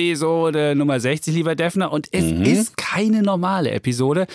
Episode 0.00 0.74
Nummer 0.76 1.00
60, 1.00 1.34
lieber 1.34 1.54
Defner. 1.54 1.90
Und 1.90 2.08
es 2.12 2.24
Mhm. 2.24 2.42
ist 2.42 2.76
keine 2.76 3.22
normale 3.22 3.70
Episode. 3.70 4.26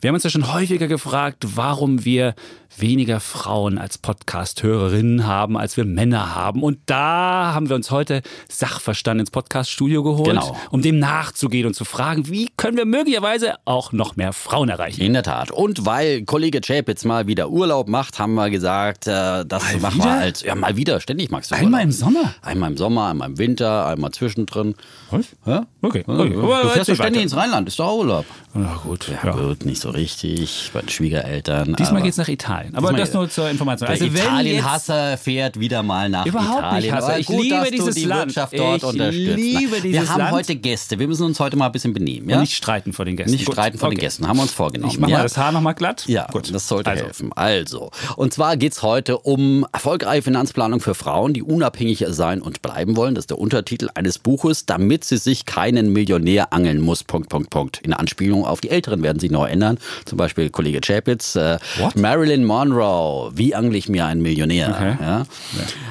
Wir 0.00 0.08
haben 0.08 0.14
uns 0.14 0.22
ja 0.24 0.30
schon 0.30 0.52
häufiger 0.52 0.86
gefragt, 0.86 1.44
warum 1.56 2.04
wir 2.04 2.34
weniger 2.76 3.18
Frauen 3.18 3.78
als 3.78 3.98
Podcast-Hörerinnen 3.98 5.26
haben, 5.26 5.56
als 5.56 5.76
wir 5.76 5.84
Männer 5.84 6.36
haben. 6.36 6.62
Und 6.62 6.78
da 6.86 7.52
haben 7.54 7.68
wir 7.68 7.74
uns 7.74 7.90
heute 7.90 8.22
Sachverstand 8.48 9.18
ins 9.20 9.30
Podcast-Studio 9.32 10.04
geholt, 10.04 10.28
Genau. 10.28 10.56
um 10.70 10.82
dem 10.82 10.98
nachzugehen 11.00 11.66
und 11.66 11.74
zu 11.74 11.84
fragen, 11.84 12.28
wie 12.28 12.48
können 12.56 12.76
wir 12.76 12.84
möglicherweise 12.84 13.54
auch 13.64 13.90
noch 13.92 14.14
mehr 14.14 14.32
Frauen 14.32 14.68
erreichen. 14.68 15.00
In 15.00 15.14
der 15.14 15.22
Tat. 15.24 15.50
Und 15.50 15.86
weil 15.86 16.22
Kollege 16.24 16.60
Chapitz 16.60 17.04
mal 17.04 17.26
wieder 17.26 17.50
Urlaub 17.50 17.88
macht, 17.88 18.18
haben 18.20 18.34
wir 18.34 18.50
gesagt, 18.50 19.08
äh, 19.08 19.44
das 19.44 19.64
Mal 19.72 19.80
machen 19.80 19.98
wir 19.98 20.04
wieder? 20.04 20.20
als, 20.20 20.42
ja 20.42 20.54
mal 20.54 20.76
wieder, 20.76 21.00
ständig 21.00 21.30
magst 21.32 21.50
du 21.50 21.56
Einmal 21.56 21.82
im 21.82 21.88
Urlaub. 21.88 21.98
Sommer? 22.14 22.34
Einmal 22.42 22.70
im 22.70 22.76
Sommer, 22.76 23.06
einmal 23.08 23.30
im 23.30 23.38
Winter, 23.38 23.86
einmal 23.86 24.12
zwischendrin. 24.12 24.74
Was? 25.10 25.26
Ja? 25.46 25.66
Okay, 25.82 26.04
Ja, 26.06 26.14
okay. 26.18 26.34
Du 26.34 26.68
fährst 26.70 26.90
doch 26.90 26.94
ständig 26.94 27.22
ins 27.22 27.34
Rheinland, 27.36 27.66
ist 27.68 27.78
doch 27.78 27.94
Urlaub. 27.96 28.26
Na 28.54 28.78
gut, 28.82 29.08
Ja, 29.08 29.28
ja. 29.28 29.36
gut, 29.36 29.64
nicht 29.64 29.80
so 29.80 29.90
richtig, 29.90 30.70
bei 30.74 30.80
den 30.80 30.88
Schwiegereltern. 30.88 31.74
Diesmal 31.78 31.96
aber- 31.96 32.00
geht's 32.02 32.16
nach 32.16 32.28
Italien. 32.28 32.74
Aber 32.74 32.92
das 32.92 33.12
nur 33.12 33.28
zur 33.30 33.48
Information. 33.48 33.88
Also 33.88 34.04
Italien-Hasser 34.06 35.16
fährt 35.18 35.58
wieder 35.60 35.82
mal 35.82 36.08
nach 36.08 36.26
Überhaupt 36.26 36.58
Italien. 36.58 36.82
nicht 36.82 36.92
Hasser. 36.92 37.08
Aber 37.08 37.18
Ich 37.18 37.26
gut, 37.26 37.42
liebe 37.42 37.70
dieses 37.70 37.94
die 37.94 38.04
Land. 38.04 38.26
Wirtschaft 38.36 38.58
dort 38.58 38.76
Ich 38.78 38.84
unterstützt. 38.84 39.36
liebe 39.36 39.72
wir 39.72 39.80
dieses 39.80 40.10
haben 40.10 40.18
Land. 40.18 40.32
heute 40.32 40.56
Gäste. 40.56 40.98
Wir 40.98 41.08
müssen 41.08 41.24
uns 41.24 41.40
heute 41.40 41.56
mal 41.56 41.66
ein 41.66 41.72
bisschen 41.72 41.92
benehmen. 41.94 42.28
Ja? 42.28 42.36
Und 42.36 42.42
nicht 42.42 42.54
streiten 42.56 42.92
vor 42.92 43.04
den 43.04 43.16
Gästen. 43.16 43.32
Nicht 43.32 43.44
Gut, 43.46 43.54
streiten 43.54 43.78
vor 43.78 43.90
den 43.90 43.98
okay. 43.98 44.06
Gästen, 44.06 44.26
haben 44.28 44.36
wir 44.36 44.42
uns 44.42 44.52
vorgenommen. 44.52 44.92
Ich 44.92 44.98
mache 44.98 45.10
ja? 45.12 45.18
mal 45.18 45.22
das 45.22 45.36
Haar 45.36 45.52
nochmal 45.52 45.74
glatt. 45.74 46.04
Ja, 46.06 46.26
Gut. 46.30 46.52
das 46.54 46.68
sollte 46.68 46.90
also. 46.90 47.04
helfen. 47.04 47.30
Also, 47.34 47.90
und 48.16 48.32
zwar 48.34 48.56
geht's 48.56 48.82
heute 48.82 49.18
um 49.18 49.66
erfolgreiche 49.72 50.22
Finanzplanung 50.22 50.80
für 50.80 50.94
Frauen, 50.94 51.32
die 51.34 51.42
unabhängig 51.42 52.04
sein 52.08 52.40
und 52.42 52.62
bleiben 52.62 52.96
wollen. 52.96 53.14
Das 53.14 53.22
ist 53.22 53.30
der 53.30 53.38
Untertitel 53.38 53.88
eines 53.94 54.18
Buches, 54.18 54.66
damit 54.66 54.97
sie 55.04 55.16
sich 55.16 55.46
keinen 55.46 55.92
Millionär 55.92 56.52
angeln 56.52 56.80
muss. 56.80 57.04
Punkt, 57.04 57.28
Punkt, 57.28 57.50
Punkt. 57.50 57.80
In 57.82 57.92
Anspielung 57.92 58.44
auf 58.44 58.60
die 58.60 58.70
Älteren 58.70 59.02
werden 59.02 59.18
sie 59.18 59.28
neu 59.28 59.46
ändern. 59.46 59.78
Zum 60.04 60.18
Beispiel 60.18 60.50
Kollege 60.50 60.80
Chapitz. 60.80 61.36
Äh? 61.36 61.58
Marilyn 61.94 62.44
Monroe. 62.44 63.30
Wie 63.34 63.54
angle 63.54 63.76
ich 63.76 63.88
mir 63.88 64.06
einen 64.06 64.22
Millionär? 64.22 64.70
Okay. 64.70 64.96
Ja? 65.00 65.26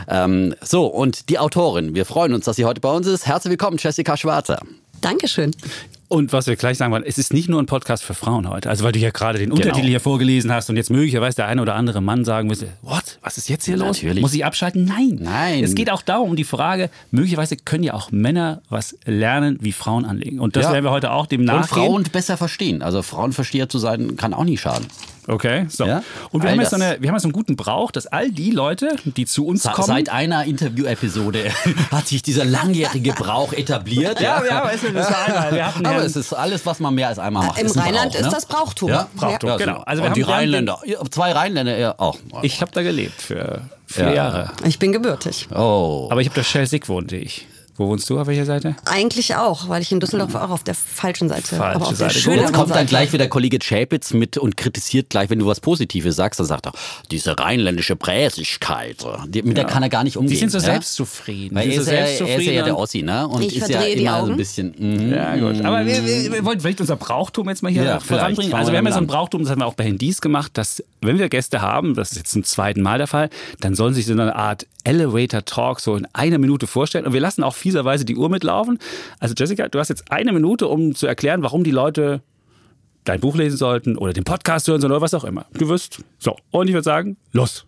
Ähm, 0.08 0.56
so, 0.62 0.86
und 0.88 1.30
die 1.30 1.40
Autorin. 1.40 1.96
Wir 1.96 2.06
freuen 2.06 2.34
uns, 2.34 2.46
dass 2.46 2.56
sie 2.56 2.66
heute 2.66 2.82
bei 2.82 2.92
uns 2.92 3.08
ist. 3.08 3.26
Herzlich 3.26 3.52
willkommen, 3.52 3.78
Jessica 3.80 4.18
Schwarzer. 4.18 4.60
Dankeschön. 5.02 5.52
Und 6.10 6.32
was 6.32 6.48
wir 6.48 6.56
gleich 6.56 6.78
sagen 6.78 6.94
wollen, 6.94 7.04
es 7.06 7.18
ist 7.18 7.34
nicht 7.34 7.50
nur 7.50 7.62
ein 7.62 7.66
Podcast 7.66 8.02
für 8.04 8.14
Frauen 8.14 8.48
heute. 8.50 8.70
Also 8.70 8.86
weil 8.86 8.94
du 8.94 9.00
ja 9.00 9.10
gerade 9.10 9.40
den 9.40 9.52
Untertitel 9.52 9.76
Genau. 9.78 9.88
hier 9.90 10.00
vorgelesen 10.00 10.54
hast 10.54 10.70
und 10.70 10.78
jetzt 10.78 10.90
möglicherweise 10.90 11.36
der 11.36 11.48
eine 11.48 11.62
oder 11.62 11.76
andere 11.76 12.00
Mann 12.02 12.24
sagen 12.24 12.48
müsste, 12.48 12.68
what, 12.82 13.20
was 13.24 13.38
ist 13.38 13.50
jetzt 13.50 13.66
hier 13.66 13.76
los? 13.76 13.98
Natürlich. 13.98 14.22
Muss 14.22 14.34
ich 14.34 14.46
abschalten? 14.46 14.86
Nein. 14.86 15.20
Nein. 15.22 15.64
Es 15.66 15.76
geht 15.76 15.92
auch 15.92 16.02
darum, 16.02 16.30
um 16.30 16.36
die 16.38 16.46
Frage, 16.46 16.90
möglicherweise 17.12 17.58
können 17.58 17.84
ja 17.84 17.94
auch 17.94 18.10
Männer 18.12 18.62
was 18.70 18.96
lernen, 19.06 19.58
wie 19.62 19.74
Frauen 19.74 20.06
anlegen. 20.06 20.40
Und 20.40 20.56
das 20.56 20.64
Ja. 20.66 20.72
werden 20.74 20.86
wir 20.86 20.92
heute 20.92 21.12
auch 21.12 21.26
dem 21.26 21.42
Und 21.42 21.48
nachgehen. 21.48 21.68
Frauen 21.86 22.04
besser 22.04 22.38
verstehen. 22.38 22.82
Also 22.82 23.02
Frauenversteher 23.02 23.68
zu 23.68 23.78
sein, 23.78 24.16
kann 24.16 24.34
auch 24.34 24.46
nicht 24.46 24.62
schaden. 24.62 24.86
Okay, 25.30 25.66
so. 25.70 25.86
Ja? 25.86 26.04
Und 26.32 26.42
wir 26.42 26.50
All 26.50 26.54
haben, 26.56 26.62
jetzt 26.62 26.70
so 26.70 26.78
eine, 26.78 26.98
wir 27.02 27.10
haben 27.10 27.16
jetzt 27.16 27.24
so 27.24 27.28
einen 27.28 27.34
guten 27.34 27.56
Brauch, 27.58 27.92
dass 27.92 28.08
all 28.08 28.32
die 28.32 28.52
Leute, 28.52 28.96
die 29.04 29.26
zu 29.26 29.46
uns 29.46 29.64
Sa- 29.64 29.74
kommen... 29.74 29.88
Seit 29.88 30.10
einer 30.10 30.46
Interview-Episode 30.46 31.52
hat 31.92 32.08
sich 32.08 32.22
dieser 32.22 32.46
langjährige 32.46 33.12
Brauch 33.12 33.52
etabliert. 33.52 34.22
ja, 34.22 34.42
ja, 34.46 34.64
weißt 34.64 34.84
du, 34.84 34.92
das 34.94 35.12
war 35.12 35.26
einmal. 35.28 35.52
Wir 35.54 35.68
hatten 35.68 35.86
Aber 35.86 36.04
es 36.06 36.16
ist 36.16 36.32
alles, 36.34 36.66
was 36.66 36.80
man 36.80 36.96
mehr 36.96 37.10
als 37.10 37.20
einmal 37.20 37.46
macht. 37.48 37.60
Im 37.60 37.66
ist 37.66 37.76
ein 37.78 37.84
Rheinland 37.84 38.12
Brauch, 38.14 38.20
ist 38.22 38.26
ne? 38.26 38.32
das 38.32 38.46
Brauchtum. 38.46 38.90
Ja, 38.90 39.08
Brauchtum, 39.16 39.50
Ja, 39.50 39.58
genau. 39.58 39.76
so. 39.80 39.84
Also 39.84 40.04
wir 40.04 40.08
Und 40.10 40.16
die 40.18 40.24
haben- 40.24 40.30
haben 40.32 40.38
Rheinländer, 40.40 40.80
zwei 41.12 41.32
Rheinländer 41.34 41.78
ja, 41.78 41.96
auch. 41.98 42.18
Ich 42.42 42.62
habe 42.62 42.72
da 42.72 42.82
gelebt 42.82 43.22
für 43.22 43.62
vier 43.86 44.06
Ja. 44.06 44.14
Jahre. 44.14 44.52
Ich 44.66 44.80
bin 44.80 44.94
gebürtig. 44.94 45.48
Oh. 45.54 46.08
Aber 46.10 46.22
ich 46.22 46.28
habe 46.30 46.36
da 46.40 46.44
Schelsig 46.44 46.88
wohnte 46.88 47.18
ich. 47.18 47.48
Wo 47.78 47.88
wohnst 47.88 48.10
du? 48.10 48.20
Auf 48.20 48.28
welcher 48.28 48.46
Seite? 48.46 48.76
Eigentlich 48.86 49.36
auch, 49.36 49.70
weil 49.70 49.82
ich 49.82 49.92
in 49.92 50.00
Düsseldorf 50.00 50.34
auch 50.36 50.50
auf 50.50 50.64
der 50.64 50.74
falschen 50.74 51.30
Seite, 51.30 51.56
Falsche 51.56 51.76
aber 51.76 51.88
auf 51.88 51.96
Seite. 51.96 52.14
der 52.14 52.20
schöneren 52.20 52.42
Jetzt 52.46 52.54
kommt 52.54 52.70
dann 52.72 52.78
Seite. 52.80 52.90
gleich 52.90 53.14
wieder 53.14 53.28
Kollege 53.28 53.60
Chapitz 53.60 54.14
mit 54.14 54.38
und 54.38 54.58
kritisiert 54.58 55.10
gleich, 55.10 55.30
wenn 55.30 55.40
du 55.40 55.46
was 55.46 55.60
Positives 55.60 56.16
sagst, 56.16 56.40
dann 56.40 56.48
sagt 56.48 56.66
er, 56.68 56.72
diese 57.12 57.38
rheinländische 57.38 57.96
Präsigkeit, 57.96 59.06
die, 59.28 59.44
mit 59.44 59.58
der 59.58 59.66
kann 59.66 59.84
er 59.84 59.90
gar 59.90 60.04
nicht 60.04 60.18
umgehen. 60.18 60.32
Die 60.32 60.38
sind 60.38 60.52
so 60.52 60.58
ja? 60.58 60.64
selbstzufrieden. 60.64 61.56
Weil 61.58 61.70
er 61.70 61.76
ist, 61.80 61.86
so 61.86 61.92
ja, 61.92 61.98
er 62.00 62.38
ist 62.40 62.46
ja 62.46 62.64
der 62.64 62.78
Ossi, 62.78 63.02
ne? 63.04 63.28
Und 63.28 63.44
Ich 63.44 63.58
ist 63.58 63.70
ja 63.70 63.82
immer 63.82 64.02
so 64.12 64.16
ein 64.18 64.24
Augen. 64.24 64.38
bisschen. 64.38 64.74
mhm. 64.78 65.12
Ja, 65.14 65.36
gut. 65.36 65.64
Aber 65.64 65.86
wir, 65.86 66.06
wir, 66.06 66.32
wir 66.34 66.46
wollen 66.46 66.60
vielleicht 66.60 66.82
unser 66.82 66.96
Brauchtum 66.96 67.48
jetzt 67.50 67.64
mal 67.64 67.72
hier 67.72 67.84
Ja, 67.84 68.00
voranbringen. 68.00 68.54
Also 68.54 68.72
wir 68.72 68.78
haben 68.80 68.86
ja 68.86 68.92
so 68.92 68.98
ein. 69.00 69.08
Brauchtum, 69.08 69.42
das 69.44 69.52
haben 69.52 69.62
wir 69.62 69.66
auch 69.68 69.74
bei 69.76 69.86
Handys 69.86 70.20
gemacht, 70.22 70.52
dass 70.56 70.84
wenn 71.02 71.18
wir 71.20 71.30
Gäste 71.30 71.62
haben, 71.62 71.94
das 71.94 72.12
ist 72.12 72.18
jetzt 72.18 72.32
zum 72.32 72.44
zweiten 72.44 72.82
Mal 72.82 72.98
der 72.98 73.08
Fall, 73.08 73.30
dann 73.62 73.76
sollen 73.76 73.94
sie 73.94 74.02
sich 74.02 74.08
so 74.08 74.14
eine 74.14 74.36
Art 74.36 74.66
Elevator 74.84 75.44
Talk 75.46 75.80
so 75.80 75.96
in 75.96 76.08
einer 76.14 76.38
Minute 76.38 76.66
vorstellen. 76.68 77.06
Und 77.06 77.14
wir 77.14 77.20
lassen 77.22 77.44
auch 77.44 77.56
fieserweise 77.68 78.06
die 78.06 78.16
Uhr 78.16 78.30
mitlaufen. 78.30 78.80
Also 79.20 79.36
Jessica, 79.38 79.68
du 79.68 79.78
hast 79.78 79.90
jetzt 79.90 80.10
eine 80.10 80.32
Minute, 80.32 80.68
um 80.68 80.96
zu 80.96 81.06
erklären, 81.06 81.44
warum 81.44 81.66
die 81.66 81.72
Leute 81.72 82.22
dein 83.04 83.20
Buch 83.20 83.36
lesen 83.36 83.58
sollten 83.58 83.98
oder 83.98 84.14
den 84.14 84.24
Podcast 84.24 84.70
hören 84.70 84.80
sollen 84.80 84.94
oder 84.94 85.02
was 85.02 85.14
auch 85.14 85.26
immer. 85.26 85.46
Du 85.54 85.68
wirst. 85.68 86.02
So, 86.18 86.38
und 86.52 86.68
ich 86.68 86.74
würde 86.74 86.84
sagen, 86.84 87.18
los. 87.34 87.66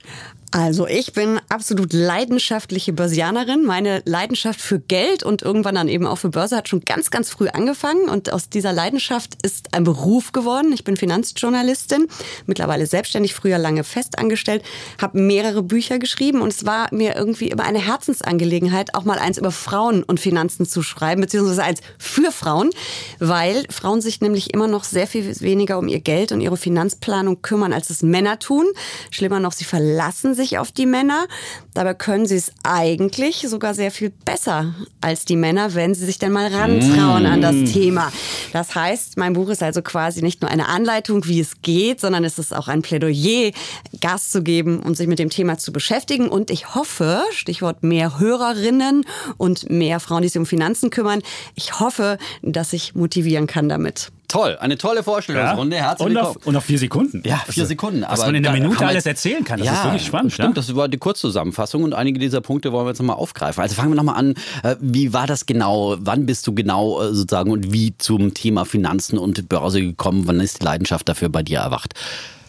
Also 0.52 0.88
ich 0.88 1.14
bin 1.14 1.40
absolut 1.50 1.94
leidenschaftliche 1.94 2.92
Börsianerin. 2.92 3.66
Meine 3.66 4.02
Leidenschaft 4.06 4.60
für 4.60 4.80
Geld 4.80 5.22
und 5.22 5.44
irgendwann 5.44 5.76
dann 5.76 5.88
eben 5.88 6.08
auch 6.08 6.16
für 6.16 6.30
Börse 6.30 6.58
hat 6.58 6.68
schon 6.68 6.82
ganz, 6.82 7.12
ganz 7.12 7.30
früh 7.30 7.50
angefangen. 7.50 8.10
Und 8.10 8.34
aus 8.34 8.50
dieser 8.50 8.74
Leidenschaft 8.74 9.38
ist 9.44 9.76
ein 9.76 9.84
Beruf 9.84 10.32
geworden. 10.32 10.74
Ich 10.74 10.84
bin 10.84 10.98
Finanzjournalistin, 10.98 12.08
mittlerweile 12.48 12.88
selbstständig, 12.88 13.36
früher 13.36 13.60
lange 13.60 13.84
festangestellt, 13.84 14.64
habe 15.00 15.20
mehrere 15.20 15.62
Bücher 15.62 16.00
geschrieben 16.00 16.42
und 16.42 16.52
es 16.52 16.66
war 16.66 16.88
mir 16.92 17.16
irgendwie 17.16 17.50
immer 17.50 17.64
eine 17.64 17.86
Herzensangelegenheit, 17.86 18.96
auch 18.96 19.06
mal 19.06 19.20
eins 19.20 19.38
über 19.38 19.52
Frauen 19.52 20.04
und 20.04 20.20
Finanzen 20.20 20.66
zu 20.66 20.82
schreiben, 20.82 21.22
beziehungsweise 21.22 21.64
eins 21.64 21.82
für 22.00 22.32
Frauen, 22.32 22.72
weil 23.20 23.66
Frauen 23.70 24.02
sich 24.02 24.20
nämlich 24.22 24.54
immer 24.54 24.68
noch 24.68 24.84
sehr 24.84 25.06
viel 25.06 25.40
weniger 25.42 25.78
um 25.78 25.88
ihr 25.88 26.00
Geld 26.00 26.32
und 26.32 26.42
ihre 26.42 26.58
Finanzplanung 26.58 27.44
kümmern, 27.44 27.72
als 27.72 27.92
es 27.92 28.02
Männer 28.02 28.40
tun. 28.40 28.66
Schlimmer 29.12 29.40
noch, 29.40 29.52
sie 29.52 29.66
verlassen 29.66 30.34
sich 30.40 30.58
auf 30.58 30.72
die 30.72 30.86
Männer. 30.86 31.28
Dabei 31.74 31.94
können 31.94 32.26
sie 32.26 32.36
es 32.36 32.52
eigentlich 32.64 33.46
sogar 33.48 33.74
sehr 33.74 33.92
viel 33.92 34.10
besser 34.10 34.74
als 35.02 35.26
die 35.26 35.36
Männer, 35.36 35.76
wenn 35.76 35.94
sie 35.94 36.06
sich 36.06 36.18
denn 36.18 36.32
mal 36.32 36.48
rantrauen 36.48 37.26
an 37.26 37.42
das 37.42 37.72
Thema. 37.72 38.12
Das 38.54 38.74
heißt, 38.74 39.18
mein 39.18 39.34
Buch 39.34 39.50
ist 39.50 39.62
also 39.62 39.82
quasi 39.82 40.22
nicht 40.22 40.42
nur 40.42 40.50
eine 40.50 40.68
Anleitung, 40.68 41.26
wie 41.28 41.40
es 41.40 41.62
geht, 41.62 42.00
sondern 42.00 42.24
es 42.24 42.40
ist 42.40 42.56
auch 42.56 42.68
ein 42.68 42.82
Plädoyer, 42.82 43.52
Gas 44.00 44.32
zu 44.32 44.42
geben 44.42 44.80
und 44.80 44.98
sich 44.98 45.08
mit 45.08 45.20
dem 45.20 45.30
Thema 45.30 45.58
zu 45.58 45.72
beschäftigen. 45.72 46.30
Und 46.30 46.50
ich 46.50 46.74
hoffe, 46.74 47.24
Stichwort 47.32 47.84
mehr 47.84 48.20
Hörerinnen 48.20 49.06
und 49.38 49.70
mehr 49.70 50.00
Frauen, 50.00 50.22
die 50.22 50.30
sich 50.30 50.40
um 50.40 50.46
Finanzen 50.46 50.90
kümmern, 50.90 51.22
ich 51.56 51.80
hoffe, 51.80 52.18
dass 52.42 52.74
ich 52.74 52.96
motivieren 52.96 53.48
kann 53.48 53.70
damit. 53.70 54.12
Toll, 54.30 54.58
eine 54.60 54.78
tolle 54.78 55.02
Vorstellungsrunde. 55.02 55.76
Herzlich 55.76 56.06
und, 56.06 56.14
willkommen. 56.14 56.38
auf, 56.38 56.46
und 56.48 56.56
auf 56.56 56.64
vier 56.64 56.78
Sekunden. 56.78 57.24
Ja, 57.26 57.38
vier 57.38 57.64
Also, 57.64 57.66
Sekunden. 57.66 58.06
Was 58.08 58.20
man 58.20 58.36
in 58.36 58.44
der 58.44 58.54
da 58.54 58.60
Minute 58.60 58.86
alles 58.86 59.08
erzählen 59.08 59.44
kann, 59.44 59.58
das 59.58 59.66
ja, 59.68 59.74
ist 59.74 59.84
wirklich 59.86 60.06
spannend. 60.06 60.34
Stimmt, 60.34 60.50
ja? 60.50 60.54
das 60.54 60.76
war 60.76 60.88
die 60.88 61.00
Kurzzusammenfassung 61.00 61.84
und 61.84 61.96
einige 61.96 62.20
dieser 62.20 62.40
Punkte 62.40 62.72
wollen 62.72 62.86
wir 62.86 62.92
jetzt 62.92 63.00
nochmal 63.00 63.16
aufgreifen. 63.16 63.62
Also 63.62 63.74
fangen 63.74 63.90
wir 63.90 63.96
nochmal 63.96 64.16
an. 64.16 64.36
Äh, 64.64 64.76
Wie 64.80 65.14
war 65.14 65.26
das 65.26 65.48
genau? 65.48 65.98
Wann 66.00 66.28
bist 66.28 66.46
du 66.46 66.54
genau 66.54 67.02
äh, 67.02 67.14
sozusagen 67.14 67.50
und 67.50 67.74
wie 67.74 67.98
zum 67.98 68.36
Thema 68.36 68.66
Finanzen 68.66 69.18
und 69.18 69.50
Börse 69.50 69.82
gekommen? 69.82 70.28
Wann 70.28 70.40
ist 70.40 70.62
die 70.62 70.66
Leidenschaft 70.66 71.10
dafür 71.10 71.30
bei 71.30 71.42
dir 71.42 71.60
erwacht? 71.60 71.96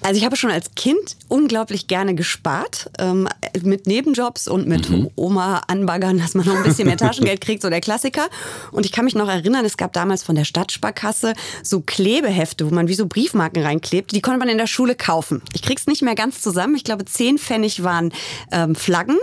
Also 0.02 0.18
ich 0.18 0.24
habe 0.24 0.36
schon 0.36 0.50
als 0.50 0.74
Kind 0.74 1.16
unglaublich 1.28 1.86
gerne 1.86 2.14
gespart, 2.14 2.90
ähm, 2.98 3.28
mit 3.62 3.86
Nebenjobs 3.86 4.48
und 4.48 4.66
mit 4.66 4.88
Oma 5.14 5.62
anbaggern, 5.68 6.18
dass 6.18 6.34
man 6.34 6.46
noch 6.46 6.56
ein 6.56 6.62
bisschen 6.62 6.86
mehr 6.86 6.96
Taschengeld 6.98 7.40
kriegt, 7.40 7.62
so 7.62 7.68
der 7.68 7.80
Klassiker. 7.80 8.28
Und 8.72 8.86
ich 8.86 8.92
kann 8.92 9.04
mich 9.04 9.14
noch 9.14 9.28
erinnern, 9.28 9.64
es 9.64 9.76
gab 9.76 9.92
damals 9.92 10.22
von 10.22 10.34
der 10.34 10.44
Stadtsparkasse 10.44 11.34
so 11.62 11.80
Klebehefte, 11.80 12.68
wo 12.70 12.74
man 12.74 12.88
wie 12.88 12.94
so 12.94 13.06
Briefmarken 13.06 13.62
reinklebt. 13.62 14.12
Die 14.12 14.22
konnte 14.22 14.38
man 14.38 14.48
in 14.48 14.58
der 14.58 14.66
Schule 14.66 14.94
kaufen. 14.94 15.42
Ich 15.52 15.62
krieg's 15.62 15.86
nicht 15.86 16.02
mehr 16.02 16.14
ganz 16.14 16.40
zusammen. 16.40 16.74
Ich 16.76 16.84
glaube, 16.84 17.04
10 17.04 17.38
Pfennig 17.38 17.82
waren 17.82 18.12
ähm, 18.52 18.74
Flaggen, 18.74 19.18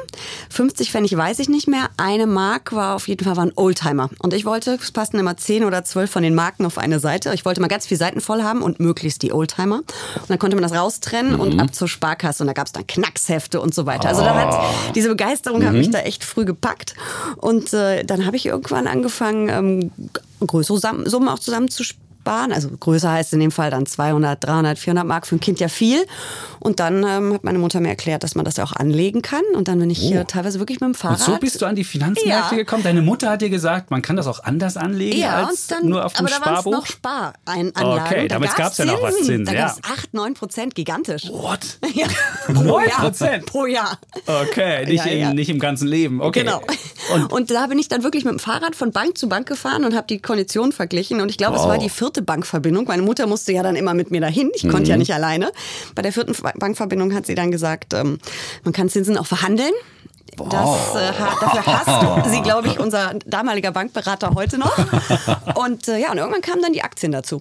50 0.50 0.92
Pfennig 0.92 1.18
weiß 1.18 1.40
ich 1.40 1.50
nicht 1.50 1.68
mehr. 1.68 1.90
Eine 1.98 2.28
Mark 2.28 2.74
war 2.74 2.96
auf 2.96 3.08
jeden 3.08 3.24
Fall 3.24 3.36
war 3.36 3.46
ein 3.46 3.54
Oldtimer. 3.56 4.10
Und 4.20 4.34
ich 4.34 4.46
wollte, 4.46 4.78
es 4.82 4.92
passten 4.92 5.18
immer 5.18 5.38
10 5.38 5.64
oder 5.64 5.84
12 5.84 6.10
von 6.10 6.24
den 6.24 6.36
Marken 6.36 6.66
auf 6.66 6.78
eine 6.78 7.00
Seite. 7.00 7.34
Ich 7.34 7.46
wollte 7.46 7.62
mal 7.62 7.68
ganz 7.68 7.88
viele 7.88 7.98
Seiten 7.98 8.22
voll 8.22 8.44
haben 8.44 8.62
und 8.62 8.80
möglichst 8.80 9.24
die 9.24 9.34
Oldtimer. 9.34 9.78
Und 9.78 10.30
dann 10.30 10.40
konnte 10.40 10.56
man 10.56 10.67
das 10.68 10.78
raustrennen 10.78 11.36
und 11.36 11.60
ab 11.60 11.74
zur 11.74 11.88
Sparkasse. 11.88 12.44
Und 12.44 12.48
da 12.48 12.54
gab 12.54 12.68
es 12.68 12.74
dann 12.74 12.86
Knackshefte 12.88 13.60
und 13.62 13.74
so 13.74 13.86
weiter. 13.86 14.08
Also 14.10 14.22
da 14.22 14.36
hat 14.36 14.96
diese 14.96 15.10
Begeisterung 15.10 15.66
hat 15.66 15.74
mich 15.74 15.92
da 15.92 16.00
echt 16.00 16.24
früh 16.24 16.46
gepackt. 16.46 16.96
Und 17.38 17.74
äh, 17.74 18.04
dann 18.04 18.26
habe 18.26 18.38
ich 18.38 18.46
irgendwann 18.46 18.88
angefangen, 18.88 19.50
ähm, 19.50 19.92
größere 20.46 20.78
Summen 20.78 21.28
auch 21.28 21.40
zusammen 21.40 21.70
zu 21.70 21.84
sparen. 22.28 22.52
Also 22.52 22.70
größer 22.70 23.12
heißt 23.12 23.34
in 23.34 23.40
dem 23.40 23.52
Fall 23.52 23.72
dann 23.72 23.86
200, 23.86 24.44
300, 24.44 24.78
400 24.80 25.06
Mark 25.06 25.28
für 25.28 25.36
ein 25.36 25.40
Kind 25.40 25.60
ja 25.60 25.68
viel. 25.68 26.06
Und 26.60 26.80
dann 26.80 27.04
ähm, 27.08 27.34
hat 27.34 27.44
meine 27.44 27.60
Mutter 27.60 27.80
mir 27.80 27.90
erklärt, 27.90 28.24
dass 28.24 28.36
man 28.36 28.44
das 28.46 28.58
ja 28.58 28.64
auch 28.64 28.74
anlegen 28.74 29.22
kann. 29.22 29.44
Und 29.56 29.68
dann 29.68 29.80
bin 29.80 29.90
ich 29.90 30.00
hier 30.00 30.26
teilweise 30.28 30.60
wirklich 30.60 30.80
mit 30.82 30.88
dem 30.88 30.96
Fahrrad. 30.96 31.20
Und 31.20 31.26
so 31.26 31.38
bist 31.38 31.62
du 31.62 31.66
an 31.66 31.76
die 31.76 31.84
Finanzmärkte 31.84 32.56
Ja. 32.56 32.58
gekommen. 32.58 32.84
Deine 32.84 33.02
Mutter 33.02 33.30
hat 33.30 33.42
dir 33.42 33.50
gesagt, 33.50 33.92
man 33.92 34.02
kann 34.02 34.16
das 34.16 34.28
auch 34.28 34.44
anders 34.44 34.76
anlegen 34.78 35.18
ja, 35.20 35.46
als 35.46 35.68
dann, 35.68 35.88
nur 35.88 36.06
auf 36.06 36.14
dem 36.14 36.26
aber 36.26 36.30
da 36.30 36.42
waren 36.46 36.54
es 36.56 36.60
Sparbuch. 36.60 36.72
noch 36.72 36.86
Spareinlagen. 36.86 38.02
Okay, 38.06 38.28
damals 38.28 38.56
gab's 38.56 38.78
ja 38.78 38.86
noch 38.86 39.02
was 39.02 39.16
Zinsen, 39.18 39.46
Da 39.46 39.54
ja. 39.54 39.68
gab 39.68 39.78
es 39.78 39.84
8, 39.84 40.14
9 40.14 40.34
Prozent, 40.34 40.76
gigantisch. 40.76 41.30
What? 41.32 41.60
Ja. 41.94 42.06
9%? 42.50 43.46
Pro 43.46 43.66
Jahr. 43.66 43.98
Okay, 44.26 44.86
nicht. 44.86 45.06
Im, 45.06 45.36
nicht 45.36 45.50
im 45.50 45.60
ganzen 45.60 45.88
Leben. 45.88 46.22
Okay. 46.22 46.42
Genau. 46.44 46.62
Und 47.14 47.32
Und, 47.32 47.52
da 47.52 47.68
bin 47.68 47.80
ich 47.80 47.88
dann 47.88 48.04
wirklich 48.04 48.26
mit 48.26 48.34
dem 48.34 48.40
Fahrrad 48.40 48.76
von 48.76 48.92
Bank 48.92 49.18
zu 49.18 49.30
Bank 49.30 49.48
gefahren 49.48 49.84
und 49.86 49.96
habe 49.96 50.08
die 50.08 50.20
Konditionen 50.20 50.72
verglichen. 50.72 51.22
Und 51.22 51.30
ich 51.30 51.38
glaube, 51.38 51.56
es 51.58 51.64
war 51.64 51.78
die 51.78 51.90
vierte 51.90 52.17
Bankverbindung. 52.22 52.86
Meine 52.86 53.02
Mutter 53.02 53.28
musste 53.28 53.52
ja 53.54 53.64
dann 53.64 53.76
immer 53.76 53.94
mit 53.94 54.12
mir 54.12 54.22
dahin. 54.22 54.52
Ich 54.56 54.64
konnte 54.64 54.84
Mhm. 54.84 54.86
ja 54.90 54.98
nicht 54.98 55.14
alleine. 55.14 55.52
Bei 55.96 56.02
der 56.02 56.12
vierten 56.14 56.34
Bankverbindung 56.60 57.14
hat 57.14 57.26
sie 57.26 57.36
dann 57.36 57.52
gesagt, 57.52 57.94
ähm, 57.94 58.20
man 58.64 58.74
kann 58.74 58.90
Zinsen 58.90 59.18
auch 59.18 59.26
verhandeln. 59.28 59.72
Das, 60.38 60.96
äh, 60.96 61.12
dafür 61.42 61.66
hasst 61.66 62.30
sie, 62.32 62.42
glaube 62.42 62.68
ich, 62.68 62.80
unser 62.80 63.16
damaliger 63.26 63.72
Bankberater 63.72 64.36
heute 64.36 64.58
noch. 64.60 64.78
Und 65.56 65.88
äh, 65.88 65.98
ja, 66.00 66.12
und 66.12 66.18
irgendwann 66.18 66.42
kamen 66.42 66.62
dann 66.62 66.74
die 66.74 66.84
Aktien 66.84 67.12
dazu. 67.12 67.40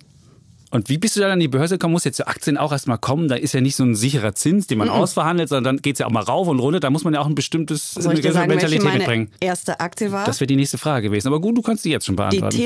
Und 0.71 0.89
wie 0.89 0.99
bist 0.99 1.15
du 1.17 1.21
dann 1.21 1.31
an 1.31 1.39
die 1.41 1.47
Börse 1.49 1.77
gekommen? 1.77 1.93
Muss 1.93 2.05
jetzt 2.05 2.17
zu 2.17 2.27
Aktien 2.27 2.59
auch 2.59 2.73
erstmal 2.73 2.99
kommen. 2.99 3.29
Da 3.29 3.37
ist 3.37 3.55
ja 3.55 3.61
nicht 3.61 3.77
so 3.77 3.85
ein 3.85 3.95
sicherer 3.95 4.35
Zins, 4.35 4.67
den 4.67 4.79
man 4.79 4.89
ausverhandelt, 4.89 5.49
sondern 5.49 5.77
dann 5.77 5.83
geht 5.83 5.95
es 5.95 6.01
ja 6.01 6.07
auch 6.07 6.11
mal 6.11 6.23
rauf 6.25 6.49
und 6.49 6.59
runter. 6.59 6.81
Da 6.81 6.91
muss 6.91 7.05
man 7.05 7.15
ja 7.15 7.21
auch 7.21 7.27
ein 7.27 7.35
bestimmtes 7.37 7.93
Soll 7.93 8.03
ich 8.03 8.09
eine 8.09 8.21
dir 8.21 8.33
sagen, 8.33 8.49
Mentalität 8.49 8.83
meine 8.85 8.99
mitbringen. 8.99 9.31
erste 9.41 9.79
Aktie 9.79 10.11
war? 10.11 10.25
Das 10.27 10.41
wäre 10.41 10.47
die 10.49 10.57
nächste 10.57 10.77
Frage 10.77 11.09
gewesen. 11.09 11.29
Aber 11.29 11.41
gut, 11.41 11.57
du 11.57 11.63
kannst 11.63 11.85
die 11.85 11.91
jetzt 11.91 12.07
schon 12.07 12.15
die 12.17 12.41
beantworten. 12.41 12.57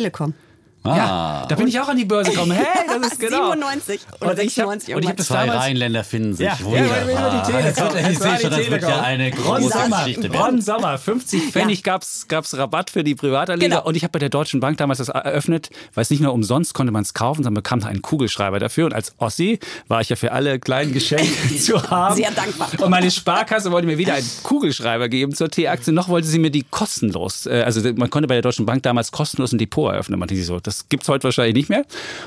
Telekom. 0.82 0.96
ja, 0.96 1.46
da 1.48 1.54
bin 1.56 1.68
ich 1.68 1.78
auch 1.80 1.88
an 1.88 1.96
die 1.96 2.04
Börse 2.04 2.30
gekommen. 2.30 2.52
Hey, 2.52 2.66
das 2.86 3.12
ist 3.12 3.20
genau. 3.20 3.52
97 3.52 4.00
oder 4.20 4.30
Und 4.30 4.38
ich 4.40 4.58
hab- 4.58 4.68
96 4.70 4.94
und 4.94 5.02
ich 5.02 5.08
hab 5.10 5.16
das 5.16 5.26
Zwei 5.26 5.50
Rheinländer 5.50 6.04
finden 6.04 6.34
sich. 6.34 6.46
Ja, 6.46 6.56
ja, 6.58 6.64
Wunderbar. 6.64 6.98
ja, 6.98 7.10
ja, 7.10 7.42
die 7.46 7.52
Telekom. 7.52 7.74
Das 7.74 7.94
wird- 7.94 7.94
Ich 8.10 8.16
Es 8.16 8.20
war 8.20 8.28
sehe 8.30 8.40
schon, 8.40 8.50
die 8.50 8.56
das 8.62 8.70
wird 8.70 8.82
ja 8.82 9.00
eine 9.02 9.30
Ron 9.34 9.60
große 9.60 9.68
Sommer, 9.78 9.98
Geschichte 10.04 10.26
Ron 10.28 10.32
werden. 10.32 10.60
Sommer, 10.62 10.98
50 10.98 11.42
Pfennig 11.52 11.82
gab's 11.82 12.26
gab's 12.28 12.56
Rabatt 12.56 12.90
für 12.90 13.04
die 13.04 13.14
Privatanleger 13.14 13.68
Genau. 13.76 13.86
und 13.86 13.94
ich 13.96 14.02
habe 14.04 14.12
bei 14.12 14.18
der 14.18 14.28
Deutschen 14.30 14.60
Bank 14.60 14.78
damals 14.78 14.98
das 14.98 15.08
eröffnet, 15.08 15.70
weil 15.94 16.02
es 16.02 16.10
nicht 16.10 16.20
nur 16.22 16.32
umsonst 16.32 16.72
konnte 16.74 16.92
man 16.92 17.02
es 17.02 17.14
kaufen, 17.14 17.42
sondern 17.44 17.62
bekam 17.62 17.82
einen 17.84 18.02
Kugelschreiber 18.02 18.58
dafür 18.58 18.86
und 18.86 18.94
als 18.94 19.12
Ossi 19.18 19.58
war 19.88 20.00
ich 20.00 20.08
ja 20.08 20.16
für 20.16 20.32
alle 20.32 20.58
kleinen 20.58 20.92
Geschenke 20.92 21.56
zu 21.58 21.82
haben. 21.90 22.16
Sehr 22.16 22.30
dankbar. 22.30 22.68
Und 22.78 22.90
meine 22.90 23.10
Sparkasse 23.10 23.70
wollte 23.70 23.86
mir 23.86 23.98
weder 23.98 24.14
einen 24.14 24.28
Kugelschreiber 24.42 25.08
geben 25.08 25.34
zur 25.34 25.50
T-Aktie, 25.50 25.92
noch 25.92 26.08
wollte 26.08 26.26
sie 26.28 26.38
mir 26.38 26.50
die 26.50 26.64
kostenlos, 26.70 27.46
äh, 27.46 27.62
also 27.64 27.80
man 27.94 28.10
konnte 28.10 28.26
bei 28.28 28.34
der 28.34 28.42
Deutschen 28.42 28.66
Bank 28.66 28.82
damals 28.82 29.12
kostenlos 29.12 29.52
ein 29.52 29.58
Depot 29.58 29.92
eröffnen. 29.92 30.18
Man 30.18 30.28
dachte 30.28 30.42
so, 30.42 30.58
das 30.70 30.88
gibt's 30.88 31.08
heute 31.08 31.24
wahrscheinlich 31.24 31.54
nicht 31.54 31.68
mehr. 31.68 31.84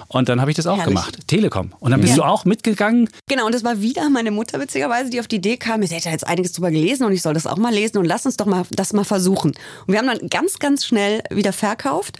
Und 0.08 0.30
dann 0.30 0.42
habe 0.42 0.52
ich 0.52 0.58
das 0.58 0.68
auch 0.68 0.78
Herrlich. 0.78 0.96
gemacht. 0.96 1.28
Telekom. 1.28 1.74
Und 1.80 1.92
dann 1.92 2.02
bist 2.02 2.12
Ja. 2.18 2.24
du 2.24 2.24
auch 2.30 2.46
mitgegangen. 2.46 3.10
Genau, 3.28 3.46
und 3.46 3.56
das 3.56 3.64
war 3.64 3.82
wieder 3.82 4.10
meine 4.10 4.32
Mutter 4.32 4.60
witzigerweise, 4.60 5.10
die 5.10 5.20
auf 5.20 5.28
die 5.28 5.38
Idee 5.38 5.58
kam, 5.58 5.82
sie 5.84 5.96
hätte 5.96 6.10
jetzt 6.10 6.28
einiges 6.28 6.54
drüber 6.54 6.72
gelesen 6.72 7.06
und 7.06 7.14
ich 7.14 7.22
soll 7.22 7.34
das 7.34 7.48
auch 7.48 7.58
mal 7.58 7.74
lesen 7.74 7.98
und 7.98 8.06
lass 8.06 8.26
uns 8.26 8.38
doch 8.38 8.46
mal 8.46 8.64
das 8.72 8.94
mal 8.94 9.04
versuchen. 9.06 9.52
Und 9.88 9.94
wir 9.94 10.00
haben 10.00 10.08
dann 10.08 10.30
ganz, 10.30 10.60
ganz 10.60 10.86
schnell 10.86 11.24
wieder 11.30 11.54
verkauft. 11.54 12.18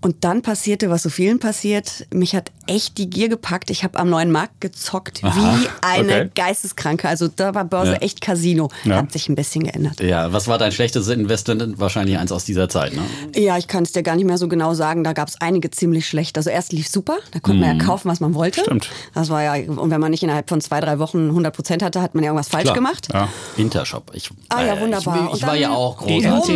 Und 0.00 0.22
dann 0.24 0.42
passierte, 0.42 0.90
was 0.90 1.02
so 1.02 1.08
vielen 1.10 1.38
passiert, 1.40 2.06
mich 2.12 2.36
hat 2.36 2.52
echt 2.68 2.98
die 2.98 3.10
Gier 3.10 3.28
gepackt. 3.28 3.70
Ich 3.70 3.82
habe 3.82 3.98
am 3.98 4.08
neuen 4.10 4.30
Markt 4.30 4.60
gezockt 4.60 5.22
wie 5.22 5.68
eine 5.80 6.02
okay. 6.22 6.30
Geisteskranke. 6.34 7.08
Also 7.08 7.26
da 7.28 7.54
war 7.54 7.64
Börse 7.64 7.92
Ja. 7.92 7.98
echt 7.98 8.20
Casino. 8.20 8.68
Ja. 8.84 8.96
Hat 8.96 9.10
sich 9.12 9.28
ein 9.28 9.34
bisschen 9.34 9.64
geändert. 9.64 10.00
Ja, 10.00 10.32
was 10.32 10.46
war 10.46 10.58
dein 10.58 10.70
schlechtestes 10.70 11.12
Investment? 11.14 11.80
Wahrscheinlich 11.80 12.16
eins 12.18 12.30
aus 12.30 12.44
dieser 12.44 12.68
Zeit, 12.68 12.92
ne? 12.94 13.02
Ja, 13.34 13.58
ich 13.58 13.66
kann 13.68 13.82
es 13.82 13.92
dir 13.92 14.02
gar 14.02 14.14
nicht 14.16 14.26
mehr 14.26 14.38
so 14.38 14.46
genau 14.48 14.74
sagen. 14.74 15.02
Da 15.02 15.14
gab 15.14 15.28
es 15.28 15.40
einige 15.40 15.70
ziemlich 15.70 16.06
schlecht. 16.06 16.36
Also 16.36 16.50
erst 16.50 16.72
lief 16.72 16.88
super, 16.88 17.16
da 17.32 17.40
konnte 17.40 17.60
man 17.60 17.78
ja 17.78 17.84
kaufen, 17.84 18.08
was 18.10 18.20
man 18.20 18.34
wollte. 18.34 18.60
Stimmt. 18.60 18.90
Das 19.14 19.30
war 19.30 19.42
ja, 19.42 19.54
und 19.68 19.90
wenn 19.90 20.00
man 20.00 20.10
nicht 20.10 20.22
innerhalb 20.22 20.48
von 20.48 20.60
zwei, 20.60 20.80
drei 20.80 20.98
Wochen 20.98 21.28
100 21.28 21.54
Prozent 21.56 21.82
hatte, 21.82 22.02
hat 22.02 22.14
man 22.14 22.22
ja 22.22 22.30
irgendwas 22.30 22.48
falsch 22.48 22.64
Klar. 22.64 22.74
gemacht. 22.74 23.08
Ja. 23.12 23.28
Intershop. 23.56 24.10
Ich, 24.14 24.30
Ah 24.50 24.62
ja, 24.62 24.74
äh, 24.76 24.80
wunderbar. 24.80 25.30
Ich, 25.32 25.38
ich 25.40 25.46
war 25.46 25.56
ja 25.56 25.70
auch 25.70 25.96
großer 25.96 26.12
EMTV. 26.12 26.50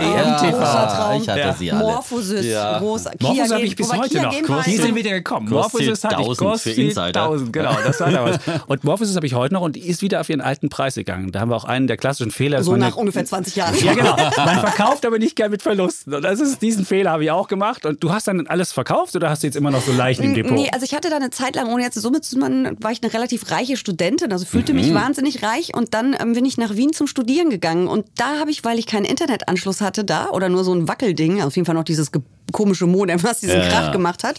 EMTV. 0.00 0.58
Großer 0.58 0.88
Traum. 0.96 1.22
Ich 1.22 1.28
hatte 1.28 1.40
Ja. 1.40 1.52
sie 1.54 1.70
alle. 1.72 1.84
Morphosis, 1.84 2.44
Ja. 2.46 2.80
Großer. 2.88 3.10
Morphosis 3.20 3.52
habe 3.52 3.62
ich 3.62 3.76
bis 3.76 3.92
heute 3.92 4.08
Kia 4.08 4.22
noch. 4.22 4.50
also- 4.66 4.70
sind 4.82 4.94
wieder 4.94 5.10
gekommen. 5.10 5.48
Kurs 5.48 5.72
Morphosis 5.72 6.04
hatte 6.04 6.22
ich 6.22 6.28
10.000 6.28 6.36
Kurs 6.38 6.62
für 6.62 6.70
Insider. 6.70 7.28
10.000, 7.30 7.52
genau, 7.52 7.76
das 7.84 8.00
war 8.00 8.10
da 8.10 8.24
was. 8.24 8.38
Und 8.66 8.84
Morphosis 8.84 9.16
habe 9.16 9.26
ich 9.26 9.34
heute 9.34 9.54
noch 9.54 9.62
und 9.62 9.76
die 9.76 9.86
ist 9.88 10.02
wieder 10.02 10.20
auf 10.20 10.28
ihren 10.28 10.40
alten 10.40 10.68
Preis 10.68 10.94
gegangen. 10.94 11.32
Da 11.32 11.40
haben 11.40 11.50
wir 11.50 11.56
auch 11.56 11.64
einen 11.64 11.86
der 11.86 11.96
klassischen 11.96 12.30
Fehler. 12.30 12.62
So 12.62 12.76
nach 12.76 12.88
eine- 12.88 12.96
ungefähr 12.96 13.24
20 13.24 13.56
Jahren. 13.56 13.74
Ja, 13.84 13.94
genau. 13.94 14.16
Man 14.36 14.60
verkauft 14.60 15.04
aber 15.06 15.18
nicht 15.18 15.36
gern 15.36 15.50
mit 15.50 15.62
Verlusten. 15.62 16.14
Und 16.14 16.22
das 16.22 16.40
ist, 16.40 16.60
diesen 16.62 16.84
Fehler 16.84 17.10
habe 17.12 17.24
ich 17.24 17.30
auch 17.30 17.48
gemacht. 17.48 17.86
Und 17.86 18.02
du 18.02 18.12
hast 18.12 18.28
dann 18.28 18.46
alles 18.46 18.72
verkauft 18.72 19.14
oder 19.16 19.30
hast 19.30 19.42
du 19.42 19.46
jetzt 19.46 19.56
immer 19.56 19.70
noch 19.70 19.82
so 19.82 19.92
Leichen 19.92 20.24
im 20.24 20.34
Depot? 20.34 20.52
Nee, 20.52 20.68
also 20.72 20.84
ich 20.84 20.94
hatte 20.94 21.10
da 21.10 21.16
eine 21.16 21.30
Zeit 21.30 21.56
lang, 21.56 21.72
ohne 21.72 21.82
jetzt 21.82 21.94
so 22.00 22.10
mitzumachen, 22.10 22.76
war 22.80 22.90
ich 22.92 23.02
eine 23.02 23.12
relativ 23.12 23.50
reiche 23.50 23.76
Studentin, 23.76 24.32
also 24.32 24.44
fühlte 24.44 24.72
Mhm. 24.72 24.80
mich 24.80 24.94
wahnsinnig 24.94 25.42
reich 25.42 25.74
und 25.74 25.94
dann 25.94 26.16
ähm, 26.20 26.32
bin 26.34 26.44
ich 26.44 26.56
nach 26.58 26.76
Wien 26.76 26.92
zum 26.92 27.06
Studieren 27.06 27.50
gegangen 27.50 27.88
und 27.88 28.06
da 28.16 28.38
habe 28.38 28.50
ich, 28.50 28.64
weil 28.64 28.78
ich 28.78 28.86
keinen 28.86 29.04
Internetanschluss 29.04 29.80
hatte 29.80 30.04
da 30.04 30.30
oder 30.30 30.48
nur 30.48 30.64
so 30.64 30.72
ein 30.74 30.88
Wackelding, 30.88 31.42
auf 31.42 31.56
jeden 31.56 31.66
Fall 31.66 31.74
noch 31.74 31.84
dieses 31.84 32.12
ge- 32.12 32.22
komische 32.52 32.86
Modem, 32.86 33.22
was 33.22 33.40
diesen 33.40 33.60
Ja, 33.60 33.68
Krach 33.68 33.92
gemacht 33.92 34.24
hat, 34.24 34.36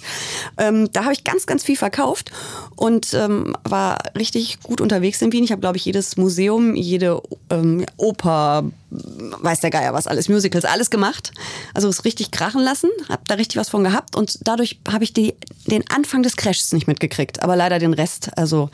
ähm, 0.58 0.92
da 0.92 1.04
habe 1.04 1.14
ich 1.14 1.24
ganz, 1.24 1.46
ganz 1.46 1.64
viel 1.64 1.78
verkauft 1.78 2.32
und 2.76 3.14
ähm, 3.14 3.56
war 3.64 4.00
richtig 4.18 4.60
gut 4.62 4.82
unterwegs 4.82 5.22
in 5.22 5.32
Wien. 5.32 5.44
Ich 5.44 5.52
habe, 5.52 5.62
glaube 5.62 5.78
ich, 5.78 5.86
jedes 5.86 6.18
Museum, 6.18 6.76
jede 6.76 7.22
ähm, 7.50 7.86
Oper, 7.98 8.64
weiß 8.92 9.60
der 9.60 9.70
Geier 9.70 9.94
was, 9.94 10.08
alles 10.08 10.30
Musicals, 10.30 10.66
alles 10.66 10.90
gemacht. 10.90 11.32
Also 11.74 11.88
es 11.88 12.06
richtig 12.06 12.32
krachen 12.32 12.62
lassen, 12.62 12.90
habe 13.08 13.22
da 13.28 13.36
richtig 13.36 13.58
was 13.58 13.70
von 13.70 13.84
gehabt 13.84 14.16
und 14.16 14.40
dadurch 14.48 14.80
habe 14.92 15.04
ich 15.04 15.14
die, 15.14 15.36
den 15.68 15.84
Anfang 15.90 16.24
des 16.24 16.36
Crashs 16.36 16.74
nicht 16.74 16.88
mitgekriegt, 16.88 17.44
aber 17.44 17.56
leider 17.56 17.80
den 17.80 17.94
Rest. 17.94 18.32
Also 18.36 18.70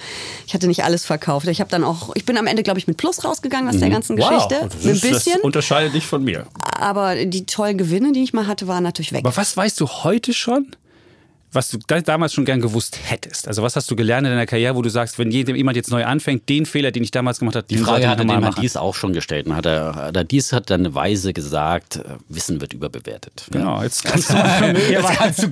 ich 0.47 0.53
hatte 0.53 0.67
nicht 0.67 0.83
alles 0.83 1.05
verkauft. 1.05 1.47
Ich 1.47 1.59
habe 1.59 1.69
dann 1.69 1.83
auch, 1.83 2.15
ich 2.15 2.25
bin 2.25 2.37
am 2.37 2.47
Ende, 2.47 2.63
glaube 2.63 2.79
ich, 2.79 2.87
mit 2.87 2.97
Plus 2.97 3.23
rausgegangen 3.23 3.69
aus 3.69 3.79
der 3.79 3.89
ganzen 3.89 4.15
Geschichte. 4.15 4.55
Mhm. 4.63 4.69
das, 4.69 4.85
Ein 4.85 4.91
ist, 4.91 5.01
bisschen, 5.01 5.33
das 5.35 5.43
unterscheidet 5.43 5.93
dich 5.93 6.05
von 6.05 6.23
mir. 6.23 6.47
aber 6.79 7.25
die 7.25 7.45
tollen 7.45 7.77
Gewinne, 7.77 8.11
die 8.13 8.23
ich 8.23 8.33
mal 8.33 8.47
hatte, 8.47 8.67
waren 8.67 8.83
natürlich 8.83 9.11
weg. 9.11 9.25
Aber 9.25 9.35
was 9.35 9.55
weißt 9.55 9.79
du 9.79 9.87
heute 9.87 10.33
schon, 10.33 10.75
was 11.55 11.69
du 11.69 11.77
da, 11.87 11.99
damals 12.01 12.33
schon 12.33 12.45
gern 12.45 12.61
gewusst 12.61 12.99
hättest? 13.05 13.47
Also 13.47 13.63
was 13.63 13.75
hast 13.75 13.89
du 13.89 13.95
gelernt 13.95 14.27
in 14.27 14.33
deiner 14.33 14.45
Karriere, 14.45 14.75
wo 14.75 14.81
du 14.81 14.89
sagst, 14.89 15.17
wenn 15.17 15.31
jedem- 15.31 15.55
jemand 15.55 15.77
jetzt 15.77 15.89
neu 15.91 16.03
anfängt, 16.05 16.47
den 16.49 16.65
Fehler, 16.65 16.91
den 16.91 17.03
ich 17.03 17.11
damals 17.11 17.39
gemacht 17.39 17.55
habe, 17.55 17.65
Die 17.67 17.77
Frage 17.77 18.07
Herrn 18.07 18.25
machen. 18.27 18.61
Dies 18.61 18.75
auch 18.77 18.95
schon 18.95 19.13
gestellt. 19.13 19.47
Und 19.47 19.55
hat 19.55 19.65
er, 19.65 19.95
hat 19.95 20.15
er 20.15 20.23
Dies 20.23 20.51
hat 20.53 20.69
dann 20.69 20.93
weise 20.93 21.33
gesagt, 21.33 21.97
äh, 21.97 22.03
Wissen 22.29 22.61
wird 22.61 22.73
überbewertet. 22.73 23.45
Genau, 23.51 23.81
jetzt 23.81 24.03
kannst 24.03 24.29
du 24.29 24.33
Jetzt 24.89 25.07
kannst 25.17 25.43
du 25.43 25.49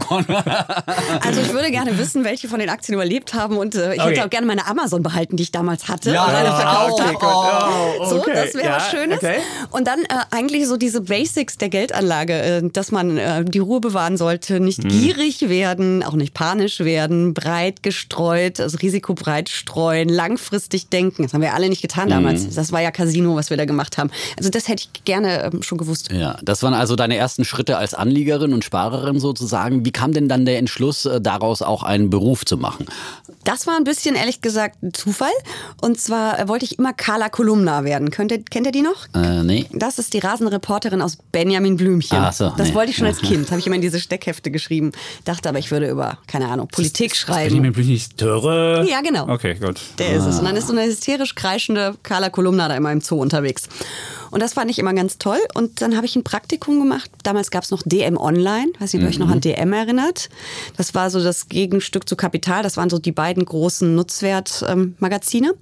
Also 1.22 1.42
ich 1.42 1.54
würde 1.54 1.72
gerne 1.72 1.98
wissen, 1.98 2.24
welche 2.24 2.48
von 2.48 2.60
den 2.60 2.70
Aktien 2.70 2.96
überlebt 2.96 3.34
haben 3.34 3.58
und 3.58 3.76
äh, 3.76 3.94
ich 3.96 4.02
Okay. 4.02 4.12
hätte 4.12 4.26
auch 4.26 4.30
gerne 4.30 4.46
meine 4.48 4.68
Amazon 4.68 5.02
behalten, 5.04 5.38
die 5.38 5.44
ich 5.44 5.52
damals 5.52 5.88
hatte 5.88 6.12
Ja, 6.12 6.26
und 6.26 6.34
alle 6.34 6.48
ja, 6.48 6.56
verkauft 6.56 6.94
okay, 6.94 7.26
habe. 7.26 8.10
So, 8.10 8.16
Oh, 8.16 8.20
okay. 8.20 8.32
das 8.36 8.54
wäre 8.56 8.66
Ja, 8.66 8.76
was 8.78 8.92
Schönes. 8.92 9.18
okay. 9.18 9.38
Und 9.72 9.88
dann 9.88 10.00
äh, 10.04 10.08
eigentlich 10.32 10.68
so 10.68 10.78
diese 10.78 11.02
Basics 11.02 11.58
der 11.58 11.70
Geldanlage, 11.70 12.34
äh, 12.34 12.62
dass 12.70 12.92
man 12.92 13.18
äh, 13.18 13.46
die 13.46 13.60
Ruhe 13.60 13.80
bewahren 13.80 14.18
sollte, 14.18 14.60
nicht 14.60 14.82
gierig 14.88 15.48
werden, 15.50 15.93
auch 16.02 16.14
nicht 16.14 16.34
panisch 16.34 16.80
werden, 16.80 17.34
breit 17.34 17.84
gestreut, 17.84 18.60
also 18.60 18.78
risikobreit 18.78 19.50
streuen, 19.50 20.10
langfristig 20.10 20.90
denken. 20.90 21.24
Das 21.24 21.34
haben 21.34 21.42
wir 21.42 21.54
alle 21.54 21.70
nicht 21.70 21.82
getan 21.82 22.10
damals. 22.10 22.44
Mhm. 22.44 22.56
Das 22.56 22.72
war 22.72 22.82
ja 22.82 22.90
Casino, 22.90 23.36
was 23.36 23.50
wir 23.50 23.58
da 23.58 23.66
gemacht 23.66 23.98
haben. 23.98 24.10
Also 24.38 24.50
das 24.50 24.68
hätte 24.68 24.84
ich 24.84 25.04
gerne 25.04 25.44
ähm, 25.44 25.62
schon 25.62 25.78
gewusst. 25.78 26.12
Ja, 26.12 26.38
das 26.42 26.64
waren 26.64 26.74
also 26.74 26.96
deine 26.96 27.18
ersten 27.18 27.46
Schritte 27.46 27.78
als 27.78 27.94
Anliegerin 27.94 28.54
und 28.54 28.64
Sparerin 28.64 29.20
sozusagen. 29.20 29.86
Wie 29.86 29.92
kam 29.92 30.14
denn 30.14 30.30
dann 30.30 30.46
der 30.46 30.58
Entschluss, 30.58 31.06
äh, 31.06 31.22
daraus 31.22 31.62
auch 31.62 31.84
einen 31.84 32.10
Beruf 32.10 32.46
zu 32.46 32.58
machen? 32.58 32.86
Das 33.44 33.68
war 33.68 33.76
ein 33.76 33.84
bisschen, 33.84 34.16
ehrlich 34.16 34.42
gesagt, 34.42 34.82
ein 34.82 34.94
Zufall. 34.94 35.32
Und 35.82 36.00
zwar 36.00 36.40
äh, 36.40 36.48
wollte 36.48 36.66
ich 36.66 36.80
immer 36.80 36.94
Carla 36.94 37.30
Kolumna 37.30 37.84
werden. 37.84 38.10
Könnt 38.10 38.32
ihr, 38.32 38.42
kennt 38.44 38.66
ihr 38.66 38.72
die 38.72 38.82
noch? 38.82 39.08
Äh, 39.14 39.44
nee. 39.44 39.66
Das 39.74 40.00
ist 40.00 40.14
die 40.14 40.20
rasende 40.20 40.52
Reporterin 40.52 41.02
aus 41.02 41.18
Benjamin 41.32 41.76
Blümchen. 41.76 42.18
Ach 42.18 42.32
so, 42.32 42.54
das 42.58 42.70
nee. 42.70 42.74
wollte 42.74 42.92
ich 42.92 42.98
schon 42.98 43.08
als 43.08 43.18
Kind. 43.22 43.50
Habe 43.52 43.60
ich 43.60 43.68
immer 43.68 43.76
in 43.76 43.82
diese 43.82 44.00
Steckhefte 44.00 44.52
geschrieben. 44.52 44.92
Dachte 45.26 45.50
aber, 45.50 45.60
ich 45.60 45.72
würde 45.72 45.83
über, 45.90 46.18
keine 46.28 46.48
Ahnung, 46.48 46.68
Politik 46.68 47.16
schreiben. 47.16 47.50
Benjamin 47.50 47.74
Blümchen 47.74 47.96
ist 47.96 48.22
Dörre. 48.22 48.86
Ja, 48.90 49.02
genau. 49.02 49.28
Okay, 49.30 49.56
gut. 49.56 49.80
Der 49.98 50.16
ist 50.16 50.26
es. 50.26 50.40
Und 50.40 50.46
dann 50.46 50.56
ist 50.56 50.68
so 50.68 50.74
eine 50.74 50.86
hysterisch 50.86 51.36
kreischende 51.36 51.96
Carla 52.04 52.30
Kolumna 52.30 52.68
da 52.68 52.76
immer 52.76 52.92
im 52.92 53.02
Zoo 53.02 53.22
unterwegs. 53.22 53.68
Und 54.32 54.42
das 54.42 54.54
fand 54.54 54.72
ich 54.72 54.80
immer 54.80 54.94
ganz 54.94 55.20
toll. 55.20 55.38
Und 55.54 55.82
dann 55.82 55.96
habe 55.96 56.08
ich 56.08 56.16
ein 56.16 56.24
Praktikum 56.24 56.80
gemacht. 56.80 57.12
Damals 57.22 57.52
gab 57.52 57.64
es 57.64 57.70
noch 57.70 57.84
DM 57.86 58.18
Online. 58.18 58.72
Weiß 58.80 58.94
nicht, 58.94 59.02
ob 59.02 59.08
ihr 59.08 59.10
euch 59.10 59.20
noch 59.20 59.30
an 59.30 59.42
DM 59.42 59.72
erinnert. 59.74 60.30
Das 60.76 60.96
war 60.96 61.12
so 61.12 61.24
das 61.24 61.50
Gegenstück 61.50 62.10
zu 62.10 62.16
Kapital. 62.16 62.64
Das 62.64 62.76
waren 62.76 62.90
so 62.90 62.98
die 62.98 63.12
beiden 63.12 63.46
großen 63.46 63.94
Nutzwertmagazine. 63.94 65.54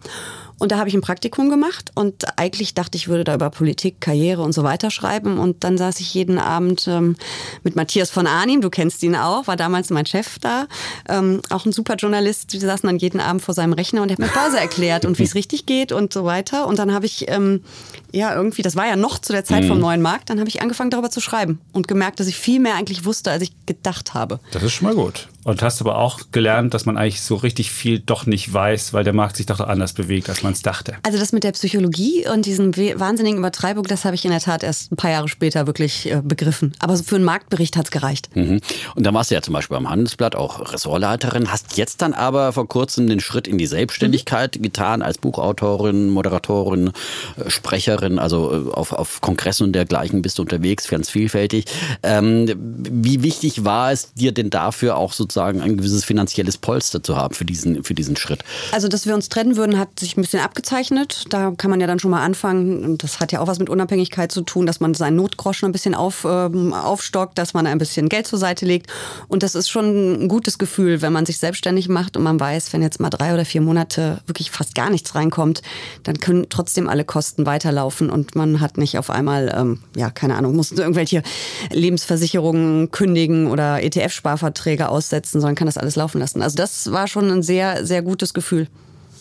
Und 0.61 0.71
da 0.71 0.77
habe 0.77 0.87
ich 0.87 0.93
ein 0.93 1.01
Praktikum 1.01 1.49
gemacht 1.49 1.89
und 1.95 2.37
eigentlich 2.37 2.75
dachte 2.75 2.95
ich, 2.95 3.07
würde 3.07 3.23
da 3.23 3.33
über 3.33 3.49
Politik, 3.49 3.99
Karriere 3.99 4.43
und 4.43 4.53
so 4.53 4.61
weiter 4.61 4.91
schreiben. 4.91 5.39
Und 5.39 5.63
dann 5.63 5.75
saß 5.75 5.99
ich 5.99 6.13
jeden 6.13 6.37
Abend 6.37 6.87
ähm, 6.87 7.15
mit 7.63 7.75
Matthias 7.75 8.11
von 8.11 8.27
Arnim, 8.27 8.61
du 8.61 8.69
kennst 8.69 9.01
ihn 9.01 9.15
auch, 9.15 9.47
war 9.47 9.55
damals 9.55 9.89
mein 9.89 10.05
Chef 10.05 10.37
da, 10.37 10.67
ähm, 11.09 11.41
auch 11.49 11.65
ein 11.65 11.71
super 11.71 11.95
Journalist. 11.95 12.53
Wir 12.53 12.59
saßen 12.59 12.85
dann 12.85 12.99
jeden 12.99 13.19
Abend 13.19 13.41
vor 13.41 13.55
seinem 13.55 13.73
Rechner 13.73 14.03
und 14.03 14.09
er 14.09 14.11
hat 14.13 14.19
mir 14.19 14.27
Börse 14.27 14.59
erklärt 14.59 15.03
und 15.03 15.17
wie 15.17 15.23
es 15.23 15.33
richtig 15.33 15.65
geht 15.65 15.91
und 15.91 16.13
so 16.13 16.25
weiter. 16.25 16.67
Und 16.67 16.77
dann 16.77 16.93
habe 16.93 17.07
ich, 17.07 17.27
ähm, 17.27 17.63
ja, 18.11 18.35
irgendwie, 18.35 18.61
das 18.61 18.75
war 18.75 18.85
ja 18.85 18.95
noch 18.95 19.17
zu 19.17 19.33
der 19.33 19.43
Zeit 19.43 19.65
vom 19.65 19.79
neuen 19.79 20.03
Markt, 20.03 20.29
dann 20.29 20.37
habe 20.37 20.47
ich 20.47 20.61
angefangen 20.61 20.91
darüber 20.91 21.09
zu 21.09 21.21
schreiben 21.21 21.59
und 21.73 21.87
gemerkt, 21.87 22.19
dass 22.19 22.27
ich 22.27 22.37
viel 22.37 22.59
mehr 22.59 22.75
eigentlich 22.75 23.03
wusste, 23.03 23.31
als 23.31 23.41
ich 23.41 23.51
gedacht 23.65 24.13
habe. 24.13 24.39
Das 24.51 24.61
ist 24.61 24.73
schon 24.73 24.89
mal 24.89 24.93
gut. 24.93 25.27
Und 25.43 25.63
hast 25.63 25.81
aber 25.81 25.97
auch 25.97 26.19
gelernt, 26.31 26.73
dass 26.73 26.85
man 26.85 26.97
eigentlich 26.97 27.21
so 27.21 27.35
richtig 27.35 27.71
viel 27.71 27.99
doch 27.99 28.25
nicht 28.25 28.53
weiß, 28.53 28.93
weil 28.93 29.03
der 29.03 29.13
Markt 29.13 29.37
sich 29.37 29.47
doch 29.47 29.59
anders 29.59 29.93
bewegt, 29.93 30.29
als 30.29 30.43
man 30.43 30.53
es 30.53 30.61
dachte. 30.61 30.95
Also 31.03 31.17
das 31.17 31.31
mit 31.31 31.43
der 31.43 31.51
Psychologie 31.53 32.27
und 32.31 32.45
diesen 32.45 32.75
wahnsinnigen 32.75 33.39
Übertreibung, 33.39 33.85
das 33.85 34.05
habe 34.05 34.15
ich 34.15 34.23
in 34.23 34.31
der 34.31 34.39
Tat 34.39 34.63
erst 34.63 34.91
ein 34.91 34.97
paar 34.97 35.09
Jahre 35.09 35.27
später 35.27 35.65
wirklich 35.65 36.11
äh, 36.11 36.21
begriffen. 36.23 36.73
Aber 36.79 36.95
für 36.95 37.15
einen 37.15 37.25
Marktbericht 37.25 37.75
hat 37.75 37.85
es 37.85 37.91
gereicht. 37.91 38.29
Mhm. 38.35 38.59
Und 38.95 39.03
dann 39.03 39.13
warst 39.15 39.31
du 39.31 39.35
ja 39.35 39.41
zum 39.41 39.53
Beispiel 39.53 39.75
beim 39.75 39.89
Handelsblatt 39.89 40.35
auch 40.35 40.73
Ressortleiterin, 40.73 41.51
hast 41.51 41.77
jetzt 41.77 42.01
dann 42.03 42.13
aber 42.13 42.53
vor 42.53 42.67
kurzem 42.67 43.07
den 43.07 43.19
Schritt 43.19 43.47
in 43.47 43.57
die 43.57 43.65
Selbstständigkeit 43.65 44.57
mhm. 44.57 44.61
getan 44.61 45.01
als 45.01 45.17
Buchautorin, 45.17 46.09
Moderatorin, 46.09 46.91
äh, 47.37 47.49
Sprecherin, 47.49 48.19
also 48.19 48.69
äh, 48.69 48.71
auf, 48.73 48.93
auf 48.93 49.21
Kongressen 49.21 49.65
und 49.65 49.73
dergleichen 49.73 50.21
bist 50.21 50.37
du 50.37 50.43
unterwegs, 50.43 50.87
ganz 50.87 51.09
vielfältig. 51.09 51.65
Ähm, 52.03 52.47
wie 52.57 53.23
wichtig 53.23 53.65
war 53.65 53.91
es 53.91 54.13
dir 54.13 54.33
denn 54.33 54.51
dafür 54.51 54.97
auch 54.97 55.13
so 55.13 55.30
sozusagen 55.31 55.61
ein 55.61 55.77
gewisses 55.77 56.03
finanzielles 56.03 56.57
Polster 56.57 57.01
zu 57.01 57.15
haben 57.15 57.33
für 57.33 57.45
diesen, 57.45 57.83
für 57.83 57.93
diesen 57.93 58.17
Schritt. 58.17 58.43
Also, 58.71 58.87
dass 58.87 59.05
wir 59.05 59.15
uns 59.15 59.29
trennen 59.29 59.55
würden, 59.55 59.79
hat 59.79 59.99
sich 59.99 60.17
ein 60.17 60.21
bisschen 60.21 60.41
abgezeichnet. 60.41 61.25
Da 61.29 61.53
kann 61.57 61.71
man 61.71 61.79
ja 61.79 61.87
dann 61.87 61.99
schon 61.99 62.11
mal 62.11 62.23
anfangen. 62.23 62.83
Und 62.83 63.03
das 63.03 63.19
hat 63.19 63.31
ja 63.31 63.39
auch 63.39 63.47
was 63.47 63.59
mit 63.59 63.69
Unabhängigkeit 63.69 64.31
zu 64.31 64.41
tun, 64.41 64.65
dass 64.65 64.79
man 64.79 64.93
seinen 64.93 65.15
Notgroschen 65.15 65.69
ein 65.69 65.71
bisschen 65.71 65.95
auf, 65.95 66.25
ähm, 66.29 66.73
aufstockt, 66.73 67.37
dass 67.37 67.53
man 67.53 67.65
ein 67.65 67.77
bisschen 67.77 68.09
Geld 68.09 68.27
zur 68.27 68.39
Seite 68.39 68.65
legt. 68.65 68.87
Und 69.29 69.43
das 69.43 69.55
ist 69.55 69.69
schon 69.69 70.23
ein 70.23 70.27
gutes 70.27 70.57
Gefühl, 70.57 71.01
wenn 71.01 71.13
man 71.13 71.25
sich 71.25 71.37
selbstständig 71.37 71.87
macht 71.87 72.17
und 72.17 72.23
man 72.23 72.39
weiß, 72.39 72.73
wenn 72.73 72.81
jetzt 72.81 72.99
mal 72.99 73.09
drei 73.09 73.33
oder 73.33 73.45
vier 73.45 73.61
Monate 73.61 74.19
wirklich 74.25 74.51
fast 74.51 74.75
gar 74.75 74.89
nichts 74.89 75.15
reinkommt, 75.15 75.61
dann 76.03 76.19
können 76.19 76.47
trotzdem 76.49 76.89
alle 76.89 77.05
Kosten 77.05 77.45
weiterlaufen 77.45 78.09
und 78.09 78.35
man 78.35 78.59
hat 78.59 78.77
nicht 78.77 78.97
auf 78.97 79.09
einmal, 79.09 79.53
ähm, 79.57 79.79
ja, 79.95 80.09
keine 80.09 80.35
Ahnung, 80.35 80.55
muss 80.55 80.71
irgendwelche 80.71 81.23
Lebensversicherungen 81.71 82.91
kündigen 82.91 83.47
oder 83.47 83.81
ETF-Sparverträge 83.81 84.89
aussetzen 84.89 85.20
setzen, 85.21 85.41
sondern 85.41 85.55
kann 85.55 85.67
das 85.67 85.77
alles 85.77 85.95
laufen 85.95 86.19
lassen. 86.19 86.41
Also 86.41 86.55
das 86.55 86.91
war 86.91 87.07
schon 87.07 87.29
ein 87.29 87.43
sehr, 87.43 87.85
sehr 87.85 88.01
gutes 88.01 88.33
Gefühl. 88.33 88.67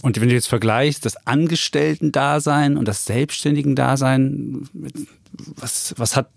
Und 0.02 0.18
wenn 0.20 0.28
du 0.28 0.34
jetzt 0.34 0.48
vergleichst, 0.48 1.04
das 1.04 1.26
Angestellten-Dasein 1.26 2.78
und 2.78 2.88
das 2.88 3.04
Selbstständigen-Dasein, 3.04 4.68
was, 5.56 5.94
was 5.96 6.16
hat 6.16 6.28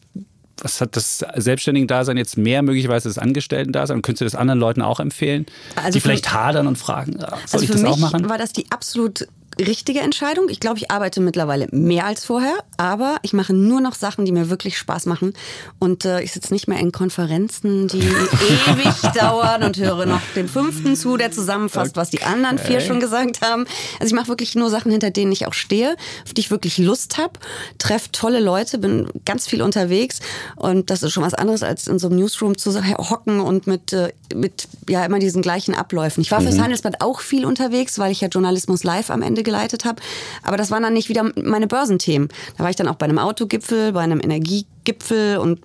was 0.61 0.81
hat 0.81 0.95
das 0.95 1.25
Selbstständigen-Dasein 1.35 2.15
jetzt 2.15 2.37
mehr 2.37 2.61
möglicherweise 2.61 3.09
das 3.09 3.17
Angestellten-Dasein? 3.17 3.97
Und 3.97 4.01
könntest 4.03 4.21
du 4.21 4.25
das 4.25 4.35
anderen 4.35 4.59
Leuten 4.59 4.83
auch 4.83 4.99
empfehlen, 4.99 5.47
also 5.75 5.91
die 5.91 5.99
vielleicht 5.99 6.31
hadern 6.31 6.67
und 6.67 6.77
fragen, 6.77 7.19
soll 7.19 7.29
also 7.51 7.63
ich 7.63 7.71
das 7.71 7.83
auch 7.83 7.97
machen? 7.97 8.29
war 8.29 8.37
das 8.37 8.53
die 8.53 8.69
absolut 8.69 9.27
richtige 9.59 9.99
Entscheidung. 9.99 10.49
Ich 10.49 10.59
glaube, 10.59 10.77
ich 10.77 10.91
arbeite 10.91 11.21
mittlerweile 11.21 11.67
mehr 11.71 12.05
als 12.05 12.25
vorher, 12.25 12.55
aber 12.77 13.17
ich 13.21 13.33
mache 13.33 13.53
nur 13.53 13.81
noch 13.81 13.95
Sachen, 13.95 14.25
die 14.25 14.31
mir 14.31 14.49
wirklich 14.49 14.77
Spaß 14.77 15.05
machen. 15.05 15.33
Und 15.79 16.05
äh, 16.05 16.21
ich 16.21 16.31
sitze 16.31 16.53
nicht 16.53 16.67
mehr 16.67 16.79
in 16.79 16.91
Konferenzen, 16.91 17.87
die 17.87 17.99
ewig 18.67 18.93
dauern 19.13 19.63
und 19.63 19.77
höre 19.77 20.05
noch 20.05 20.21
den 20.35 20.47
fünften 20.47 20.95
zu, 20.95 21.17
der 21.17 21.31
zusammenfasst, 21.31 21.91
okay. 21.91 21.99
was 21.99 22.09
die 22.09 22.23
anderen 22.23 22.57
vier 22.57 22.81
schon 22.81 22.99
gesagt 22.99 23.41
haben. 23.41 23.65
Also 23.99 24.13
ich 24.13 24.19
mache 24.19 24.27
wirklich 24.27 24.55
nur 24.55 24.69
Sachen, 24.69 24.91
hinter 24.91 25.11
denen 25.11 25.31
ich 25.31 25.45
auch 25.45 25.53
stehe, 25.53 25.95
auf 26.25 26.33
die 26.33 26.41
ich 26.41 26.51
wirklich 26.51 26.77
Lust 26.77 27.17
habe, 27.17 27.33
treffe 27.77 28.11
tolle 28.11 28.39
Leute, 28.39 28.77
bin 28.77 29.07
ganz 29.25 29.47
viel 29.47 29.61
unterwegs 29.61 30.19
und 30.55 30.89
das 30.89 31.03
ist 31.03 31.13
schon 31.13 31.23
was 31.23 31.33
anderes, 31.33 31.63
als 31.63 31.87
in 31.87 31.99
so 31.99 32.07
einem 32.07 32.17
Newsroom 32.17 32.57
zu 32.57 32.73
hocken 33.09 33.39
und 33.39 33.67
mit, 33.67 33.93
äh, 33.93 34.13
mit 34.33 34.67
ja 34.89 35.05
immer 35.05 35.19
diesen 35.19 35.41
gleichen 35.41 35.75
Abläufen. 35.75 36.21
Ich 36.21 36.31
war 36.31 36.41
mhm. 36.41 36.45
fürs 36.45 36.59
Handelsblatt 36.59 37.01
auch 37.01 37.19
viel 37.19 37.45
unterwegs, 37.45 37.99
weil 37.99 38.11
ich 38.11 38.21
ja 38.21 38.27
Journalismus 38.27 38.83
live 38.83 39.09
am 39.09 39.21
Ende 39.21 39.42
geleitet 39.43 39.85
habe. 39.85 40.01
Aber 40.41 40.57
das 40.57 40.71
waren 40.71 40.83
dann 40.83 40.93
nicht 40.93 41.09
wieder 41.09 41.31
meine 41.35 41.67
Börsenthemen. 41.67 42.29
Da 42.57 42.63
war 42.63 42.69
ich 42.69 42.75
dann 42.75 42.87
auch 42.87 42.95
bei 42.95 43.05
einem 43.05 43.19
Autogipfel, 43.19 43.93
bei 43.93 44.01
einem 44.01 44.19
Energiegipfel 44.21 45.37
und 45.37 45.59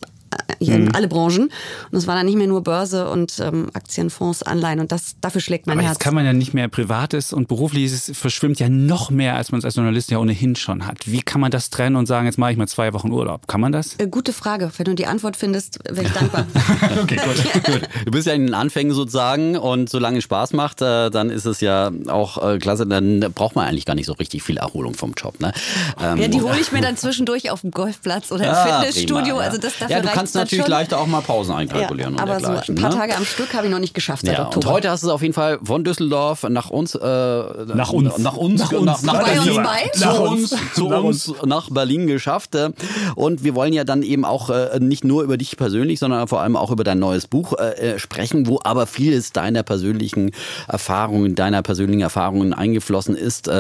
in 0.59 0.85
mhm. 0.85 0.95
alle 0.95 1.09
Branchen. 1.09 1.51
Und 1.91 1.99
es 1.99 2.07
war 2.07 2.15
dann 2.15 2.27
nicht 2.27 2.37
mehr 2.37 2.47
nur 2.47 2.63
Börse 2.63 3.09
und 3.11 3.39
ähm, 3.41 3.71
Aktienfonds, 3.75 4.43
Anleihen 4.43 4.81
und 4.81 4.93
das 4.93 5.17
dafür 5.21 5.41
schlägt 5.41 5.67
mein 5.67 5.79
Aber 5.79 5.83
Herz. 5.87 5.95
Jetzt 5.95 6.05
kann 6.05 6.15
man 6.15 6.25
ja 6.25 6.33
nicht 6.33 6.55
mehr 6.55 6.69
Privates 6.69 7.33
und 7.33 7.49
Berufliches 7.49 8.11
verschwimmt 8.15 8.59
ja 8.61 8.69
noch 8.69 9.11
mehr, 9.11 9.37
als 9.37 9.53
man 9.53 9.59
es 9.59 9.65
als 9.65 9.77
Journalist 9.77 10.11
ja 10.11 10.19
ohnehin 10.19 10.57
schon 10.57 10.87
hat. 10.87 10.99
Wie 11.07 11.23
kann 11.23 11.41
man 11.41 11.51
das 11.51 11.71
trennen 11.71 11.97
und 11.97 12.07
sagen, 12.07 12.27
jetzt 12.27 12.39
mache 12.39 12.53
ich 12.53 12.59
mal 12.59 12.69
zwei 12.69 12.93
Wochen 12.93 13.13
Urlaub? 13.13 13.47
Kann 13.47 13.61
man 13.61 13.73
das? 13.73 13.97
Äh, 13.99 14.09
gute 14.09 14.33
Frage. 14.33 14.71
Wenn 14.77 14.85
du 14.85 14.95
die 14.95 15.07
Antwort 15.07 15.37
findest, 15.37 15.79
wäre 15.85 16.07
ich 16.07 16.13
dankbar. 16.13 16.47
okay, 17.03 17.17
gut, 17.17 17.65
gut. 17.65 17.89
Du 18.05 18.11
bist 18.11 18.27
ja 18.27 18.33
in 18.33 18.47
den 18.47 18.55
Anfängen 18.55 18.93
sozusagen 18.93 19.57
und 19.57 19.89
solange 19.89 20.19
es 20.19 20.25
Spaß 20.25 20.53
macht, 20.53 20.83
äh, 20.83 21.11
dann 21.11 21.31
ist 21.31 21.47
es 21.47 21.61
ja 21.61 21.91
auch 22.09 22.43
äh, 22.45 22.59
klasse. 22.59 22.87
Dann 22.87 23.21
braucht 23.35 23.55
man 23.55 23.67
eigentlich 23.67 23.87
gar 23.87 23.95
nicht 23.95 24.07
so 24.07 24.13
richtig 24.15 24.43
viel 24.43 24.57
Erholung 24.57 24.95
vom 24.95 25.15
Job. 25.17 25.41
Ne? 25.41 25.53
Ähm, 26.01 26.19
ja, 26.19 26.29
die 26.29 26.41
hole 26.41 26.59
ich 26.61 26.73
mir 26.73 26.81
dann 26.83 26.97
zwischendurch 26.97 27.51
auf 27.51 27.61
dem 27.63 27.71
Golfplatz 27.71 28.33
oder 28.33 28.45
im 28.45 28.51
ja, 28.51 28.81
Fitnessstudio. 28.81 29.25
Prima, 29.25 29.41
ja. 29.41 29.47
Also 29.47 29.59
das 29.59 29.79
dafür 29.79 29.97
ja, 29.97 30.03
kannst 30.19 30.35
natürlich 30.35 30.65
schon. 30.65 30.71
leichter 30.71 30.99
auch 30.99 31.07
mal 31.07 31.21
Pausen 31.21 31.55
einkalkulieren. 31.55 32.17
Ja, 32.17 32.23
aber 32.23 32.41
so 32.41 32.47
ein 32.47 32.75
paar 32.77 32.91
ne? 32.91 32.97
Tage 32.97 33.17
am 33.17 33.25
Stück 33.25 33.55
habe 33.55 33.67
ich 33.67 33.73
noch 33.73 33.79
nicht 33.79 33.95
geschafft 33.95 34.27
seit 34.27 34.35
ja, 34.39 34.47
Oktober. 34.47 34.67
Und 34.67 34.73
heute 34.73 34.91
hast 34.91 35.03
du 35.03 35.09
es 35.09 35.13
auf 35.13 35.23
jeden 35.23 35.35
Fall 35.35 35.59
von 35.63 35.85
Düsseldorf 35.85 36.45
nach 36.49 36.71
uns, 36.71 36.95
äh, 36.95 36.99
nach 36.99 37.93
uns, 37.93 38.19
nach 38.19 38.37
uns, 38.37 38.61
nach, 38.61 38.73
uns, 38.73 38.85
nach, 38.85 39.03
nach, 39.03 39.25
Berlin, 39.25 39.65
zu 39.93 40.11
uns, 40.11 40.57
zu 40.75 40.89
uns, 40.89 41.33
nach 41.45 41.71
Berlin 41.71 42.07
geschafft. 42.07 42.55
Äh. 42.55 42.71
Und 43.15 43.45
wir 43.45 43.55
wollen 43.55 43.73
ja 43.73 43.85
dann 43.85 44.03
eben 44.03 44.25
auch 44.25 44.51
äh, 44.51 44.79
nicht 44.81 45.05
nur 45.05 45.23
über 45.23 45.37
dich 45.37 45.57
persönlich, 45.57 45.99
sondern 45.99 46.29
vor 46.29 46.41
allem 46.41 46.57
auch 46.57 46.71
über 46.71 46.85
dein 46.85 46.99
neues 46.99 47.27
Buch 47.27 47.55
äh, 47.59 47.99
sprechen, 47.99 48.47
wo 48.47 48.61
aber 48.65 48.87
vieles 48.87 49.33
deiner 49.33 49.63
persönlichen 49.63 50.33
Erfahrungen, 50.67 51.35
deiner 51.35 51.63
persönlichen 51.63 52.03
Erfahrungen 52.03 52.53
eingeflossen 52.53 53.17
ist. 53.17 53.51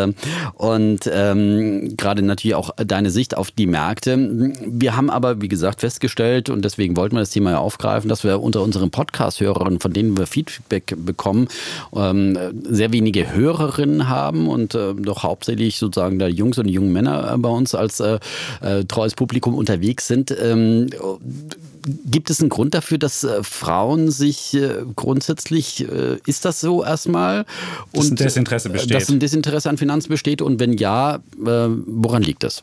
Und 0.54 1.10
ähm, 1.12 1.96
gerade 1.96 2.22
natürlich 2.22 2.54
auch 2.54 2.70
deine 2.76 3.10
Sicht 3.10 3.36
auf 3.36 3.50
die 3.50 3.66
Märkte. 3.66 4.16
Wir 4.66 4.96
haben 4.96 5.10
aber, 5.10 5.40
wie 5.40 5.48
gesagt, 5.48 5.80
festgestellt, 5.80 6.47
und 6.50 6.64
deswegen 6.64 6.96
wollten 6.96 7.16
wir 7.16 7.20
das 7.20 7.30
Thema 7.30 7.50
ja 7.52 7.58
aufgreifen, 7.58 8.08
dass 8.08 8.24
wir 8.24 8.40
unter 8.40 8.62
unseren 8.62 8.90
Podcast-Hörerinnen, 8.90 9.80
von 9.80 9.92
denen 9.92 10.16
wir 10.16 10.26
Feedback 10.26 10.94
bekommen, 10.96 11.48
ähm, 11.94 12.38
sehr 12.68 12.92
wenige 12.92 13.32
Hörerinnen 13.32 14.08
haben 14.08 14.48
und 14.48 14.74
äh, 14.74 14.94
doch 14.94 15.22
hauptsächlich 15.22 15.78
sozusagen 15.78 16.18
da 16.18 16.28
Jungs 16.28 16.58
und 16.58 16.68
junge 16.68 16.90
Männer 16.90 17.36
bei 17.38 17.48
uns 17.48 17.74
als 17.74 18.00
äh, 18.00 18.18
äh, 18.60 18.84
treues 18.84 19.14
Publikum 19.14 19.54
unterwegs 19.54 20.06
sind. 20.06 20.34
Ähm, 20.40 20.88
Gibt 22.04 22.28
es 22.28 22.40
einen 22.40 22.50
Grund 22.50 22.74
dafür, 22.74 22.98
dass 22.98 23.24
äh, 23.24 23.42
Frauen 23.42 24.10
sich 24.10 24.54
äh, 24.54 24.84
grundsätzlich, 24.94 25.88
äh, 25.88 26.18
ist 26.26 26.44
das 26.44 26.60
so 26.60 26.84
erstmal? 26.84 27.46
Und, 27.92 27.96
dass 27.96 28.10
ein 28.10 28.16
Desinteresse 28.16 28.68
besteht. 28.68 28.94
Dass 28.94 29.08
ein 29.08 29.20
Desinteresse 29.20 29.70
an 29.70 29.78
Finanzen 29.78 30.10
besteht 30.10 30.42
und 30.42 30.60
wenn 30.60 30.74
ja, 30.74 31.20
woran 31.36 32.22
liegt 32.22 32.42
das? 32.42 32.62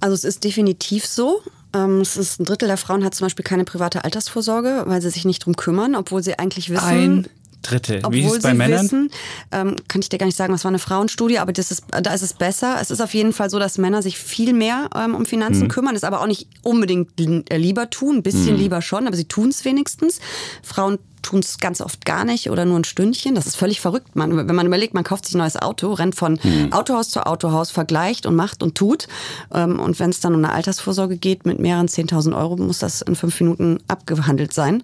Also 0.00 0.14
es 0.14 0.24
ist 0.24 0.44
definitiv 0.44 1.06
so. 1.06 1.40
Ähm, 1.74 2.00
es 2.00 2.16
ist 2.16 2.40
ein 2.40 2.44
Drittel 2.44 2.68
der 2.68 2.76
Frauen 2.76 3.04
hat 3.04 3.14
zum 3.14 3.26
Beispiel 3.26 3.44
keine 3.44 3.64
private 3.64 4.04
Altersvorsorge, 4.04 4.84
weil 4.86 5.02
sie 5.02 5.10
sich 5.10 5.24
nicht 5.24 5.44
drum 5.44 5.56
kümmern, 5.56 5.94
obwohl 5.94 6.22
sie 6.22 6.38
eigentlich 6.38 6.70
wissen. 6.70 6.84
Ein 6.84 7.28
Drittel. 7.62 7.98
Obwohl 7.98 8.12
Wie 8.12 8.24
ist 8.24 8.36
es 8.36 8.42
bei 8.42 8.54
Männern? 8.54 8.84
Wissen, 8.84 9.10
ähm, 9.50 9.76
kann 9.88 10.00
ich 10.00 10.08
dir 10.08 10.18
gar 10.18 10.26
nicht 10.26 10.36
sagen, 10.36 10.52
was 10.52 10.64
war 10.64 10.70
eine 10.70 10.78
Frauenstudie, 10.78 11.38
aber 11.38 11.52
das 11.52 11.70
ist, 11.70 11.84
da 11.90 12.12
ist 12.12 12.22
es 12.22 12.34
besser. 12.34 12.78
Es 12.80 12.90
ist 12.90 13.00
auf 13.00 13.14
jeden 13.14 13.32
Fall 13.32 13.50
so, 13.50 13.58
dass 13.58 13.78
Männer 13.78 14.02
sich 14.02 14.18
viel 14.18 14.52
mehr 14.52 14.90
ähm, 14.94 15.14
um 15.14 15.26
Finanzen 15.26 15.62
hm. 15.62 15.68
kümmern, 15.68 15.96
es 15.96 16.04
aber 16.04 16.20
auch 16.20 16.26
nicht 16.26 16.46
unbedingt 16.62 17.18
lieber 17.18 17.90
tun, 17.90 18.16
ein 18.16 18.22
bisschen 18.22 18.54
hm. 18.54 18.56
lieber 18.56 18.82
schon, 18.82 19.06
aber 19.06 19.16
sie 19.16 19.24
tun 19.24 19.48
es 19.48 19.64
wenigstens. 19.64 20.20
Frauen 20.62 20.98
tun 21.24 21.40
es 21.40 21.58
ganz 21.58 21.80
oft 21.80 22.04
gar 22.04 22.24
nicht 22.24 22.50
oder 22.50 22.64
nur 22.64 22.78
ein 22.78 22.84
Stündchen. 22.84 23.34
Das 23.34 23.46
ist 23.46 23.56
völlig 23.56 23.80
verrückt. 23.80 24.14
Man, 24.14 24.36
wenn 24.36 24.54
man 24.54 24.66
überlegt, 24.66 24.94
man 24.94 25.02
kauft 25.02 25.26
sich 25.26 25.34
ein 25.34 25.38
neues 25.38 25.56
Auto, 25.56 25.92
rennt 25.92 26.14
von 26.14 26.38
mhm. 26.42 26.72
Autohaus 26.72 27.08
zu 27.08 27.26
Autohaus, 27.26 27.70
vergleicht 27.70 28.26
und 28.26 28.36
macht 28.36 28.62
und 28.62 28.76
tut. 28.76 29.08
Ähm, 29.52 29.80
und 29.80 29.98
wenn 29.98 30.10
es 30.10 30.20
dann 30.20 30.34
um 30.34 30.44
eine 30.44 30.52
Altersvorsorge 30.52 31.16
geht 31.16 31.46
mit 31.46 31.58
mehreren 31.58 31.88
10.000 31.88 32.36
Euro, 32.36 32.56
muss 32.56 32.78
das 32.78 33.02
in 33.02 33.16
fünf 33.16 33.40
Minuten 33.40 33.80
abgehandelt 33.88 34.54
sein. 34.54 34.82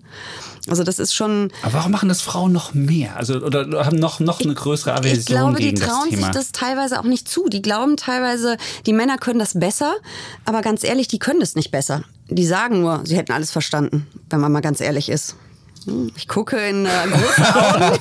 Also 0.69 0.85
das 0.85 0.99
ist 0.99 1.15
schon. 1.15 1.51
Aber 1.63 1.75
warum 1.75 1.93
machen 1.93 2.09
das 2.09 2.21
Frauen 2.21 2.53
noch 2.53 2.75
mehr? 2.75 3.17
Also 3.17 3.37
oder 3.41 3.85
haben 3.85 3.99
noch 3.99 4.21
noch 4.21 4.41
eine 4.41 4.55
größere 4.55 4.93
Aversion 4.93 5.19
Ich 5.19 5.27
glaube, 5.27 5.59
die 5.59 5.75
trauen 5.75 6.11
sich 6.11 6.27
das 6.27 6.53
teilweise 6.53 7.01
auch 7.01 7.05
nicht 7.05 7.29
zu. 7.29 7.49
Die 7.49 7.63
glauben 7.63 7.97
teilweise, 7.97 8.57
die 8.87 8.93
Männer 8.93 9.17
können 9.19 9.39
das 9.39 9.59
besser, 9.59 9.95
aber 10.45 10.61
ganz 10.61 10.85
ehrlich, 10.85 11.09
die 11.09 11.19
können 11.19 11.41
das 11.41 11.55
nicht 11.55 11.71
besser. 11.71 12.03
Die 12.29 12.47
sagen 12.47 12.81
nur, 12.81 13.03
sie 13.05 13.17
hätten 13.17 13.33
alles 13.33 13.51
verstanden, 13.51 14.07
wenn 14.29 14.41
man 14.41 14.53
mal 14.53 14.61
ganz 14.61 14.81
ehrlich 14.81 15.09
ist. 15.09 15.35
Ich 16.17 16.29
gucke 16.29 16.57
in 16.57 16.85
äh, 16.85 16.89
große 17.11 17.55
Augen. 17.55 17.99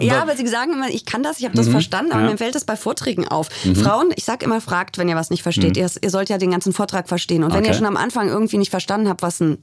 ja, 0.04 0.20
aber 0.20 0.36
sie 0.36 0.46
sagen 0.46 0.74
immer, 0.74 0.90
ich 0.90 1.06
kann 1.06 1.22
das, 1.22 1.38
ich 1.38 1.44
habe 1.44 1.56
das 1.56 1.66
mhm. 1.66 1.72
verstanden, 1.72 2.12
aber 2.12 2.22
ja. 2.22 2.30
mir 2.30 2.38
fällt 2.38 2.54
das 2.54 2.64
bei 2.64 2.76
Vorträgen 2.76 3.26
auf. 3.26 3.48
Mhm. 3.64 3.76
Frauen, 3.76 4.12
ich 4.14 4.24
sage 4.24 4.44
immer, 4.44 4.60
fragt, 4.60 4.98
wenn 4.98 5.08
ihr 5.08 5.16
was 5.16 5.30
nicht 5.30 5.42
versteht. 5.42 5.76
Mhm. 5.76 5.82
Ihr, 5.82 5.90
ihr, 6.02 6.10
sollt 6.10 6.28
ja 6.28 6.38
den 6.38 6.50
ganzen 6.50 6.72
Vortrag 6.72 7.08
verstehen. 7.08 7.44
Und 7.44 7.52
wenn 7.52 7.60
okay. 7.60 7.68
ihr 7.68 7.74
schon 7.74 7.86
am 7.86 7.96
Anfang 7.96 8.28
irgendwie 8.28 8.58
nicht 8.58 8.70
verstanden 8.70 9.08
habt, 9.08 9.22
was 9.22 9.40
ein 9.40 9.58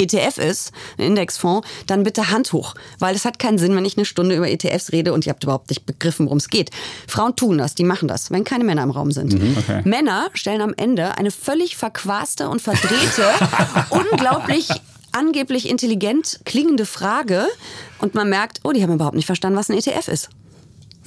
ETF 0.00 0.38
ist, 0.38 0.72
ein 0.98 1.04
Indexfonds, 1.04 1.66
dann 1.86 2.02
bitte 2.02 2.30
Hand 2.30 2.52
hoch. 2.52 2.74
Weil 2.98 3.14
es 3.14 3.24
hat 3.24 3.38
keinen 3.38 3.58
Sinn, 3.58 3.76
wenn 3.76 3.84
ich 3.84 3.96
eine 3.96 4.06
Stunde 4.06 4.34
über 4.34 4.48
ETFs 4.48 4.92
rede 4.92 5.12
und 5.12 5.26
ihr 5.26 5.30
habt 5.30 5.44
überhaupt 5.44 5.68
nicht 5.68 5.84
begriffen, 5.86 6.26
worum 6.26 6.38
es 6.38 6.48
geht. 6.48 6.70
Frauen 7.06 7.36
tun 7.36 7.58
das, 7.58 7.74
die 7.74 7.84
machen 7.84 8.08
das, 8.08 8.30
wenn 8.30 8.44
keine 8.44 8.64
Männer 8.64 8.82
im 8.82 8.90
Raum 8.90 9.12
sind. 9.12 9.34
Mhm, 9.34 9.56
okay. 9.58 9.82
Männer 9.84 10.30
stellen 10.32 10.62
am 10.62 10.74
Ende 10.74 11.18
eine 11.18 11.30
völlig 11.30 11.76
verquaste 11.76 12.48
und 12.48 12.62
verdrehte, 12.62 13.24
unglaublich 13.90 14.68
angeblich 15.12 15.68
intelligent 15.68 16.40
klingende 16.44 16.86
Frage 16.86 17.46
und 17.98 18.14
man 18.14 18.28
merkt, 18.28 18.60
oh, 18.64 18.72
die 18.72 18.82
haben 18.82 18.94
überhaupt 18.94 19.16
nicht 19.16 19.26
verstanden, 19.26 19.58
was 19.58 19.70
ein 19.70 19.76
ETF 19.76 20.08
ist. 20.08 20.30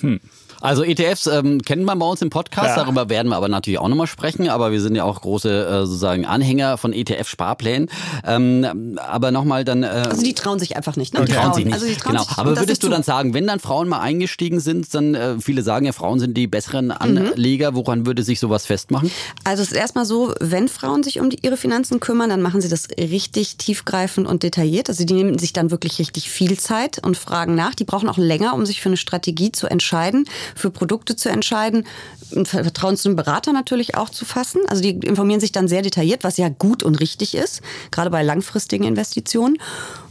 Hm. 0.03 0.19
Also 0.63 0.83
ETFs 0.83 1.27
ähm, 1.27 1.61
kennen 1.61 1.83
wir 1.83 1.93
bei 1.97 2.05
uns 2.05 2.21
im 2.21 2.29
Podcast, 2.29 2.77
ja. 2.77 2.83
darüber 2.83 3.09
werden 3.09 3.27
wir 3.27 3.35
aber 3.35 3.49
natürlich 3.49 3.79
auch 3.79 3.89
nochmal 3.89 4.07
sprechen, 4.07 4.47
aber 4.47 4.71
wir 4.71 4.79
sind 4.79 4.95
ja 4.95 5.03
auch 5.03 5.19
große 5.19 5.49
äh, 5.49 5.79
sozusagen 5.85 6.25
Anhänger 6.25 6.77
von 6.77 6.93
ETF-Sparplänen. 6.93 7.89
Ähm, 8.25 8.97
aber 8.97 9.31
nochmal 9.31 9.65
dann... 9.65 9.83
Äh, 9.83 9.87
also 9.87 10.23
die 10.23 10.33
trauen 10.33 10.59
sich 10.59 10.77
einfach 10.77 10.95
nicht, 10.95 11.13
ne? 11.13 11.25
Die 11.25 11.33
trauen 11.33 11.53
sich 11.53 11.65
nicht. 11.65 11.73
Also 11.73 11.85
die 11.85 11.95
trauen 11.95 12.13
genau. 12.13 12.23
Sich, 12.23 12.37
aber 12.37 12.57
würdest 12.57 12.81
du 12.81 12.87
dann 12.87 13.03
sagen, 13.03 13.33
wenn 13.33 13.45
dann 13.45 13.59
Frauen 13.59 13.89
mal 13.89 13.99
eingestiegen 13.99 14.61
sind, 14.61 14.93
dann 14.93 15.15
äh, 15.15 15.35
viele 15.39 15.63
sagen 15.63 15.85
ja, 15.85 15.91
Frauen 15.91 16.21
sind 16.21 16.37
die 16.37 16.47
besseren 16.47 16.85
mhm. 16.85 16.91
Anleger, 16.91 17.71
mhm. 17.71 17.75
woran 17.75 18.05
würde 18.05 18.23
sich 18.23 18.39
sowas 18.39 18.65
festmachen? 18.65 19.11
Also 19.43 19.63
es 19.63 19.71
ist 19.71 19.77
erstmal 19.77 20.05
so, 20.05 20.33
wenn 20.39 20.69
Frauen 20.69 21.03
sich 21.03 21.19
um 21.19 21.29
die, 21.29 21.39
ihre 21.41 21.57
Finanzen 21.57 21.99
kümmern, 21.99 22.29
dann 22.29 22.41
machen 22.41 22.61
sie 22.61 22.69
das 22.69 22.87
richtig 22.97 23.57
tiefgreifend 23.57 24.25
und 24.27 24.43
detailliert. 24.43 24.87
Also 24.87 25.03
die 25.03 25.13
nehmen 25.13 25.39
sich 25.39 25.51
dann 25.51 25.71
wirklich 25.71 25.99
richtig 25.99 26.29
viel 26.29 26.57
Zeit 26.57 26.99
und 27.05 27.17
fragen 27.17 27.53
nach. 27.53 27.75
Die 27.75 27.83
brauchen 27.83 28.07
auch 28.07 28.17
länger, 28.17 28.53
um 28.53 28.65
sich 28.65 28.79
für 28.79 28.87
eine 28.87 28.97
Strategie 28.97 29.51
zu 29.51 29.67
entscheiden, 29.67 29.92
für 30.55 30.71
Produkte 30.71 31.15
zu 31.15 31.29
entscheiden, 31.29 31.85
Vertrauen 32.45 32.97
zu 32.97 33.09
einem 33.09 33.15
Berater 33.15 33.53
natürlich 33.53 33.95
auch 33.95 34.09
zu 34.09 34.25
fassen. 34.25 34.61
Also 34.67 34.81
die 34.81 34.91
informieren 34.91 35.39
sich 35.39 35.51
dann 35.51 35.67
sehr 35.67 35.81
detailliert, 35.81 36.23
was 36.23 36.37
ja 36.37 36.49
gut 36.49 36.83
und 36.83 36.99
richtig 36.99 37.35
ist, 37.35 37.61
gerade 37.91 38.09
bei 38.09 38.23
langfristigen 38.23 38.83
Investitionen. 38.83 39.57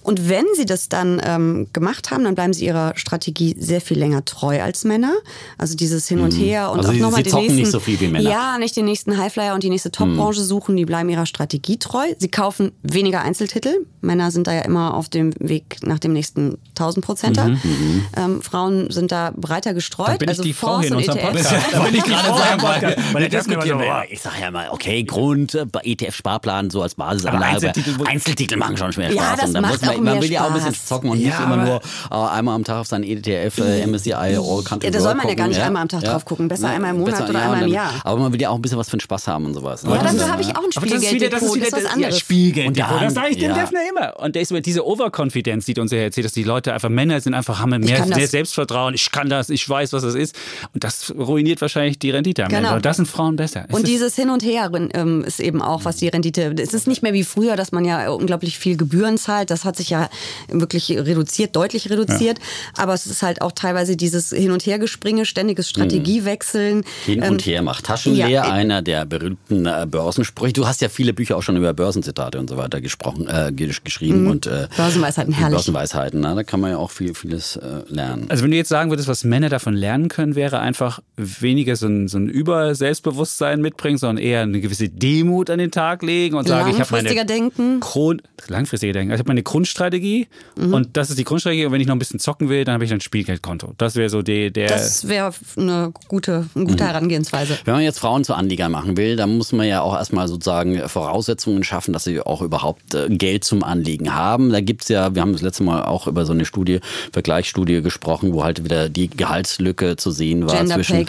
Und 0.02 0.28
wenn 0.28 0.44
sie 0.56 0.66
das 0.66 0.88
dann 0.88 1.20
ähm, 1.24 1.68
gemacht 1.72 2.10
haben, 2.10 2.24
dann 2.24 2.34
bleiben 2.34 2.52
sie 2.52 2.66
ihrer 2.66 2.92
Strategie 2.96 3.54
sehr 3.58 3.80
viel 3.80 3.98
länger 3.98 4.24
treu 4.24 4.60
als 4.60 4.84
Männer. 4.84 5.14
Also 5.58 5.76
dieses 5.76 6.08
Hin 6.08 6.20
und 6.20 6.34
mhm. 6.34 6.40
Her 6.42 6.70
und 6.72 6.78
also 6.78 6.90
auch 6.90 6.96
nochmal 6.96 7.22
den 7.22 7.34
nächsten. 7.34 7.56
nicht 7.56 7.70
so 7.70 7.78
viel 7.78 8.00
wie 8.00 8.08
Männer. 8.08 8.28
Ja, 8.28 8.58
nicht 8.58 8.76
den 8.76 8.84
nächsten 8.84 9.16
Highflyer 9.16 9.54
und 9.54 9.62
die 9.62 9.70
nächste 9.70 9.92
Top-Branche 9.92 10.40
mhm. 10.40 10.44
suchen. 10.44 10.76
Die 10.76 10.84
bleiben 10.84 11.08
ihrer 11.08 11.26
Strategie 11.26 11.78
treu. 11.78 12.04
Sie 12.18 12.28
kaufen 12.28 12.72
weniger 12.82 13.22
Einzeltitel. 13.22 13.86
Männer 14.00 14.32
sind 14.32 14.48
da 14.48 14.54
ja 14.54 14.62
immer 14.62 14.94
auf 14.94 15.08
dem 15.08 15.32
Weg 15.38 15.76
nach 15.82 16.00
dem 16.00 16.12
nächsten 16.12 16.58
1000 16.70 17.04
Prozenter. 17.04 17.48
Mhm. 17.48 17.60
mhm. 17.62 18.04
Ähm, 18.16 18.42
Frauen 18.42 18.90
sind 18.90 19.12
da 19.12 19.32
breiter 19.36 19.72
gestreut. 19.72 20.08
Da 20.08 20.16
bin 20.16 20.28
also 20.28 20.42
ich 20.42 20.48
die 20.48 20.54
Frau 20.54 20.80
hier 20.80 20.88
in 20.88 20.96
unserem 20.96 21.20
Podcast. 21.20 21.54
da 21.72 21.84
bin 21.84 21.94
ich 21.94 22.04
gerade 22.14 22.38
sagen, 22.38 22.96
weil 23.12 23.28
diskutieren 23.28 23.78
so, 23.78 23.84
ich 24.08 24.20
sage 24.20 24.36
ja 24.40 24.50
mal, 24.50 24.68
okay, 24.70 25.02
Grund, 25.04 25.54
äh, 25.54 25.66
ETF-Sparplan 25.82 26.70
so 26.70 26.82
als 26.82 26.94
Basisanlage. 26.94 27.68
Einzeltitel, 27.68 28.06
Einzeltitel 28.06 28.56
machen 28.56 28.76
schon 28.76 28.92
mehr 28.96 29.10
Spaß. 29.10 29.14
Ja, 29.14 29.36
das 29.36 29.52
macht 29.52 29.88
auch 29.88 29.94
man, 29.94 30.04
man 30.04 30.22
will 30.22 30.30
ja 30.30 30.44
auch 30.44 30.48
ein 30.48 30.54
bisschen 30.54 30.74
zocken 30.74 31.10
und 31.10 31.18
ja, 31.18 31.28
nicht 31.28 31.40
immer 31.40 31.56
nur 31.56 31.80
äh, 32.10 32.14
einmal 32.14 32.54
am 32.54 32.64
Tag 32.64 32.78
auf 32.78 32.86
sein 32.86 33.02
ETF, 33.02 33.58
äh, 33.58 33.86
MSCI, 33.86 34.12
All 34.12 34.62
Country 34.64 34.86
Ja, 34.86 34.90
da 34.90 35.00
soll 35.00 35.14
man 35.14 35.28
ja 35.28 35.34
gar 35.34 35.48
nicht 35.48 35.60
einmal 35.60 35.82
am 35.82 35.88
Tag 35.88 36.02
drauf 36.04 36.24
gucken, 36.24 36.48
besser 36.48 36.68
einmal 36.68 36.90
im 36.90 36.98
Monat 36.98 37.18
besser, 37.18 37.30
oder 37.30 37.42
einmal 37.42 37.62
im 37.62 37.72
Jahr. 37.72 37.92
Aber 38.04 38.20
man 38.20 38.32
will 38.32 38.40
ja 38.40 38.50
auch 38.50 38.56
ein 38.56 38.62
bisschen 38.62 38.78
was 38.78 38.88
für 38.88 38.96
den 38.96 39.00
Spaß 39.00 39.28
haben 39.28 39.46
und 39.46 39.54
sowas. 39.54 39.84
Ne? 39.84 39.94
Ja, 39.94 40.02
dafür 40.02 40.30
habe 40.30 40.42
ich 40.42 40.56
auch 40.56 40.64
ein 40.64 40.72
Spielgeld. 40.72 41.32
Das 41.32 41.42
ist 41.42 41.54
wieder 41.54 41.70
das, 41.70 41.96
ja, 41.98 42.12
Spielgeld. 42.12 42.78
Das 42.78 43.14
sage 43.14 43.28
ich 43.30 43.38
dem 43.38 43.54
Defner 43.54 43.80
immer. 43.88 44.20
Und 44.20 44.34
der 44.34 44.42
ist 44.42 44.52
diese 44.66 44.86
Overconfidence, 44.86 45.66
die 45.66 45.80
uns 45.80 45.92
ja 45.92 45.98
erzählt, 45.98 46.24
dass 46.24 46.32
die 46.32 46.44
Leute 46.44 46.72
einfach 46.72 46.88
Männer 46.88 47.20
sind, 47.20 47.34
einfach 47.34 47.58
haben 47.58 47.70
mehr, 47.70 48.06
mehr 48.06 48.28
Selbstvertrauen. 48.28 48.94
Ich 48.94 49.10
kann 49.10 49.28
das, 49.28 49.50
ich 49.50 49.68
weiß, 49.68 49.92
was 49.92 50.02
das 50.02 50.14
ist. 50.14 50.36
Und 50.74 50.84
das 50.84 51.12
ruiniert 51.16 51.60
wahrscheinlich 51.60 51.91
die 51.98 52.10
Rendite 52.10 52.44
am 52.44 52.48
genau. 52.48 52.60
Ende. 52.60 52.76
Und 52.76 52.84
das 52.84 52.96
sind 52.96 53.06
Frauen 53.06 53.36
besser. 53.36 53.66
Und 53.70 53.86
dieses 53.86 54.14
Hin 54.16 54.30
und 54.30 54.42
Her 54.42 54.70
ähm, 54.94 55.24
ist 55.24 55.40
eben 55.40 55.62
auch, 55.62 55.84
was 55.84 55.96
die 55.96 56.08
Rendite. 56.08 56.54
Es 56.58 56.74
ist 56.74 56.86
nicht 56.86 57.02
mehr 57.02 57.12
wie 57.12 57.24
früher, 57.24 57.56
dass 57.56 57.72
man 57.72 57.84
ja 57.84 58.10
unglaublich 58.10 58.58
viel 58.58 58.76
Gebühren 58.76 59.18
zahlt. 59.18 59.50
Das 59.50 59.64
hat 59.64 59.76
sich 59.76 59.90
ja 59.90 60.08
wirklich 60.48 60.90
reduziert, 60.90 61.56
deutlich 61.56 61.90
reduziert. 61.90 62.38
Ja. 62.38 62.82
Aber 62.82 62.94
es 62.94 63.06
ist 63.06 63.22
halt 63.22 63.42
auch 63.42 63.52
teilweise 63.52 63.96
dieses 63.96 64.30
Hin- 64.30 64.50
und 64.50 64.64
Hergespringe, 64.66 65.26
ständiges 65.26 65.68
Strategiewechseln. 65.68 66.84
Hin 67.06 67.22
und 67.22 67.46
ähm, 67.46 67.52
her 67.52 67.62
macht 67.62 67.84
Taschen 67.84 68.14
leer, 68.14 68.28
ja, 68.28 68.42
einer 68.42 68.82
der 68.82 69.04
berühmten 69.04 69.66
äh, 69.66 69.86
Börsensprüche. 69.88 70.52
Du 70.52 70.66
hast 70.66 70.80
ja 70.80 70.88
viele 70.88 71.12
Bücher 71.12 71.36
auch 71.36 71.42
schon 71.42 71.56
über 71.56 71.72
Börsenzitate 71.72 72.38
und 72.38 72.48
so 72.48 72.56
weiter 72.56 72.80
gesprochen, 72.80 73.28
äh, 73.28 73.52
geschrieben. 73.52 74.24
Mhm. 74.24 74.30
Und, 74.30 74.46
äh, 74.46 74.68
Börsenweisheiten, 74.76 75.32
herrlich. 75.32 75.56
Börsenweisheiten, 75.56 76.20
na, 76.20 76.34
da 76.34 76.42
kann 76.42 76.60
man 76.60 76.70
ja 76.70 76.76
auch 76.78 76.90
viel, 76.90 77.14
vieles 77.14 77.56
äh, 77.56 77.82
lernen. 77.88 78.26
Also 78.28 78.44
wenn 78.44 78.50
du 78.50 78.56
jetzt 78.56 78.68
sagen 78.68 78.90
würdest, 78.90 79.08
was 79.08 79.24
Männer 79.24 79.48
davon 79.48 79.74
lernen 79.74 80.08
können, 80.08 80.34
wäre 80.34 80.60
einfach 80.60 81.00
weniger 81.16 81.76
so 81.82 81.88
ein, 81.88 82.08
so 82.08 82.18
ein 82.18 82.28
Über-Selbstbewusstsein 82.28 83.60
mitbringen, 83.60 83.98
sondern 83.98 84.24
eher 84.24 84.40
eine 84.40 84.60
gewisse 84.60 84.88
Demut 84.88 85.50
an 85.50 85.58
den 85.58 85.70
Tag 85.70 86.02
legen 86.02 86.36
und 86.36 86.48
sagen, 86.48 86.70
ich 86.70 86.80
habe 86.80 86.90
meine 86.90 87.26
Denken. 87.26 87.80
Kron 87.80 88.22
langfristiger 88.48 88.92
Denken. 88.92 89.10
Also 89.10 89.20
ich 89.20 89.24
habe 89.24 89.30
meine 89.30 89.42
Grundstrategie 89.42 90.28
mhm. 90.56 90.74
und 90.74 90.96
das 90.96 91.10
ist 91.10 91.18
die 91.18 91.24
Grundstrategie. 91.24 91.66
Und 91.66 91.72
wenn 91.72 91.80
ich 91.80 91.86
noch 91.86 91.94
ein 91.94 91.98
bisschen 91.98 92.18
zocken 92.18 92.48
will, 92.48 92.64
dann 92.64 92.74
habe 92.74 92.84
ich 92.84 92.92
ein 92.92 93.00
Spielgeldkonto. 93.00 93.74
Das 93.78 93.94
wäre 93.96 94.08
so 94.08 94.22
die, 94.22 94.52
der. 94.52 94.68
Das 94.68 95.08
wäre 95.08 95.32
eine 95.56 95.92
gute, 96.08 96.46
eine 96.54 96.64
gute 96.64 96.84
mhm. 96.84 96.88
Herangehensweise. 96.88 97.58
Wenn 97.64 97.74
man 97.74 97.82
jetzt 97.82 97.98
Frauen 97.98 98.24
zu 98.24 98.34
Anleger 98.34 98.68
machen 98.68 98.96
will, 98.96 99.16
dann 99.16 99.36
muss 99.36 99.52
man 99.52 99.66
ja 99.66 99.82
auch 99.82 99.94
erstmal 99.94 100.28
sozusagen 100.28 100.88
Voraussetzungen 100.88 101.64
schaffen, 101.64 101.92
dass 101.92 102.04
sie 102.04 102.20
auch 102.20 102.42
überhaupt 102.42 102.94
äh, 102.94 103.08
Geld 103.08 103.44
zum 103.44 103.62
Anlegen 103.62 104.14
haben. 104.14 104.50
Da 104.50 104.60
gibt 104.60 104.82
es 104.82 104.88
ja, 104.88 105.14
wir 105.14 105.22
haben 105.22 105.32
das 105.32 105.42
letzte 105.42 105.62
Mal 105.62 105.84
auch 105.84 106.06
über 106.06 106.24
so 106.24 106.32
eine 106.32 106.44
Studie, 106.44 106.80
Vergleichsstudie 107.12 107.82
gesprochen, 107.82 108.32
wo 108.32 108.44
halt 108.44 108.64
wieder 108.64 108.88
die 108.88 109.08
Gehaltslücke 109.08 109.96
zu 109.96 110.10
sehen 110.10 110.46
war 110.46 110.56
Gender 110.56 110.76
zwischen, 110.76 111.06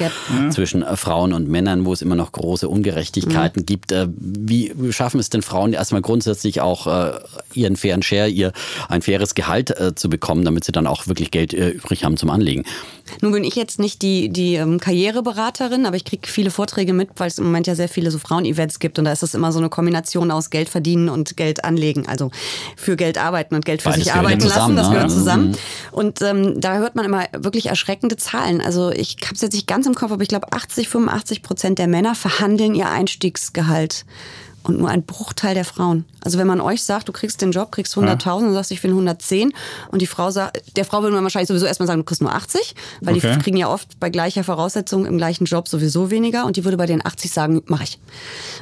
zwischen 0.63 0.83
äh, 0.83 0.95
Frauen 0.95 1.33
und 1.33 1.49
Männern, 1.49 1.85
wo 1.85 1.91
es 1.91 2.01
immer 2.01 2.15
noch 2.15 2.31
große 2.31 2.69
Ungerechtigkeiten 2.69 3.63
mhm. 3.63 3.65
gibt. 3.65 3.91
Äh, 3.91 4.07
wie 4.15 4.73
schaffen 4.91 5.19
es 5.19 5.29
denn 5.29 5.41
Frauen 5.41 5.73
erstmal 5.73 6.01
grundsätzlich 6.01 6.61
auch 6.61 6.87
ihren 7.53 7.75
fairen 7.75 8.01
Share, 8.01 8.29
ihr 8.29 8.51
ein 8.87 9.01
faires 9.01 9.35
Gehalt 9.35 9.73
zu 9.95 10.09
bekommen, 10.09 10.45
damit 10.45 10.63
sie 10.63 10.71
dann 10.71 10.87
auch 10.87 11.07
wirklich 11.07 11.31
Geld 11.31 11.53
übrig 11.53 12.03
haben 12.03 12.17
zum 12.17 12.29
Anlegen? 12.29 12.63
Nun 13.21 13.31
bin 13.31 13.43
ich 13.43 13.55
jetzt 13.55 13.79
nicht 13.79 14.01
die, 14.01 14.29
die 14.29 14.55
ähm, 14.55 14.79
Karriereberaterin, 14.79 15.85
aber 15.85 15.95
ich 15.95 16.05
kriege 16.05 16.27
viele 16.27 16.51
Vorträge 16.51 16.93
mit, 16.93 17.09
weil 17.17 17.27
es 17.27 17.37
im 17.37 17.45
Moment 17.45 17.67
ja 17.67 17.75
sehr 17.75 17.89
viele 17.89 18.11
so 18.11 18.17
Frauen-Events 18.17 18.79
gibt 18.79 18.97
und 18.97 19.05
da 19.05 19.11
ist 19.11 19.23
es 19.23 19.33
immer 19.33 19.51
so 19.51 19.59
eine 19.59 19.69
Kombination 19.69 20.31
aus 20.31 20.49
Geld 20.49 20.69
verdienen 20.69 21.09
und 21.09 21.35
Geld 21.35 21.63
anlegen. 21.65 22.07
Also 22.07 22.31
für 22.77 22.95
Geld 22.95 23.17
arbeiten 23.17 23.55
und 23.55 23.65
Geld 23.65 23.81
für 23.81 23.89
Beides 23.89 24.05
sich 24.05 24.13
arbeiten 24.13 24.41
zusammen, 24.41 24.75
lassen, 24.75 24.77
das 24.77 24.89
gehört 24.89 25.09
ne? 25.09 25.15
zusammen. 25.15 25.47
Mhm. 25.49 25.55
Und 25.91 26.21
ähm, 26.21 26.61
da 26.61 26.77
hört 26.77 26.95
man 26.95 27.05
immer 27.05 27.25
wirklich 27.37 27.67
erschreckende 27.67 28.15
Zahlen. 28.15 28.61
Also 28.61 28.91
ich 28.91 29.17
habe 29.23 29.35
es 29.35 29.41
jetzt 29.41 29.53
nicht 29.53 29.67
ganz 29.67 29.85
im 29.85 29.95
Kopf, 29.95 30.11
aber 30.11 30.21
ich 30.21 30.29
glaube 30.29 30.47
80, 30.53 30.87
85 30.87 31.41
Prozent 31.41 31.79
der 31.79 31.87
Männer 31.87 32.15
verhandeln 32.15 32.75
ihr 32.75 32.89
Einstiegsgehalt 32.89 34.05
und 34.63 34.79
nur 34.79 34.89
ein 34.89 35.03
Bruchteil 35.03 35.53
der 35.53 35.65
Frauen. 35.65 36.05
Also 36.21 36.37
wenn 36.37 36.47
man 36.47 36.61
euch 36.61 36.83
sagt, 36.83 37.09
du 37.09 37.11
kriegst 37.11 37.41
den 37.41 37.51
Job, 37.51 37.71
kriegst 37.71 37.95
100.000 37.95 38.25
ja. 38.25 38.33
und 38.33 38.53
sagst, 38.53 38.71
ich 38.71 38.81
will 38.83 38.91
110 38.91 39.53
und 39.91 40.01
die 40.01 40.07
Frau 40.07 40.31
sagt, 40.31 40.77
der 40.77 40.85
Frau 40.85 41.01
würde 41.01 41.15
man 41.15 41.23
wahrscheinlich 41.23 41.49
sowieso 41.49 41.65
erstmal 41.65 41.87
sagen, 41.87 41.99
du 41.99 42.05
kriegst 42.05 42.21
nur 42.21 42.33
80, 42.33 42.75
weil 43.01 43.17
okay. 43.17 43.33
die 43.33 43.41
kriegen 43.41 43.57
ja 43.57 43.69
oft 43.69 43.99
bei 43.99 44.09
gleicher 44.09 44.43
Voraussetzung 44.43 45.05
im 45.05 45.17
gleichen 45.17 45.45
Job 45.45 45.67
sowieso 45.67 46.11
weniger 46.11 46.45
und 46.45 46.55
die 46.55 46.63
würde 46.63 46.77
bei 46.77 46.85
den 46.85 47.05
80 47.05 47.31
sagen, 47.31 47.61
mache 47.65 47.83
ich. 47.83 47.99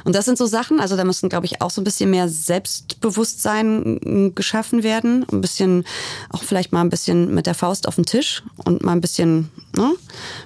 Und 0.04 0.16
das 0.16 0.24
sind 0.24 0.38
so 0.38 0.46
Sachen, 0.46 0.80
also 0.80 0.96
da 0.96 1.04
müssen, 1.04 1.28
glaube 1.28 1.46
ich, 1.46 1.62
auch 1.62 1.70
so 1.70 1.80
ein 1.80 1.84
bisschen 1.84 2.10
mehr 2.10 2.28
Selbstbewusstsein 2.28 4.32
geschaffen 4.34 4.82
werden, 4.82 5.24
ein 5.30 5.40
bisschen, 5.40 5.84
auch 6.30 6.42
vielleicht 6.42 6.72
mal 6.72 6.80
ein 6.80 6.90
bisschen 6.90 7.32
mit 7.32 7.46
der 7.46 7.54
Faust 7.54 7.86
auf 7.86 7.94
den 7.94 8.06
Tisch 8.06 8.42
und 8.64 8.82
mal 8.82 8.92
ein 8.92 9.00
bisschen, 9.00 9.50
ne, 9.76 9.92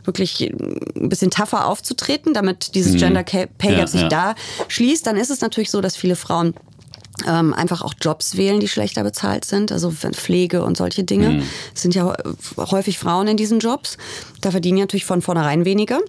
wirklich 0.04 0.50
ein 0.50 1.08
bisschen 1.08 1.30
tougher 1.30 1.66
aufzutreten, 1.66 2.34
damit 2.34 2.74
dieses 2.74 2.92
mhm. 2.92 2.98
Gender 2.98 3.22
Pay 3.22 3.76
Gap 3.76 3.78
ja, 3.78 3.86
sich 3.86 4.02
ja. 4.02 4.08
da 4.08 4.34
schließt, 4.68 5.06
dann 5.06 5.16
ist 5.16 5.30
es 5.30 5.38
natürlich 5.46 5.70
so, 5.70 5.80
dass 5.80 5.96
viele 5.96 6.16
Frauen 6.16 6.54
ähm, 7.26 7.54
einfach 7.54 7.82
auch 7.82 7.94
Jobs 8.00 8.36
wählen, 8.36 8.60
die 8.60 8.68
schlechter 8.68 9.02
bezahlt 9.02 9.44
sind, 9.44 9.72
also 9.72 9.90
Pflege 9.90 10.62
und 10.62 10.76
solche 10.76 11.04
Dinge. 11.04 11.30
Mhm. 11.30 11.42
Es 11.74 11.82
sind 11.82 11.94
ja 11.94 12.14
häufig 12.58 12.98
Frauen 12.98 13.28
in 13.28 13.36
diesen 13.36 13.58
Jobs. 13.58 13.96
Da 14.40 14.50
verdienen 14.50 14.78
natürlich 14.78 15.06
von 15.06 15.22
vornherein 15.22 15.64
weniger. 15.64 16.00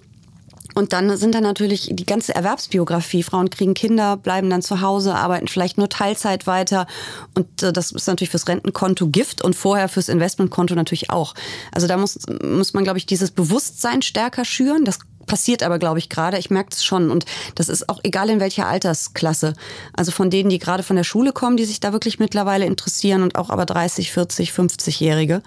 Und 0.74 0.92
dann 0.92 1.16
sind 1.16 1.34
da 1.34 1.40
natürlich 1.40 1.88
die 1.90 2.06
ganze 2.06 2.34
Erwerbsbiografie. 2.34 3.24
Frauen 3.24 3.50
kriegen 3.50 3.74
Kinder, 3.74 4.16
bleiben 4.16 4.48
dann 4.48 4.62
zu 4.62 4.80
Hause, 4.80 5.14
arbeiten 5.14 5.48
vielleicht 5.48 5.76
nur 5.76 5.88
Teilzeit 5.88 6.46
weiter. 6.46 6.86
Und 7.34 7.62
äh, 7.62 7.72
das 7.72 7.90
ist 7.90 8.06
natürlich 8.06 8.30
fürs 8.30 8.46
Rentenkonto 8.46 9.08
Gift 9.08 9.42
und 9.42 9.56
vorher 9.56 9.88
fürs 9.88 10.08
Investmentkonto 10.08 10.74
natürlich 10.74 11.10
auch. 11.10 11.34
Also 11.72 11.86
da 11.88 11.96
muss, 11.96 12.18
muss 12.44 12.74
man, 12.74 12.84
glaube 12.84 12.98
ich, 12.98 13.06
dieses 13.06 13.30
Bewusstsein 13.30 14.02
stärker 14.02 14.44
schüren. 14.44 14.84
Das 14.84 15.00
passiert 15.28 15.62
aber, 15.62 15.78
glaube 15.78 16.00
ich, 16.00 16.08
gerade. 16.08 16.38
Ich 16.38 16.50
merke 16.50 16.70
das 16.70 16.84
schon. 16.84 17.10
Und 17.10 17.24
das 17.54 17.68
ist 17.68 17.88
auch 17.88 18.00
egal 18.02 18.28
in 18.30 18.40
welcher 18.40 18.66
Altersklasse. 18.66 19.54
Also 19.92 20.10
von 20.10 20.30
denen, 20.30 20.50
die 20.50 20.58
gerade 20.58 20.82
von 20.82 20.96
der 20.96 21.04
Schule 21.04 21.32
kommen, 21.32 21.56
die 21.56 21.64
sich 21.64 21.78
da 21.78 21.92
wirklich 21.92 22.18
mittlerweile 22.18 22.66
interessieren 22.66 23.22
und 23.22 23.36
auch 23.36 23.50
aber 23.50 23.66
30, 23.66 24.10
40, 24.10 24.50
50-Jährige. 24.50 25.42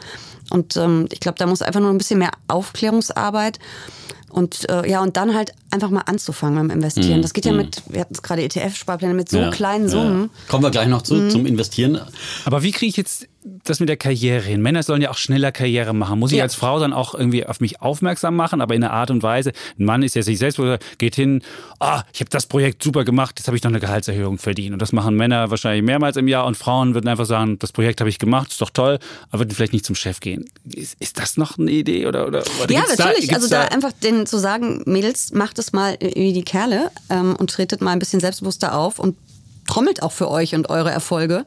Und 0.50 0.78
ähm, 0.78 1.08
ich 1.12 1.20
glaube, 1.20 1.38
da 1.38 1.46
muss 1.46 1.62
einfach 1.62 1.82
nur 1.82 1.90
ein 1.90 1.98
bisschen 1.98 2.20
mehr 2.20 2.32
Aufklärungsarbeit 2.48 3.60
und 4.32 4.70
äh, 4.70 4.90
ja, 4.90 5.02
und 5.02 5.18
dann 5.18 5.36
halt 5.36 5.54
einfach 5.72 5.90
mal 5.90 6.04
anzufangen 6.06 6.56
beim 6.56 6.70
Investieren. 6.70 7.20
Mm, 7.20 7.22
das 7.22 7.34
geht 7.34 7.46
ja 7.46 7.52
mm. 7.52 7.58
mit, 7.58 7.84
wir 7.88 8.02
hatten 8.02 8.14
es 8.14 8.22
gerade 8.22 8.42
ETF-Sparpläne, 8.44 9.14
mit 9.14 9.30
so 9.30 9.38
ja, 9.38 9.50
kleinen 9.52 9.90
Summen. 9.90 10.24
Ja. 10.24 10.50
Kommen 10.50 10.64
wir 10.64 10.72
gleich 10.72 10.88
noch 10.88 11.02
zu, 11.02 11.16
mm. 11.16 11.30
zum 11.30 11.46
Investieren. 11.46 12.00
Aber 12.46 12.64
wie 12.64 12.72
kriege 12.72 12.90
ich 12.90 12.98
jetzt 12.98 13.28
das 13.64 13.80
mit 13.80 13.90
der 13.90 13.98
Karriere 13.98 14.44
hin? 14.44 14.62
Männer 14.62 14.84
sollen 14.84 15.02
ja 15.02 15.10
auch 15.10 15.18
schneller 15.18 15.52
Karriere 15.52 15.94
machen. 15.94 16.20
Muss 16.20 16.32
ich 16.32 16.38
ja. 16.38 16.44
als 16.44 16.56
Frau 16.56 16.80
dann 16.80 16.94
auch 16.94 17.16
irgendwie 17.16 17.46
auf 17.46 17.60
mich 17.60 17.82
aufmerksam 17.82 18.36
machen, 18.36 18.62
aber 18.62 18.76
in 18.76 18.84
einer 18.84 18.94
Art 18.94 19.12
und 19.12 19.24
Weise. 19.24 19.52
Ein 19.80 19.86
Mann 19.86 20.04
ist 20.04 20.16
ja 20.16 20.22
sich 20.22 20.38
selbst, 20.38 20.60
geht 20.98 21.16
hin, 21.16 21.42
ah, 21.80 22.04
ich 22.14 22.20
habe 22.20 22.30
das 22.30 22.46
Projekt 22.46 22.84
super 22.84 23.04
gemacht, 23.04 23.40
jetzt 23.40 23.48
habe 23.48 23.58
ich 23.58 23.64
noch 23.64 23.72
eine 23.72 23.80
Gehaltserhöhung 23.80 24.38
verdient. 24.38 24.74
Und 24.74 24.82
das 24.82 24.92
machen 24.92 25.16
Männer 25.16 25.50
wahrscheinlich 25.50 25.84
mehrmals 25.84 26.18
im 26.18 26.28
Jahr 26.28 26.46
und 26.46 26.56
Frauen 26.56 26.94
würden 26.94 27.08
einfach 27.08 27.26
sagen, 27.26 27.58
das 27.60 27.72
Projekt 27.72 28.00
habe 28.00 28.10
ich 28.10 28.20
gemacht, 28.20 28.52
ist 28.52 28.62
doch 28.62 28.70
toll, 28.70 29.00
aber 29.30 29.40
würden 29.40 29.52
vielleicht 29.52 29.74
nicht 29.74 29.86
zum 29.86 29.96
Chef 29.96 30.20
gehen. 30.20 30.46
Ist, 30.74 30.96
ist 31.00 31.20
das 31.20 31.38
noch 31.38 31.58
eine 31.58 31.72
Idee? 31.72 32.06
Oder, 32.06 32.28
oder, 32.28 32.44
oder 32.64 32.74
ja, 32.74 32.82
natürlich. 32.82 33.28
Da, 33.28 33.36
also 33.36 33.48
da, 33.48 33.64
da 33.64 33.68
einfach 33.70 33.92
den 33.92 34.26
zu 34.26 34.38
sagen, 34.38 34.84
Mädels, 34.86 35.34
macht 35.34 35.60
es 35.60 35.74
mal 35.74 35.98
wie 36.00 36.34
die 36.34 36.44
Kerle 36.44 36.92
ähm, 37.10 37.36
und 37.36 37.50
tretet 37.50 37.82
mal 37.82 37.92
ein 37.92 38.00
bisschen 38.00 38.20
selbstbewusster 38.20 38.76
auf 38.76 39.00
und 39.00 39.16
trommelt 39.68 40.04
auch 40.04 40.12
für 40.12 40.30
euch 40.30 40.54
und 40.54 40.70
eure 40.70 40.92
Erfolge 40.92 41.46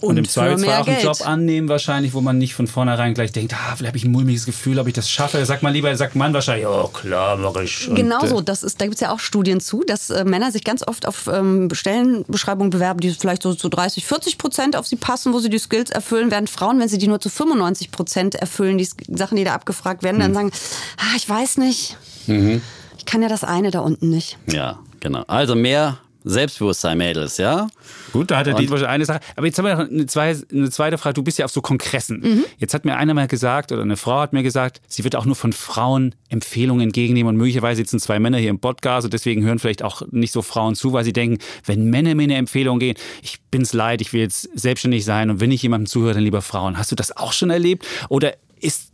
Und, 0.00 0.10
und 0.10 0.16
im 0.18 0.28
Zweifelsfall 0.28 0.82
auch 0.82 0.86
einen 0.86 1.02
Job 1.02 1.26
annehmen 1.26 1.68
wahrscheinlich, 1.68 2.14
wo 2.14 2.20
man 2.20 2.36
nicht 2.38 2.54
von 2.54 2.66
vornherein 2.66 3.14
gleich 3.14 3.32
denkt, 3.32 3.54
ah, 3.54 3.74
vielleicht 3.76 3.88
habe 3.88 3.96
ich 3.96 4.04
ein 4.04 4.10
mulmiges 4.10 4.44
Gefühl, 4.44 4.78
ob 4.78 4.86
ich 4.86 4.92
das 4.92 5.08
schaffe. 5.08 5.44
Sagt 5.46 5.62
man 5.62 5.72
lieber, 5.72 5.94
sagt 5.96 6.16
man 6.16 6.34
wahrscheinlich, 6.34 6.66
oh 6.66 6.88
klar, 6.88 7.36
mach 7.36 7.56
ich. 7.56 7.88
Genau 7.94 8.26
so, 8.26 8.40
das 8.40 8.62
ist, 8.62 8.80
da 8.80 8.86
gibt 8.86 8.96
es 8.96 9.00
ja 9.00 9.12
auch 9.12 9.20
Studien 9.20 9.60
zu, 9.60 9.82
dass 9.84 10.10
äh, 10.10 10.24
Männer 10.24 10.50
sich 10.52 10.64
ganz 10.64 10.86
oft 10.86 11.06
auf 11.06 11.28
ähm, 11.32 11.68
Stellenbeschreibungen 11.72 12.70
bewerben, 12.70 13.00
die 13.00 13.10
vielleicht 13.10 13.42
so 13.42 13.54
zu 13.54 13.68
30, 13.68 14.04
40 14.04 14.38
Prozent 14.38 14.76
auf 14.76 14.86
sie 14.86 14.96
passen, 14.96 15.32
wo 15.32 15.38
sie 15.38 15.50
die 15.50 15.58
Skills 15.58 15.90
erfüllen, 15.90 16.30
während 16.30 16.50
Frauen, 16.50 16.80
wenn 16.80 16.88
sie 16.88 16.98
die 16.98 17.08
nur 17.08 17.20
zu 17.20 17.28
95 17.28 17.90
Prozent 17.90 18.34
erfüllen, 18.34 18.78
die 18.78 18.88
Sachen, 19.08 19.36
die 19.36 19.44
da 19.44 19.54
abgefragt 19.54 20.02
werden, 20.02 20.16
mhm. 20.16 20.22
dann 20.22 20.34
sagen, 20.34 20.52
ah, 20.98 21.16
ich 21.16 21.28
weiß 21.28 21.58
nicht. 21.58 21.96
Mhm. 22.26 22.62
Ich 22.98 23.04
kann 23.04 23.22
ja 23.22 23.28
das 23.28 23.44
eine 23.44 23.70
da 23.70 23.80
unten 23.80 24.10
nicht. 24.10 24.38
Ja, 24.46 24.78
genau. 25.00 25.24
Also 25.26 25.54
mehr 25.54 25.98
Selbstbewusstsein, 26.26 26.96
Mädels, 26.96 27.36
ja? 27.36 27.68
Gut, 28.12 28.30
da 28.30 28.38
hat 28.38 28.46
er 28.46 28.54
die 28.54 28.68
eine 28.86 29.04
Sache. 29.04 29.20
Aber 29.36 29.46
jetzt 29.46 29.58
haben 29.58 29.66
wir 29.66 29.76
noch 29.76 29.90
eine, 29.90 30.06
zwei, 30.06 30.34
eine 30.50 30.70
zweite 30.70 30.96
Frage. 30.96 31.14
Du 31.14 31.22
bist 31.22 31.38
ja 31.38 31.44
auf 31.44 31.50
so 31.50 31.60
Kongressen. 31.60 32.20
Mhm. 32.20 32.44
Jetzt 32.56 32.72
hat 32.72 32.86
mir 32.86 32.96
einer 32.96 33.12
mal 33.12 33.28
gesagt, 33.28 33.72
oder 33.72 33.82
eine 33.82 33.98
Frau 33.98 34.20
hat 34.20 34.32
mir 34.32 34.42
gesagt, 34.42 34.80
sie 34.88 35.04
wird 35.04 35.16
auch 35.16 35.26
nur 35.26 35.36
von 35.36 35.52
Frauen 35.52 36.14
Empfehlungen 36.30 36.84
entgegennehmen. 36.84 37.28
Und 37.28 37.36
möglicherweise 37.36 37.76
sitzen 37.76 38.00
zwei 38.00 38.18
Männer 38.18 38.38
hier 38.38 38.48
im 38.48 38.58
Podcast 38.58 39.04
und 39.04 39.12
deswegen 39.12 39.44
hören 39.44 39.58
vielleicht 39.58 39.82
auch 39.82 40.02
nicht 40.10 40.32
so 40.32 40.40
Frauen 40.40 40.74
zu, 40.74 40.94
weil 40.94 41.04
sie 41.04 41.12
denken, 41.12 41.38
wenn 41.66 41.90
Männer 41.90 42.14
mir 42.14 42.22
eine 42.22 42.36
Empfehlung 42.36 42.78
gehen, 42.78 42.96
ich 43.22 43.42
bin's 43.50 43.74
leid, 43.74 44.00
ich 44.00 44.14
will 44.14 44.22
jetzt 44.22 44.48
selbstständig 44.54 45.04
sein 45.04 45.28
und 45.28 45.40
wenn 45.40 45.52
ich 45.52 45.62
jemandem 45.62 45.86
zuhöre, 45.86 46.14
dann 46.14 46.24
lieber 46.24 46.40
Frauen. 46.42 46.78
Hast 46.78 46.90
du 46.90 46.96
das 46.96 47.14
auch 47.16 47.34
schon 47.34 47.50
erlebt? 47.50 47.86
Oder 48.08 48.34
ist 48.60 48.92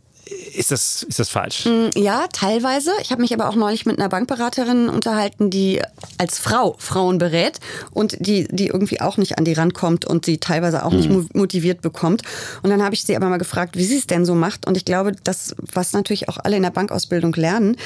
ist 0.53 0.71
das, 0.71 1.03
ist 1.03 1.19
das 1.19 1.29
falsch? 1.29 1.65
Mm, 1.65 1.89
ja, 1.95 2.27
teilweise. 2.31 2.91
Ich 3.01 3.11
habe 3.11 3.21
mich 3.21 3.33
aber 3.33 3.49
auch 3.49 3.55
neulich 3.55 3.85
mit 3.85 3.99
einer 3.99 4.09
Bankberaterin 4.09 4.89
unterhalten, 4.89 5.49
die 5.49 5.81
als 6.17 6.39
Frau 6.39 6.75
Frauen 6.77 7.17
berät 7.17 7.59
und 7.91 8.17
die, 8.19 8.47
die 8.49 8.67
irgendwie 8.67 9.01
auch 9.01 9.17
nicht 9.17 9.37
an 9.37 9.45
die 9.45 9.53
Rand 9.53 9.73
kommt 9.73 10.05
und 10.05 10.25
sie 10.25 10.37
teilweise 10.37 10.85
auch 10.85 10.91
mhm. 10.91 10.97
nicht 10.97 11.35
motiviert 11.35 11.81
bekommt. 11.81 12.23
Und 12.61 12.69
dann 12.69 12.83
habe 12.83 12.95
ich 12.95 13.03
sie 13.03 13.15
aber 13.15 13.29
mal 13.29 13.37
gefragt, 13.37 13.77
wie 13.77 13.85
sie 13.85 13.97
es 13.97 14.07
denn 14.07 14.25
so 14.25 14.35
macht. 14.35 14.67
Und 14.67 14.77
ich 14.77 14.85
glaube, 14.85 15.13
das, 15.23 15.55
was 15.73 15.93
natürlich 15.93 16.29
auch 16.29 16.37
alle 16.37 16.57
in 16.57 16.63
der 16.63 16.71
Bankausbildung 16.71 17.33
lernen, 17.33 17.77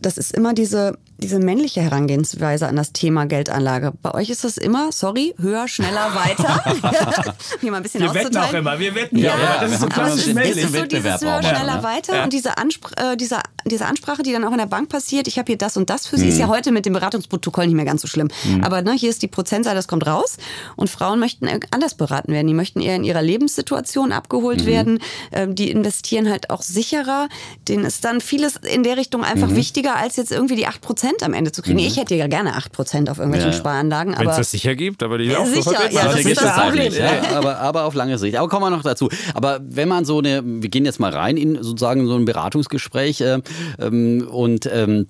das 0.00 0.18
ist 0.18 0.32
immer 0.32 0.54
diese 0.54 0.96
diese 1.20 1.38
männliche 1.38 1.82
Herangehensweise 1.82 2.66
an 2.66 2.76
das 2.76 2.92
Thema 2.92 3.26
Geldanlage. 3.26 3.92
Bei 4.02 4.14
euch 4.14 4.30
ist 4.30 4.44
das 4.44 4.56
immer, 4.56 4.90
sorry, 4.90 5.34
höher, 5.38 5.68
schneller, 5.68 6.14
weiter. 6.14 7.34
Hier 7.60 7.70
mal 7.70 7.78
ein 7.78 7.82
bisschen 7.82 8.02
wir 8.02 8.14
wetten 8.14 8.36
auch 8.36 8.52
immer, 8.52 8.78
wir 8.78 8.94
wetten 8.94 9.18
ja, 9.18 9.38
ja, 9.38 9.60
das 9.60 9.72
ist 9.72 9.80
so 9.80 9.86
klassisch 9.86 10.26
männlich. 10.32 10.66
So 10.66 10.86
dieses 10.86 11.20
höher, 11.20 11.42
schneller, 11.42 11.82
ja. 12.10 12.16
weiter 12.16 12.24
und 12.24 12.32
diese, 12.32 12.58
Anspr 12.58 12.92
äh, 12.96 13.16
diese, 13.16 13.40
diese 13.66 13.86
Ansprache, 13.86 14.22
die 14.22 14.32
dann 14.32 14.44
auch 14.44 14.52
in 14.52 14.58
der 14.58 14.66
Bank 14.66 14.88
passiert, 14.88 15.26
ich 15.26 15.38
habe 15.38 15.46
hier 15.46 15.58
das 15.58 15.76
und 15.76 15.90
das 15.90 16.06
für 16.06 16.16
Sie, 16.16 16.26
mhm. 16.26 16.32
ist 16.32 16.38
ja 16.38 16.48
heute 16.48 16.72
mit 16.72 16.86
dem 16.86 16.92
Beratungsprotokoll 16.92 17.66
nicht 17.66 17.76
mehr 17.76 17.84
ganz 17.84 18.02
so 18.02 18.08
schlimm. 18.08 18.28
Mhm. 18.44 18.64
Aber 18.64 18.82
ne, 18.82 18.92
hier 18.92 19.10
ist 19.10 19.22
die 19.22 19.28
Prozentzahl, 19.28 19.74
das 19.74 19.88
kommt 19.88 20.06
raus 20.06 20.36
und 20.76 20.90
Frauen 20.90 21.18
möchten 21.18 21.48
anders 21.70 21.94
beraten 21.94 22.32
werden. 22.32 22.46
Die 22.46 22.54
möchten 22.54 22.80
eher 22.80 22.96
in 22.96 23.04
ihrer 23.04 23.22
Lebenssituation 23.22 24.12
abgeholt 24.12 24.62
mhm. 24.62 24.66
werden. 24.66 24.98
Ähm, 25.32 25.54
die 25.54 25.70
investieren 25.70 26.30
halt 26.30 26.50
auch 26.50 26.62
sicherer. 26.62 27.28
Denen 27.68 27.84
ist 27.84 28.04
dann 28.04 28.20
vieles 28.20 28.56
in 28.56 28.82
der 28.82 28.96
Richtung 28.96 29.24
einfach 29.24 29.48
mhm. 29.48 29.56
wichtiger, 29.56 29.96
als 29.96 30.16
jetzt 30.16 30.32
irgendwie 30.32 30.56
die 30.56 30.66
8 30.66 30.80
Prozent 30.80 30.90
Prozent 30.90 31.22
am 31.22 31.34
Ende 31.34 31.52
zu 31.52 31.62
kriegen. 31.62 31.78
Mhm. 31.78 31.86
Ich 31.86 31.96
hätte 31.96 32.14
ja 32.14 32.26
gerne 32.26 32.56
8 32.56 32.72
Prozent 32.72 33.10
auf 33.10 33.18
irgendwelchen 33.18 33.52
ja. 33.52 33.56
Sparanlagen. 33.56 34.14
Wenn 34.18 34.28
es 34.28 34.36
das 34.36 34.50
sicher 34.50 34.74
gibt, 34.74 35.02
aber 35.02 35.18
die 35.18 35.34
auch 35.34 35.46
sicher, 35.46 35.62
so 35.62 35.96
ja, 35.96 36.04
das 36.04 36.24
ist 36.24 36.42
das 36.42 36.60
Problem. 36.60 36.92
Ja, 36.92 37.36
aber, 37.36 37.58
aber 37.58 37.84
auf 37.84 37.94
lange 37.94 38.18
Sicht. 38.18 38.36
Aber 38.36 38.48
kommen 38.48 38.64
wir 38.64 38.70
noch 38.70 38.82
dazu. 38.82 39.08
Aber 39.34 39.60
wenn 39.62 39.88
man 39.88 40.04
so 40.04 40.18
eine, 40.18 40.42
wir 40.44 40.68
gehen 40.68 40.84
jetzt 40.84 41.00
mal 41.00 41.12
rein 41.12 41.36
in 41.36 41.62
sozusagen 41.62 41.99
so 42.06 42.16
ein 42.16 42.24
Beratungsgespräch 42.24 43.20
äh, 43.20 43.40
ähm, 43.78 44.26
und 44.30 44.68
ähm, 44.72 45.06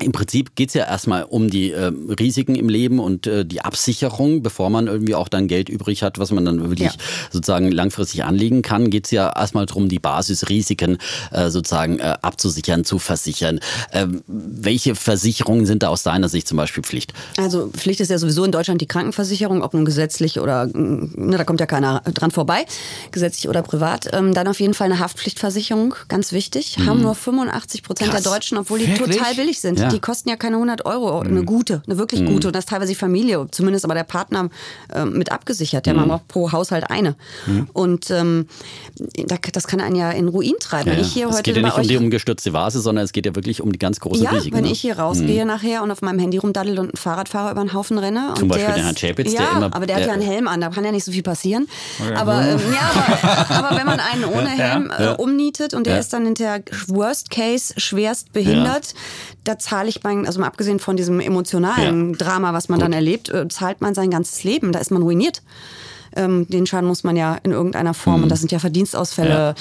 im 0.00 0.12
Prinzip 0.12 0.54
geht's 0.54 0.74
ja 0.74 0.84
erstmal 0.84 1.24
um 1.24 1.50
die 1.50 1.72
äh, 1.72 1.92
Risiken 2.18 2.54
im 2.54 2.68
Leben 2.68 3.00
und 3.00 3.26
äh, 3.26 3.44
die 3.44 3.62
Absicherung, 3.62 4.42
bevor 4.42 4.70
man 4.70 4.86
irgendwie 4.86 5.14
auch 5.14 5.28
dann 5.28 5.48
Geld 5.48 5.68
übrig 5.68 6.02
hat, 6.02 6.18
was 6.18 6.30
man 6.30 6.44
dann 6.44 6.60
wirklich 6.60 6.92
ja. 6.92 6.98
sozusagen 7.30 7.70
langfristig 7.70 8.24
anlegen 8.24 8.62
kann. 8.62 8.90
Geht's 8.90 9.10
ja 9.10 9.32
erstmal 9.34 9.66
darum, 9.66 9.88
die 9.88 9.98
Basisrisiken 9.98 10.98
äh, 11.32 11.50
sozusagen 11.50 11.98
äh, 11.98 12.14
abzusichern, 12.22 12.84
zu 12.84 12.98
versichern. 12.98 13.60
Ähm, 13.92 14.22
welche 14.26 14.94
Versicherungen 14.94 15.66
sind 15.66 15.82
da 15.82 15.88
aus 15.88 16.02
deiner 16.02 16.28
Sicht 16.28 16.48
zum 16.48 16.56
Beispiel 16.56 16.82
Pflicht? 16.82 17.12
Also 17.36 17.68
Pflicht 17.68 18.00
ist 18.00 18.10
ja 18.10 18.18
sowieso 18.18 18.44
in 18.44 18.52
Deutschland 18.52 18.80
die 18.80 18.86
Krankenversicherung, 18.86 19.62
ob 19.62 19.74
nun 19.74 19.84
gesetzlich 19.84 20.38
oder, 20.38 20.66
ne, 20.66 21.36
da 21.36 21.44
kommt 21.44 21.60
ja 21.60 21.66
keiner 21.66 22.02
dran 22.14 22.30
vorbei, 22.30 22.64
gesetzlich 23.10 23.48
oder 23.48 23.62
privat. 23.62 24.08
Ähm, 24.12 24.34
dann 24.34 24.46
auf 24.48 24.60
jeden 24.60 24.74
Fall 24.74 24.86
eine 24.86 25.00
Haftpflichtversicherung, 25.00 25.94
ganz 26.08 26.32
wichtig. 26.32 26.78
Mhm. 26.78 26.86
Haben 26.86 27.02
nur 27.02 27.14
85 27.14 27.82
Prozent 27.82 28.12
der 28.12 28.20
Deutschen, 28.20 28.58
obwohl 28.58 28.78
die 28.78 28.88
Wirklich? 28.88 29.16
total 29.16 29.34
billig 29.34 29.60
sind. 29.60 29.78
Ja. 29.78 29.87
Die 29.88 30.00
kosten 30.00 30.28
ja 30.28 30.36
keine 30.36 30.56
100 30.56 30.86
Euro, 30.86 31.20
eine 31.20 31.40
mhm. 31.40 31.46
gute, 31.46 31.82
eine 31.86 31.98
wirklich 31.98 32.20
mhm. 32.20 32.26
gute. 32.26 32.48
Und 32.48 32.56
das 32.56 32.64
ist 32.64 32.70
teilweise 32.70 32.92
die 32.92 32.98
Familie, 32.98 33.46
zumindest 33.50 33.84
aber 33.84 33.94
der 33.94 34.04
Partner 34.04 34.48
äh, 34.94 35.04
mit 35.04 35.32
abgesichert. 35.32 35.86
Ja, 35.86 35.92
mhm. 35.92 36.00
man 36.00 36.08
braucht 36.08 36.28
pro 36.28 36.52
Haushalt 36.52 36.90
eine. 36.90 37.16
Mhm. 37.46 37.68
Und 37.72 38.10
ähm, 38.10 38.46
das 39.52 39.66
kann 39.66 39.80
einen 39.80 39.96
ja 39.96 40.10
in 40.10 40.28
Ruin 40.28 40.54
treiben. 40.60 40.88
Ja, 40.88 40.96
wenn 40.96 41.02
ich 41.02 41.12
hier 41.12 41.28
es 41.28 41.36
heute 41.36 41.42
geht 41.42 41.56
ja 41.56 41.62
nicht 41.62 41.76
um 41.76 41.86
die 41.86 41.96
umgestürzte 41.96 42.52
Vase, 42.52 42.80
sondern 42.80 43.04
es 43.04 43.12
geht 43.12 43.26
ja 43.26 43.34
wirklich 43.34 43.60
um 43.60 43.72
die 43.72 43.78
ganz 43.78 44.00
großen 44.00 44.22
ja, 44.22 44.30
Risiken. 44.30 44.56
wenn 44.56 44.64
ne? 44.64 44.72
ich 44.72 44.80
hier 44.80 44.98
rausgehe 44.98 45.44
nachher 45.46 45.82
und 45.82 45.90
auf 45.90 46.02
meinem 46.02 46.18
Handy 46.18 46.38
rumdaddel 46.38 46.78
und 46.78 46.88
einen 46.88 46.96
Fahrradfahrer 46.96 47.52
über 47.52 47.62
den 47.62 47.72
Haufen 47.72 47.98
renne. 47.98 48.34
Zum 48.36 48.48
Beispiel 48.48 48.74
den 48.74 48.84
Herrn 48.84 48.94
Chapitz, 48.94 49.32
ja, 49.32 49.40
der 49.40 49.50
immer... 49.52 49.66
aber 49.66 49.86
der, 49.86 49.96
der 49.96 49.96
hat 49.96 50.06
ja 50.06 50.12
einen 50.12 50.22
Helm 50.22 50.48
an, 50.48 50.60
da 50.60 50.68
kann 50.70 50.84
ja 50.84 50.92
nicht 50.92 51.04
so 51.04 51.12
viel 51.12 51.22
passieren. 51.22 51.68
Okay. 52.00 52.14
Aber, 52.14 52.42
ähm, 52.42 52.60
ja, 52.72 53.46
aber, 53.50 53.50
aber, 53.68 53.78
wenn 53.78 53.86
man 53.86 54.00
einen 54.00 54.24
ohne 54.24 54.48
Helm 54.48 54.92
äh, 54.96 55.08
umnietet 55.14 55.74
und 55.74 55.86
der 55.86 55.98
ist 55.98 56.12
dann 56.12 56.24
hinterher 56.24 56.62
Worst 56.86 57.30
Case 57.30 57.74
schwerst 57.76 58.32
behindert, 58.32 58.94
da 59.44 59.58
zahle 59.78 59.90
ich 59.90 60.02
mein, 60.02 60.26
also 60.26 60.40
mal 60.40 60.46
abgesehen 60.48 60.80
von 60.80 60.96
diesem 60.96 61.20
emotionalen 61.20 62.10
ja. 62.10 62.16
Drama, 62.16 62.52
was 62.52 62.68
man 62.68 62.78
Gut. 62.78 62.86
dann 62.86 62.92
erlebt, 62.92 63.28
äh, 63.28 63.46
zahlt 63.48 63.80
man 63.80 63.94
sein 63.94 64.10
ganzes 64.10 64.42
Leben. 64.42 64.72
Da 64.72 64.80
ist 64.80 64.90
man 64.90 65.02
ruiniert 65.02 65.42
ähm, 66.16 66.46
den 66.48 66.66
Schaden 66.66 66.88
muss 66.88 67.04
man 67.04 67.16
ja 67.16 67.36
in 67.42 67.52
irgendeiner 67.52 67.94
Form, 67.94 68.18
mhm. 68.18 68.22
und 68.24 68.28
das 68.30 68.40
sind 68.40 68.52
ja 68.52 68.58
Verdienstausfälle, 68.58 69.30
ja. 69.30 69.54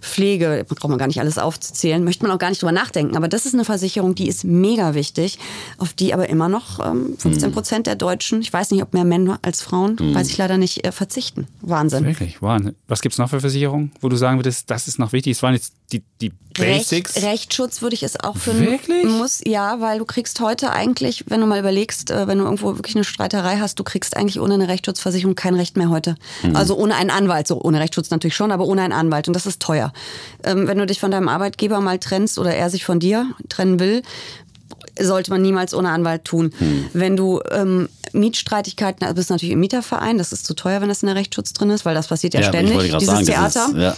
Pflege, 0.00 0.64
braucht 0.68 0.88
man 0.88 0.98
gar 0.98 1.06
nicht 1.06 1.20
alles 1.20 1.38
aufzuzählen, 1.38 2.04
möchte 2.04 2.24
man 2.24 2.32
auch 2.32 2.38
gar 2.38 2.50
nicht 2.50 2.62
drüber 2.62 2.72
nachdenken. 2.72 3.16
Aber 3.16 3.28
das 3.28 3.46
ist 3.46 3.54
eine 3.54 3.64
Versicherung, 3.64 4.14
die 4.14 4.28
ist 4.28 4.44
mega 4.44 4.94
wichtig, 4.94 5.38
auf 5.78 5.92
die 5.92 6.14
aber 6.14 6.28
immer 6.28 6.48
noch 6.48 6.84
ähm, 6.84 7.16
15 7.18 7.52
Prozent 7.52 7.80
mhm. 7.80 7.84
der 7.84 7.96
Deutschen, 7.96 8.40
ich 8.40 8.52
weiß 8.52 8.70
nicht, 8.70 8.82
ob 8.82 8.94
mehr 8.94 9.04
Männer 9.04 9.38
als 9.42 9.62
Frauen, 9.62 9.96
mhm. 10.00 10.14
weiß 10.14 10.28
ich 10.28 10.38
leider 10.38 10.56
nicht, 10.56 10.86
äh, 10.86 10.92
verzichten. 10.92 11.46
Wahnsinn. 11.60 12.04
Wirklich, 12.04 12.42
Wahnsinn. 12.42 12.74
Was 12.88 13.00
gibt 13.00 13.14
es 13.14 13.18
noch 13.18 13.30
für 13.30 13.40
Versicherungen, 13.40 13.92
wo 14.00 14.08
du 14.08 14.16
sagen 14.16 14.38
würdest, 14.38 14.70
das 14.70 14.88
ist 14.88 14.98
noch 14.98 15.12
wichtig? 15.12 15.32
Es 15.32 15.42
waren 15.42 15.54
jetzt 15.54 15.72
die, 15.92 16.02
die 16.20 16.32
Basics. 16.56 17.16
Recht, 17.16 17.26
Rechtsschutz 17.26 17.82
würde 17.82 17.94
ich 17.94 18.02
es 18.02 18.18
auch 18.18 18.36
für 18.36 18.58
Wirklich? 18.58 19.04
muss 19.04 19.40
ja, 19.44 19.80
weil 19.80 19.98
du 19.98 20.04
kriegst 20.04 20.40
heute 20.40 20.72
eigentlich, 20.72 21.24
wenn 21.28 21.40
du 21.40 21.46
mal 21.46 21.58
überlegst, 21.58 22.10
äh, 22.10 22.26
wenn 22.26 22.38
du 22.38 22.44
irgendwo 22.44 22.76
wirklich 22.76 22.94
eine 22.94 23.04
Streiterei 23.04 23.58
hast, 23.58 23.78
du 23.78 23.84
kriegst 23.84 24.16
eigentlich 24.16 24.40
ohne 24.40 24.54
eine 24.54 24.68
Rechtsschutzversicherung 24.68 25.34
kein 25.34 25.54
Recht 25.54 25.76
mehr 25.76 25.90
heute. 25.90 26.14
Mhm. 26.42 26.56
Also 26.56 26.76
ohne 26.76 26.94
einen 26.94 27.10
Anwalt, 27.10 27.48
so 27.48 27.60
ohne 27.60 27.80
Rechtsschutz 27.80 28.10
natürlich 28.10 28.36
schon, 28.36 28.52
aber 28.52 28.66
ohne 28.66 28.82
einen 28.82 28.92
Anwalt 28.92 29.28
und 29.28 29.34
das 29.34 29.46
ist 29.46 29.60
teuer. 29.60 29.92
Ähm, 30.44 30.66
wenn 30.66 30.78
du 30.78 30.86
dich 30.86 31.00
von 31.00 31.10
deinem 31.10 31.28
Arbeitgeber 31.28 31.80
mal 31.80 31.98
trennst 31.98 32.38
oder 32.38 32.54
er 32.54 32.70
sich 32.70 32.84
von 32.84 33.00
dir 33.00 33.26
trennen 33.48 33.80
will, 33.80 34.02
sollte 34.98 35.30
man 35.30 35.42
niemals 35.42 35.74
ohne 35.74 35.90
Anwalt 35.90 36.24
tun. 36.24 36.52
Hm. 36.58 36.86
Wenn 36.92 37.16
du 37.16 37.40
ähm, 37.50 37.88
Mietstreitigkeiten, 38.14 39.04
also 39.04 39.14
bist 39.14 39.30
natürlich 39.30 39.52
im 39.52 39.60
Mieterverein, 39.60 40.18
das 40.18 40.32
ist 40.32 40.46
zu 40.46 40.54
teuer, 40.54 40.80
wenn 40.80 40.88
das 40.88 41.02
in 41.02 41.06
der 41.06 41.16
Rechtsschutz 41.16 41.52
drin 41.52 41.70
ist, 41.70 41.84
weil 41.84 41.94
das 41.94 42.08
passiert 42.08 42.34
ja, 42.34 42.40
ja 42.40 42.48
ständig, 42.48 42.92
dieses 42.92 43.06
sagen, 43.06 43.26
Theater. 43.26 43.66
Ist, 43.68 43.76
ja. 43.76 43.96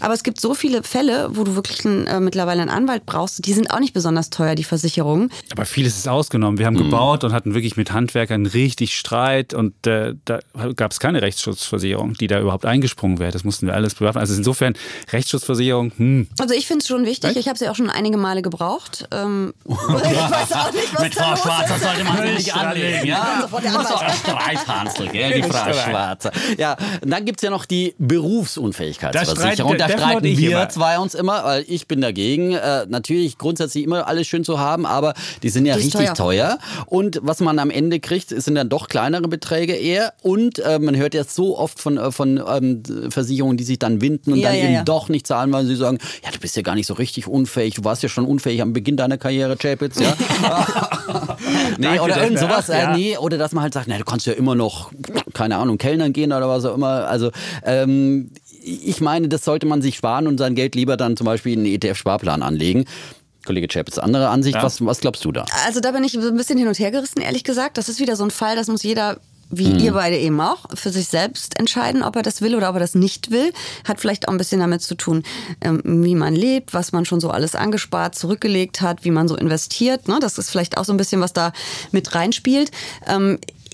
Aber 0.00 0.14
es 0.14 0.22
gibt 0.22 0.40
so 0.40 0.54
viele 0.54 0.82
Fälle, 0.82 1.30
wo 1.32 1.44
du 1.44 1.54
wirklich 1.54 1.84
einen, 1.84 2.06
äh, 2.06 2.20
mittlerweile 2.20 2.62
einen 2.62 2.70
Anwalt 2.70 3.04
brauchst, 3.04 3.44
die 3.44 3.52
sind 3.52 3.70
auch 3.70 3.80
nicht 3.80 3.94
besonders 3.94 4.30
teuer, 4.30 4.54
die 4.54 4.64
Versicherungen. 4.64 5.30
Aber 5.50 5.64
vieles 5.64 5.96
ist 5.96 6.08
ausgenommen. 6.08 6.58
Wir 6.58 6.66
haben 6.66 6.74
mhm. 6.74 6.84
gebaut 6.84 7.24
und 7.24 7.32
hatten 7.32 7.54
wirklich 7.54 7.76
mit 7.76 7.92
Handwerkern 7.92 8.46
richtig 8.46 8.96
Streit 8.96 9.54
und 9.54 9.86
äh, 9.86 10.14
da 10.24 10.40
gab 10.76 10.92
es 10.92 11.00
keine 11.00 11.22
Rechtsschutzversicherung, 11.22 12.14
die 12.14 12.28
da 12.28 12.40
überhaupt 12.40 12.64
eingesprungen 12.64 13.18
wäre. 13.18 13.32
Das 13.32 13.44
mussten 13.44 13.66
wir 13.66 13.74
alles 13.74 13.94
bewerfen. 13.94 14.18
Also 14.18 14.34
insofern 14.34 14.74
Rechtsschutzversicherung, 15.12 15.92
hm. 15.96 16.28
Also 16.38 16.54
ich 16.54 16.66
finde 16.66 16.82
es 16.82 16.88
schon 16.88 17.04
wichtig. 17.04 17.36
Ich 17.36 17.48
habe 17.48 17.58
sie 17.58 17.68
auch 17.68 17.76
schon 17.76 17.90
einige 17.90 18.18
Male 18.18 18.42
gebraucht. 18.42 19.08
Ähm, 19.10 19.52
ich 19.66 19.74
weiß 19.74 20.52
auch 20.52 20.72
nicht, 20.72 20.94
was 20.94 21.02
Mit 21.02 21.14
Frau 21.14 21.36
Schwarzer 21.36 21.78
sollte 21.78 22.04
man 22.04 22.34
nicht 22.34 22.54
anlegen. 22.54 23.06
Ja? 23.06 23.47
Sofort 23.48 23.64
der 23.64 23.72
Anwalt. 23.72 24.14
Streithansel, 24.14 25.08
gell, 25.08 25.32
die 25.36 25.42
Frau 25.42 25.72
Schwarzer. 25.72 26.32
Ja, 26.56 26.76
und 27.02 27.10
dann 27.10 27.24
gibt 27.24 27.40
es 27.40 27.42
ja 27.42 27.50
noch 27.50 27.64
die 27.64 27.94
Berufsunfähigkeitsversicherung. 27.98 29.76
Da 29.76 29.88
streiten 29.88 30.24
wir 30.24 30.50
immer. 30.50 30.68
zwei 30.68 30.98
uns 30.98 31.14
immer, 31.14 31.44
weil 31.44 31.64
ich 31.66 31.86
bin 31.88 32.00
dagegen. 32.00 32.52
Äh, 32.52 32.86
natürlich 32.88 33.38
grundsätzlich 33.38 33.84
immer 33.84 34.06
alles 34.06 34.26
schön 34.26 34.44
zu 34.44 34.58
haben, 34.58 34.86
aber 34.86 35.14
die 35.42 35.50
sind 35.50 35.66
ja 35.66 35.74
die 35.76 35.82
richtig 35.82 36.10
teuer. 36.10 36.14
teuer. 36.14 36.58
Und 36.86 37.20
was 37.22 37.40
man 37.40 37.58
am 37.58 37.70
Ende 37.70 38.00
kriegt, 38.00 38.28
sind 38.30 38.54
dann 38.54 38.68
doch 38.68 38.88
kleinere 38.88 39.28
Beträge 39.28 39.74
eher. 39.74 40.12
Und 40.22 40.58
äh, 40.58 40.78
man 40.78 40.96
hört 40.96 41.14
ja 41.14 41.24
so 41.24 41.58
oft 41.58 41.80
von, 41.80 41.98
äh, 41.98 42.12
von 42.12 42.42
ähm, 42.48 42.82
Versicherungen, 43.10 43.56
die 43.56 43.64
sich 43.64 43.78
dann 43.78 44.00
winden 44.00 44.32
und 44.32 44.38
ja, 44.38 44.50
dann 44.50 44.58
ja, 44.58 44.64
eben 44.64 44.74
ja. 44.74 44.84
doch 44.84 45.08
nicht 45.08 45.26
zahlen, 45.26 45.52
weil 45.52 45.66
sie 45.66 45.76
sagen, 45.76 45.98
ja, 46.24 46.30
du 46.30 46.38
bist 46.38 46.56
ja 46.56 46.62
gar 46.62 46.74
nicht 46.74 46.86
so 46.86 46.94
richtig 46.94 47.26
unfähig. 47.26 47.74
Du 47.74 47.84
warst 47.84 48.02
ja 48.02 48.08
schon 48.08 48.24
unfähig 48.24 48.62
am 48.62 48.72
Beginn 48.72 48.96
deiner 48.96 49.18
Karriere, 49.18 49.56
Chapitz. 49.56 49.98
Ja? 49.98 50.16
nee, 51.78 51.98
oder 51.98 52.22
irgend 52.22 52.38
sowas. 52.38 52.68
Äh, 52.68 52.92
nee, 52.94 53.16
oder 53.16 53.37
dass 53.38 53.52
man 53.52 53.62
halt 53.62 53.74
sagt, 53.74 53.88
na, 53.88 53.98
du 53.98 54.04
kannst 54.04 54.26
ja 54.26 54.32
immer 54.32 54.54
noch, 54.54 54.92
keine 55.34 55.56
Ahnung, 55.56 55.78
Kellnern 55.78 56.12
gehen 56.12 56.32
oder 56.32 56.48
was 56.48 56.64
auch 56.64 56.74
immer. 56.74 57.08
Also 57.08 57.30
ähm, 57.64 58.30
ich 58.62 59.00
meine, 59.00 59.28
das 59.28 59.44
sollte 59.44 59.66
man 59.66 59.82
sich 59.82 59.96
sparen 59.96 60.26
und 60.26 60.38
sein 60.38 60.54
Geld 60.54 60.74
lieber 60.74 60.96
dann 60.96 61.16
zum 61.16 61.24
Beispiel 61.24 61.54
in 61.54 61.60
einen 61.60 61.74
ETF-Sparplan 61.74 62.42
anlegen. 62.42 62.84
Kollege 63.46 63.68
Chapitz, 63.68 63.98
andere 63.98 64.28
Ansicht. 64.28 64.56
Ja. 64.56 64.62
Was, 64.62 64.84
was 64.84 65.00
glaubst 65.00 65.24
du 65.24 65.32
da? 65.32 65.46
Also 65.66 65.80
da 65.80 65.92
bin 65.92 66.04
ich 66.04 66.14
ein 66.14 66.36
bisschen 66.36 66.58
hin 66.58 66.68
und 66.68 66.78
her 66.78 66.90
gerissen, 66.90 67.20
ehrlich 67.20 67.44
gesagt. 67.44 67.78
Das 67.78 67.88
ist 67.88 67.98
wieder 67.98 68.14
so 68.14 68.24
ein 68.24 68.30
Fall, 68.30 68.56
das 68.56 68.68
muss 68.68 68.82
jeder 68.82 69.18
wie 69.50 69.70
ihr 69.70 69.92
beide 69.92 70.16
eben 70.16 70.40
auch, 70.40 70.66
für 70.74 70.90
sich 70.90 71.08
selbst 71.08 71.58
entscheiden, 71.58 72.02
ob 72.02 72.16
er 72.16 72.22
das 72.22 72.42
will 72.42 72.54
oder 72.54 72.68
ob 72.68 72.76
er 72.76 72.80
das 72.80 72.94
nicht 72.94 73.30
will. 73.30 73.52
Hat 73.84 74.00
vielleicht 74.00 74.28
auch 74.28 74.32
ein 74.32 74.38
bisschen 74.38 74.60
damit 74.60 74.82
zu 74.82 74.94
tun, 74.94 75.22
ähm, 75.60 75.80
wie 75.84 76.14
man 76.14 76.34
lebt, 76.34 76.74
was 76.74 76.92
man 76.92 77.04
schon 77.04 77.20
so 77.20 77.30
alles 77.30 77.54
angespart, 77.54 78.14
zurückgelegt 78.14 78.80
hat, 78.80 79.04
wie 79.04 79.10
man 79.10 79.28
so 79.28 79.36
investiert. 79.36 80.08
Ne? 80.08 80.18
Das 80.20 80.38
ist 80.38 80.50
vielleicht 80.50 80.76
auch 80.76 80.84
so 80.84 80.92
ein 80.92 80.98
bisschen, 80.98 81.20
was 81.20 81.32
da 81.32 81.52
mit 81.92 82.14
reinspielt. 82.14 82.70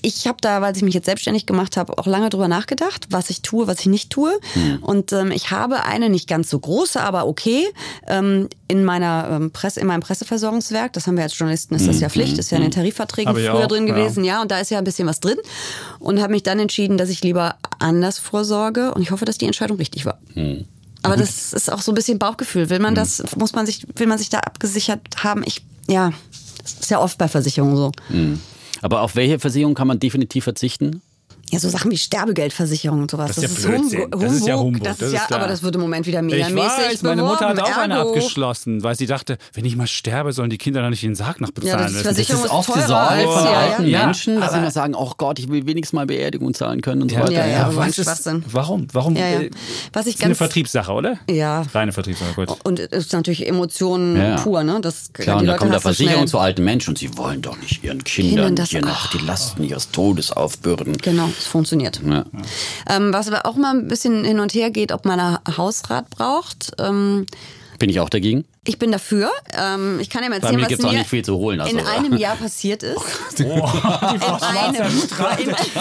Ich 0.05 0.27
habe 0.27 0.37
da, 0.39 0.61
weil 0.61 0.77
ich 0.77 0.83
mich 0.83 0.93
jetzt 0.93 1.05
selbstständig 1.05 1.47
gemacht 1.47 1.77
habe, 1.77 1.97
auch 1.97 2.05
lange 2.05 2.29
drüber 2.29 2.47
nachgedacht, 2.47 3.07
was 3.09 3.31
ich 3.31 3.41
tue, 3.41 3.65
was 3.65 3.79
ich 3.79 3.87
nicht 3.87 4.11
tue. 4.11 4.39
Und 4.81 5.11
ähm, 5.13 5.31
ich 5.31 5.49
habe 5.49 5.83
eine 5.83 6.11
nicht 6.11 6.29
ganz 6.29 6.47
so 6.47 6.59
große, 6.59 7.01
aber 7.01 7.25
okay, 7.25 7.65
ähm, 8.05 8.47
in 8.67 8.85
meiner 8.85 9.29
ähm, 9.31 9.49
Presse, 9.49 9.79
in 9.79 9.87
meinem 9.87 10.01
Presseversorgungswerk, 10.01 10.93
das 10.93 11.07
haben 11.07 11.17
wir 11.17 11.23
als 11.23 11.35
Journalisten, 11.35 11.73
ist 11.73 11.87
das 11.87 11.99
ja 12.01 12.09
Pflicht, 12.09 12.37
ist 12.37 12.51
ja 12.51 12.57
in 12.57 12.63
den 12.63 12.71
Tarifverträgen 12.71 13.29
Habe 13.29 13.41
ich 13.41 13.49
früher 13.49 13.63
auch, 13.63 13.67
drin 13.67 13.87
ja. 13.87 13.95
gewesen, 13.95 14.23
ja, 14.23 14.43
und 14.43 14.51
da 14.51 14.59
ist 14.59 14.69
ja 14.69 14.77
ein 14.77 14.83
bisschen 14.83 15.07
was 15.07 15.21
drin. 15.21 15.37
Und 15.97 16.21
habe 16.21 16.33
mich 16.33 16.43
dann 16.43 16.59
entschieden, 16.59 16.99
dass 16.99 17.09
ich 17.09 17.23
lieber 17.23 17.55
anders 17.79 18.19
vorsorge. 18.19 18.93
Und 18.93 19.01
ich 19.01 19.09
hoffe, 19.09 19.25
dass 19.25 19.39
die 19.39 19.45
Entscheidung 19.45 19.77
richtig 19.77 20.05
war. 20.05 20.19
Aber 21.01 21.17
das 21.17 21.51
ist 21.51 21.71
auch 21.71 21.81
so 21.81 21.91
ein 21.91 21.95
bisschen 21.95 22.19
Bauchgefühl. 22.19 22.69
Will 22.69 22.79
man 22.79 22.93
das, 22.93 23.23
muss 23.37 23.53
man 23.53 23.65
sich, 23.65 23.87
will 23.95 24.05
man 24.05 24.19
sich 24.19 24.29
da 24.29 24.37
abgesichert 24.39 25.01
haben? 25.23 25.41
Ich, 25.47 25.63
ja, 25.87 26.13
das 26.61 26.73
ist 26.73 26.91
ja 26.91 26.99
oft 26.99 27.17
bei 27.17 27.27
Versicherungen 27.27 27.75
so. 27.75 27.91
Aber 28.81 29.01
auf 29.01 29.15
welche 29.15 29.39
Versicherung 29.39 29.73
kann 29.73 29.87
man 29.87 29.99
definitiv 29.99 30.43
verzichten? 30.43 31.01
Ja, 31.51 31.59
so 31.59 31.69
Sachen 31.69 31.91
wie 31.91 31.97
Sterbegeldversicherung 31.97 33.01
und 33.03 33.11
sowas. 33.11 33.35
Das 33.35 33.37
ist 33.37 33.63
ja 33.63 33.69
Blödsinn. 33.69 34.01
Humbug. 34.03 34.21
Das 34.21 34.33
ist 34.33 34.47
ja 34.47 34.55
Humbug, 34.57 34.83
Das 34.83 34.97
das 34.97 35.07
ist 35.09 35.13
ist 35.13 35.29
ja, 35.29 35.35
aber 35.35 35.47
das 35.47 35.61
wird 35.61 35.75
im 35.75 35.81
Moment 35.81 36.07
wieder 36.07 36.19
Ich 36.19 36.25
megamäßig 36.25 36.55
weiß, 36.91 37.03
meine 37.03 37.21
Mutter 37.21 37.49
hat 37.49 37.59
auch 37.59 37.77
eine 37.77 37.93
Ergo. 37.95 38.09
abgeschlossen, 38.09 38.81
weil 38.83 38.95
sie 38.95 39.05
dachte, 39.05 39.37
wenn 39.53 39.63
ich 39.63 39.75
mal 39.75 39.85
sterbe, 39.87 40.33
sollen 40.33 40.49
die 40.49 40.57
Kinder 40.57 40.81
doch 40.81 40.89
nicht 40.89 41.03
den 41.03 41.13
Sarg 41.15 41.39
noch 41.41 41.51
bezahlen. 41.51 41.77
Ja, 41.79 41.83
das 41.85 41.93
ist 41.93 42.05
Das 42.05 42.17
ist 42.17 42.29
ist 42.31 42.49
oft 42.51 42.67
Sorge 42.73 42.95
als- 42.95 43.23
von 43.31 43.43
ja, 43.45 43.51
alten 43.53 43.85
ja. 43.87 44.05
Menschen, 44.05 44.39
dass 44.39 44.51
sie 44.53 44.57
immer 44.57 44.71
sagen, 44.71 44.95
oh 44.95 45.11
Gott, 45.17 45.37
ich 45.39 45.47
will 45.49 45.65
wenigstens 45.67 45.93
mal 45.93 46.05
Beerdigung 46.07 46.53
zahlen 46.55 46.81
können 46.81 47.03
und 47.03 47.09
so 47.09 47.15
Ja, 47.17 47.23
weiter. 47.23 47.33
Ja, 47.33 47.47
ja, 47.47 47.75
was 47.75 47.97
ist, 47.99 48.29
warum? 48.51 48.87
Warum? 48.91 49.15
Ja, 49.15 49.27
ja. 49.29 49.41
äh, 49.41 49.51
Was 49.93 50.07
ich 50.07 50.15
ist 50.15 50.21
eine 50.21 50.29
ganz 50.29 50.37
Vertriebssache, 50.39 50.91
oder? 50.91 51.17
Ja. 51.29 51.61
Reine 51.73 51.91
Vertriebssache, 51.91 52.33
gut. 52.33 52.57
und 52.63 52.79
es 52.79 52.87
ist 53.05 53.13
natürlich 53.13 53.47
Emotionen 53.47 54.17
Ja. 54.17 54.35
pur, 54.37 54.63
ne? 54.63 54.79
Das 54.81 55.13
Klar, 55.13 55.37
die 55.37 55.41
und 55.41 55.47
da 55.47 55.57
kommt 55.57 55.73
du 55.73 55.79
Versicherung 55.79 56.27
zu 56.27 56.39
alten 56.39 56.63
Menschen 56.63 56.89
und 56.89 56.97
sie 56.97 57.15
wollen 57.17 57.41
doch 57.41 57.57
nicht 57.61 57.83
ihren 57.83 58.03
Kindern 58.03 58.55
das- 58.55 58.69
hier 58.69 58.81
noch 58.81 59.11
die 59.11 59.19
Lasten 59.19 59.63
ihres 59.63 59.91
Todes 59.91 60.31
aufbürden. 60.31 60.97
Genau, 60.97 61.29
es 61.37 61.47
funktioniert. 61.47 62.01
Ja. 62.05 62.25
Ähm, 62.89 63.13
was 63.13 63.27
aber 63.27 63.45
auch 63.45 63.55
mal 63.55 63.75
ein 63.75 63.87
bisschen 63.87 64.23
hin 64.23 64.39
und 64.39 64.53
her 64.53 64.71
geht, 64.71 64.91
ob 64.91 65.05
man 65.05 65.19
einen 65.19 65.57
Hausrat 65.57 66.09
braucht. 66.09 66.71
Ähm, 66.79 67.25
Bin 67.79 67.89
ich 67.89 67.99
auch 67.99 68.09
dagegen? 68.09 68.45
Ich 68.65 68.77
bin 68.79 68.91
dafür. 68.91 69.29
Ähm, 69.53 69.99
ich 69.99 70.09
kann 70.09 70.23
ja 70.23 70.29
mal 70.29 70.35
erzählen, 70.35 70.55
mir 70.55 70.69
was 70.69 70.79
mir 70.81 70.91
nicht 70.93 71.09
viel 71.09 71.23
zu 71.23 71.35
holen, 71.37 71.61
also- 71.61 71.75
in 71.77 71.85
einem 71.85 72.17
Jahr 72.17 72.35
passiert 72.35 72.83
ist. 72.83 72.99
die 73.37 73.43
Frau 73.43 74.37
In 74.37 74.75
einem- 74.75 74.89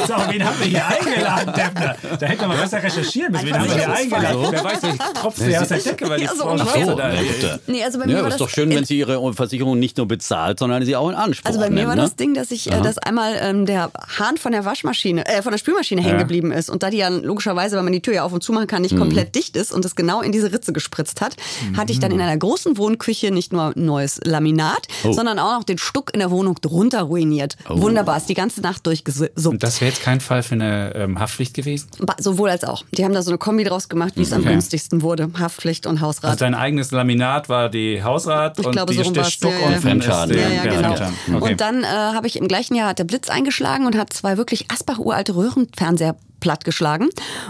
So, 0.07 0.15
wen 0.29 0.45
haben 0.45 0.59
wir 0.61 0.67
hier 0.67 0.87
eingeladen, 0.87 1.55
Defner? 1.55 1.97
Da 2.19 2.27
hätten 2.27 2.41
wir 2.43 2.49
mal 2.49 2.57
besser 2.59 2.83
recherchieren 2.83 3.33
müssen. 3.33 3.47
Wen 3.47 3.55
haben 3.59 3.65
wir 3.69 3.75
hier 3.75 3.93
eingeladen? 3.93 4.47
Wer 4.51 4.65
weiß, 4.65 4.79
vielleicht 4.81 5.15
tropft 5.17 5.39
sie 5.39 5.57
aus 5.59 5.69
der 5.69 5.79
Decke, 5.79 6.09
weil 6.09 6.19
die 6.21 6.25
Ja, 6.25 6.31
so 6.35 6.43
Frau 6.43 6.51
ungefähr. 6.53 6.73
Schwarze 6.85 6.91
So, 6.91 6.97
da 6.97 7.13
ja, 7.13 7.21
bitte. 7.23 7.61
Nee, 7.67 7.85
also 7.85 7.99
bei 7.99 8.07
mir 8.07 8.13
Ja, 8.13 8.19
war 8.21 8.29
ist 8.29 8.33
das 8.35 8.39
doch 8.39 8.49
schön, 8.49 8.71
wenn 8.71 8.85
sie 8.85 8.99
ihre 8.99 9.35
Versicherung 9.35 9.79
nicht 9.79 9.97
nur 9.97 10.07
bezahlt, 10.07 10.59
sondern 10.59 10.85
sie 10.85 10.97
auch 10.97 11.09
in 11.09 11.15
Anspruch 11.17 11.47
Also 11.49 11.61
bei 11.61 11.69
mir 11.71 11.77
nimmt, 11.77 11.89
war 11.89 11.97
ne? 11.97 12.03
das 12.03 12.17
Ding, 12.17 12.35
dass 12.35 12.51
ich, 12.51 12.71
äh, 12.71 12.81
dass 12.83 12.99
einmal 12.99 13.37
ähm, 13.41 13.67
der 13.67 13.91
Hahn 14.19 14.37
von 14.37 14.53
der 14.53 14.65
Waschmaschine, 14.65 15.27
äh, 15.27 15.43
von 15.43 15.53
der 15.53 15.59
Spülmaschine 15.59 16.03
hängen 16.03 16.19
geblieben 16.19 16.53
ist 16.53 16.71
und 16.71 16.83
da 16.83 16.91
die 16.91 16.99
ja 16.99 17.09
logischerweise, 17.09 17.77
weil 17.77 17.83
man 17.83 17.93
die 17.93 18.03
Tür 18.03 18.15
ja 18.15 18.25
auf 18.25 18.33
und 18.33 18.43
zu 18.43 18.53
machen 18.53 18.67
kann, 18.67 18.75
Mhm. 18.79 18.83
nicht 18.83 18.97
komplett 18.99 19.35
dicht 19.35 19.57
ist 19.57 19.73
und 19.73 19.85
es 19.85 19.95
genau 19.97 20.21
in 20.21 20.33
diese 20.33 20.53
Ritze 20.53 20.73
gespritzt 20.73 21.21
hat, 21.21 21.37
hatte 21.77 21.93
ich 21.93 22.01
dann 22.01 22.11
in 22.13 22.21
einer 22.21 22.37
großen 22.37 22.74
Wohnküche 22.77 23.31
nicht 23.31 23.53
nur 23.53 23.73
neues 23.77 24.21
Laminat, 24.25 24.87
Oh. 25.05 25.13
sondern 25.13 25.39
auch 25.39 25.59
noch 25.59 25.65
den 25.65 25.79
Stuck 25.79 26.13
in 26.15 26.21
der 26.21 26.31
Wohnung 26.31 26.57
drunter 26.61 27.03
ruiniert. 27.03 27.57
Wunderbar, 27.69 28.17
ist 28.17 28.29
die 28.29 28.35
ganze 28.35 28.61
Nacht 28.61 28.87
durchgesuppt. 28.87 29.45
Und 29.47 29.63
das 29.63 29.81
wäre 29.81 29.91
jetzt 29.91 30.03
kein 30.03 30.21
Fall 30.21 30.43
für 30.43 30.55
eine 30.55 30.95
ähm, 30.95 31.19
Haftpflicht 31.19 31.55
gewesen? 31.55 31.89
Ba- 32.01 32.17
Sowohl 32.19 32.51
als 32.51 32.65
auch. 32.65 32.85
Die 32.93 33.05
haben 33.05 33.13
da 33.15 33.23
so 33.23 33.31
eine 33.31 33.39
Kombi 33.39 33.65
draus 33.65 33.89
gemacht, 33.89 34.13
wie 34.17 34.23
es 34.23 34.33
am 34.33 34.41
Okay. 34.41 34.51
günstigsten 34.51 35.03
wurde. 35.03 35.31
Haftpflicht 35.39 35.87
und 35.87 36.01
Hausrat. 36.01 36.31
Also 36.33 36.39
dein 36.45 36.55
eigenes 36.55 36.91
Laminat 36.91 37.49
war 37.49 37.69
die 37.69 38.03
Hausrat 38.03 38.59
Ich 38.59 38.67
und 38.67 38.73
glaube, 38.73 38.93
die, 38.95 39.03
so 39.03 39.11
der. 39.11 39.25
Stuck 39.25 39.53
Ja, 39.61 39.67
unten 39.69 39.81
Fremdschaden. 39.81 40.37
Ja, 40.39 40.49
ja, 40.49 40.63
genau. 40.65 40.93
Okay. 41.39 41.53
Und 41.53 41.61
dann 41.61 41.83
äh, 41.85 41.87
habe 41.87 42.27
ich 42.27 42.37
im 42.37 42.49
gleichen 42.49 42.75
Jahr 42.75 42.89
hat 42.89 42.99
der 42.99 43.05
Blitz 43.05 43.29
eingeschlagen 43.29 43.87
und 43.87 43.97
hat 43.97 44.13
zwei 44.13 44.37
wirklich 44.37 44.71
Asbach-uralte 44.71 45.35
Röhrenfernseher 45.35 46.17
plattgeschlagen. 46.45 47.09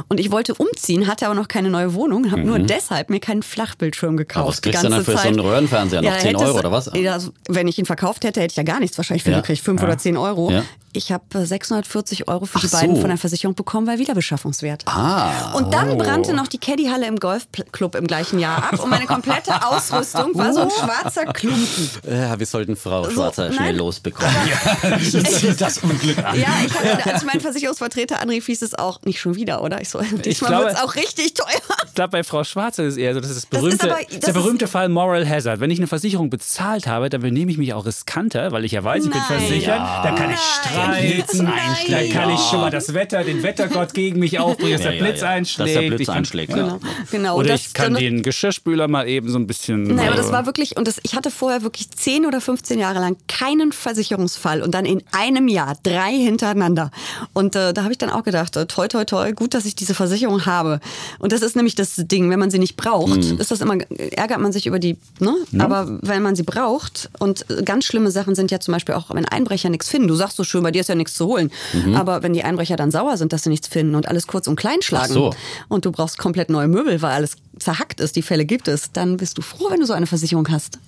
Und 0.09 0.21
ich 0.21 0.31
wollte 0.31 0.55
umziehen, 0.55 1.09
hatte 1.09 1.27
aber 1.27 1.35
noch 1.35 1.49
keine 1.49 1.69
neue 1.69 1.95
Wohnung, 1.95 2.31
habe 2.31 2.43
nur 2.45 2.61
deshalb 2.61 3.11
mir 3.11 3.19
keinen 3.19 3.43
Flachbildschirm 3.43 4.17
gekauft. 4.17 4.37
Mhm. 4.37 4.41
Aber 4.43 4.49
was 4.51 4.61
die 4.61 4.71
kriegst 4.71 4.85
du 4.85 4.89
ganze 4.89 4.97
dann 4.99 5.05
für 5.05 5.11
so 5.13 5.17
Zeit. 5.19 5.27
einen 5.27 5.41
Röhrenfernseher? 5.41 6.01
Noch 6.03 6.17
10 6.19 6.29
hättest- 6.29 6.45
Euro 6.45 6.59
oder 6.61 6.71
was? 6.73 6.91
Ja, 6.95 7.19
wenn 7.49 7.67
ich 7.67 7.77
ihn 7.79 7.87
verkauft 7.87 8.23
hätte, 8.25 8.41
hätte 8.41 8.53
ich 8.53 8.57
ja 8.57 8.63
gar 8.63 8.79
nichts 8.79 8.97
wahrscheinlich 8.97 9.25
für 9.25 9.33
Ja. 9.33 9.41
gekriegt. 9.41 9.63
5 9.65 9.83
oder 9.83 9.99
10 9.99 10.17
Euro. 10.17 10.53
Ja. 10.95 11.01
Ich 11.05 11.13
habe 11.13 11.25
äh, 11.41 11.45
640 11.45 12.29
Euro 12.29 12.47
für 12.47 12.59
die 12.61 12.67
Ach 12.67 12.71
so. 12.71 12.77
beiden 12.79 12.97
von 13.01 13.09
derVersicherung 13.09 13.55
bekommen, 13.55 13.87
weil 13.87 13.99
Wiederbeschaffungswert. 13.99 14.85
Ah. 14.87 15.53
Und 15.55 15.75
dann 15.75 15.99
brannte 15.99 16.33
noch 16.35 16.47
die 16.47 16.59
Caddy-Halle 16.59 17.07
im 17.07 17.17
Golfclub 17.19 17.95
im 17.97 18.07
gleichen 18.07 18.39
Jahr 18.39 18.73
ab 18.73 18.79
und 18.83 18.91
meine 18.91 19.07
komplette 19.07 19.53
Ausrüstung 19.67 20.35
war 20.35 20.53
so 20.53 20.61
ein 20.61 20.71
schwarzer 20.71 21.27
Klumpen. 21.27 21.91
Ja, 22.09 22.39
wir 22.39 22.47
sollten 22.47 22.77
Frau 22.77 23.11
Schwarzer 23.11 23.47
nein. 23.49 23.55
schnell 23.55 23.77
losbekommen. 23.77 24.35
das 25.59 25.79
Unglück 25.79 26.19
an. 26.19 26.39
Ja, 26.39 26.49
ich 26.67 26.75
hatte, 26.75 27.13
als 27.13 27.25
mein 27.25 27.41
Versicherungsvertreter 27.41 28.21
anrief, 28.21 28.47
hieß 28.47 28.63
es 28.63 28.75
auch 28.75 29.01
nicht 29.03 29.21
schon 29.21 29.35
wieder, 29.35 29.63
oder? 29.63 29.81
Ich 29.81 29.89
so, 29.89 30.01
diesmal 30.01 30.51
glaube- 30.51 30.65
wird 30.67 30.77
es 30.77 30.83
auch 30.83 30.95
richtig 30.95 31.35
teuer. 31.35 31.47
Ich 31.87 31.95
glaube, 31.95 32.11
bei 32.11 32.25
Frau 32.25 32.45
Schwarze 32.45 32.83
ist 32.85 32.95
es 32.95 32.99
eher 32.99 33.15
so, 33.15 33.21
das 33.21 33.31
ist 33.31 33.37
das 33.37 33.49
Das 33.51 33.73
ist 33.73 33.79
berühmte, 33.79 33.85
aber- 33.91 33.95
das 34.03 34.03
ist 34.03 34.13
das 34.15 34.21
der 34.21 34.29
ist- 34.29 34.35
berühmte 34.35 34.69
Fall 34.69 34.89
Moral 34.89 35.29
Hazard. 35.29 35.61
Wenn 35.61 35.71
ich 35.71 35.79
eine 35.79 35.87
Versicherung 35.87 36.31
bezahlt 36.31 36.87
habe, 36.87 37.09
dann 37.11 37.21
benehme 37.21 37.51
ich 37.51 37.59
mich 37.59 37.73
auch 37.75 37.85
riskanter, 37.87 38.53
weil 38.53 38.65
ich 38.65 38.73
ja 38.73 38.83
weiß, 38.85 39.05
ich 39.05 39.11
bin 39.11 39.19
Nein. 39.29 39.39
versichert. 39.41 39.81
Dann 40.05 40.15
kann 40.17 40.31
ich 40.31 40.39
streiten, 40.39 40.84
dann 40.93 42.09
kann 42.11 42.31
ich 42.31 42.41
schon 42.41 42.61
mal 42.61 42.71
das 42.71 42.95
Wetter, 42.95 43.25
den 43.25 43.43
Wettergott 43.43 43.95
gegen 43.95 44.21
mich 44.21 44.39
aufbringen, 44.39 44.73
dass 44.73 44.83
Ja, 44.85 44.91
der 44.91 44.99
ja, 45.01 45.05
Blitz 45.05 45.21
ja. 45.21 45.29
einschlägt. 45.29 45.75
Dass 45.77 45.83
der 45.83 45.91
Blitz 45.91 46.07
kann- 46.07 46.17
einschlägt, 46.19 46.51
ja. 46.51 46.57
Genau, 46.57 46.81
genau. 47.11 47.37
Oder 47.39 47.51
Und 47.53 47.55
ich 47.61 47.73
kann 47.75 47.95
dann- 47.95 48.03
den 48.03 48.23
Geschirrspüler 48.23 48.89
mal 48.89 49.09
eben 49.09 49.29
so 49.29 49.39
ein 49.39 49.47
bisschen. 49.47 49.83
Nein, 49.85 50.09
aber 50.09 50.17
das 50.17 50.29
äh, 50.29 50.33
war 50.33 50.47
wirklich, 50.47 50.77
und 50.77 50.87
das, 50.89 51.01
ich 51.03 51.15
hatte 51.15 51.31
vorher 51.31 51.63
wirklich 51.63 51.91
10 51.91 52.27
oder 52.27 52.41
15 52.41 52.79
Jahre 52.79 53.01
lang 53.01 53.17
keinen 53.29 53.73
Versicherungsfall 53.73 54.63
und 54.63 54.73
dann 54.75 54.85
in 54.85 55.03
einem 55.13 55.49
Jahr 55.49 55.77
drei 55.83 56.13
hintereinander. 56.13 56.91
Und 57.33 57.57
äh, 57.57 57.73
da 57.73 57.83
habe 57.83 57.93
ich 57.93 57.99
dann 57.99 58.11
auch 58.11 58.23
gedacht, 58.25 58.57
äh, 58.57 58.67
toi, 58.67 58.89
toi, 58.89 59.05
toi, 59.05 59.33
gut, 59.33 59.55
dass 59.55 59.65
ich 59.65 59.75
diese 59.75 59.95
Versicherung 59.95 60.47
habe. 60.47 60.81
Und 61.19 61.33
das 61.33 61.43
ist 61.43 61.57
nämlich 61.57 61.75
das 61.75 61.95
Ding, 61.97 62.31
wenn 62.31 62.39
man 62.39 62.51
sie 62.51 62.59
nicht 62.59 62.77
braucht, 62.77 63.19
ist 63.19 63.51
das 63.51 63.61
immer, 63.61 63.77
ärgert 64.17 64.41
man 64.41 64.53
sich 64.53 64.67
über 64.67 64.79
die, 64.79 64.97
ne? 65.21 65.35
Aber 65.59 65.99
wenn 66.03 66.23
man 66.23 66.37
sie 66.37 66.43
braucht 66.43 67.11
und 67.19 67.49
äh, 67.51 67.63
ganz 67.63 67.85
schlimme 67.85 68.11
Sachen 68.11 68.35
sind 68.35 68.51
ja 68.51 68.61
zum 68.61 68.73
Beispiel 68.73 68.95
auch, 68.95 69.15
wenn 69.15 69.25
Einbrecher 69.27 69.69
nichts 69.71 69.89
finden. 69.89 70.09
Du 70.09 70.15
sagst 70.15 70.37
so 70.37 70.45
schön, 70.45 70.63
bei 70.63 70.71
dir 70.75 70.81
ist 70.81 70.89
ja 70.89 70.95
nichts 70.95 71.15
zu 71.15 71.27
holen. 71.27 71.51
Aber 71.95 72.23
wenn 72.23 72.33
die 72.33 72.45
Einbrecher 72.45 72.77
dann 72.77 72.91
sauer 72.91 73.17
sind, 73.17 73.33
dass 73.33 73.45
sie 73.45 73.51
nichts 73.51 73.69
finden 73.69 73.95
und 73.95 74.09
alles 74.09 74.27
kurz 74.27 74.47
und 74.47 74.57
klein 74.57 74.83
schlagen 74.83 75.13
so. 75.13 75.35
und 75.69 75.85
du 75.85 75.93
brauchst 75.93 76.19
komplett 76.19 76.51
neue 76.51 76.69
Möbel, 76.69 77.01
weil 77.01 77.13
alles 77.13 77.37
zerhackt 77.59 78.01
ist, 78.01 78.17
die 78.17 78.23
Fälle 78.23 78.45
gibt 78.45 78.69
es, 78.69 78.93
dann 78.93 79.17
bist 79.17 79.39
du 79.39 79.43
froh, 79.43 79.67
wenn 79.71 79.81
du 79.81 79.87
so 79.87 79.93
eine 79.93 80.07
Versicherung 80.07 80.51
hast. 80.51 80.79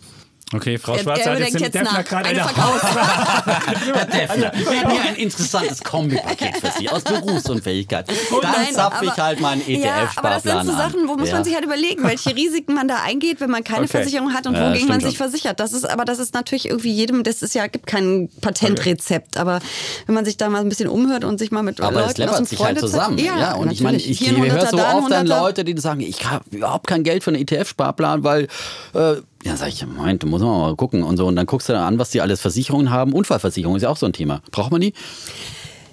Okay, 0.54 0.78
Frau 0.78 0.92
Er- 0.94 1.00
Schwarze 1.00 1.22
er 1.22 1.32
hat 1.32 1.38
jetzt, 1.40 1.58
jetzt 1.58 1.74
Defner 1.74 2.04
gerade 2.04 2.28
Eine 2.28 2.38
Herr 2.46 4.04
Defner, 4.06 4.52
wir 4.54 4.80
haben 4.80 4.90
hier 4.92 5.02
ein 5.02 5.16
interessantes 5.16 5.82
Kombipaket 5.82 6.58
für 6.58 6.70
Sie 6.78 6.88
aus 6.88 7.02
Berufsunfähigkeit. 7.02 8.06
Dann 8.08 8.52
Nein, 8.52 8.72
zapfe 8.72 9.06
ich 9.06 9.10
aber- 9.10 9.22
halt 9.24 9.40
meinen 9.40 9.62
Ja, 9.68 10.08
aber 10.14 10.30
das 10.30 10.44
sind 10.44 10.52
ETF-Sparplan 10.52 10.66
so 10.66 10.72
an. 10.72 10.78
Sachen, 10.78 11.08
wo 11.08 11.14
muss 11.16 11.28
Ja. 11.30 11.34
man 11.34 11.42
sich 11.44 11.52
halt 11.54 11.64
überlegen, 11.64 12.04
welche 12.04 12.36
Risiken 12.36 12.74
man 12.74 12.86
da 12.86 13.02
eingeht, 13.04 13.40
wenn 13.40 13.50
man 13.50 13.64
keine 13.64 13.80
Okay. 13.86 13.88
Versicherung 13.88 14.34
hat 14.34 14.46
und 14.46 14.54
Ja, 14.54 14.70
wogegen 14.70 14.86
man 14.86 15.00
sich 15.00 15.16
schon. 15.16 15.28
versichert. 15.30 15.58
Das 15.58 15.72
ist, 15.72 15.84
aber 15.84 16.04
das 16.04 16.20
ist 16.20 16.32
natürlich 16.34 16.68
irgendwie 16.68 16.92
jedem, 16.92 17.24
das 17.24 17.42
ist 17.42 17.56
ja, 17.56 17.66
gibt 17.66 17.88
kein 17.88 18.28
Patentrezept. 18.40 19.38
Aber 19.38 19.58
wenn 20.06 20.14
man 20.14 20.24
sich 20.24 20.36
da 20.36 20.48
mal 20.48 20.60
ein 20.60 20.68
bisschen 20.68 20.88
umhört 20.88 21.24
und 21.24 21.38
sich 21.38 21.50
mal 21.50 21.64
mit 21.64 21.80
Aber 21.80 21.90
Leuten 22.02 22.10
es 22.12 22.18
läppert 22.18 22.34
aus 22.34 22.38
dem 22.38 22.46
sich 22.46 22.60
halt 22.64 22.78
zusammen. 22.78 23.18
Ja, 23.18 23.54
und 23.54 23.72
ich 23.72 23.80
meine, 23.80 23.96
natürlich. 23.96 24.22
ich, 24.22 24.28
ein 24.28 24.36
höre 24.48 24.66
so 24.68 24.78
oft 24.78 25.10
dann. 25.10 25.26
Leute, 25.26 25.64
die 25.64 25.76
sagen, 25.80 26.00
ich 26.02 26.24
habe 26.30 26.44
überhaupt 26.52 26.86
kein 26.86 27.02
Geld 27.02 27.24
für 27.24 27.30
einen 27.32 27.42
ETF-Sparplan, 27.42 28.22
weil, 28.22 28.46
äh, 28.94 29.16
ja, 29.44 29.56
sag 29.56 29.68
ich, 29.68 29.84
Moment, 29.86 30.22
da 30.22 30.26
muss 30.26 30.42
man 30.42 30.50
mal 30.50 30.76
gucken 30.76 31.02
und 31.02 31.16
so. 31.16 31.26
Und 31.26 31.36
dann 31.36 31.46
guckst 31.46 31.68
du 31.68 31.72
dann 31.72 31.82
an, 31.82 31.98
was 31.98 32.10
die 32.10 32.20
alles 32.20 32.40
Versicherungen 32.40 32.90
haben. 32.90 33.12
Unfallversicherung 33.12 33.76
ist 33.76 33.82
ja 33.82 33.88
auch 33.88 33.96
so 33.96 34.06
ein 34.06 34.12
Thema. 34.12 34.42
Braucht 34.50 34.72
man 34.72 34.80
die? 34.80 34.92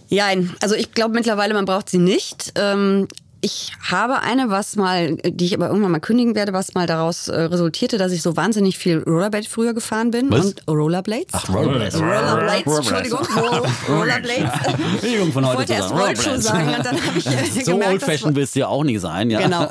Ja, 0.10 0.28
also 0.62 0.76
ich 0.76 0.92
glaube 0.92 1.16
mittlerweile, 1.16 1.54
man 1.54 1.66
braucht 1.66 1.90
sie 1.90 1.98
nicht. 1.98 2.54
Ähm, 2.56 3.08
ich 3.46 3.74
habe 3.92 4.22
eine, 4.22 4.50
was 4.50 4.78
mal, 4.78 5.18
die 5.18 5.44
ich 5.46 5.54
aber 5.54 5.68
irgendwann 5.68 5.92
mal 5.92 6.00
kündigen 6.00 6.34
werde, 6.34 6.54
was 6.54 6.74
mal 6.76 6.88
daraus 6.88 7.28
äh, 7.28 7.42
resultierte, 7.42 7.98
dass 7.98 8.14
ich 8.14 8.22
so 8.22 8.38
wahnsinnig 8.38 8.78
viel 8.78 9.04
Rollerblade 9.04 9.46
früher 9.50 9.74
gefahren 9.74 10.12
bin. 10.12 10.32
Was? 10.32 10.46
Und 10.46 10.64
Rollerblades? 10.70 11.28
Ach, 11.34 11.50
Rollerblades. 11.50 12.00
Rollerblades, 12.00 12.78
Entschuldigung. 12.78 13.20
Roll- 13.36 13.64
Rollerblades. 13.90 14.50
Entschuldigung 14.94 15.32
von 15.34 15.44
Ich 15.44 15.50
heute 15.50 15.58
wollte 15.58 15.68
zu 15.68 15.74
erst 15.74 15.92
Rollerblades. 15.92 16.44
sagen 16.46 16.68
und 16.70 16.86
dann 16.86 17.06
habe 17.06 17.18
ich 17.20 17.26
äh, 17.58 17.62
So 17.66 17.72
gemerkt, 17.74 17.92
old 17.94 18.02
das 18.02 18.08
war- 18.08 18.14
fashioned 18.16 18.36
willst 18.38 18.56
du 18.56 18.60
ja 18.62 18.68
auch 18.68 18.84
nicht 18.86 19.02
sein, 19.02 19.30
ja. 19.30 19.42
Genau. 19.42 19.68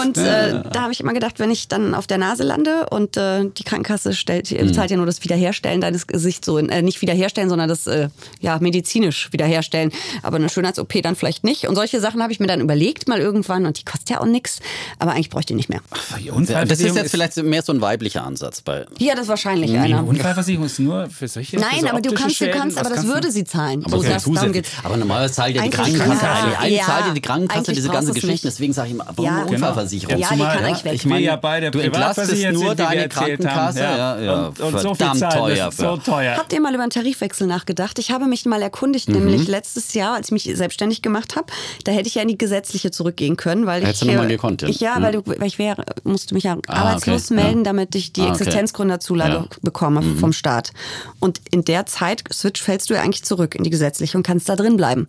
Und 0.00 0.16
äh, 0.16 0.62
da 0.72 0.80
habe 0.82 0.92
ich 0.92 1.00
immer 1.00 1.12
gedacht, 1.12 1.38
wenn 1.38 1.50
ich 1.50 1.68
dann 1.68 1.94
auf 1.94 2.06
der 2.06 2.16
Nase 2.16 2.44
lande 2.44 2.86
und 2.90 3.18
äh, 3.18 3.44
die 3.44 3.62
Krankenkasse 3.64 4.14
stellt, 4.14 4.50
Mhm. 4.50 4.68
bezahlt 4.68 4.90
ja 4.90 4.96
nur 4.96 5.04
das 5.06 5.22
Wiederherstellen 5.22 5.82
deines 5.82 6.06
Gesichts, 6.06 6.46
so 6.46 6.56
äh, 6.56 6.80
nicht 6.80 7.02
wiederherstellen, 7.02 7.50
sondern 7.50 7.68
das 7.68 7.86
äh, 7.86 8.08
ja 8.40 8.58
medizinisch 8.58 9.28
wiederherstellen, 9.32 9.92
aber 10.22 10.36
eine 10.36 10.48
Schönheits-OP 10.48 11.02
dann 11.02 11.14
vielleicht 11.16 11.44
nicht. 11.44 11.66
Und 11.68 11.74
solche 11.74 12.00
Sachen 12.00 12.22
habe 12.22 12.32
ich 12.32 12.40
mir 12.40 12.46
dann 12.46 12.60
überlegt 12.62 12.85
überlegt 12.86 13.08
mal 13.08 13.18
irgendwann 13.18 13.66
und 13.66 13.78
die 13.78 13.84
kostet 13.84 14.10
ja 14.10 14.20
auch 14.20 14.26
nichts, 14.26 14.60
aber 14.98 15.12
eigentlich 15.12 15.30
bräuchte 15.30 15.52
ich 15.52 15.56
nicht 15.56 15.68
mehr. 15.68 15.80
Die 16.18 16.30
Das 16.68 16.80
ist 16.80 16.94
jetzt 16.96 17.10
vielleicht 17.10 17.36
mehr 17.38 17.62
so 17.62 17.72
ein 17.72 17.80
weiblicher 17.80 18.24
Ansatz 18.24 18.60
bei. 18.60 18.86
Ja, 18.98 19.14
das 19.14 19.24
ist 19.24 19.28
wahrscheinlich 19.28 19.70
Die 19.70 19.76
einer. 19.78 20.06
Unfallversicherung 20.06 20.66
ist 20.66 20.78
nur 20.78 21.08
für 21.10 21.26
solche. 21.28 21.56
für 21.58 21.62
Nein, 21.64 21.80
so 21.80 21.88
aber 21.88 22.00
du 22.00 22.10
kannst, 22.12 22.40
du 22.40 22.44
Schäden, 22.44 22.58
kannst, 22.60 22.76
was 22.76 22.80
aber 22.86 22.90
das 22.90 22.98
kannst 22.98 23.10
du- 23.10 23.14
würde 23.14 23.30
sie 23.32 23.44
zahlen. 23.44 23.80
Aber 23.84 23.90
so, 23.90 23.96
okay, 23.98 24.12
das, 24.14 24.24
darum 24.24 24.52
geht's. 24.52 24.70
Aber 24.84 24.96
normalerweise 24.96 25.34
zahlt 25.34 25.56
ja 25.56 25.62
die 25.62 25.68
Eigentlich 25.74 25.96
Krankenkasse 25.98 26.24
ja. 26.24 26.58
eigentlich. 26.58 26.78
Ja. 26.78 26.84
zahlt 26.86 27.06
ja 27.06 27.12
die 27.14 27.20
Krankenkasse 27.20 27.58
Eigentlich 27.58 27.76
diese 27.76 27.88
ganze 27.88 28.12
Geschichte. 28.12 28.30
nicht. 28.32 28.44
Deswegen 28.44 28.72
sage 28.72 28.88
ich 28.88 28.94
immer, 28.94 29.06
warum 29.08 29.24
Ja, 29.24 29.30
eine 29.32 29.40
genau. 29.46 29.52
Unfallversicherung? 29.54 30.18
Ja, 30.18 30.28
die 30.32 30.38
kann 30.38 30.64
eigentlich 30.64 30.84
weg. 30.84 30.92
Ich 30.94 31.04
will 31.08 31.18
ja 31.20 31.36
beide 31.36 31.70
Du 31.70 31.78
entlastest 31.80 32.52
nur 32.52 32.74
deine 32.74 33.08
Krankenkasse, 33.08 33.80
ja, 33.80 34.20
ja, 34.20 34.52
verdammt 34.52 35.32
teuer 35.32 35.70
so. 35.72 36.00
Habt 36.36 36.52
ihr 36.52 36.60
mal 36.60 36.72
über 36.74 36.82
einen 36.82 36.90
Tarifwechsel 36.90 37.46
nachgedacht? 37.46 37.98
Ich 37.98 38.10
habe 38.10 38.26
mich 38.26 38.44
mal 38.46 38.62
erkundigt, 38.62 39.08
nämlich 39.08 39.48
letztes 39.48 39.94
Jahr, 39.94 40.14
als 40.14 40.28
ich 40.28 40.32
mich 40.32 40.44
selbstständig 40.56 41.02
gemacht 41.02 41.36
habe, 41.36 41.46
da 41.84 41.92
hätte 41.92 42.08
ich 42.08 42.14
ja 42.14 42.22
in 42.22 42.28
die 42.28 42.38
gesetzliche 42.38 42.75
zurückgehen 42.92 43.36
können, 43.36 43.66
weil 43.66 43.82
Hättest 43.82 44.02
ich 44.02 44.08
du 44.08 44.14
noch 44.14 44.22
mal 44.22 44.28
äh, 44.30 44.34
gekonnt, 44.34 44.62
ja. 44.62 44.68
Ich, 44.68 44.80
ja, 44.80 44.98
Mhm. 44.98 45.02
weil, 45.02 45.12
du, 45.12 45.22
weil 45.26 45.46
ich 45.46 45.58
wäre, 45.58 45.84
musste 46.04 46.34
mich 46.34 46.44
ja 46.44 46.56
Ah, 46.68 46.72
arbeitslos 46.82 47.30
okay, 47.30 47.38
ja. 47.40 47.44
melden, 47.44 47.64
damit 47.64 47.94
ich 47.94 48.12
die 48.12 48.22
Ah, 48.22 48.24
okay. 48.32 48.32
Existenzgründerzulage 48.44 49.32
Ja. 49.32 49.40
Mhm. 49.40 49.46
bekomme 49.62 50.02
vom 50.02 50.32
Staat. 50.32 50.72
Und 51.20 51.40
in 51.50 51.64
der 51.64 51.86
Zeit 51.86 52.24
switch 52.32 52.62
fällst 52.62 52.90
du 52.90 52.94
ja 52.94 53.02
eigentlich 53.02 53.24
zurück 53.24 53.54
in 53.54 53.64
die 53.64 53.70
gesetzliche 53.70 54.16
und 54.16 54.26
kannst 54.26 54.48
da 54.48 54.56
drin 54.56 54.76
bleiben. 54.76 55.08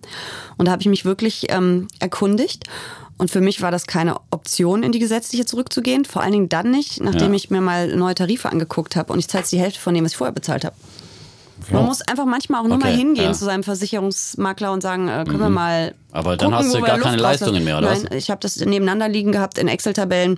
Und 0.57 0.67
da 0.67 0.71
habe 0.71 0.81
ich 0.81 0.87
mich 0.87 1.05
wirklich 1.05 1.47
ähm, 1.49 1.87
erkundigt. 1.99 2.63
Und 3.19 3.31
für 3.31 3.41
mich 3.41 3.61
war 3.63 3.71
das 3.71 3.87
keine 3.87 4.17
Option, 4.29 4.83
in 4.83 4.91
die 4.91 4.99
gesetzliche 4.99 5.43
zurückzugehen. 5.45 6.05
Vor 6.05 6.21
allen 6.21 6.33
Dingen 6.33 6.49
dann 6.49 6.69
nicht, 6.69 7.01
nachdem 7.01 7.29
Ja. 7.31 7.35
ich 7.35 7.49
mir 7.49 7.61
mal 7.61 7.95
neue 7.95 8.13
Tarife 8.13 8.49
angeguckt 8.51 8.95
habe. 8.95 9.11
Und 9.11 9.17
ich 9.19 9.27
zahle 9.27 9.41
jetzt 9.41 9.51
die 9.51 9.59
Hälfte 9.59 9.79
von 9.79 9.95
dem, 9.95 10.05
was 10.05 10.11
ich 10.11 10.17
vorher 10.17 10.33
bezahlt 10.33 10.63
habe. 10.65 10.75
Man 11.71 11.85
muss 11.85 12.01
einfach 12.03 12.25
manchmal 12.25 12.61
auch 12.61 12.67
nur 12.67 12.77
Okay, 12.77 12.85
mal 12.89 12.95
hingehen 12.95 13.25
ja. 13.25 13.33
zu 13.33 13.43
seinem 13.45 13.63
Versicherungsmakler 13.63 14.71
und 14.71 14.81
sagen, 14.81 15.07
äh, 15.07 15.23
können 15.25 15.39
wir 15.39 15.49
mal. 15.49 15.95
Aber 16.17 16.35
dann 16.37 16.51
gucken, 16.51 16.65
hast 16.65 16.75
du 16.75 16.81
gar 16.81 16.97
keine. 16.99 17.17
Leistungen 17.21 17.63
mehr, 17.63 17.77
oder 17.77 17.91
Nein, 17.91 18.07
was? 18.09 18.17
ich 18.17 18.29
habe 18.29 18.39
das 18.41 18.57
nebeneinander 18.57 19.07
liegen 19.07 19.31
gehabt 19.31 19.57
in 19.57 19.67
Excel-Tabellen. 19.67 20.37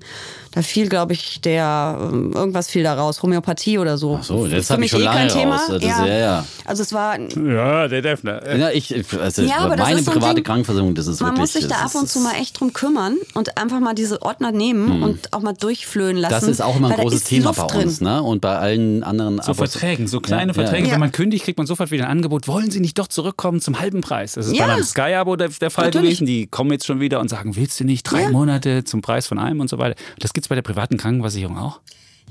Da 0.51 0.61
fiel, 0.63 0.89
glaube 0.89 1.13
ich, 1.13 1.41
der 1.41 1.97
ähm, 2.11 2.33
irgendwas 2.33 2.67
fiel 2.69 2.81
da 2.83 2.95
raus, 2.95 3.21
Homöopathie 3.21 3.77
oder 3.77 3.97
so. 3.99 4.17
Ach 4.19 4.23
so, 4.23 4.47
das 4.47 4.65
Für 4.67 4.73
hab 4.73 4.79
ich 4.79 4.81
mich 4.81 4.91
schon 4.91 5.01
eh 5.01 5.03
lange 5.05 5.19
kein 5.19 5.29
Thema. 5.29 5.55
raus. 5.57 5.67
Das- 5.69 5.83
ja, 5.83 6.07
ja. 6.07 6.45
Also 6.65 6.81
es 6.83 6.91
war 6.91 7.17
Ja, 7.19 7.87
der 7.87 8.01
Defner. 8.01 8.57
Ja, 8.57 8.69
ich, 8.71 8.93
also 9.21 9.43
Ja, 9.43 9.57
aber 9.59 9.75
das 9.75 9.85
meine 9.87 9.99
ist 9.99 10.05
so 10.05 10.11
ein 10.11 10.17
private 10.19 10.35
Ding, 10.35 10.43
Krankenversicherung, 10.43 10.95
das 10.95 11.05
ist 11.07 11.21
man 11.21 11.29
wirklich. 11.31 11.41
muss 11.41 11.53
sich 11.53 11.67
da 11.67 11.75
ab 11.85 11.93
und 11.95 12.05
ist- 12.05 12.13
zu 12.13 12.19
mal 12.21 12.33
echt 12.41 12.59
drum 12.59 12.73
kümmern 12.73 13.17
und 13.35 13.57
einfach 13.59 13.79
mal 13.79 13.93
diese 13.93 14.21
Ordner 14.23 14.51
nehmen 14.51 15.03
und 15.03 15.31
auch 15.33 15.41
mal 15.41 15.53
durchflöhen 15.53 16.17
lassen. 16.17 16.33
Das 16.33 16.43
ist 16.43 16.61
auch 16.61 16.75
immer 16.77 16.89
ein 16.89 16.95
großes 16.99 17.19
ist 17.21 17.27
Thema 17.27 17.45
Luft 17.47 17.67
bei 17.67 17.81
uns, 17.83 17.97
drin. 17.99 18.07
ne? 18.07 18.23
Und 18.23 18.41
bei 18.41 18.57
allen 18.57 19.03
anderen. 19.03 19.39
So 19.43 19.53
Verträgen, 19.53 20.07
so 20.07 20.19
kleine 20.19 20.47
Ja, 20.51 20.53
Verträge. 20.55 20.87
ja. 20.87 20.93
Wenn 20.93 20.99
man 20.99 21.11
kündigt, 21.11 21.45
kriegt 21.45 21.59
man 21.59 21.67
sofort 21.67 21.91
wieder 21.91 22.05
ein 22.05 22.11
Angebot. 22.11 22.47
Wollen 22.47 22.71
Sie 22.71 22.79
nicht 22.79 22.97
doch 22.97 23.07
zurückkommen 23.07 23.61
zum 23.61 23.79
halben 23.79 24.01
Preis? 24.01 24.33
Das 24.33 24.47
ist 24.47 24.55
Ja. 24.55 24.65
bei 24.65 24.73
meinem 24.73 24.83
Sky-Abo 24.83 25.35
der, 25.35 25.49
der 25.69 25.75
Fall 25.75 25.86
Natürlich. 25.86 26.19
gewesen. 26.19 26.25
Die 26.27 26.47
kommen 26.47 26.71
jetzt 26.71 26.86
schon 26.86 26.99
wieder 26.99 27.19
und 27.19 27.29
sagen, 27.29 27.55
willst 27.55 27.79
du 27.79 27.84
nicht 27.84 28.03
drei 28.03 28.23
Ja. 28.23 28.29
Monate 28.32 28.84
zum 28.84 29.01
Preis 29.01 29.27
von 29.27 29.39
einem 29.39 29.60
und 29.60 29.69
so 29.69 29.77
weiter. 29.77 29.95
Das 30.19 30.34
gibt's 30.34 30.47
bei 30.49 30.55
der 30.55 30.62
privaten 30.62 30.97
Krankenversicherung 30.97 31.58
auch. 31.58 31.79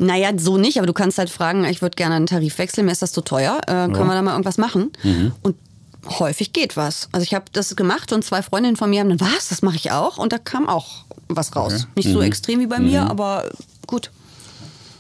Naja, 0.01 0.31
so 0.37 0.59
nicht, 0.59 0.79
aber 0.79 0.87
du 0.87 0.93
kannst 0.93 1.19
halt 1.19 1.29
fragen, 1.31 1.65
ich 1.65 1.83
würde 1.83 1.97
gerne 1.97 2.15
einen 2.15 2.27
Tarif 2.27 2.59
wechseln, 2.59 2.87
mir 2.87 2.93
ist 2.93 3.03
das 3.03 3.11
zu 3.13 3.21
teuer, 3.21 3.59
äh, 3.67 3.73
können 3.91 4.07
wir 4.07 4.15
da 4.15 4.23
mal 4.23 4.31
irgendwas 4.31 4.57
machen? 4.57 4.93
Mhm. 5.03 5.33
Und 5.43 5.57
häufig 6.21 6.53
geht 6.53 6.77
was. 6.77 7.09
Also 7.11 7.25
ich 7.25 7.35
habe 7.35 7.47
das 7.53 7.75
gemacht 7.75 8.13
und 8.13 8.25
zwei 8.25 8.43
Freundinnen 8.43 8.77
von 8.77 8.91
mir 8.91 9.01
haben 9.01 9.09
dann, 9.09 9.21
was, 9.21 9.49
das 9.49 9.63
mache 9.63 9.75
ich 9.77 9.91
auch? 9.91 10.19
Und 10.19 10.33
da 10.33 10.39
kam 10.39 10.69
auch 10.69 11.05
was 11.27 11.57
raus. 11.57 11.89
Nicht 11.97 12.09
Mhm. 12.09 12.13
so 12.13 12.23
extrem 12.23 12.61
wie 12.61 12.67
bei 12.69 12.79
mir, 12.79 13.03
aber. 13.11 13.51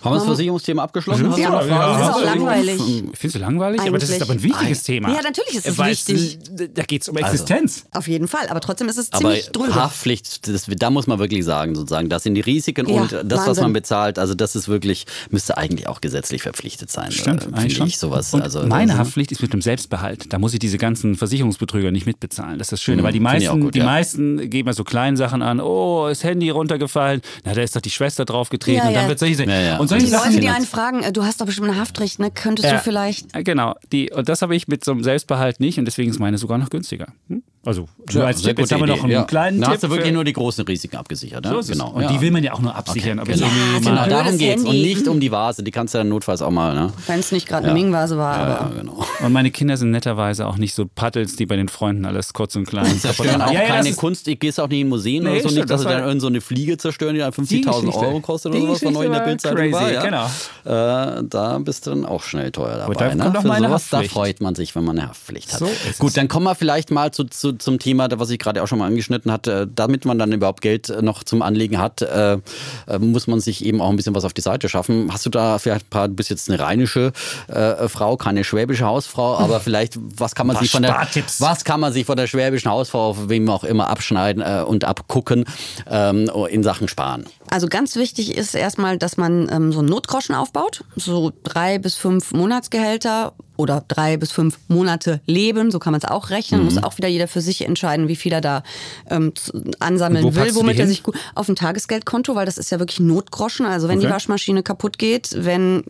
Haben 0.03 0.13
wir 0.13 0.19
das 0.19 0.25
Versicherungsthema 0.27 0.83
abgeschlossen? 0.83 1.29
Hast 1.31 1.39
Ja, 1.39 1.51
das 1.51 1.67
ist 1.67 2.15
auch 2.15 2.23
langweilig. 2.25 2.81
Findest 3.15 3.35
du 3.35 3.39
langweilig? 3.39 3.81
Aber 3.81 3.99
das 3.99 4.09
ist 4.09 4.15
Eigentlich. 4.17 4.23
aber 4.23 4.33
ein 4.33 4.43
wichtiges 4.43 4.83
Thema. 4.85 5.09
Ja, 5.13 5.23
natürlich 5.23 5.55
ist 5.57 5.67
es 5.67 5.79
Weil 5.79 5.91
wichtig. 5.91 6.39
Da 6.75 6.83
geht's 6.83 7.09
um 7.09 7.17
Existenz. 7.17 7.85
Auf 7.93 8.07
jeden 8.07 8.29
Fall, 8.29 8.49
aber 8.49 8.61
trotzdem 8.61 8.89
ist 8.89 8.97
es 8.99 9.13
Aber 9.13 9.21
ziemlich 9.23 9.49
drüber. 9.51 9.75
Haftpflicht, 9.75 10.47
das, 10.47 10.67
da 10.69 10.91
muss 10.91 11.07
man 11.07 11.19
wirklich 11.19 11.45
sagen, 11.45 11.75
sozusagen, 11.75 12.09
das 12.09 12.23
sind 12.23 12.35
die 12.35 12.41
Risiken 12.43 12.89
Ja, 12.89 13.03
und 13.03 13.13
das, 13.13 13.41
was 13.41 13.47
Wahnsinn. 13.49 13.63
man 13.65 13.73
bezahlt, 13.73 14.19
also 14.19 14.35
das 14.35 14.55
ist 14.55 14.69
wirklich, 14.69 15.07
müsste 15.31 15.57
eigentlich 15.57 15.89
auch 15.89 16.01
gesetzlich 16.01 16.43
verpflichtet 16.43 16.91
sein. 16.91 17.11
Stimmt, 17.11 17.45
äh, 17.45 17.57
eigentlich 17.57 17.81
ich 17.81 17.99
sowas. 17.99 18.33
Und 18.35 18.43
also, 18.43 18.65
meine 18.67 18.93
das- 18.93 18.99
Haftpflicht 19.01 19.33
ist 19.33 19.43
mit 19.43 19.53
dem 19.53 19.63
Selbstbehalt. 19.63 20.33
Da 20.33 20.39
muss 20.39 20.53
ich 20.53 20.61
diese 20.61 20.79
ganzen 20.79 21.17
Versicherungsbetrüger 21.17 21.91
nicht 21.91 22.07
mitbezahlen. 22.07 22.59
Das 22.59 22.67
ist 22.69 22.73
das 22.73 22.83
Schöne, 22.83 23.03
weil 23.03 23.13
die 23.13 23.21
meisten, 23.21 23.61
gut, 23.61 23.75
die 23.75 23.81
ja. 23.81 23.85
meisten 23.85 24.49
geben 24.49 24.69
ja 24.69 24.73
so 24.75 24.85
kleine 24.85 25.17
Sachen 25.17 25.43
an. 25.43 25.61
Oh, 25.61 26.07
ist 26.07 26.23
Handy 26.25 26.51
runtergefallen. 26.51 27.21
Na, 27.45 27.55
da 27.55 27.63
ist 27.63 27.75
doch 27.75 27.81
die 27.81 27.91
Schwester 27.91 28.25
draufgetreten 28.25 28.79
Ja, 28.83 28.89
und 28.89 28.95
dann 28.95 29.03
ja. 29.05 29.09
wird 29.09 29.19
Ja, 29.49 29.61
ja. 29.61 29.79
Und 29.93 30.01
solche 30.01 30.07
die 30.07 30.11
Sachen. 30.11 30.31
Leute, 30.31 30.41
die 30.41 30.49
einen 30.49 30.67
fragen, 30.67 31.03
äh, 31.03 31.13
du 31.13 31.25
hast 31.25 31.41
doch 31.41 31.47
bestimmt 31.47 31.69
eine 31.69 31.79
Haftrecht, 31.79 32.19
ne? 32.19 32.31
Könntest 32.31 32.71
du 32.71 32.79
vielleicht. 32.79 33.35
Ja, 33.35 33.43
Genau, 33.43 33.75
die, 33.93 34.11
und 34.11 34.29
das 34.29 34.43
habe 34.43 34.55
ich 34.55 34.69
mit 34.69 34.85
so 34.85 34.93
einem 34.93 35.03
Selbstbehalt 35.03 35.61
nicht 35.61 35.79
und 35.79 35.85
deswegen 35.85 36.11
ist 36.11 36.19
meine 36.19 36.39
sogar 36.39 36.59
noch 36.59 36.71
günstiger. 36.71 37.07
Hm? 37.29 37.43
Also, 37.65 37.89
nur 38.13 38.25
als 38.25 38.41
Tipp, 38.41 38.59
jetzt 38.59 38.73
haben 38.73 38.81
wir 38.81 38.87
noch 38.87 39.03
einen 39.03 39.13
ja. 39.13 39.25
kleinen 39.25 39.61
Da 39.61 39.67
Tipp. 39.67 39.75
hast 39.75 39.83
du 39.83 39.91
wirklich 39.91 40.13
nur 40.13 40.25
die 40.25 40.33
großen 40.33 40.65
Risiken 40.65 40.97
abgesichert. 40.97 41.45
Ne? 41.45 41.51
so 41.51 41.59
ist 41.59 41.67
es. 41.71 41.73
genau. 41.73 41.91
Und 41.91 42.03
ja. 42.03 42.13
die 42.13 42.21
will 42.21 42.31
man 42.31 42.43
ja 42.45 42.53
auch 42.53 42.61
nur 42.61 42.75
absichern. 42.75 43.19
Okay, 43.19 43.33
aber 43.33 43.51
genau. 43.81 43.91
genau, 43.91 44.09
darum 44.09 44.39
geht's. 44.39 44.63
Und 44.63 44.69
Handy. 44.69 44.83
nicht 44.95 45.09
um 45.09 45.21
die 45.21 45.31
Vase, 45.33 45.63
die 45.63 45.71
kannst 45.71 45.95
du 45.95 45.99
dann 45.99 46.09
notfalls 46.09 46.41
auch 46.41 46.51
mal. 46.51 46.75
Ne? 46.75 46.93
Wenn 47.07 47.21
es 47.21 47.33
nicht 47.33 47.47
gerade 47.49 47.65
eine 47.65 47.75
Ming-Vase 47.75 48.17
war, 48.17 48.37
Ja, 48.39 48.59
aber. 48.61 48.75
genau. 48.75 49.05
Und 49.21 49.33
meine 49.33 49.51
Kinder 49.51 49.77
sind 49.77 49.91
netterweise 49.91 50.47
auch 50.47 50.57
nicht 50.57 50.75
so 50.75 50.87
Paddels, 50.87 51.37
die 51.37 51.47
bei 51.47 51.57
den 51.57 51.69
Freunden 51.69 52.05
alles 52.07 52.33
kurz 52.33 52.55
und 52.57 52.67
klein 52.67 52.99
Zerstören 52.99 53.43
auch 53.43 53.53
Ja, 53.53 53.63
ja, 53.63 53.69
keine 53.69 53.89
ist- 53.91 53.97
Kunst, 53.99 54.29
ich 54.29 54.39
gehst 54.39 54.61
auch 54.61 54.69
nicht 54.69 54.81
in 54.81 54.89
Museen 54.89 55.25
Nee, 55.25 55.31
oder 55.31 55.41
so, 55.41 55.49
stimmt, 55.49 55.55
nicht, 55.57 55.71
dass 55.71 55.83
das 55.83 55.91
sie 55.91 55.97
dann 55.99 56.07
irgend 56.07 56.21
so 56.21 56.29
eine 56.29 56.41
Fliege 56.41 56.77
zerstören, 56.79 57.15
die 57.15 57.21
dann 57.21 57.33
Die 57.33 57.41
50.000 57.65 57.81
Geschichte. 57.87 57.99
Euro 58.07 58.21
kostet 58.21 58.53
oder 58.53 58.61
sowas, 58.61 58.85
was 58.85 58.93
noch 58.93 59.03
in 59.03 59.13
der 59.13 59.21
Bildzeitung 59.21 59.73
war. 59.73 59.93
Ja? 59.93 61.19
Äh, 61.19 61.25
da 61.29 61.59
bist 61.59 61.87
du 61.87 61.91
dann 61.91 62.07
auch 62.07 62.23
schnell 62.23 62.51
teuer 62.53 62.79
dabei. 62.79 62.95
da 62.95 63.15
ne? 63.15 63.79
da 63.91 64.03
freut 64.03 64.41
man 64.41 64.55
sich, 64.55 64.75
wenn 64.77 64.85
man 64.85 64.99
eine 64.99 65.09
Haftpflicht 65.09 65.53
hat. 65.53 65.61
Gut, 65.99 66.09
es. 66.09 66.15
dann 66.15 66.29
kommen 66.29 66.45
wir 66.47 66.55
vielleicht 66.55 66.91
mal 66.91 67.11
zu, 67.11 67.25
zu, 67.49 67.59
zum 67.59 67.79
Thema, 67.79 68.09
was 68.19 68.31
ich 68.31 68.39
gerade 68.39 68.63
auch 68.63 68.67
schon 68.67 68.79
mal 68.79 68.87
angeschnitten 68.87 69.33
hatte. 69.33 69.69
Damit 69.73 70.05
man 70.05 70.19
dann 70.19 70.33
überhaupt 70.33 70.61
Geld 70.61 70.91
äh, 70.91 71.03
noch 71.03 71.25
zum 71.25 71.43
Anlegen 71.43 71.79
hat, 71.79 72.03
äh, 72.03 72.39
äh, 72.87 72.99
muss 72.99 73.27
man 73.27 73.41
sich 73.41 73.65
eben 73.65 73.81
auch 73.81 73.91
ein 73.91 73.97
bisschen 73.97 74.15
was 74.15 74.25
auf 74.25 74.35
die 74.35 74.41
Seite 74.41 74.69
schaffen. 74.69 75.13
Hast 75.13 75.27
du 75.27 75.31
da 75.31 75.59
vielleicht 75.59 75.87
ein 75.87 75.91
paar, 75.91 76.09
du 76.09 76.15
bist 76.15 76.31
jetzt 76.31 76.51
eine 76.51 76.61
rheinische 76.61 77.13
äh, 77.49 77.89
Frau, 77.89 78.17
keine 78.17 78.45
schwäbische 78.45 78.85
Hausfrau, 78.85 79.37
aber 79.37 79.61
vielleicht, 79.61 79.99
was 79.99 80.35
kann 80.35 80.47
man 80.47 80.57
sich 80.57 80.71
von 80.71 80.83
der, 80.83 81.07
was 81.39 81.65
kann 81.65 81.81
man 81.81 81.93
sich 81.93 82.05
von 82.05 82.17
der 82.17 82.27
schwäbischen 82.27 82.71
Hausfrau, 82.71 83.29
wem 83.29 83.49
auch 83.49 83.65
immer, 83.65 83.89
abschneiden 83.89 84.43
äh, 84.43 84.63
und 84.67 84.85
abgucken 84.85 85.45
ähm, 85.89 86.31
in 86.51 86.63
Sachen 86.63 86.89
Sparen? 86.89 87.27
Also 87.51 87.69
ganz 87.69 87.97
wichtig 87.97 88.37
ist 88.37 88.55
erstmal, 88.55 88.99
dass 88.99 89.17
man 89.17 89.49
ähm, 89.51 89.73
so 89.73 89.79
einen 89.79 89.89
Notgroschen 89.89 90.35
aufbaut, 90.35 90.85
so 90.97 91.33
drei 91.43 91.79
bis 91.79 91.95
fünf 91.97 92.33
Monatsgehälter 92.33 93.33
oder 93.59 93.85
drei 93.87 94.17
bis 94.17 94.31
fünf 94.33 94.59
Monate 94.69 95.21
Leben, 95.27 95.71
so 95.71 95.79
kann 95.79 95.93
man 95.93 96.01
es 96.01 96.09
auch 96.09 96.31
rechnen, 96.31 96.61
Mhm. 96.61 96.65
muss 96.67 96.83
auch 96.83 96.97
wieder 96.97 97.09
jeder 97.09 97.29
für 97.29 97.43
sich 97.43 97.61
entscheiden, 97.67 98.09
wie 98.09 98.17
viel 98.17 98.33
er 98.33 98.41
da 98.41 98.63
ähm, 99.11 99.33
ansammeln 99.81 100.25
wo 100.25 100.35
will, 100.35 100.47
die 100.49 100.55
womit 100.55 100.77
er 100.77 100.85
hin? 100.85 100.89
sich 100.89 101.03
gut 101.03 101.17
auf 101.35 101.49
ein 101.49 101.57
Tagesgeldkonto, 101.57 102.35
weil 102.35 102.47
das 102.47 102.57
ist 102.57 102.71
ja 102.71 102.79
wirklich 102.79 103.01
Notgroschen. 103.01 103.67
Also 103.67 103.89
wenn 103.89 104.01
die 104.01 104.07
Okay. 104.07 104.15
Waschmaschine 104.15 104.63
kaputt 104.63 104.99
geht, 104.99 105.31
wenn 105.45 105.83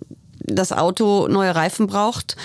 das 0.51 0.73
Auto 0.73 1.29
neue 1.29 1.55
Reifen 1.55 1.89
braucht, 1.89 2.37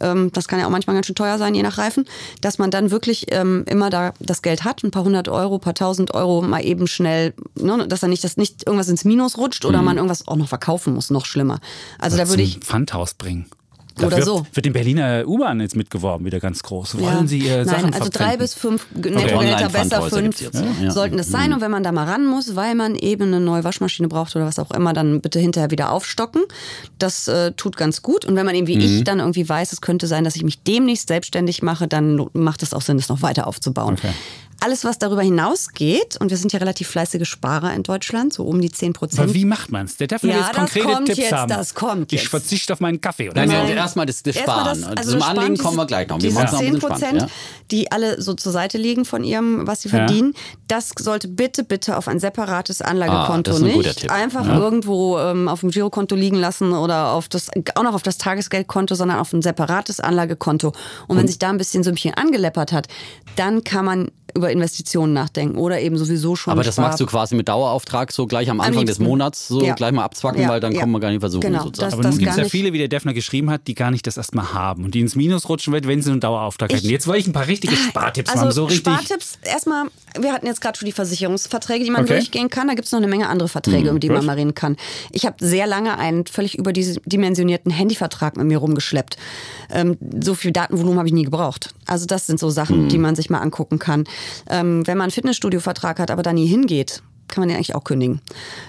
ähm, 0.00 0.30
das 0.32 0.48
kann 0.48 0.58
ja 0.58 0.66
auch 0.66 0.70
manchmal 0.70 0.96
ganz 0.96 1.06
schön 1.06 1.14
teuer 1.14 1.38
sein, 1.38 1.54
je 1.54 1.62
nach 1.62 1.78
Reifen, 1.78 2.06
dass 2.40 2.58
man 2.58 2.70
dann 2.72 2.90
wirklich 2.90 3.26
ähm, 3.30 3.64
immer 3.68 3.88
da 3.88 4.14
das 4.18 4.42
Geld 4.42 4.64
hat, 4.64 4.82
ein 4.82 4.90
paar 4.90 5.04
hundert 5.04 5.28
Euro, 5.28 5.58
paar 5.60 5.74
tausend 5.74 6.12
Euro 6.14 6.42
mal 6.42 6.64
eben 6.64 6.88
schnell, 6.88 7.34
ne, 7.54 7.86
dass 7.86 8.00
dann 8.00 8.10
nicht, 8.10 8.24
dass 8.24 8.36
nicht 8.36 8.66
irgendwas 8.66 8.88
ins 8.88 9.04
Minus 9.04 9.38
rutscht 9.38 9.62
Mhm. 9.62 9.68
oder 9.68 9.82
man 9.82 9.96
irgendwas 9.96 10.26
auch 10.26 10.34
noch 10.36 10.48
verkaufen 10.48 10.94
muss, 10.94 11.10
noch 11.10 11.24
schlimmer. 11.26 11.60
Also 12.00 12.16
da 12.16 12.28
würde 12.28 12.42
ich, 12.42 12.58
Pfandhaus 12.58 13.14
bringen. 13.14 13.46
Oder 13.98 14.16
wird, 14.16 14.24
so. 14.24 14.46
Wird 14.52 14.66
den 14.66 14.72
Berliner 14.72 15.24
U-Bahn 15.26 15.60
jetzt 15.60 15.76
mitgeworben, 15.76 16.24
wieder 16.26 16.40
ganz 16.40 16.62
groß. 16.62 16.98
Wollen 17.00 17.20
Ja. 17.22 17.26
Sie 17.26 17.38
Ihre 17.38 17.64
Sachen 17.64 17.90
Nein, 17.90 17.94
also 17.94 18.08
drei 18.08 18.36
verpfänden? 18.36 18.38
bis 18.38 18.54
fünf 18.54 18.86
Nettogehälter, 18.94 19.68
besser 19.68 20.02
Online-Pfandhäuser 20.02 20.16
fünf 20.52 20.80
ja. 20.82 20.90
Sollten 20.90 21.18
es 21.18 21.28
sein. 21.28 21.52
Und 21.52 21.60
wenn 21.60 21.70
man 21.70 21.82
da 21.82 21.92
mal 21.92 22.04
ran 22.08 22.26
muss, 22.26 22.56
weil 22.56 22.74
man 22.74 22.94
eben 22.94 23.24
eine 23.28 23.40
neue 23.40 23.64
Waschmaschine 23.64 24.08
braucht 24.08 24.34
oder 24.36 24.46
was 24.46 24.58
auch 24.58 24.70
immer, 24.70 24.92
dann 24.92 25.20
bitte 25.20 25.38
hinterher 25.40 25.70
wieder 25.70 25.90
aufstocken. 25.92 26.42
Das 26.98 27.28
äh, 27.28 27.52
tut 27.52 27.76
ganz 27.76 28.02
gut. 28.02 28.24
Und 28.24 28.36
wenn 28.36 28.46
man 28.46 28.54
eben 28.54 28.66
wie 28.66 28.76
Mhm. 28.76 28.82
ich 28.82 29.04
dann 29.04 29.18
irgendwie 29.18 29.48
weiß, 29.48 29.72
es 29.72 29.80
könnte 29.80 30.06
sein, 30.06 30.24
dass 30.24 30.36
ich 30.36 30.44
mich 30.44 30.62
demnächst 30.62 31.08
selbstständig 31.08 31.62
mache, 31.62 31.86
dann 31.88 32.26
macht 32.32 32.62
es 32.62 32.72
auch 32.74 32.82
Sinn, 32.82 32.96
das 32.96 33.08
noch 33.08 33.22
weiter 33.22 33.46
aufzubauen. 33.46 33.94
Okay. 33.98 34.12
Alles, 34.62 34.84
was 34.84 34.98
darüber 34.98 35.22
hinausgeht, 35.22 36.16
und 36.20 36.30
wir 36.30 36.36
sind 36.36 36.52
ja 36.52 36.58
relativ 36.58 36.88
fleißige 36.88 37.26
Sparer 37.28 37.72
in 37.74 37.82
Deutschland, 37.82 38.32
so 38.32 38.44
um 38.44 38.60
die 38.60 38.70
10 38.70 38.90
Aber 38.90 38.98
Prozent. 38.98 39.34
wie 39.34 39.44
macht 39.44 39.70
man 39.72 39.86
es? 39.86 39.96
Der 39.96 40.06
darf 40.06 40.22
mir 40.22 40.30
Ja, 40.30 40.36
jetzt 40.38 40.48
das 40.50 40.56
konkrete 40.56 40.86
kommt 40.86 41.06
Tipps 41.06 41.18
jetzt, 41.18 41.32
haben. 41.32 41.48
das 41.48 41.74
kommt 41.74 42.12
Ich 42.12 42.20
jetzt. 42.22 42.30
verzichte 42.30 42.72
auf 42.72 42.80
meinen 42.80 43.00
Kaffee. 43.00 43.30
Oder? 43.30 43.40
Nein, 43.46 43.50
so. 43.50 43.54
nein, 43.68 43.76
erstmal 43.76 44.06
das, 44.06 44.22
das 44.22 44.36
Erstmal 44.36 44.56
Sparen. 44.60 44.80
das- 44.80 44.88
also 44.90 45.10
Zum 45.10 45.18
das 45.18 45.22
Sparen, 45.24 45.38
Anlegen 45.38 45.54
diese- 45.54 45.64
kommen 45.64 45.76
wir 45.78 45.86
gleich 45.86 46.08
noch. 46.08 46.16
Wir 46.16 46.22
Diese 46.28 46.34
machen 46.34 46.46
es 46.46 46.52
noch 46.52 46.58
ein 46.60 46.64
10 46.64 46.74
bisschen 46.74 46.96
spannend. 46.96 47.18
Prozent, 47.18 47.30
Ja? 47.32 47.66
die 47.70 47.92
alle 47.92 48.22
so 48.22 48.34
zur 48.34 48.52
Seite 48.52 48.78
liegen 48.78 49.04
von 49.04 49.24
ihrem, 49.24 49.66
was 49.66 49.82
sie 49.82 49.88
Ja. 49.88 49.96
verdienen, 49.98 50.34
das 50.68 50.90
sollte 50.98 51.28
bitte, 51.28 51.64
bitte 51.64 51.96
auf 51.96 52.08
ein 52.08 52.20
separates 52.20 52.82
Anlagekonto 52.82 53.50
Ah, 53.50 53.54
das 53.54 53.56
ist 53.56 53.62
ein 53.62 53.72
guter 53.72 53.88
nicht 53.88 53.98
Tipp. 54.00 54.10
einfach 54.12 54.46
irgendwo 54.46 55.18
ähm, 55.18 55.48
auf 55.48 55.60
dem 55.60 55.70
Girokonto 55.70 56.14
liegen 56.14 56.36
lassen 56.36 56.72
oder 56.72 57.10
auf 57.12 57.28
das, 57.28 57.48
auch 57.74 57.82
noch 57.82 57.94
auf 57.94 58.02
das 58.02 58.18
Tagesgeldkonto, 58.18 58.94
sondern 58.94 59.18
auf 59.18 59.32
ein 59.32 59.42
separates 59.42 60.00
Anlagekonto. 60.00 60.72
Und 61.08 61.16
wenn 61.16 61.26
sich 61.26 61.38
da 61.38 61.50
ein 61.50 61.58
bisschen 61.58 61.82
Sümmchen 61.82 62.14
angeleppert 62.14 62.72
hat, 62.72 62.88
dann 63.36 63.64
kann 63.64 63.84
man 63.84 64.10
über 64.34 64.50
Investitionen 64.50 65.12
nachdenken 65.12 65.56
oder 65.58 65.80
eben 65.80 65.96
sowieso 65.96 66.36
schon. 66.36 66.52
Aber 66.52 66.62
das 66.62 66.74
Spar- 66.74 66.86
machst 66.88 67.00
du 67.00 67.06
quasi 67.06 67.34
mit 67.34 67.48
Dauerauftrag 67.48 68.12
so 68.12 68.26
gleich 68.26 68.50
am 68.50 68.60
Anfang 68.60 68.86
des 68.86 68.98
liebsten. 68.98 69.04
Monats 69.04 69.48
so 69.48 69.62
Ja. 69.62 69.74
gleich 69.74 69.92
mal 69.92 70.04
abzwacken, 70.04 70.42
Ja, 70.42 70.48
weil 70.48 70.60
dann 70.60 70.72
ja. 70.72 70.80
kommen 70.80 70.92
wir 70.92 71.00
gar 71.00 71.10
nicht 71.10 71.20
versuchen 71.20 71.40
Genau, 71.42 71.64
sozusagen. 71.64 71.90
das- 71.90 71.98
Aber 71.98 72.08
nun 72.08 72.18
gibt 72.18 72.30
es 72.30 72.36
ja 72.36 72.44
viele, 72.44 72.72
wie 72.72 72.78
der 72.78 72.88
Defner 72.88 73.12
geschrieben 73.14 73.50
hat, 73.50 73.66
die 73.66 73.74
gar 73.74 73.90
nicht 73.90 74.06
das 74.06 74.16
erstmal 74.16 74.52
haben 74.54 74.84
und 74.84 74.94
die 74.94 75.00
ins 75.00 75.16
Minus 75.16 75.48
rutschen, 75.48 75.72
wenn 75.72 76.02
sie 76.02 76.10
einen 76.10 76.20
Dauerauftrag 76.20 76.72
hätten. 76.72 76.88
Jetzt 76.88 77.06
wollte 77.06 77.20
ich 77.20 77.26
ein 77.26 77.32
paar 77.32 77.46
richtige 77.46 77.76
Spartipps 77.76 78.30
also 78.30 78.42
haben. 78.42 78.52
So 78.52 78.64
richtig. 78.64 78.80
Spartipps, 78.92 79.38
erstmal, 79.42 79.86
wir 80.18 80.32
hatten 80.32 80.46
jetzt 80.46 80.60
gerade 80.60 80.78
schon 80.78 80.86
die 80.86 80.92
Versicherungsverträge, 80.92 81.84
die 81.84 81.90
man 81.90 82.02
Okay. 82.04 82.14
durchgehen 82.14 82.48
kann. 82.50 82.68
Da 82.68 82.74
gibt 82.74 82.86
es 82.86 82.92
noch 82.92 82.98
eine 82.98 83.08
Menge 83.08 83.28
andere 83.28 83.48
Verträge, 83.48 83.90
über 83.90 83.98
die 83.98 84.08
man 84.08 84.24
mal 84.24 84.34
reden 84.36 84.54
kann. 84.54 84.76
Ich 85.10 85.26
habe 85.26 85.36
sehr 85.40 85.66
lange 85.66 85.98
einen 85.98 86.26
völlig 86.26 86.56
überdimensionierten 86.58 87.70
Handyvertrag 87.72 88.36
mit 88.36 88.46
mir 88.46 88.58
rumgeschleppt. 88.58 89.16
Ähm, 89.70 89.96
so 90.22 90.34
viel 90.34 90.52
Datenvolumen 90.52 90.98
habe 90.98 91.08
ich 91.08 91.14
nie 91.14 91.24
gebraucht. 91.24 91.74
Also 91.86 92.06
das 92.06 92.26
sind 92.26 92.38
so 92.38 92.50
Sachen, 92.50 92.88
die 92.88 92.98
man 92.98 93.16
sich 93.16 93.30
mal 93.30 93.38
angucken 93.40 93.78
kann. 93.78 94.04
Ähm, 94.48 94.86
wenn 94.86 94.96
man 94.98 95.04
einen 95.04 95.12
Fitnessstudio-Vertrag 95.12 95.98
hat, 95.98 96.10
aber 96.10 96.22
da 96.22 96.32
nie 96.32 96.46
hingeht, 96.46 97.02
kann 97.28 97.40
man 97.40 97.48
den 97.48 97.56
eigentlich 97.56 97.74
auch 97.74 97.84
kündigen. 97.84 98.20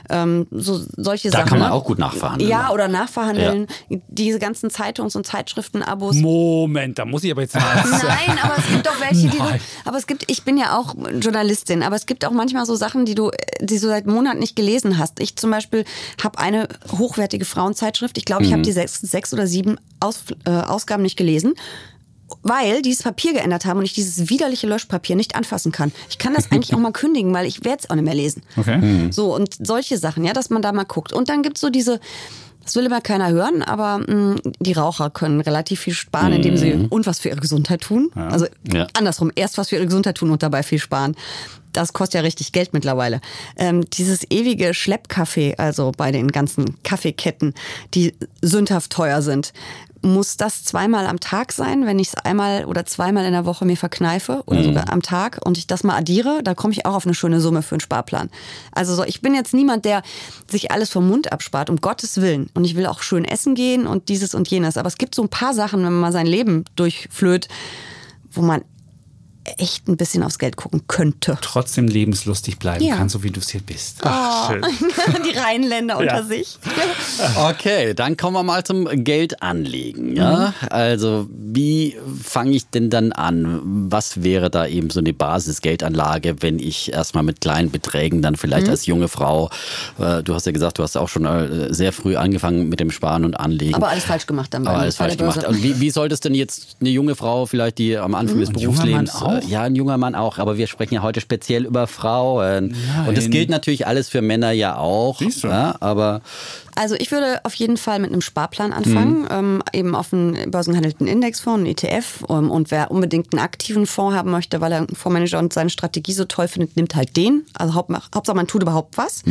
Ähm, 0.10 0.48
so 0.50 0.82
solche 0.96 1.30
Da 1.30 1.40
Sachen. 1.40 1.50
kann 1.50 1.60
man 1.60 1.70
ne? 1.70 1.74
auch 1.74 1.84
gut 1.84 2.00
nachverhandeln. 2.00 2.50
Ja, 2.50 2.72
oder 2.72 2.88
nachverhandeln. 2.88 3.68
Diese 4.08 4.40
ganzen 4.40 4.70
Zeitungs- 4.70 5.18
und 5.18 5.28
Zeitschriften-Abos. 5.28 6.16
Moment, 6.16 6.98
da 6.98 7.04
muss 7.04 7.26
ich 7.26 7.32
aber 7.32 7.42
jetzt 7.42 7.56
mal. 7.56 7.62
Nein, 7.92 8.38
aber 8.42 8.58
es 8.58 8.68
gibt 8.70 8.88
auch 8.88 9.00
welche, 9.02 9.28
die 9.28 9.38
du. 9.38 9.44
Aber 9.84 9.98
es 9.98 10.08
gibt, 10.08 10.32
ich 10.32 10.44
bin 10.44 10.58
ja 10.58 10.78
auch 10.78 10.96
Journalistin, 11.20 11.84
aber 11.84 11.98
es 11.98 12.06
gibt 12.06 12.26
auch 12.26 12.32
manchmal 12.32 12.66
so 12.66 12.76
Sachen, 12.76 13.04
die 13.06 13.16
du, 13.16 13.32
die 13.60 13.80
du 13.80 13.88
seit 13.88 14.08
Monaten 14.08 14.40
nicht 14.40 14.56
gelesen 14.56 14.98
hast. 14.98 15.20
Ich 15.20 15.36
zum 15.36 15.52
Beispiel 15.52 15.84
habe 16.24 16.40
eine 16.40 16.70
hochwertige 16.98 17.44
Frauenzeitschrift. 17.44 18.18
Ich 18.18 18.24
glaube, 18.24 18.44
ich 18.46 18.54
habe 18.54 18.62
die 18.62 18.72
sechs, 18.72 19.00
sechs 19.02 19.34
oder 19.34 19.46
sieben 19.46 19.78
Aus, 20.00 20.24
äh, 20.46 20.52
Ausgaben 20.52 21.04
nicht 21.04 21.18
gelesen. 21.18 21.54
Weil 22.42 22.82
die 22.82 22.92
das 22.92 23.04
Papier 23.04 23.34
geändert 23.34 23.66
haben 23.66 23.80
und 23.80 23.86
ich 23.86 23.94
dieses 23.94 24.30
widerliche 24.30 24.68
Löschpapier 24.68 25.16
nicht 25.16 25.36
anfassen 25.36 25.72
kann. 25.72 25.92
Ich 26.10 26.18
kann 26.18 26.34
das 26.34 26.52
eigentlich 26.52 26.74
auch 26.74 26.80
mal 26.80 26.92
kündigen, 26.92 27.34
weil 27.34 27.46
ich 27.46 27.64
werde 27.64 27.80
es 27.84 27.90
auch 27.90 27.96
nicht 27.96 28.06
mehr 28.06 28.14
lesen. 28.16 28.42
Okay. 28.58 29.08
So, 29.12 29.36
und 29.36 29.56
solche 29.66 29.98
Sachen, 29.98 30.24
ja, 30.24 30.34
dass 30.34 30.50
man 30.50 30.62
da 30.62 30.72
mal 30.72 30.84
guckt. 30.86 31.14
Und 31.14 31.30
dann 31.30 31.44
gibt's 31.44 31.62
so 31.62 31.70
diese, 31.70 32.00
das 32.64 32.76
will 32.76 32.86
immer 32.86 33.02
keiner 33.02 33.30
hören, 33.30 33.62
aber 33.62 34.00
mh, 34.00 34.38
die 34.60 34.74
Raucher 34.74 35.10
können 35.10 35.42
relativ 35.42 35.82
viel 35.82 35.94
sparen, 35.94 36.34
indem 36.34 36.58
sie 36.58 36.74
und 36.90 37.06
was 37.06 37.20
für 37.20 37.30
ihre 37.30 37.40
Gesundheit 37.42 37.82
tun. 37.82 38.10
Also 38.16 38.48
Ja. 38.72 38.88
andersrum, 38.98 39.32
erst 39.36 39.58
was 39.58 39.70
für 39.70 39.76
ihre 39.76 39.86
Gesundheit 39.86 40.16
tun 40.18 40.32
und 40.32 40.42
dabei 40.44 40.64
viel 40.64 40.80
sparen. 40.80 41.16
Das 41.74 41.92
kostet 41.92 42.16
ja 42.20 42.22
richtig 42.22 42.52
Geld 42.52 42.72
mittlerweile. 42.72 43.20
Ähm, 43.58 43.84
dieses 43.90 44.30
ewige 44.30 44.76
Schleppkaffee, 44.76 45.56
also 45.58 45.92
bei 45.98 46.12
den 46.12 46.28
ganzen 46.28 46.82
Kaffeeketten, 46.84 47.56
die 47.96 48.14
sündhaft 48.44 48.92
teuer 48.92 49.24
sind, 49.24 49.54
muss 50.04 50.38
das 50.38 50.64
zweimal 50.64 51.08
am 51.08 51.20
Tag 51.20 51.54
sein, 51.54 51.86
wenn 51.86 51.98
ich 51.98 52.10
es 52.10 52.16
einmal 52.16 52.66
oder 52.66 52.86
zweimal 52.86 53.26
in 53.26 53.32
der 53.32 53.46
Woche 53.46 53.66
mir 53.66 53.78
verkneife 53.78 54.44
oder 54.46 54.64
sogar 54.64 54.92
am 54.92 55.02
Tag 55.02 55.40
und 55.44 55.58
ich 55.58 55.66
das 55.66 55.84
mal 55.84 55.98
addiere, 55.98 56.42
da 56.44 56.54
komme 56.54 56.74
ich 56.74 56.86
auch 56.86 56.94
auf 56.94 57.06
eine 57.06 57.16
schöne 57.16 57.40
Summe 57.40 57.62
für 57.62 57.76
einen 57.76 57.80
Sparplan. 57.80 58.30
Also 58.74 58.96
so, 58.96 59.04
ich 59.04 59.22
bin 59.22 59.34
jetzt 59.34 59.54
niemand, 59.54 59.86
der 59.86 60.04
sich 60.50 60.72
alles 60.72 60.90
vom 60.90 61.08
Mund 61.08 61.32
abspart, 61.32 61.70
um 61.70 61.78
Gottes 61.78 62.22
Willen. 62.22 62.50
Und 62.54 62.66
ich 62.66 62.76
will 62.76 62.86
auch 62.86 63.02
schön 63.02 63.26
essen 63.26 63.56
gehen 63.56 63.88
und 63.88 64.10
dieses 64.10 64.36
und 64.36 64.50
jenes. 64.50 64.78
Aber 64.78 64.88
es 64.88 64.98
gibt 64.98 65.16
so 65.16 65.22
ein 65.22 65.30
paar 65.30 65.54
Sachen, 65.54 65.80
wenn 65.84 65.94
man 65.94 66.02
mal 66.02 66.12
sein 66.12 66.28
Leben 66.28 66.66
durchflöht, 66.76 67.48
wo 68.32 68.42
man 68.42 68.64
echt 69.58 69.88
ein 69.88 69.98
bisschen 69.98 70.24
aufs 70.24 70.40
Geld 70.40 70.56
gucken 70.56 70.84
könnte. 70.88 71.38
Trotzdem 71.42 71.88
lebenslustig 71.88 72.58
bleiben 72.60 72.84
Ja. 72.84 72.96
kann, 72.98 73.10
so 73.10 73.24
wie 73.24 73.30
du 73.32 73.40
es 73.40 73.50
hier 73.50 73.62
bist. 73.62 73.98
Ach, 74.04 74.52
schön. 74.52 74.62
Die 75.26 75.38
Rheinländer 75.38 75.96
Ja. 75.96 76.18
unter 76.18 76.24
sich. 76.24 76.58
Okay, 77.38 77.94
dann 77.94 78.18
kommen 78.18 78.36
wir 78.36 78.44
mal 78.44 78.64
zum 78.64 78.88
Geldanlegen. 79.04 80.16
Ja? 80.16 80.54
Also 80.70 81.28
wie 81.30 81.98
fange 82.24 82.52
ich 82.52 82.68
denn 82.70 82.90
dann 82.90 83.12
an? 83.12 83.62
Was 83.90 84.24
wäre 84.24 84.50
da 84.50 84.66
eben 84.68 84.90
so 84.90 85.00
eine 85.00 85.14
Basisgeldanlage, 85.14 86.42
wenn 86.42 86.60
ich 86.60 86.92
erstmal 86.94 87.24
mit 87.24 87.42
kleinen 87.42 87.72
Beträgen 87.72 88.22
dann 88.22 88.36
vielleicht 88.36 88.70
als 88.70 88.86
junge 88.86 89.08
Frau, 89.08 89.50
äh, 90.00 90.24
du 90.24 90.34
hast 90.34 90.46
ja 90.46 90.52
gesagt, 90.52 90.80
du 90.80 90.84
hast 90.84 90.96
auch 90.98 91.10
schon 91.10 91.26
äh, 91.26 91.74
sehr 91.74 91.94
früh 91.94 92.16
angefangen 92.16 92.70
mit 92.70 92.80
dem 92.80 92.92
Sparen 92.92 93.26
und 93.26 93.36
Anlegen. 93.40 93.76
Aber 93.76 93.90
alles 93.90 94.04
falsch 94.06 94.26
gemacht 94.26 94.54
dann. 94.54 94.68
Aber 94.68 94.78
bei- 94.78 94.82
alles 94.84 94.96
falsch 94.98 95.18
gemacht. 95.18 95.44
Und 95.46 95.62
wie, 95.64 95.80
wie 95.80 95.90
sollte 95.90 96.14
es 96.14 96.20
denn 96.20 96.36
jetzt 96.36 96.78
eine 96.80 96.90
junge 96.90 97.16
Frau, 97.16 97.46
vielleicht 97.46 97.78
die 97.78 97.98
am 97.98 98.16
Anfang 98.16 98.40
des 98.40 98.50
Ein 98.50 98.58
junger 98.60 98.78
Berufslebens, 98.84 99.12
auch? 99.38 99.42
äh, 99.44 99.52
ja, 99.52 99.62
ein 99.64 99.76
junger 99.76 99.98
Mann 99.98 100.16
auch, 100.16 100.38
aber 100.38 100.58
wir 100.58 100.68
sprechen 100.68 100.96
ja 100.96 101.02
heute 101.02 101.22
speziell 101.22 101.66
über 101.66 101.88
Frauen. 101.88 102.76
Und 103.08 103.18
das 103.18 103.26
Nein. 103.26 103.32
gilt 103.32 103.50
natürlich 103.50 103.88
alles 103.88 104.10
für 104.10 104.22
Männer 104.22 104.52
ja 104.52 104.78
auch. 104.78 105.20
Siehst 105.20 105.44
du. 105.44 105.48
Ja, 105.48 105.76
aber 105.80 106.22
Also 106.76 106.96
ich 106.96 107.12
würde 107.12 107.40
auf 107.44 107.54
jeden 107.56 107.78
Fall 107.78 108.00
mit 108.00 108.12
einem 108.12 108.22
Sparplan 108.22 108.74
anfangen, 108.74 109.28
ähm, 109.30 109.64
eben 109.74 109.96
auf 109.96 110.14
einen 110.14 110.50
börsengehandelten 110.50 111.08
Indexfonds, 111.08 111.60
einen 111.60 111.66
ETF. 111.68 112.26
Ähm, 112.30 112.50
und 112.50 112.72
wer 112.72 112.92
unbedingt 112.92 113.34
einen 113.34 113.44
aktiven 113.44 113.86
Fonds 113.86 114.16
haben 114.16 114.32
möchte, 114.32 114.62
weil 114.62 114.72
er 114.72 114.80
einen 114.80 114.96
Fondsmanager 114.96 115.40
und 115.40 115.54
seine 115.54 115.70
Strategie 115.70 116.14
so 116.14 116.26
toll 116.26 116.48
findet, 116.48 116.76
nimmt 116.76 116.96
halt 116.96 117.16
den. 117.16 117.46
Also 117.54 117.76
Haupt, 117.76 117.92
Hauptsache 118.14 118.36
man 118.36 118.48
tut 118.48 118.64
überhaupt 118.64 118.98
was. 118.98 119.24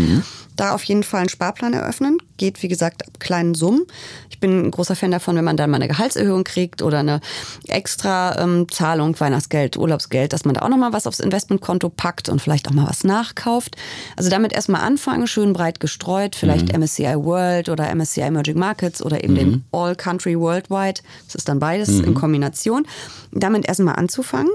Da 0.56 0.74
auf 0.74 0.84
jeden 0.84 1.02
Fall 1.02 1.20
einen 1.20 1.28
Sparplan 1.28 1.72
eröffnen. 1.72 2.18
Geht, 2.36 2.62
wie 2.62 2.68
gesagt, 2.68 3.06
ab 3.06 3.20
kleinen 3.20 3.54
Summen. 3.54 3.82
Ich 4.30 4.38
bin 4.38 4.66
ein 4.66 4.70
großer 4.70 4.96
Fan 4.96 5.10
davon, 5.10 5.36
wenn 5.36 5.44
man 5.44 5.56
dann 5.56 5.70
mal 5.70 5.76
eine 5.76 5.88
Gehaltserhöhung 5.88 6.44
kriegt 6.44 6.82
oder 6.82 7.00
eine 7.00 7.20
extra 7.68 8.38
ähm, 8.38 8.66
Zahlung, 8.70 9.18
Weihnachtsgeld, 9.18 9.76
Urlaubsgeld, 9.76 10.32
dass 10.32 10.44
man 10.44 10.54
da 10.54 10.62
auch 10.62 10.68
nochmal 10.68 10.92
was 10.92 11.06
aufs 11.06 11.20
Investmentkonto 11.20 11.88
packt 11.88 12.28
und 12.28 12.40
vielleicht 12.40 12.68
auch 12.68 12.72
mal 12.72 12.88
was 12.88 13.04
nachkauft. 13.04 13.76
Also 14.16 14.30
damit 14.30 14.52
erstmal 14.52 14.82
anfangen, 14.82 15.26
schön 15.26 15.52
breit 15.52 15.80
gestreut, 15.80 16.36
vielleicht 16.36 16.76
MSCI 16.76 17.14
World 17.16 17.31
oder 17.32 17.94
MSCI 17.94 18.20
Emerging 18.22 18.58
Markets 18.58 19.02
oder 19.02 19.22
eben 19.22 19.34
den 19.34 19.64
All 19.72 19.94
Country 19.94 20.38
Worldwide. 20.38 21.00
Das 21.26 21.34
ist 21.34 21.48
dann 21.48 21.58
beides 21.58 21.88
in 21.88 22.14
Kombination. 22.14 22.86
Damit 23.32 23.66
erstmal 23.66 23.96
anzufangen. 23.96 24.50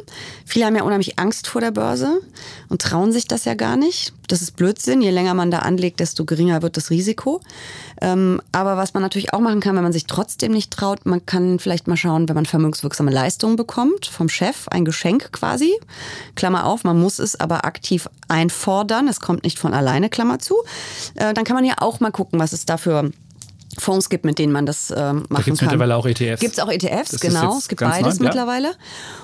Viele 0.45 0.65
haben 0.65 0.75
ja 0.75 0.84
unheimlich 0.84 1.17
Angst 1.17 1.47
vor 1.47 1.61
der 1.61 1.71
Börse 1.71 2.21
und 2.69 2.82
trauen 2.82 3.11
sich 3.11 3.28
das 3.28 3.45
ja 3.45 3.55
gar 3.55 3.75
nicht. 3.75 4.13
Das 4.28 4.41
ist 4.41 4.55
Blödsinn. 4.55 5.01
Je 5.01 5.09
länger 5.09 5.34
man 5.34 5.51
da 5.51 5.59
anlegt, 5.59 5.99
desto 5.99 6.25
geringer 6.25 6.61
wird 6.61 6.78
das 6.78 6.89
Risiko. 6.89 7.41
Ähm, 8.01 8.41
aber 8.51 8.78
was 8.78 8.93
man 8.93 9.01
natürlich 9.01 9.34
auch 9.34 9.39
machen 9.39 9.59
kann, 9.59 9.75
wenn 9.75 9.84
man 9.84 9.93
sich 9.93 10.05
trotzdem 10.05 10.51
nicht 10.51 10.71
traut, 10.71 11.05
man 11.05 11.25
kann 11.25 11.59
vielleicht 11.59 11.88
mal 11.88 11.97
schauen, 11.97 12.30
wenn 12.30 12.36
man 12.36 12.45
vermögenswirksame 12.45 13.11
Leistungen 13.11 13.55
bekommt 13.55 14.05
vom 14.05 14.30
Chef, 14.30 14.67
ein 14.67 14.86
Geschenk 14.86 15.32
quasi. 15.32 15.73
Klammer 16.36 16.65
auf, 16.65 16.84
man 16.84 16.99
muss 16.99 17.19
es 17.19 17.39
aber 17.39 17.65
aktiv 17.65 18.07
einfordern. 18.28 19.07
Es 19.07 19.21
kommt 19.21 19.43
nicht 19.43 19.57
von 19.57 19.73
alleine, 19.73 20.09
Klammer 20.09 20.39
zu. 20.39 20.55
Äh, 21.15 21.34
dann 21.34 21.45
kann 21.45 21.55
man 21.55 21.65
ja 21.65 21.75
auch 21.80 21.99
mal 21.99 22.11
gucken, 22.11 22.39
was 22.39 22.53
es 22.53 22.65
da 22.68 22.78
für 22.78 23.11
Fonds 23.80 24.09
gibt, 24.09 24.26
mit 24.26 24.39
denen 24.39 24.51
man 24.51 24.65
das 24.65 24.89
äh, 24.89 24.95
machen 25.13 25.26
Da 25.30 25.36
gibt 25.41 25.49
es 25.53 25.59
kann. 25.59 25.68
mittlerweile 25.68 25.95
auch 25.97 26.05
ETFs. 26.07 26.39
Gibt 26.41 26.53
es 26.53 26.59
auch 26.59 26.72
ETFs, 26.72 27.11
Das 27.11 27.22
genau. 27.22 27.55
Es 27.59 27.68
gibt 27.68 27.80
beides 27.82 28.18
neu, 28.18 28.26
ja. 28.26 28.30
mittlerweile. 28.32 28.72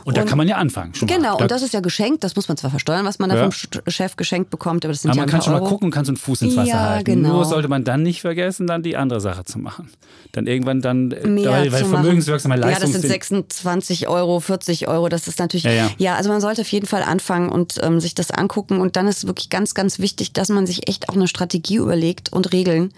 Und 0.06 0.16
da 0.16 0.26
kann 0.26 0.38
man 0.38 0.48
ja 0.48 0.58
anfangen. 0.58 0.94
Schon 0.94 1.08
mal. 1.08 1.16
Genau, 1.16 1.38
Da- 1.38 1.44
und 1.46 1.50
das 1.52 1.64
ist 1.64 1.74
ja 1.74 1.80
geschenkt. 1.80 2.24
Das 2.24 2.36
muss 2.36 2.48
man 2.48 2.56
zwar 2.58 2.70
versteuern, 2.70 3.04
was 3.04 3.18
man 3.18 3.30
da 3.32 3.36
Ja. 3.38 3.41
vom 3.44 3.50
Sch- 3.52 3.89
Chef 3.89 4.16
geschenkt 4.16 4.52
bekommt, 4.52 4.86
aber 4.86 4.91
das 4.94 5.02
sind 5.02 5.10
aber 5.10 5.18
ja 5.18 5.22
man 5.24 5.30
kann 5.32 5.41
schon 5.41 5.54
mal 5.54 5.60
Euro. 5.62 5.70
gucken 5.70 5.86
und 5.86 5.91
kann 5.91 6.06
so 6.06 6.12
einen 6.12 6.18
Fuß 6.18 6.44
ins 6.44 6.56
Wasser 6.56 6.68
Ja, 6.70 6.89
halten. 6.89 7.06
genau. 7.06 7.30
Nur 7.34 7.46
sollte 7.46 7.68
man 7.68 7.84
dann 7.84 8.04
nicht 8.04 8.22
vergessen, 8.22 8.68
dann 8.68 8.84
die 8.84 8.96
andere 8.96 9.22
Sache 9.22 9.44
zu 9.44 9.58
machen. 9.58 9.89
Dann 10.34 10.46
irgendwann 10.46 10.82
dann, 10.82 11.12
äh, 11.12 11.28
mehr 11.28 11.50
weil, 11.50 11.72
weil 11.72 11.86
vermögenswirksame 11.86 12.56
Ja, 12.56 12.62
Leistung 12.62 12.91
das 12.91 13.02
sind 13.02 13.10
26 13.10 14.08
Euro, 14.08 14.39
40 14.39 14.88
Euro. 14.88 15.10
Das 15.10 15.28
ist 15.28 15.39
natürlich. 15.39 15.64
Ja, 15.64 15.89
ja. 15.98 16.16
also 16.16 16.30
man 16.30 16.41
sollte 16.41 16.62
auf 16.62 16.72
jeden 16.72 16.86
Fall 16.86 17.02
anfangen 17.04 17.50
und 17.50 17.80
ähm, 17.82 18.00
sich 18.00 18.14
das 18.14 18.30
angucken. 18.30 18.80
Und 18.82 18.98
dann 18.98 19.08
ist 19.08 19.26
wirklich 19.26 19.50
ganz, 19.50 19.74
ganz 19.74 19.98
wichtig, 19.98 20.34
dass 20.34 20.50
man 20.50 20.68
sich 20.68 20.88
echt 20.88 21.10
auch 21.10 21.16
eine 21.16 21.28
Strategie 21.28 21.76
überlegt 21.78 22.32
und 22.32 22.52
Regeln. 22.54 22.94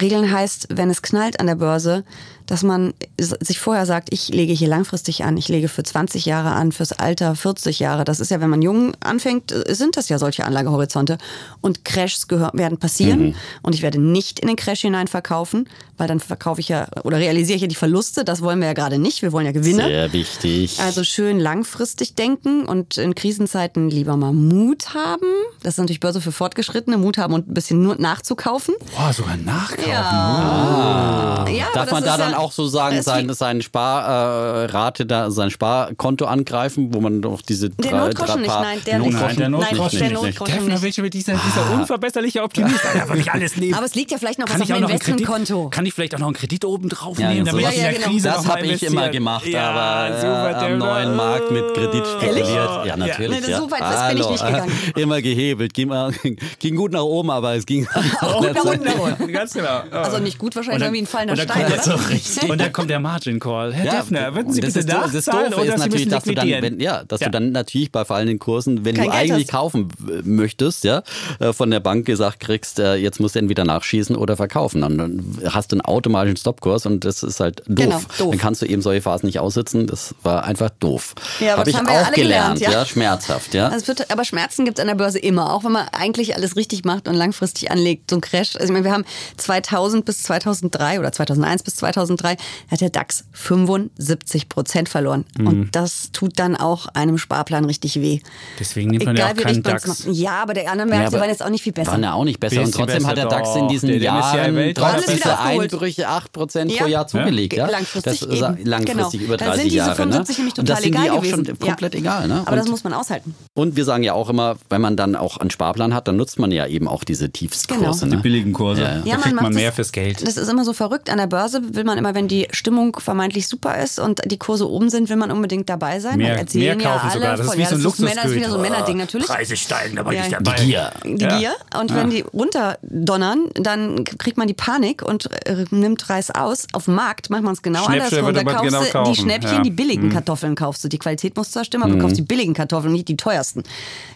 Regeln 0.00 0.30
heißt, 0.30 0.68
wenn 0.70 0.90
es 0.90 1.02
knallt 1.02 1.40
an 1.40 1.46
der 1.46 1.54
Börse, 1.54 2.04
dass 2.48 2.62
man 2.62 2.94
sich 3.18 3.58
vorher 3.58 3.84
sagt, 3.84 4.08
ich 4.10 4.30
lege 4.30 4.54
hier 4.54 4.68
langfristig 4.68 5.22
an, 5.22 5.36
ich 5.36 5.48
lege 5.48 5.68
für 5.68 5.82
20 5.82 6.24
Jahre 6.24 6.52
an, 6.52 6.72
fürs 6.72 6.92
Alter 6.92 7.36
40 7.36 7.78
Jahre. 7.78 8.04
Das 8.04 8.20
ist 8.20 8.30
ja, 8.30 8.40
wenn 8.40 8.48
man 8.48 8.62
jung 8.62 8.94
anfängt, 9.00 9.52
äh, 9.52 9.74
sind 9.74 9.98
das 9.98 10.08
ja 10.08 10.18
solche 10.18 10.44
Anlagehorizonte. 10.44 11.18
Und 11.60 11.84
Crashs 11.84 12.26
werden 12.30 12.78
passieren. 12.78 13.34
Und 13.62 13.74
ich 13.74 13.82
werde 13.82 14.00
nicht 14.00 14.40
in 14.40 14.48
den 14.48 14.56
Crash 14.56 14.80
hinein 14.80 15.08
verkaufen, 15.08 15.68
weil 15.98 16.08
dann 16.08 16.20
verkaufe 16.20 16.60
ich 16.60 16.68
ja 16.68 16.88
oder 17.04 17.18
realisiere 17.18 17.56
ich 17.56 17.62
ja 17.62 17.68
die 17.68 17.74
Verluste. 17.74 18.24
Das 18.24 18.40
wollen 18.40 18.60
wir 18.60 18.68
ja 18.68 18.72
gerade 18.72 18.98
nicht. 18.98 19.20
Wir 19.20 19.32
wollen 19.32 19.44
ja 19.44 19.52
Gewinne. 19.52 19.84
sehr 19.84 20.12
wichtig. 20.14 20.80
Also 20.80 21.04
schön 21.04 21.38
langfristig 21.38 22.14
denken 22.14 22.64
und 22.64 22.96
in 22.96 23.14
Krisenzeiten 23.14 23.90
lieber 23.90 24.16
mal 24.16 24.32
Mut 24.32 24.94
haben. 24.94 25.26
Das 25.62 25.74
ist 25.74 25.78
natürlich 25.78 26.00
Börse 26.00 26.22
für 26.22 26.32
Fortgeschrittene, 26.32 26.96
Mut 26.96 27.18
haben 27.18 27.34
und 27.34 27.48
ein 27.48 27.54
bisschen 27.54 27.82
nur 27.82 27.96
nachzukaufen. 27.96 28.74
Boah, 28.96 29.12
sogar 29.12 29.36
nachkaufen. 29.36 29.90
Ja, 29.90 31.27
aber 31.48 31.74
Darf 31.74 31.84
das 31.84 31.92
man 31.92 32.04
da 32.04 32.16
dann 32.16 32.30
ja- 32.32 32.38
auch 32.38 32.52
das 32.54 32.66
ist 32.66 32.72
sein, 33.04 33.28
wie- 33.28 33.34
sein 33.34 33.62
Sparrate, 33.62 35.06
da, 35.06 35.30
sein 35.30 35.50
Sparkonto 35.50 36.24
angreifen, 36.26 36.92
wo 36.94 37.00
man 37.00 37.22
doch 37.22 37.42
diese 37.42 37.70
Der 37.70 37.90
drei, 37.90 37.98
Notgroschen 38.06 38.34
drei 38.34 38.40
nicht, 38.42 38.48
nein, 38.60 38.78
der 38.86 38.98
nicht. 38.98 39.12
Nein, 39.12 39.36
der 39.36 39.48
Nein, 39.48 39.60
Notgroschen 39.60 39.98
der 39.98 40.08
nicht. 40.10 40.22
Notgroschen 40.40 40.68
nicht. 40.68 40.82
welche 40.82 41.02
mit 41.02 41.14
dieser, 41.14 41.34
dieser 41.34 41.72
unverbesserliche 41.72 42.42
Optimist. 42.42 42.80
Ja, 42.94 43.08
wirklich 43.08 43.30
alles 43.32 43.56
nehmen. 43.56 43.74
Aber 43.74 43.86
es 43.86 43.94
liegt 43.94 44.10
ja 44.10 44.18
vielleicht 44.18 44.38
noch 44.38 44.46
kann 44.46 44.60
was 44.60 44.66
ich 44.66 44.72
auf 44.72 44.76
auch 44.78 44.80
meinem 44.80 44.82
noch 44.84 44.90
einen 44.90 44.98
Kredit, 45.00 45.20
Investmentkonto. 45.28 45.68
kann 45.70 45.86
ich 45.86 45.94
vielleicht 45.94 46.14
auch 46.14 46.18
noch 46.18 46.26
einen 46.28 46.36
Kredit 46.36 46.64
oben 46.64 46.88
drauf 46.88 47.18
Ja, 47.18 47.28
nehmen, 47.28 47.46
ja, 47.46 47.52
damit 47.52 47.66
ich 47.68 47.76
in 47.76 47.82
Ja, 47.82 47.90
der 47.90 48.00
ja, 48.00 48.06
Krise 48.06 48.28
Das 48.28 48.36
noch 48.38 48.44
mal 48.44 48.56
habe 48.56 48.66
ich 48.66 48.82
immer 48.82 49.08
gemacht, 49.08 49.46
ja, 49.46 49.70
aber 49.70 50.16
super, 50.16 50.50
äh, 50.62 50.72
am 50.72 50.78
neuen 50.78 51.16
Markt 51.16 51.50
mit 51.50 51.74
Kredit 51.74 52.06
spekuliert. 52.06 52.48
Ja. 52.48 52.84
Ja, 52.84 52.96
natürlich. 52.96 53.46
Ja. 53.46 53.58
so 53.58 53.70
weit 53.70 54.08
bin 54.10 54.18
ich 54.22 54.30
nicht 54.30 54.44
gegangen. 54.46 54.72
Immer 54.96 55.22
gehebelt. 55.22 55.74
Ging, 55.74 55.88
mal, 55.88 56.12
ging 56.58 56.76
gut 56.76 56.92
nach 56.92 57.02
oben, 57.02 57.30
aber 57.30 57.54
es 57.54 57.66
ging 57.66 57.86
Auch 58.20 58.40
nach 58.52 58.64
unten. 58.64 59.32
Ganz 59.32 59.52
genau. 59.54 59.80
Also 59.92 60.18
nicht 60.18 60.38
gut 60.38 60.56
wahrscheinlich, 60.56 60.80
Und 60.82 60.86
dann- 60.86 60.92
wie 60.94 60.98
ein 61.02 61.06
fallender 61.06 61.36
und 61.40 61.50
dann 61.50 61.58
Stein, 61.58 61.70
kommt- 61.72 61.84
so 61.84 62.08
richtig. 62.08 62.50
Und 62.50 62.60
dann 62.60 62.72
kommt 62.72 62.90
der 62.90 63.00
Margin 63.00 63.38
Call. 63.40 63.72
Herr 63.72 63.90
Deffner, 63.98 64.34
würden 64.34 64.52
Sie 64.52 64.60
bitte 64.60 64.78
ist, 64.80 64.88
das 64.88 65.12
nachzahlen 65.26 65.50
Doofe 65.50 65.62
oder 65.62 65.74
ist 65.74 65.80
natürlich, 65.80 66.08
dass 66.08 66.24
du 66.24 66.34
dann, 66.34 66.48
wenn, 66.48 66.80
ja, 66.80 67.04
dass 67.04 67.20
Ja. 67.20 67.26
du 67.28 67.32
dann 67.32 67.52
natürlich 67.52 67.92
bei 67.92 68.04
fallenden 68.04 68.38
Kursen, 68.38 68.84
wenn 68.84 68.94
Kein 68.96 69.06
du 69.06 69.10
Geld 69.10 69.30
eigentlich 69.32 69.48
hast. 69.48 69.52
kaufen 69.52 69.88
möchtest, 70.24 70.84
ja, 70.84 71.02
äh, 71.40 71.52
von 71.52 71.70
der 71.70 71.80
Bank 71.80 72.06
gesagt 72.06 72.40
kriegst, 72.40 72.78
äh, 72.78 72.94
jetzt 72.96 73.20
musst 73.20 73.34
du 73.34 73.38
entweder 73.38 73.64
nachschießen 73.64 74.16
oder 74.16 74.36
verkaufen. 74.36 74.80
Dann 74.82 75.24
hast 75.50 75.72
du 75.72 75.76
einen 75.76 75.82
automatischen 75.82 76.36
Stoppkurs 76.36 76.86
und 76.86 77.04
das 77.04 77.22
ist 77.22 77.40
halt 77.40 77.60
doof. 77.60 77.76
Genau, 77.76 78.00
doof. 78.18 78.30
Dann 78.30 78.38
kannst 78.38 78.62
du 78.62 78.66
eben 78.66 78.82
solche 78.82 79.02
Phasen 79.02 79.26
nicht 79.26 79.38
aussitzen. 79.40 79.86
Das 79.86 80.14
war 80.22 80.44
einfach 80.44 80.70
doof. 80.80 81.14
Ja, 81.40 81.52
aber 81.54 81.58
Hab 81.60 81.64
das 81.64 81.68
ich 81.74 81.78
haben 81.78 81.86
wir 81.86 81.94
ja 81.94 82.00
auch 82.02 82.06
alle 82.06 82.14
gelernt, 82.16 82.58
gelernt, 82.58 82.60
ja. 82.74 82.80
ja, 82.80 82.86
schmerzhaft, 82.86 83.54
ja. 83.54 83.66
Also 83.68 83.76
es 83.78 83.88
wird, 83.88 84.10
aber 84.10 84.24
Schmerzen 84.24 84.64
gibt 84.64 84.78
es 84.78 84.82
an 84.82 84.88
der 84.88 84.94
Börse 84.94 85.18
immer, 85.18 85.52
auch 85.52 85.64
wenn 85.64 85.72
man 85.72 85.88
eigentlich 85.92 86.34
alles 86.36 86.56
richtig 86.56 86.84
macht 86.84 87.08
und 87.08 87.14
langfristig 87.14 87.70
anlegt. 87.70 88.10
So 88.10 88.16
ein 88.16 88.20
Crash. 88.20 88.54
Also 88.56 88.66
ich 88.66 88.72
meine, 88.72 88.84
wir 88.84 88.92
haben 88.92 89.04
2000 89.36 90.04
bis 90.04 90.22
2003 90.22 90.98
oder 91.00 91.12
2001 91.28 91.62
bis 91.62 91.76
2003 91.76 92.36
hat 92.70 92.80
der 92.80 92.90
DAX 92.90 93.24
75 93.32 94.48
Prozent 94.48 94.88
verloren. 94.88 95.24
Mhm. 95.38 95.46
Und 95.46 95.70
das 95.76 96.10
tut 96.12 96.38
dann 96.38 96.56
auch 96.56 96.86
einem 96.94 97.18
Sparplan 97.18 97.64
richtig 97.64 98.00
weh. 98.00 98.20
Deswegen 98.58 98.90
nimmt 98.90 99.04
man 99.04 99.16
ja 99.16 99.28
auch 99.30 99.34
keinen 99.34 99.62
DAX. 99.62 100.06
Ja, 100.10 100.42
aber 100.42 100.54
der 100.54 100.70
anderen 100.70 100.90
Märkte 100.90 101.08
aber 101.08 101.20
waren 101.20 101.30
jetzt 101.30 101.42
auch 101.42 101.50
nicht 101.50 101.62
viel 101.62 101.72
besser. 101.72 101.92
Waren 101.92 102.02
ja 102.02 102.12
auch 102.14 102.24
nicht 102.24 102.40
besser. 102.40 102.62
Und 102.62 102.72
trotzdem 102.74 103.06
hat 103.06 103.16
der 103.16 103.24
besser, 103.26 103.36
DAX 103.38 103.56
in 103.56 103.68
diesen 103.68 103.88
Der- 103.90 103.98
der 103.98 104.04
Jahren 104.08 104.54
Welt- 104.56 104.76
trotz 104.76 105.06
dieser. 105.06 105.40
Einbrüche 105.40 106.08
8% 106.08 106.68
pro 106.76 106.84
Ja. 106.84 106.86
Jahr 106.86 107.06
zugelegt. 107.06 107.52
Ja? 107.54 107.66
Langfristig 107.68 108.20
das 108.20 108.22
ist 108.22 108.42
eben. 108.42 108.64
langfristig 108.64 109.20
Genau. 109.20 109.24
über 109.24 109.36
Dann 109.36 109.48
30 109.48 109.62
sind 109.62 109.64
diese 109.72 109.76
Jahre. 109.78 109.94
75 109.96 110.38
ne? 110.38 110.42
nämlich 110.44 110.58
Und 110.58 110.68
das 110.68 110.76
total 110.78 110.82
sind 110.82 110.94
die 110.94 110.98
egal 111.06 111.18
auch 111.18 111.24
schon 111.24 111.44
gewesen. 111.44 111.58
komplett 111.58 111.94
Ja. 111.94 112.00
egal. 112.00 112.28
Ne? 112.28 112.42
aber 112.46 112.56
das 112.56 112.68
muss 112.68 112.84
man 112.84 112.92
aushalten. 112.94 113.34
Und 113.54 113.76
wir 113.76 113.84
sagen 113.84 114.02
ja 114.02 114.12
auch 114.14 114.28
immer, 114.30 114.56
wenn 114.70 114.80
man 114.80 114.96
dann 114.96 115.16
auch 115.16 115.36
einen 115.38 115.50
Sparplan 115.50 115.94
hat, 115.94 116.08
dann 116.08 116.16
nutzt 116.16 116.38
man 116.38 116.50
ja 116.52 116.66
eben 116.66 116.88
auch 116.88 117.04
diese 117.04 117.30
Tiefstkurse. 117.30 117.80
Genau. 118.00 118.10
Die 118.10 118.16
Ne? 118.16 118.22
billigen 118.22 118.52
Kurse. 118.52 118.82
Ja, 118.82 118.88
ja. 118.96 119.00
Da 119.00 119.06
Ja, 119.08 119.16
kriegt 119.16 119.34
man 119.34 119.52
mehr 119.52 119.72
fürs 119.72 119.92
Geld. 119.92 120.26
Das 120.26 120.36
ist 120.36 120.48
immer 120.48 120.64
so 120.64 120.72
verrückt. 120.72 121.10
An 121.18 121.28
der 121.28 121.36
Börse 121.36 121.74
will 121.74 121.82
man 121.82 121.98
immer, 121.98 122.14
wenn 122.14 122.28
die 122.28 122.46
Stimmung 122.52 122.96
vermeintlich 123.00 123.48
super 123.48 123.76
ist 123.82 123.98
und 123.98 124.20
die 124.24 124.38
Kurse 124.38 124.70
oben 124.70 124.88
sind, 124.88 125.08
will 125.08 125.16
man 125.16 125.32
unbedingt 125.32 125.68
dabei 125.68 125.98
sein. 125.98 126.18
Mehr- 126.18 126.44
mehr 126.54 126.62
ja 126.62 126.74
kaufen 126.76 127.10
alle 127.10 127.12
sogar. 127.12 127.36
Das 127.36 127.46
ist 127.48 127.56
wie 127.56 127.62
ja, 127.62 127.68
so 127.68 127.74
ein 127.74 127.82
das 127.82 127.92
ist 127.94 127.98
Männer, 128.00 128.14
das 128.22 128.24
ist 128.30 128.36
wieder 128.36 128.50
so 128.50 128.54
ein. 128.56 128.62
Männerding 128.62 128.96
natürlich. 128.98 129.26
Preise 129.26 129.56
steigen, 129.56 129.96
da 129.96 130.04
bin 130.04 130.12
Ja, 130.12 130.24
ich 130.26 130.30
ja. 130.30 130.38
dabei. 130.40 130.56
Die 130.60 130.66
Gier. 130.66 130.92
Die 131.04 131.16
Ja. 131.24 131.38
Gier. 131.38 131.52
Und 131.80 131.92
wenn 131.94 132.10
die 132.10 132.20
runterdonnern, 132.20 133.48
dann 133.54 134.04
kriegt 134.04 134.36
man 134.38 134.46
die 134.46 134.54
Panik 134.54 135.02
und 135.02 135.28
äh, 135.46 135.64
nimmt 135.70 136.08
Reis 136.08 136.30
aus. 136.30 136.66
Auf 136.72 136.84
dem 136.84 136.94
Markt 136.94 137.30
macht 137.30 137.42
man 137.42 137.52
es 137.54 137.62
genau 137.62 137.84
Schnäppchen 137.84 138.18
andersrum. 138.20 138.26
wird 138.26 138.36
Da 138.36 138.52
kaufst 138.52 138.64
genau 138.64 138.82
du 138.84 138.90
kaufen. 138.90 139.12
die 139.12 139.20
Schnäppchen, 139.20 139.52
Ja. 139.52 139.58
Mhm. 139.58 139.62
die 139.64 139.70
billigen 139.70 140.10
Kartoffeln 140.10 140.54
kaufst 140.54 140.84
du. 140.84 140.88
Die 140.88 140.98
Qualität 140.98 141.36
muss 141.36 141.50
zwar 141.50 141.64
stimmen, 141.64 141.84
aber 141.84 141.94
du 141.94 142.00
kaufst 142.00 142.16
die 142.16 142.22
billigen 142.22 142.54
Kartoffeln, 142.54 142.92
nicht 142.92 143.08
die 143.08 143.16
teuersten. 143.16 143.62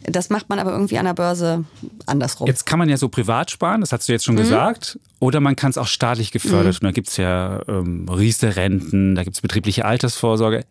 Das 0.04 0.30
macht 0.30 0.48
man 0.48 0.58
aber 0.58 0.72
irgendwie 0.72 0.98
an 0.98 1.04
der 1.06 1.14
Börse 1.14 1.64
andersrum. 2.06 2.46
Jetzt 2.46 2.64
kann 2.66 2.78
man 2.78 2.88
ja 2.88 2.96
so 2.96 3.08
privat 3.08 3.50
sparen, 3.50 3.80
das 3.80 3.92
hast 3.92 4.08
du 4.08 4.12
jetzt 4.12 4.24
schon 4.24 4.34
Mhm. 4.34 4.38
gesagt. 4.38 4.98
Oder 5.22 5.38
man 5.38 5.54
kann 5.54 5.70
es 5.70 5.78
auch 5.78 5.86
staatlich 5.86 6.32
gefördert. 6.32 6.80
Und 6.80 6.82
da 6.82 6.90
gibt 6.90 7.06
es 7.06 7.16
ja 7.16 7.62
ähm, 7.68 8.08
Riester-Renten, 8.08 9.14
da 9.14 9.22
gibt 9.22 9.36
es 9.36 9.40
betriebliche 9.40 9.84
Altersvorsorge. 9.84 10.64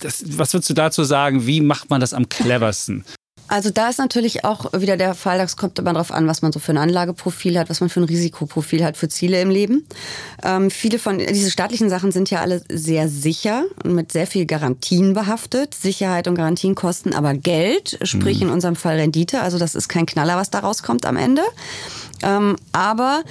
Das, 0.00 0.22
was 0.36 0.52
würdest 0.52 0.68
du 0.68 0.74
dazu 0.74 1.02
sagen? 1.02 1.46
Wie 1.46 1.62
macht 1.62 1.88
man 1.88 2.02
das 2.02 2.12
am 2.12 2.28
cleversten? 2.28 3.06
Also 3.48 3.70
da 3.70 3.88
ist 3.88 3.98
natürlich 3.98 4.44
auch 4.44 4.72
wieder 4.72 4.96
der 4.96 5.14
Fall, 5.14 5.38
das 5.38 5.56
kommt 5.56 5.78
immer 5.78 5.92
darauf 5.92 6.10
an, 6.10 6.26
was 6.26 6.42
man 6.42 6.52
so 6.52 6.58
für 6.58 6.72
ein 6.72 6.78
Anlageprofil 6.78 7.58
hat, 7.58 7.70
was 7.70 7.80
man 7.80 7.90
für 7.90 8.00
ein 8.00 8.04
Risikoprofil 8.04 8.84
hat 8.84 8.96
für 8.96 9.08
Ziele 9.08 9.40
im 9.40 9.50
Leben. 9.50 9.86
Ähm, 10.42 10.70
viele 10.70 10.98
von 10.98 11.18
diese 11.18 11.50
staatlichen 11.50 11.90
Sachen 11.90 12.12
sind 12.12 12.30
ja 12.30 12.40
alle 12.40 12.62
sehr 12.70 13.08
sicher 13.08 13.64
und 13.82 13.94
mit 13.94 14.12
sehr 14.12 14.26
viel 14.26 14.46
Garantien 14.46 15.12
behaftet. 15.14 15.74
Sicherheit 15.74 16.28
und 16.28 16.34
Garantien 16.34 16.74
kosten 16.74 17.14
aber 17.14 17.34
Geld, 17.34 17.98
sprich 18.02 18.40
in 18.42 18.48
unserem 18.48 18.76
Fall 18.76 18.96
Rendite. 18.96 19.40
Also 19.40 19.58
das 19.58 19.74
ist 19.74 19.88
kein 19.88 20.06
Knaller, 20.06 20.36
was 20.36 20.50
da 20.50 20.60
rauskommt 20.60 21.04
am 21.06 21.16
Ende. 21.16 21.42
Ähm, 22.22 22.56
aber 22.72 23.22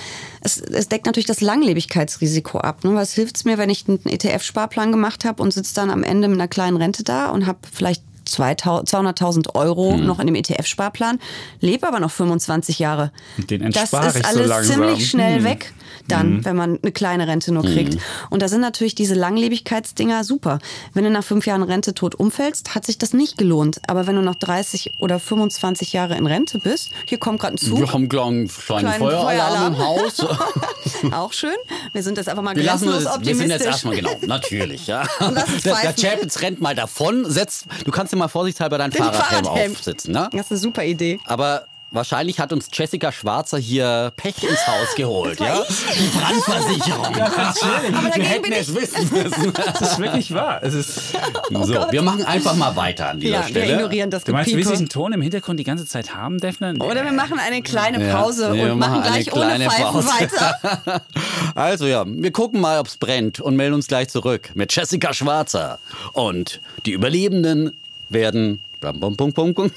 es, 0.42 0.58
es 0.60 0.88
deckt 0.90 1.06
natürlich 1.06 1.28
das 1.28 1.42
Langlebigkeitsrisiko 1.42 2.60
ab. 2.60 2.84
Ne? 2.84 2.94
Was 2.96 3.14
hilft's 3.14 3.46
mir, 3.46 3.58
wenn 3.58 3.70
ich 3.70 3.88
einen 3.88 4.00
ETF-Sparplan 4.06 4.92
gemacht 4.92 5.26
habe 5.26 5.42
und 5.42 5.54
sitze 5.54 5.74
dann 5.76 5.90
am 5.90 6.04
Ende 6.04 6.28
mit 6.28 6.38
einer 6.40 6.48
kleinen 6.48 6.78
Rente 6.78 7.04
da 7.04 7.30
und 7.30 7.46
habe 7.48 7.60
vielleicht 7.72 8.04
2000 8.26 8.90
200.000 8.90 9.56
Euro 9.56 9.94
Hm. 9.94 10.06
noch 10.06 10.20
in 10.20 10.28
dem 10.28 10.36
ETF-Sparplan, 10.36 11.20
lebe 11.60 11.88
aber 11.88 12.00
noch 12.00 12.12
25 12.12 12.80
Jahre. 12.80 13.12
Den 13.38 13.62
das 13.72 13.82
entspare 13.82 14.08
ist 14.08 14.16
ich 14.18 14.22
so 14.24 14.28
alles 14.38 14.48
langsam. 14.48 14.76
ziemlich 14.76 15.10
schnell 15.10 15.38
Hm. 15.40 15.44
weg 15.44 15.74
dann, 16.08 16.44
wenn 16.46 16.56
man 16.56 16.80
eine 16.82 16.92
kleine 16.92 17.28
Rente 17.28 17.52
nur 17.52 17.64
kriegt. 17.64 17.98
Und 18.30 18.42
da 18.42 18.48
sind 18.48 18.62
natürlich 18.62 18.96
diese 18.96 19.16
Langlebigkeitsdinger 19.16 20.24
super. 20.24 20.60
Wenn 20.94 21.04
du 21.04 21.10
nach 21.10 21.24
fünf 21.24 21.46
Jahren 21.46 21.64
Rente 21.64 21.94
tot 21.94 22.16
umfällst, 22.16 22.76
hat 22.76 22.86
sich 22.86 22.98
das 22.98 23.14
nicht 23.14 23.38
gelohnt. 23.38 23.82
Aber 23.88 24.08
wenn 24.08 24.16
du 24.16 24.22
noch 24.22 24.36
30 24.36 24.94
oder 25.00 25.20
25 25.20 25.94
Jahre 25.94 26.18
in 26.18 26.26
Rente 26.26 26.60
bist, 26.60 26.90
hier 27.06 27.18
kommt 27.18 27.40
gerade 27.40 27.56
ein 27.56 27.58
Zug. 27.58 27.80
Wir 27.80 27.88
haben 27.88 28.02
einen 28.02 28.10
kleinen, 28.10 28.48
kleinen 28.48 28.86
Kleinen 28.88 29.00
Feueralarm 29.00 29.74
im 29.74 29.80
Haus. 29.80 30.20
Auch 31.12 31.34
schön. 31.34 31.56
Wir 31.94 32.04
sind 32.04 32.18
jetzt 32.18 32.30
einfach 32.30 32.44
mal 32.44 32.56
Wir, 32.56 32.64
lassen 32.64 32.88
grenzenlos 32.88 33.16
uns, 33.18 33.28
wir 33.28 33.36
sind 33.36 33.50
jetzt 33.50 33.66
optimistisch. 33.68 33.68
erstmal, 33.68 33.96
genau, 33.96 34.28
natürlich. 34.28 34.88
Ja. 34.88 35.04
Der. 35.66 35.94
Chapitz 35.94 36.42
rennt 36.42 36.62
mal 36.62 36.76
davon. 36.76 37.30
Setzt, 37.30 37.66
du 37.86 37.92
kannst 37.92 38.14
dir 38.14 38.18
mal 38.18 38.28
vorsichtshalber 38.28 38.78
deinen 38.78 38.92
Fahrradhelm 38.92 39.46
Fahrradhelm. 39.46 39.72
aufsitzen. 39.74 40.14
Ne? 40.14 40.30
Das 40.32 40.46
ist 40.46 40.52
eine 40.52 40.60
super 40.60 40.84
Idee. 40.84 41.20
Aber 41.26 41.66
wahrscheinlich 41.92 42.40
hat 42.40 42.52
uns 42.54 42.68
Jessica 42.72 43.12
Schwarzer 43.12 43.58
hier 43.58 44.12
Pech 44.16 44.44
ins 44.44 44.66
Haus 44.68 44.96
geholt. 44.96 45.40
ja? 45.40 45.62
Die 45.96 46.18
Brandversicherung. 46.18 47.06
Aber 47.06 48.10
dagegen 48.10 48.42
bin 48.42 48.52
ich. 48.54 48.74
wissen 48.74 49.10
müssen. 49.12 49.54
Das 49.54 49.82
ist 49.82 50.00
wirklich 50.00 50.34
wahr. 50.34 50.60
Es 50.64 50.74
ist, 50.74 51.12
so, 51.50 51.86
wir 51.92 52.02
machen 52.02 52.26
einfach 52.26 52.56
mal 52.56 52.76
weiter 52.76 53.10
an 53.10 53.20
dieser 53.20 53.34
Ja, 53.34 53.42
wir 53.42 53.48
Stelle. 53.50 53.74
ignorieren 53.74 54.10
das 54.10 54.24
du 54.24 54.32
meinst, 54.32 54.52
du 54.52 54.56
willst 54.58 54.72
diesen 54.72 54.90
Ton 54.90 55.14
im 55.14 55.22
Hintergrund 55.22 55.60
die 55.60 55.64
ganze 55.64 55.86
Zeit 55.86 56.16
haben, 56.16 56.40
Defner? 56.40 56.74
Oder 56.80 57.04
wir 57.04 57.12
machen 57.12 57.38
eine 57.40 57.62
kleine 57.62 58.06
Ja, 58.06 58.16
Pause 58.22 58.54
wir 58.54 58.74
und 58.74 58.80
machen 58.80 59.02
gleich 59.04 59.32
ohne 59.34 59.70
Pfeifen 59.70 59.84
Pause. 59.84 60.08
weiter. 60.08 61.02
Also 61.56 61.86
ja, 61.86 62.06
wir 62.08 62.32
gucken 62.32 62.62
mal, 62.62 62.80
ob 62.80 62.88
es 62.88 62.96
brennt 62.98 63.40
und 63.42 63.56
melden 63.58 63.74
uns 63.76 63.88
gleich 63.88 64.08
zurück 64.10 64.52
mit 64.54 64.74
Jessica 64.74 65.14
Schwarzer. 65.14 65.80
Und 66.14 66.62
die 66.86 66.92
Überlebenden 66.92 67.76
werden... 68.10 68.62
Bum, 68.82 69.00
bum, 69.00 69.16
bum, 69.16 69.32
bum, 69.32 69.54
bum. 69.54 69.72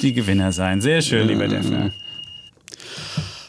Die 0.00 0.12
Gewinner 0.14 0.52
sein. 0.52 0.80
Sehr 0.80 1.02
schön, 1.02 1.28
lieber 1.28 1.46
Defner. 1.46 1.90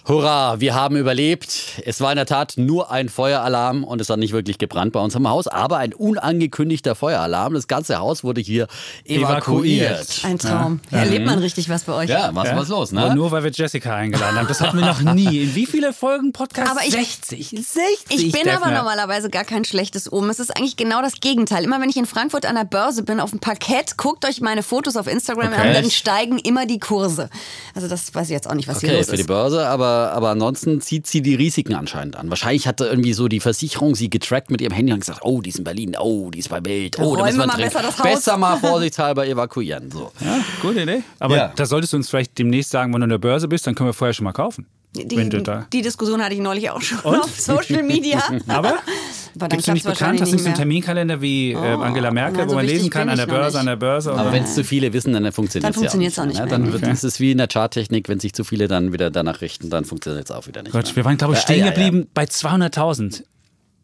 Hurra, 0.07 0.59
wir 0.59 0.75
haben 0.75 0.97
überlebt. 0.97 1.81
Es 1.83 1.99
war 1.99 2.11
in 2.11 2.17
der 2.17 2.27
Tat 2.27 2.53
nur 2.57 2.91
ein 2.91 3.09
Feueralarm 3.09 3.83
und 3.83 3.99
es 4.01 4.09
hat 4.11 4.19
nicht 4.19 4.33
wirklich 4.33 4.59
gebrannt 4.59 4.93
bei 4.93 4.99
uns 4.99 5.15
im 5.15 5.27
Haus, 5.27 5.47
aber 5.47 5.77
ein 5.77 5.95
unangekündigter 5.95 6.93
Feueralarm. 6.93 7.55
Das 7.55 7.65
ganze 7.67 7.97
Haus 7.97 8.23
wurde 8.23 8.39
hier 8.39 8.67
evakuiert. 9.03 10.19
Ein 10.23 10.37
Traum. 10.37 10.79
Erlebt 10.91 11.25
man 11.25 11.39
richtig 11.39 11.69
was 11.69 11.85
bei 11.85 11.93
euch. 11.93 12.09
Ja, 12.11 12.29
was 12.33 12.47
Ja? 12.49 12.55
was 12.55 12.67
los, 12.69 12.91
ne? 12.91 13.15
nur, 13.15 13.31
weil 13.31 13.43
wir 13.43 13.49
Jessica 13.51 13.95
eingeladen 13.95 14.37
haben. 14.37 14.47
Das 14.47 14.61
hatten 14.61 14.77
wir 14.77 14.85
noch 14.85 15.01
nie. 15.01 15.41
In 15.41 15.55
wie 15.55 15.65
viele 15.65 15.91
Folgen 15.91 16.33
Podcast? 16.33 16.69
Aber 16.69 16.81
ich- 16.85 16.91
60. 16.91 17.49
60. 17.49 17.65
Ich 18.09 18.31
bin 18.31 18.47
aber 18.47 18.69
normalerweise 18.69 19.31
gar 19.31 19.43
kein 19.43 19.65
schlechtes 19.65 20.11
Omen. 20.13 20.29
Es 20.29 20.39
ist 20.39 20.55
eigentlich 20.55 20.77
genau 20.77 21.01
das 21.01 21.19
Gegenteil. 21.19 21.63
Immer 21.63 21.81
wenn 21.81 21.89
ich 21.89 21.97
in 21.97 22.05
Frankfurt 22.05 22.45
an 22.45 22.53
der 22.53 22.65
Börse 22.65 23.01
bin, 23.01 23.19
auf 23.19 23.31
dem 23.31 23.39
Parkett, 23.39 23.97
guckt 23.97 24.23
euch 24.25 24.39
meine 24.39 24.61
Fotos 24.61 24.97
auf 24.97 25.07
Instagram 25.07 25.47
Okay. 25.53 25.61
an, 25.69 25.73
dann 25.73 25.89
steigen 25.89 26.37
immer 26.37 26.67
die 26.67 26.77
Kurse. 26.79 27.31
Also 27.73 27.87
das 27.87 28.13
weiß 28.13 28.27
ich 28.27 28.33
jetzt 28.33 28.47
auch 28.47 28.53
nicht, 28.53 28.67
was 28.67 28.81
hier 28.81 28.89
Okay, 28.89 28.97
los 28.99 29.07
für 29.07 29.15
die 29.15 29.21
ist. 29.21 29.27
Börse, 29.27 29.65
aber, 29.67 29.94
aber 29.95 30.29
ansonsten 30.29 30.81
zieht 30.81 31.07
sie 31.07 31.21
die 31.21 31.35
Risiken 31.35 31.73
anscheinend 31.75 32.15
an. 32.15 32.29
Wahrscheinlich 32.29 32.67
hatte 32.67 32.85
irgendwie 32.85 33.13
so 33.13 33.27
die 33.27 33.39
Versicherung 33.39 33.95
sie 33.95 34.09
getrackt 34.09 34.51
mit 34.51 34.61
ihrem 34.61 34.73
Handy 34.73 34.93
und 34.93 34.99
gesagt, 34.99 35.21
oh, 35.23 35.41
die 35.41 35.49
ist 35.49 35.57
in 35.57 35.63
Berlin, 35.63 35.95
oh, 35.99 36.29
die 36.31 36.39
ist 36.39 36.49
bei 36.49 36.63
Welt, 36.65 36.97
oh, 36.99 37.15
da 37.15 37.25
müssen 37.25 37.37
wir 37.37 37.43
wir 37.43 37.47
mal 37.47 37.53
drin. 37.55 37.65
besser 37.65 37.81
das 37.81 37.97
Haus. 37.97 38.03
besser 38.03 38.37
mal 38.37 38.57
vorsichtshalber 38.57 39.27
evakuieren. 39.27 39.91
So. 39.91 40.11
Ja, 40.19 40.39
gute 40.61 40.81
Idee. 40.81 41.03
Aber 41.19 41.35
Ja. 41.37 41.53
da 41.55 41.65
solltest 41.65 41.93
du 41.93 41.97
uns 41.97 42.09
vielleicht 42.09 42.37
demnächst 42.37 42.71
sagen, 42.71 42.93
wenn 42.93 43.01
du 43.01 43.05
an 43.05 43.09
der 43.09 43.17
Börse 43.17 43.47
bist, 43.47 43.65
dann 43.67 43.75
können 43.75 43.89
wir 43.89 43.93
vorher 43.93 44.13
schon 44.13 44.23
mal 44.25 44.33
kaufen. 44.33 44.65
Die, 44.95 45.05
die 45.07 45.81
Diskussion 45.81 46.23
hatte 46.23 46.35
ich 46.35 46.39
neulich 46.41 46.69
auch 46.69 46.81
schon 46.81 46.99
Und? 46.99 47.19
auf 47.19 47.37
Social 47.39 47.83
Media. 47.83 48.23
Aber 48.47 48.75
Aber 49.35 49.47
dann 49.49 49.57
gibst 49.57 49.67
du 49.67 49.73
nicht 49.73 49.85
bekannt? 49.85 50.21
Hast 50.21 50.31
du 50.31 50.35
nicht 50.35 50.43
so 50.43 50.47
einen 50.47 50.53
mehr. 50.53 50.55
Terminkalender 50.55 51.21
wie 51.21 51.51
äh, 51.51 51.57
Angela 51.57 52.11
Merkel, 52.11 52.37
nein, 52.37 52.45
wo 52.47 52.51
so 52.51 52.55
man 52.55 52.65
lesen 52.65 52.89
kann, 52.89 53.09
an 53.09 53.17
der 53.17 53.25
Börse, 53.25 53.57
nicht. 53.57 53.59
an 53.59 53.65
der 53.65 53.75
Börse? 53.75 54.13
Aber 54.13 54.31
wenn 54.31 54.43
es 54.43 54.55
zu 54.55 54.63
viele 54.63 54.93
wissen, 54.93 55.13
dann 55.13 55.31
funktioniert 55.31 55.69
es 55.69 55.81
ja 55.81 55.89
auch 55.89 55.93
auch 55.93 55.97
nicht. 55.97 56.17
nicht 56.17 56.25
ne? 56.25 56.33
mehr. 56.33 56.45
Dann 56.47 56.71
wird, 56.71 56.87
ist 56.87 57.03
es 57.03 57.19
wie 57.19 57.31
in 57.31 57.37
der 57.37 57.47
Charttechnik, 57.47 58.07
wenn 58.07 58.19
sich 58.19 58.33
zu 58.33 58.43
viele 58.43 58.67
dann 58.67 58.93
wieder 58.93 59.11
danach 59.11 59.41
richten, 59.41 59.69
dann 59.69 59.85
funktioniert 59.85 60.25
es 60.25 60.31
auch 60.31 60.47
wieder 60.47 60.63
nicht. 60.63 60.71
Gott, 60.71 60.85
mehr. 60.85 60.95
wir 60.95 61.05
waren, 61.05 61.17
glaube 61.17 61.33
ich, 61.33 61.39
stehen 61.39 61.59
ja, 61.59 61.65
ja. 61.65 61.71
geblieben 61.71 62.07
bei 62.13 62.23
200.000. 62.23 63.23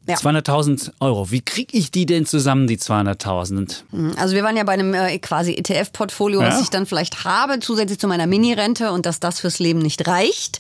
Ja. 0.08 0.16
200.000 0.16 0.94
Euro. 1.00 1.30
Wie 1.30 1.42
kriege 1.42 1.78
ich 1.78 1.92
die 1.92 2.08
denn 2.08 2.26
zusammen, 2.26 2.66
die 2.66 2.78
200.000? 2.78 4.16
Also 4.18 4.34
wir 4.34 4.44
waren 4.44 4.58
ja 4.58 4.64
bei 4.64 4.74
einem 4.74 4.96
äh, 4.96 5.20
quasi 5.20 5.54
ETF-Portfolio, 5.54 6.40
was 6.40 6.56
Ja. 6.56 6.62
ich 6.62 6.70
dann 6.70 6.88
vielleicht 6.88 7.24
habe, 7.24 7.60
zusätzlich 7.60 8.00
zu 8.00 8.08
meiner 8.08 8.26
Mini-Rente 8.26 8.92
und 8.92 9.06
dass 9.06 9.20
das 9.20 9.40
fürs 9.40 9.60
Leben 9.60 9.80
nicht 9.80 10.08
reicht. 10.08 10.60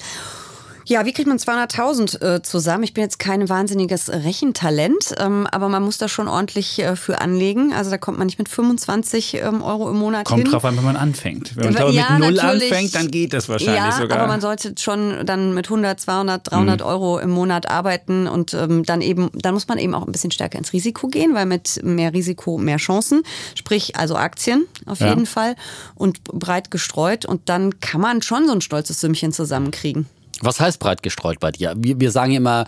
Ja, 0.91 1.05
wie 1.05 1.13
kriegt 1.13 1.25
man 1.29 1.37
200.000 1.37 2.21
äh, 2.21 2.41
zusammen? 2.41 2.83
Ich 2.83 2.93
bin 2.93 3.01
jetzt 3.01 3.17
kein 3.17 3.47
wahnsinniges 3.47 4.09
Rechentalent, 4.09 5.15
ähm, 5.19 5.47
aber 5.49 5.69
man 5.69 5.83
muss 5.83 5.97
da 5.97 6.09
schon 6.09 6.27
ordentlich 6.27 6.79
äh, 6.79 6.97
für 6.97 7.21
anlegen. 7.21 7.71
Also 7.73 7.89
da 7.91 7.97
kommt 7.97 8.17
man 8.17 8.25
nicht 8.27 8.37
mit 8.39 8.49
25 8.49 9.35
ähm, 9.35 9.61
Euro 9.61 9.89
im 9.89 9.97
Monat 9.97 10.25
Kommt 10.25 10.41
hin. 10.43 10.51
drauf 10.51 10.65
an, 10.65 10.75
wenn 10.75 10.83
man 10.83 10.97
anfängt. 10.97 11.55
Wenn 11.55 11.71
man 11.73 11.93
Ja, 11.93 12.17
mit 12.19 12.27
Null 12.31 12.39
anfängt, 12.41 12.93
dann 12.93 13.09
geht 13.09 13.31
das 13.31 13.47
wahrscheinlich 13.47 13.77
ja, 13.77 13.91
sogar. 13.93 14.19
aber 14.19 14.27
man 14.27 14.41
sollte 14.41 14.73
schon 14.77 15.25
dann 15.25 15.53
mit 15.53 15.67
100, 15.67 15.97
200, 15.97 16.47
Mhm. 16.47 16.55
300 16.55 16.81
Euro 16.81 17.19
im 17.19 17.29
Monat 17.29 17.69
arbeiten 17.69 18.27
und 18.27 18.53
ähm, 18.53 18.83
dann 18.83 18.99
eben, 19.01 19.29
dann 19.33 19.53
muss 19.53 19.69
man 19.69 19.77
eben 19.77 19.95
auch 19.95 20.05
ein 20.05 20.11
bisschen 20.11 20.31
stärker 20.31 20.57
ins 20.57 20.73
Risiko 20.73 21.07
gehen, 21.07 21.33
weil 21.33 21.45
mit 21.45 21.79
mehr 21.83 22.11
Risiko 22.13 22.57
mehr 22.57 22.77
Chancen, 22.77 23.23
sprich 23.55 23.95
also 23.95 24.17
Aktien 24.17 24.65
auf 24.87 24.99
Ja. 24.99 25.07
jeden 25.07 25.25
Fall 25.25 25.55
und 25.95 26.21
breit 26.25 26.69
gestreut 26.69 27.25
und 27.25 27.47
dann 27.47 27.79
kann 27.79 28.01
man 28.01 28.21
schon 28.21 28.45
so 28.45 28.51
ein 28.51 28.59
stolzes 28.59 28.99
Sümmchen 28.99 29.31
zusammenkriegen. 29.31 30.05
Was 30.41 30.59
heißt 30.59 30.79
breit 30.79 31.03
gestreut 31.03 31.39
bei 31.39 31.51
dir? 31.51 31.73
Wir, 31.77 31.99
wir 31.99 32.11
sagen 32.11 32.33
immer 32.33 32.65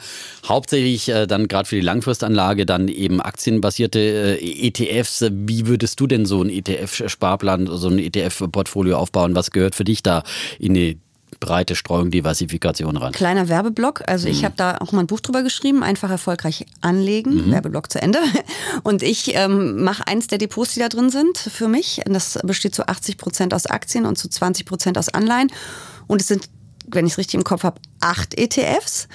hauptsächlich 0.48 1.10
äh, 1.10 1.28
dann 1.28 1.48
gerade 1.48 1.68
für 1.68 1.76
die 1.76 1.82
Langfristanlage 1.82 2.66
dann 2.66 2.88
eben 2.88 3.22
aktienbasierte 3.22 4.00
äh, 4.00 4.68
ETFs. 4.68 5.26
Wie 5.32 5.68
würdest 5.68 6.00
du 6.00 6.08
denn 6.08 6.26
so 6.26 6.42
ein 6.42 6.50
ETF-Sparplan, 6.50 7.68
so 7.68 7.90
ein 7.90 8.00
ETF-Portfolio 8.00 8.98
aufbauen? 8.98 9.36
Was 9.36 9.52
gehört 9.52 9.76
für 9.76 9.84
dich 9.84 10.04
da 10.04 10.24
in 10.60 10.74
die 10.74 11.00
breite 11.40 11.76
Streuung, 11.76 12.10
Diversifikation 12.12 12.96
rein? 12.96 13.12
Kleiner 13.12 13.50
Werbeblock. 13.50 14.04
Also 14.08 14.28
ich 14.28 14.46
habe 14.46 14.54
da 14.56 14.78
auch 14.78 14.92
mal 14.92 15.02
ein 15.02 15.08
Buch 15.08 15.20
drüber 15.20 15.44
geschrieben, 15.44 15.84
einfach 15.84 16.10
erfolgreich 16.10 16.66
anlegen. 16.82 17.52
Werbeblock 17.52 17.92
zu 17.92 18.02
Ende. 18.02 18.20
Und 18.84 19.04
ich 19.04 19.36
ähm, 19.36 19.84
mache 19.84 20.08
eins 20.08 20.28
der 20.28 20.38
Depots, 20.38 20.74
die 20.74 20.80
da 20.80 20.90
drin 20.90 21.10
sind 21.10 21.38
für 21.38 21.68
mich. 21.68 22.02
Das 22.06 22.40
besteht 22.44 22.76
zu 22.76 22.88
80 22.88 23.18
Prozent 23.18 23.54
aus 23.54 23.66
Aktien 23.66 24.06
und 24.06 24.18
zu 24.18 24.30
20 24.30 24.66
Prozent 24.66 24.98
aus 24.98 25.10
Anleihen. 25.10 25.52
Und 26.08 26.22
es 26.22 26.28
sind, 26.28 26.50
wenn 26.88 27.06
ich 27.06 27.14
es 27.14 27.18
richtig 27.18 27.36
im 27.36 27.44
Kopf 27.44 27.64
habe, 27.64 27.80
acht 28.00 28.38
ETFs 28.38 29.08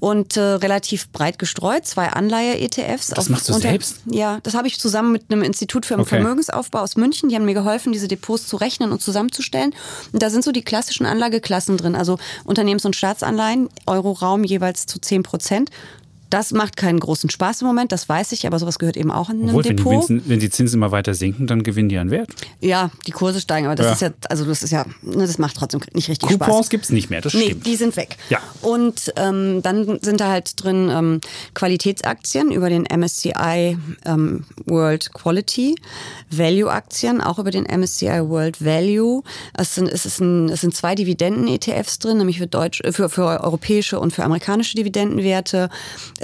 und 0.00 0.36
äh, 0.36 0.40
relativ 0.40 1.08
breit 1.12 1.38
gestreut, 1.38 1.86
zwei 1.86 2.08
Anleihe-ETFs. 2.08 3.08
Das 3.08 3.30
machst 3.30 3.48
du 3.48 3.54
selbst? 3.54 4.00
Ja, 4.04 4.38
das 4.42 4.54
habe 4.54 4.68
ich 4.68 4.78
zusammen 4.78 5.12
mit 5.12 5.30
einem 5.30 5.42
Institut 5.42 5.86
für 5.86 5.94
Okay. 5.94 6.16
Vermögensaufbau 6.16 6.80
aus 6.80 6.96
München. 6.96 7.30
Die 7.30 7.36
haben 7.36 7.46
mir 7.46 7.54
geholfen, 7.54 7.92
diese 7.92 8.06
Depots 8.08 8.46
zu 8.46 8.56
rechnen 8.56 8.92
und 8.92 9.00
zusammenzustellen. 9.00 9.74
Und 10.12 10.22
da 10.22 10.28
sind 10.28 10.44
so 10.44 10.52
die 10.52 10.62
klassischen 10.62 11.06
Anlageklassen 11.06 11.78
drin, 11.78 11.94
also 11.94 12.18
Unternehmens- 12.44 12.84
und 12.84 12.96
Staatsanleihen, 12.96 13.70
Euroraum 13.86 14.44
jeweils 14.44 14.84
zu 14.86 14.98
10 15.00 15.22
Prozent. 15.22 15.70
Das 16.30 16.50
macht 16.52 16.76
keinen 16.76 16.98
großen 16.98 17.30
Spaß 17.30 17.60
im 17.62 17.66
Moment, 17.68 17.92
das 17.92 18.08
weiß 18.08 18.32
ich, 18.32 18.46
aber 18.46 18.58
sowas 18.58 18.78
gehört 18.78 18.96
eben 18.96 19.10
auch 19.12 19.30
in 19.30 19.36
einem 19.40 19.48
Obwohl, 19.50 19.64
wenn 19.64 19.76
die, 19.76 19.82
Depot. 19.82 20.06
Zinsen, 20.06 20.28
wenn 20.28 20.40
die 20.40 20.50
Zinsen 20.50 20.78
immer 20.78 20.90
weiter 20.90 21.14
sinken, 21.14 21.46
dann 21.46 21.62
gewinnen 21.62 21.88
die 21.88 21.98
an 21.98 22.10
Wert. 22.10 22.30
Ja, 22.60 22.90
die 23.06 23.12
Kurse 23.12 23.40
steigen, 23.40 23.66
aber 23.66 23.76
das 23.76 23.86
Ja. 23.86 23.92
ist 23.92 24.00
ja, 24.02 24.10
also 24.30 24.44
das 24.44 24.62
ist 24.62 24.70
ja, 24.70 24.84
ne, 25.02 25.26
das 25.26 25.38
macht 25.38 25.56
trotzdem 25.56 25.80
nicht 25.92 26.08
richtig 26.08 26.28
Coupons 26.28 26.48
Spaß. 26.56 26.70
gibt 26.70 26.84
es 26.84 26.90
nicht 26.90 27.10
mehr, 27.10 27.20
das 27.20 27.34
Nee, 27.34 27.44
stimmt. 27.46 27.66
die 27.66 27.76
sind 27.76 27.96
weg. 27.96 28.16
Ja. 28.30 28.40
Und 28.62 29.12
ähm, 29.16 29.62
dann 29.62 29.98
sind 30.02 30.20
da 30.20 30.30
halt 30.30 30.62
drin 30.62 30.88
ähm, 30.90 31.20
Qualitätsaktien 31.54 32.50
über 32.50 32.68
den 32.68 32.84
MSCI 32.84 33.78
ähm, 34.04 34.44
World 34.66 35.12
Quality, 35.14 35.76
Value-Aktien 36.30 37.20
auch 37.20 37.38
über 37.38 37.50
den 37.50 37.64
MSCI 37.64 38.20
World 38.28 38.64
Value. 38.64 39.22
Es 39.56 39.74
sind, 39.74 39.88
es 39.88 40.04
ist 40.06 40.20
ein, 40.20 40.48
es 40.48 40.60
sind 40.62 40.74
zwei 40.74 40.94
Dividenden-ETFs 40.94 41.98
drin, 42.00 42.18
nämlich 42.18 42.38
für, 42.38 42.46
Deutsch, 42.46 42.82
für, 42.90 43.08
für 43.08 43.24
europäische 43.42 43.98
und 44.00 44.12
für 44.12 44.24
amerikanische 44.24 44.76
Dividendenwerte. 44.76 45.68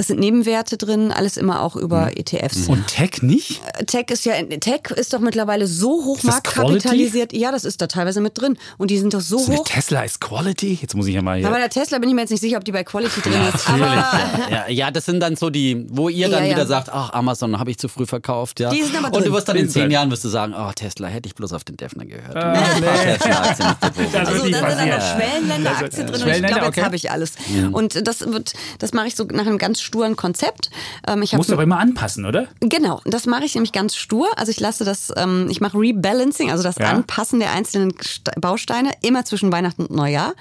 Es 0.01 0.07
sind 0.07 0.19
Nebenwerte 0.19 0.79
drin, 0.79 1.13
alles 1.13 1.37
immer 1.37 1.61
auch 1.61 1.77
über 1.77 2.07
Mhm. 2.07 2.13
ETFs. 2.17 2.69
Und 2.69 2.87
Tech 2.87 3.21
nicht? 3.21 3.61
Tech 3.87 4.07
ist 4.11 4.25
ja 4.25 4.33
Tech 4.59 4.91
ist 4.97 5.13
doch 5.13 5.19
mittlerweile 5.21 5.67
so 5.67 6.03
hoch 6.07 6.17
Ist 6.17 6.25
marktkapitalisiert. 6.25 7.35
Ja, 7.35 7.53
das 7.53 7.67
ist 7.67 7.83
da 7.83 7.87
teilweise 7.87 8.23
mit 8.23 8.41
drin. 8.41 8.57
Und 8.79 8.91
die 8.91 8.97
sind 8.97 9.13
doch 9.13 9.21
so 9.21 9.45
eine 9.45 9.59
hoch. 9.59 9.65
Tesla 9.69 10.03
ist 10.03 10.19
Quality? 10.23 10.79
Jetzt 10.81 10.95
muss 10.95 11.07
ich 11.07 11.15
ja 11.15 11.21
mal 11.21 11.37
hier. 11.37 11.47
Aber 11.47 11.57
bei 11.57 11.61
der 11.61 11.69
Tesla 11.69 11.99
bin 11.99 12.09
ich 12.09 12.15
mir 12.15 12.23
jetzt 12.23 12.31
nicht 12.31 12.41
sicher, 12.41 12.57
ob 12.57 12.65
die 12.65 12.73
bei 12.73 12.83
Quality 12.83 13.21
drin 13.21 13.35
ist. 13.55 13.69
Natürlich, 13.69 13.85
Aber 13.87 13.95
ja, 13.95 14.49
ja. 14.51 14.69
ja, 14.71 14.91
das 14.91 15.05
sind 15.05 15.21
dann 15.21 15.37
so 15.37 15.51
die, 15.51 15.87
wo 15.91 16.09
ihr 16.09 16.31
dann 16.31 16.45
Ja, 16.45 16.51
ja. 16.51 16.55
wieder 16.57 16.67
sagt, 16.67 16.89
ach, 16.91 17.13
Amazon 17.13 17.59
habe 17.59 17.71
ich 17.71 17.77
zu 17.77 17.89
früh 17.89 18.07
verkauft, 18.07 18.59
ja. 18.59 18.71
Die 18.71 18.83
sind 18.83 18.97
aber 18.97 19.09
Und 19.09 19.17
du 19.17 19.21
drin. 19.25 19.33
wirst 19.35 19.49
dann 19.51 19.57
in 19.57 19.69
zehn. 19.69 19.91
Jahren 19.91 20.11
wirst 20.11 20.25
du 20.25 20.31
sagen, 20.31 20.55
oh, 20.57 20.73
Tesla, 20.75 21.09
hätte 21.09 21.27
ich 21.29 21.35
bloß 21.35 21.53
auf 21.53 21.65
den 21.65 21.77
Defner 21.77 22.07
gehört. 22.07 22.35
Ah, 22.37 22.55
ins 22.55 22.81
Depot. 22.81 24.13
Das 24.13 24.29
also, 24.29 24.45
wird 24.45 24.55
da 24.55 24.71
sind 24.71 24.79
dann 24.79 24.89
noch 24.89 25.15
Schwellenländeraktien 25.17 26.07
drin 26.07 26.23
und 26.23 26.29
ich 26.31 26.37
glaube, 26.39 26.55
jetzt 26.61 26.69
okay. 26.69 26.83
habe 26.83 26.97
ich 26.97 27.11
alles. 27.11 27.33
Und 27.73 28.07
das 28.07 28.21
wird, 28.21 28.55
das 28.79 28.93
mache 28.95 29.09
ich 29.09 29.15
so 29.15 29.25
nach 29.25 29.47
einem 29.47 29.59
ganz 29.59 29.80
sturen 29.83 30.17
Konzept. 30.17 30.71
Ähm, 31.07 31.23
ich 31.23 31.33
Musst 31.33 31.53
aber 31.53 31.63
immer 31.63 31.79
anpassen, 31.79 32.25
oder? 32.27 32.49
Genau, 32.61 33.01
das 33.05 33.27
mache 33.27 33.45
ich 33.45 33.55
nämlich 33.55 33.73
ganz 33.73 33.97
stur. 33.97 34.29
Also 34.37 34.51
ich 34.51 34.61
lasse 34.61 34.85
das, 34.85 35.13
ähm, 35.17 35.49
ich 35.51 35.61
mache 35.61 35.79
Rebalancing, 35.79 36.51
also 36.51 36.63
das 36.63 36.77
Ja. 36.79 36.91
Anpassen 36.91 37.41
der 37.41 37.53
einzelnen 37.53 37.93
St- 37.93 38.39
Bausteine 38.41 38.91
immer 39.03 39.25
zwischen 39.25 39.53
Weihnachten 39.53 39.83
und 39.87 39.91
Neujahr. 39.97 40.35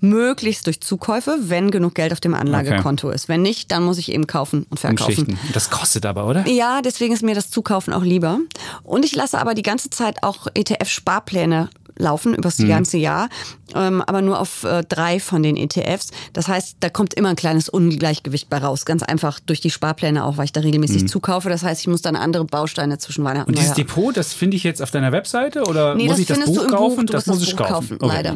Möglichst 0.00 0.66
durch 0.66 0.80
Zukäufe, 0.80 1.36
wenn 1.42 1.70
genug 1.70 1.94
Geld 1.94 2.12
auf 2.12 2.20
dem 2.20 2.34
Anlagekonto 2.34 3.10
ist. 3.10 3.28
Wenn 3.28 3.42
nicht, 3.42 3.70
dann 3.72 3.82
muss 3.84 3.98
ich 3.98 4.12
eben 4.12 4.26
kaufen 4.26 4.66
und 4.70 4.78
verkaufen. 4.80 5.10
Umschichten. 5.26 5.38
Das 5.52 5.70
kostet 5.70 6.06
aber, 6.06 6.26
oder? 6.26 6.46
Ja, 6.46 6.82
deswegen 6.82 7.14
ist 7.14 7.22
mir 7.22 7.34
das 7.34 7.50
Zukaufen 7.50 7.92
auch 7.92 8.02
lieber. 8.02 8.38
Und 8.82 9.04
ich 9.04 9.14
lasse 9.16 9.38
aber 9.38 9.54
die 9.54 9.62
ganze 9.62 9.90
Zeit 9.90 10.22
auch 10.22 10.46
ETF-Sparpläne 10.54 11.68
laufen 11.96 12.34
übers 12.34 12.58
Mhm. 12.58 12.68
ganze 12.68 12.96
Jahr, 12.96 13.28
ähm, 13.74 14.02
aber 14.06 14.20
nur 14.22 14.40
auf 14.40 14.64
äh, 14.64 14.82
drei 14.88 15.20
von 15.20 15.42
den 15.42 15.56
ETFs. 15.56 16.08
Das 16.32 16.48
heißt, 16.48 16.76
da 16.80 16.88
kommt 16.88 17.14
immer 17.14 17.30
ein 17.30 17.36
kleines 17.36 17.68
Ungleichgewicht 17.68 18.48
bei 18.50 18.58
raus. 18.58 18.84
Ganz 18.84 19.02
einfach 19.02 19.40
durch 19.40 19.60
die 19.60 19.70
Sparpläne 19.70 20.24
auch, 20.24 20.36
weil 20.36 20.46
ich 20.46 20.52
da 20.52 20.60
regelmäßig 20.60 21.08
zukaufe. 21.08 21.48
Das 21.48 21.62
heißt, 21.62 21.80
ich 21.80 21.86
muss 21.86 22.02
dann 22.02 22.16
andere 22.16 22.44
Bausteine 22.44 22.98
zwischen 22.98 23.24
Weihnachten 23.24 23.50
Mhm. 23.52 23.56
Und 23.56 23.58
und 23.58 23.62
dieses. 23.62 23.74
Depot, 23.76 24.16
das 24.16 24.32
finde 24.32 24.56
ich 24.56 24.62
jetzt 24.64 24.82
auf 24.82 24.90
deiner 24.90 25.12
Webseite 25.12 25.62
oder 25.64 25.94
Nee, 25.94 26.04
muss 26.04 26.12
das 26.12 26.20
ich 26.20 26.26
das 26.26 26.38
Buch 26.44 26.54
Buch. 26.64 26.66
kaufen? 26.68 27.06
Du 27.06 27.12
das 27.12 27.26
musst 27.26 27.40
muss 27.40 27.40
das 27.40 27.48
ich 27.48 27.56
Buch 27.56 27.66
kaufen. 27.66 27.98
kaufen, 27.98 28.08
leider. 28.14 28.34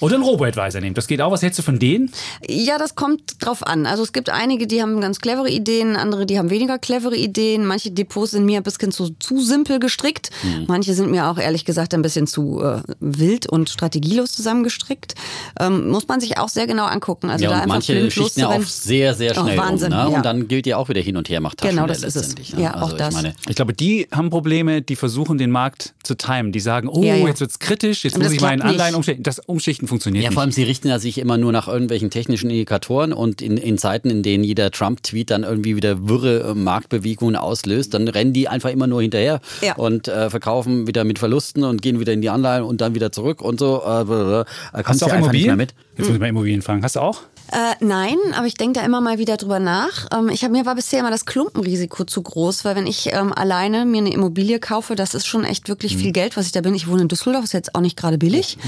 Oder 0.00 0.14
einen 0.16 0.24
Robo-Advisor 0.24 0.80
nehmen. 0.80 0.94
Das 0.94 1.06
geht 1.06 1.20
auch. 1.22 1.30
Was 1.32 1.42
hältst 1.42 1.58
du 1.58 1.62
von 1.62 1.78
denen? 1.78 2.10
Ja, 2.48 2.78
das 2.78 2.94
kommt 2.94 3.44
drauf 3.44 3.66
an. 3.66 3.86
Also 3.86 4.02
es 4.02 4.12
gibt 4.12 4.28
einige, 4.30 4.66
die 4.66 4.82
haben 4.82 5.00
ganz 5.00 5.20
clevere 5.20 5.48
Ideen, 5.50 5.96
andere, 5.96 6.26
die 6.26 6.38
haben 6.38 6.50
weniger 6.50 6.78
clevere 6.78 7.16
Ideen. 7.16 7.64
Manche 7.66 7.90
Depots 7.90 8.32
sind 8.32 8.44
mir 8.44 8.58
ein 8.58 8.62
bisschen 8.62 8.92
zu, 8.92 9.10
zu 9.18 9.40
simpel 9.40 9.78
gestrickt. 9.78 10.30
Mhm. 10.42 10.64
Manche 10.68 10.94
sind 10.94 11.10
mir 11.10 11.28
auch 11.30 11.38
ehrlich 11.38 11.64
gesagt 11.64 11.94
ein 11.94 12.02
bisschen 12.02 12.26
zu 12.26 12.60
äh, 12.62 12.82
wild 13.00 13.46
und 13.48 13.68
strategielos 13.68 14.32
zusammengestrickt. 14.32 15.14
Ähm, 15.60 15.88
muss 15.90 16.08
man 16.08 16.20
sich 16.20 16.38
auch 16.38 16.48
sehr 16.48 16.66
genau 16.66 16.84
angucken. 16.86 17.30
Also 17.30 17.44
Ja, 17.44 17.50
da 17.50 17.56
und 17.56 17.62
einfach 17.62 17.74
manche 17.76 18.10
schichten 18.10 18.40
ja 18.40 18.48
auch 18.50 18.62
sehr, 18.62 19.14
sehr 19.14 19.32
Oh, 19.36 19.42
schnell 19.42 19.56
Wahnsinn, 19.58 19.92
um. 19.92 19.98
Ne? 19.98 20.10
ja. 20.10 20.16
Und 20.16 20.24
dann 20.24 20.48
gilt 20.48 20.66
ja 20.66 20.76
auch 20.76 20.88
wieder 20.88 21.00
hin 21.00 21.16
und 21.16 21.28
her 21.28 21.40
macht 21.40 21.60
Genau, 21.60 21.86
Taschengeld 21.86 21.90
das 21.90 21.98
ist 21.98 22.16
es. 22.16 22.22
letztendlich. 22.28 22.54
ne? 22.54 22.62
Ja, 22.62 22.74
auch 22.76 22.82
also 22.82 22.96
das. 22.96 23.08
Ich 23.08 23.14
meine, 23.22 23.34
Ich 23.48 23.56
glaube, 23.56 23.72
die 23.74 24.08
haben 24.12 24.30
Probleme, 24.30 24.82
die 24.82 24.96
versuchen, 24.96 25.38
den 25.38 25.50
Markt 25.50 25.94
zu 26.02 26.14
timen. 26.16 26.52
Die 26.52 26.60
sagen, 26.60 26.88
oh, 26.88 27.02
Ja, 27.02 27.14
ja. 27.16 27.26
jetzt 27.26 27.40
wird's 27.40 27.58
kritisch, 27.58 28.04
jetzt 28.04 28.14
muss 28.16 28.24
das 28.24 28.32
ich 28.32 28.40
mal 28.40 28.52
in 28.52 28.60
klappt 28.60 28.72
nicht. 28.72 28.80
Anleihen 28.80 28.94
umschichten. 28.94 29.22
Das 29.22 29.38
Umschichten 29.40 29.88
funktioniert 29.88 30.22
Ja, 30.24 30.30
nicht. 30.30 30.34
vor 30.34 30.42
allem, 30.42 30.52
sie 30.52 30.62
richten 30.62 30.88
ja 30.88 30.98
sich 30.98 31.18
immer 31.18 31.36
nur 31.38 31.52
nach 31.52 31.68
irgendwelchen 31.68 32.10
technischen 32.10 32.50
Indikatoren 32.50 33.12
und 33.12 33.42
in, 33.42 33.56
in 33.56 33.78
Zeiten, 33.78 34.10
in 34.10 34.22
denen 34.22 34.44
jeder 34.44 34.70
Trump-Tweet 34.70 35.30
dann 35.30 35.42
irgendwie 35.42 35.76
wieder 35.76 36.08
wirre 36.08 36.50
äh, 36.50 36.54
Marktbewegungen 36.54 37.36
auslöst, 37.36 37.94
dann 37.94 38.08
rennen 38.08 38.32
die 38.32 38.48
einfach 38.48 38.70
immer 38.70 38.86
nur 38.86 39.02
hinterher 39.02 39.40
Ja. 39.62 39.74
und 39.76 40.08
äh, 40.08 40.30
verkaufen 40.30 40.86
wieder 40.86 41.04
mit 41.04 41.18
Verlusten 41.18 41.64
und 41.64 41.82
gehen 41.82 42.00
wieder 42.00 42.12
in 42.12 42.20
die 42.20 42.30
Anleihen 42.30 42.64
und 42.64 42.80
dann 42.80 42.85
wieder 42.94 43.12
zurück 43.12 43.42
und 43.42 43.58
so. 43.58 43.82
Äh, 43.84 44.02
äh, 44.02 44.44
Hast 44.84 45.02
du 45.02 45.06
auch 45.06 45.10
einfach 45.12 45.32
nicht 45.32 45.46
mehr 45.46 45.54
Immobilien? 45.54 45.56
mit. 45.56 45.74
Jetzt 45.96 46.06
muss 46.06 46.14
ich 46.14 46.20
mal 46.20 46.28
Immobilien 46.28 46.62
fragen. 46.62 46.82
Hast 46.82 46.96
du 46.96 47.00
auch? 47.00 47.22
Äh, 47.52 47.74
nein, 47.84 48.16
aber 48.36 48.46
ich 48.46 48.54
denke 48.54 48.80
da 48.80 48.84
immer 48.86 49.00
mal 49.00 49.18
wieder 49.18 49.36
drüber 49.36 49.60
nach. 49.60 50.06
Ähm, 50.12 50.28
ich 50.30 50.42
hab, 50.44 50.50
mir 50.50 50.66
war 50.66 50.74
bisher 50.74 51.00
immer 51.00 51.10
das 51.10 51.26
Klumpenrisiko 51.26 52.04
zu 52.04 52.22
groß, 52.22 52.64
weil 52.64 52.74
wenn 52.76 52.86
ich 52.86 53.12
ähm, 53.12 53.32
alleine 53.32 53.84
mir 53.84 53.98
eine 53.98 54.12
Immobilie 54.12 54.58
kaufe, 54.58 54.94
das 54.96 55.14
ist 55.14 55.26
schon 55.26 55.44
echt 55.44 55.68
wirklich 55.68 55.94
Mhm. 55.96 56.00
viel 56.00 56.12
Geld, 56.12 56.36
was 56.36 56.46
ich 56.46 56.52
da 56.52 56.60
bin. 56.60 56.74
Ich 56.74 56.88
wohne 56.88 57.02
in 57.02 57.08
Düsseldorf, 57.08 57.44
ist 57.44 57.52
jetzt 57.52 57.74
auch 57.74 57.80
nicht 57.80 57.96
gerade 57.96 58.18
billig. 58.18 58.58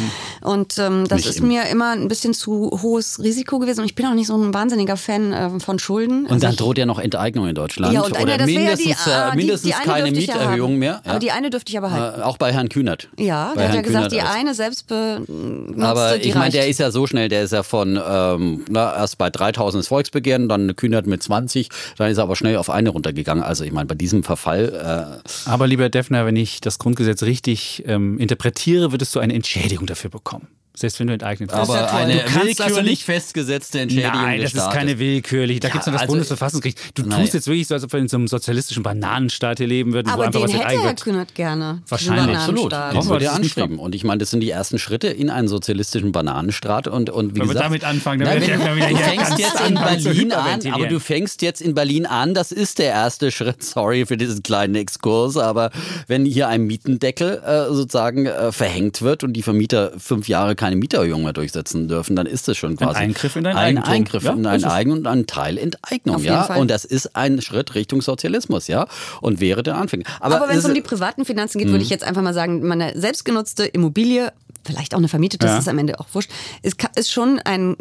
Und 0.43 0.79
ähm, 0.79 1.07
das 1.09 1.19
Nicht 1.19 1.29
ist 1.31 1.39
im- 1.41 1.49
mir 1.49 1.65
immer 1.67 1.91
ein 1.91 2.09
bisschen 2.09 2.35
zu 2.35 2.71
hohes 2.83 3.19
Risiko 3.23 3.59
gewesen. 3.59 3.81
Und 3.81 3.87
ich 3.87 3.95
bin 3.95 4.07
auch 4.07 4.15
nicht 4.15 4.29
so 4.29 4.37
ein 4.37 4.55
wahnsinniger 4.55 4.97
Fan 4.97 5.33
äh, 5.33 5.59
von 5.61 5.79
Schulden. 5.79 6.25
Und 6.27 6.33
Also 6.33 6.47
dann 6.47 6.57
droht 6.57 6.79
ja 6.79 6.87
noch 6.87 6.99
Enteignung 7.01 7.49
in 7.49 7.55
Deutschland. 7.55 7.93
ja, 7.95 8.03
und 8.03 8.13
oder 8.21 8.39
das 8.39 8.47
wäre 8.47 8.63
ja 8.63 8.71
mindestens, 8.77 9.05
die, 9.05 9.11
ah, 9.11 9.29
äh, 9.29 9.31
die, 9.33 9.37
mindestens 9.39 9.71
die 9.71 9.75
eine 9.75 9.85
keine 9.93 10.11
Mieterhöhung 10.13 10.71
haben. 10.73 10.79
mehr. 10.79 11.03
Ja? 11.05 11.11
Aber 11.11 11.19
die 11.19 11.31
eine 11.33 11.51
dürfte 11.51 11.71
ich 11.73 11.79
aber 11.79 11.91
halten. 11.91 12.21
Äh, 12.21 12.25
auch 12.25 12.37
bei 12.37 12.53
Herrn 12.53 12.69
Kühnert. 12.69 13.09
Ja, 13.19 13.55
der 13.55 13.69
hat 13.69 13.75
ja 13.75 13.81
gesagt, 13.83 14.11
Kühnert 14.11 14.13
die 14.13 14.21
eine 14.21 14.55
selbstbenutzte, 14.55 15.83
Aber 15.85 16.19
die 16.19 16.29
ich 16.29 16.35
meine, 16.35 16.51
der 16.53 16.69
ist 16.69 16.79
ja 16.79 16.91
so 16.91 17.07
schnell, 17.07 17.29
der 17.29 17.43
ist 17.43 17.53
ja 17.53 17.63
von 17.63 17.99
ähm, 18.09 18.65
na, 18.71 18.95
erst 18.95 19.19
bei 19.19 19.31
3000 19.31 19.83
das 19.83 19.89
Volksbegehren, 19.89 20.49
dann 20.49 20.63
eine 20.63 20.75
Kühnert 20.75 21.07
mit 21.07 21.23
20, 21.23 21.69
dann 21.97 22.11
ist 22.11 22.19
er 22.19 22.25
aber 22.25 22.37
schnell 22.37 22.57
auf 22.57 22.71
eine 22.71 22.91
runtergegangen. 22.91 23.43
Also 23.43 23.65
ich 23.65 23.73
meine, 23.73 23.87
bei 23.87 23.95
diesem 23.95 24.23
Verfall, 24.23 25.21
äh, 25.25 25.49
Aber 25.49 25.67
lieber 25.67 25.89
Defner, 25.89 26.27
wenn 26.27 26.37
ich 26.37 26.61
das 26.61 26.79
Grundgesetz 26.79 27.23
richtig 27.23 27.85
ähm, 27.87 28.19
interpretiere, 28.19 28.93
würdest 28.93 29.15
du 29.15 29.21
eine 29.21 29.35
Entschädigung 29.35 29.87
dafür 29.87 30.11
bekommen. 30.11 30.49
Selbst 30.79 31.01
wenn 31.01 31.09
du 31.09 31.13
enteignet 31.15 31.51
wirst. 31.51 31.61
aber 31.71 31.75
ja 31.81 31.87
eine 31.89 32.13
Du 32.15 32.19
kannst 32.21 32.35
willkürlich 32.37 32.61
also 32.63 32.81
nicht- 32.83 33.03
festgesetzte 33.05 33.81
Entschädigung 33.81 34.13
Nein, 34.13 34.41
das 34.41 34.53
ist 34.53 34.61
Staates. 34.61 34.75
keine 34.79 34.99
willkürlich. 34.99 35.61
Da 35.61 35.69
Ja, 35.69 35.73
gibt's 35.73 35.87
noch 35.87 35.93
das 35.95 36.03
also- 36.03 36.13
Bundesverfassungsgericht. 36.13 36.79
Du 36.95 37.03
Naja. 37.03 37.23
tust 37.23 37.35
jetzt 37.35 37.47
wirklich 37.47 37.67
so, 37.67 37.75
als 37.75 37.85
ob 37.85 37.93
wir 37.93 38.01
in 38.01 38.09
so 38.09 38.17
einem 38.17 38.29
sozialistischen 38.29 38.83
Bananenstaat 38.83 39.59
hier 39.59 39.67
leben 39.67 39.93
würden, 39.93 40.09
wo 40.09 40.13
aber 40.13 40.27
einfach 40.27 40.41
den 40.41 40.45
was 40.45 40.53
hätte 40.53 40.63
enteignet 40.63 40.83
Herr 40.85 40.91
wird. 40.91 41.03
Kühnert 41.03 41.35
gerne. 41.35 41.83
Wahrscheinlich. 41.89 42.37
Absolut. 42.37 42.73
Wir, 42.73 42.79
würde 43.07 43.25
er 43.25 43.33
es 43.33 43.39
nicht 43.39 43.57
anstreben. 43.59 43.79
Und 43.79 43.95
ich 43.95 44.05
meine, 44.05 44.19
das 44.19 44.31
sind 44.31 44.41
die 44.41 44.51
ersten 44.51 44.79
Schritte 44.79 45.09
in 45.09 45.31
einen 45.31 45.49
sozialistischen 45.49 46.13
Bananenstaat. 46.13 46.87
Und, 46.89 47.11
und 47.11 47.35
wie 47.35 47.41
Wenn 47.41 47.47
wir 47.49 47.55
gesagt, 47.55 47.65
damit 47.67 47.85
anfangen, 47.85 48.21
dann 48.21 48.39
Nein, 48.39 48.41
wenn, 48.49 48.77
wieder 48.77 48.89
du 48.89 48.97
fängst 48.97 49.39
jetzt 49.39 49.61
in 49.69 49.75
Berlin 49.75 50.33
an, 50.33 50.61
aber 50.73 50.87
du 50.87 51.01
fängst 51.01 51.43
jetzt 51.43 51.61
in 51.61 51.75
Berlin 51.75 52.07
an. 52.07 52.35
Das 52.35 52.53
ist 52.53 52.79
der 52.79 52.91
erste 52.91 53.31
Schritt. 53.31 53.63
Sorry 53.65 54.07
für 54.07 54.17
diesen 54.17 54.43
kleinen 54.43 54.75
Exkurs, 54.75 55.37
aber 55.37 55.71
wenn 56.07 56.25
hier 56.25 56.49
ein 56.49 56.63
Mietendeckel 56.63 57.43
äh, 57.45 57.73
sozusagen 57.73 58.27
äh, 58.27 58.53
verhängt 58.53 59.03
wird 59.03 59.25
und 59.25 59.33
die 59.33 59.43
Vermieter 59.43 59.93
fünf 59.99 60.29
Jahre 60.29 60.55
keine 60.55 60.68
Mieterhöhung 60.77 61.23
mehr 61.23 61.33
durchsetzen 61.33 61.89
dürfen, 61.89 62.17
dann 62.17 62.27
ist 62.27 62.49
das 62.49 62.57
schon 62.57 62.77
quasi 62.77 63.01
Eingriff 63.01 63.37
in 63.37 63.45
dein 63.45 63.57
ein 63.57 63.79
Eigentum. 63.79 63.95
Eingriff 63.95 64.23
Ja, 64.23 64.33
in 64.33 64.43
dein 64.43 64.57
es. 64.57 64.65
Eigen 64.65 64.93
und 64.93 65.07
ein 65.07 65.27
Teil 65.27 65.59
Enteignung, 65.59 66.17
Auf 66.17 66.25
ja. 66.25 66.55
Und 66.55 66.71
das 66.71 66.85
ist 66.85 67.17
ein 67.17 67.41
Schritt 67.41 67.75
Richtung 67.75 68.03
Sozialismus, 68.03 68.69
ja. 68.69 68.87
Und 69.21 69.41
wäre 69.41 69.63
der 69.63 69.77
Anfang. 69.77 70.05
Aber 70.21 70.49
wenn 70.49 70.59
es 70.59 70.65
um 70.65 70.75
die 70.75 70.81
privaten 70.81 71.25
Finanzen 71.25 71.59
geht, 71.59 71.69
würde 71.69 71.83
ich 71.83 71.91
jetzt 71.91 72.05
einfach 72.05 72.23
mal 72.23 72.35
sagen, 72.35 72.67
meine 72.67 72.99
selbstgenutzte 72.99 73.65
Immobilie 73.65 74.33
vielleicht 74.65 74.95
auch 74.95 74.99
eine 74.99 75.09
vermietete, 75.09 75.47
das 75.47 75.55
Ja. 75.55 75.59
ist 75.61 75.69
am 75.69 75.79
Ende 75.79 75.99
auch 76.01 76.07
wurscht, 76.13 76.31
ist, 76.63 76.77
ist 76.97 77.11
schon 77.13 77.41
ein 77.45 77.77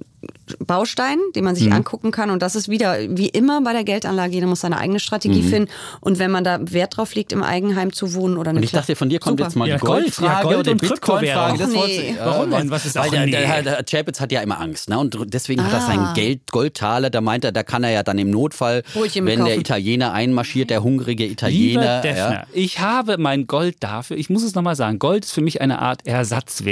Baustein, 0.65 1.19
den 1.35 1.43
man 1.43 1.53
Mhm. 1.53 1.57
sich 1.57 1.71
angucken 1.71 2.11
kann. 2.11 2.29
Und 2.29 2.41
das 2.41 2.55
ist 2.55 2.69
wieder, 2.69 2.97
wie 3.09 3.27
immer 3.29 3.61
bei 3.61 3.73
der 3.73 3.83
Geldanlage, 3.83 4.33
jeder 4.33 4.47
muss 4.47 4.61
seine 4.61 4.77
eigene 4.77 4.99
Strategie 4.99 5.41
Mhm. 5.41 5.49
finden. 5.49 5.71
Und 6.01 6.19
wenn 6.19 6.31
man 6.31 6.43
da 6.43 6.59
Wert 6.61 6.97
drauf 6.97 7.13
legt, 7.15 7.31
im 7.31 7.43
Eigenheim 7.43 7.93
zu 7.93 8.13
wohnen 8.13 8.37
oder 8.37 8.49
eine 8.51 8.59
Und 8.59 8.63
ich 8.63 8.71
Kle- 8.71 8.75
dachte, 8.77 8.95
von 8.95 9.09
dir 9.09 9.19
kommt 9.19 9.39
Super. 9.39 9.49
jetzt 9.49 9.55
mal 9.55 9.67
Ja, 9.67 9.75
die 9.77 9.85
Gold, 9.85 10.03
Goldfrage 10.05 10.25
ja, 10.33 10.41
Gold 10.43 10.57
oder 10.67 10.75
Bitcoin-Frage. 10.75 11.57
Das 11.59 11.69
nee. 11.71 12.15
Warum 12.19 12.51
denn? 12.51 12.69
Was 12.71 12.85
ist 12.85 12.95
weil 12.95 13.07
auch 13.07 13.11
der, 13.11 13.25
nee? 13.25 13.31
der, 13.31 13.47
Herr- 13.47 13.63
der 13.63 13.75
Herr 13.77 13.83
Chapitz 13.83 14.19
hat 14.19 14.31
ja 14.31 14.41
immer 14.41 14.59
Angst. 14.59 14.89
Ne? 14.89 14.97
Und 14.97 15.15
deswegen 15.33 15.63
hat 15.63 15.71
er 15.73 15.79
Ah. 15.83 15.87
sein 15.87 16.13
Geld, 16.15 16.51
Goldtaler, 16.51 17.09
da 17.09 17.21
meint 17.21 17.43
er, 17.45 17.51
da 17.51 17.63
kann 17.63 17.83
er 17.83 17.91
ja 17.91 18.03
dann 18.03 18.17
im 18.17 18.29
Notfall, 18.31 18.83
wenn 18.95 19.25
der 19.25 19.37
kaufen. 19.37 19.59
Italiener 19.59 20.13
einmarschiert, 20.13 20.69
der 20.69 20.83
hungrige 20.83 21.23
Lieber 21.23 21.33
Italiener. 21.33 22.01
Defner, 22.01 22.31
ja, 22.33 22.43
ich 22.53 22.79
habe 22.79 23.17
mein 23.17 23.47
Gold 23.47 23.77
dafür, 23.81 24.17
ich 24.17 24.29
muss 24.29 24.43
es 24.43 24.55
nochmal 24.55 24.75
sagen, 24.75 24.99
Gold 24.99 25.25
ist 25.25 25.31
für 25.33 25.41
mich 25.41 25.61
eine 25.61 25.79
Art 25.79 26.01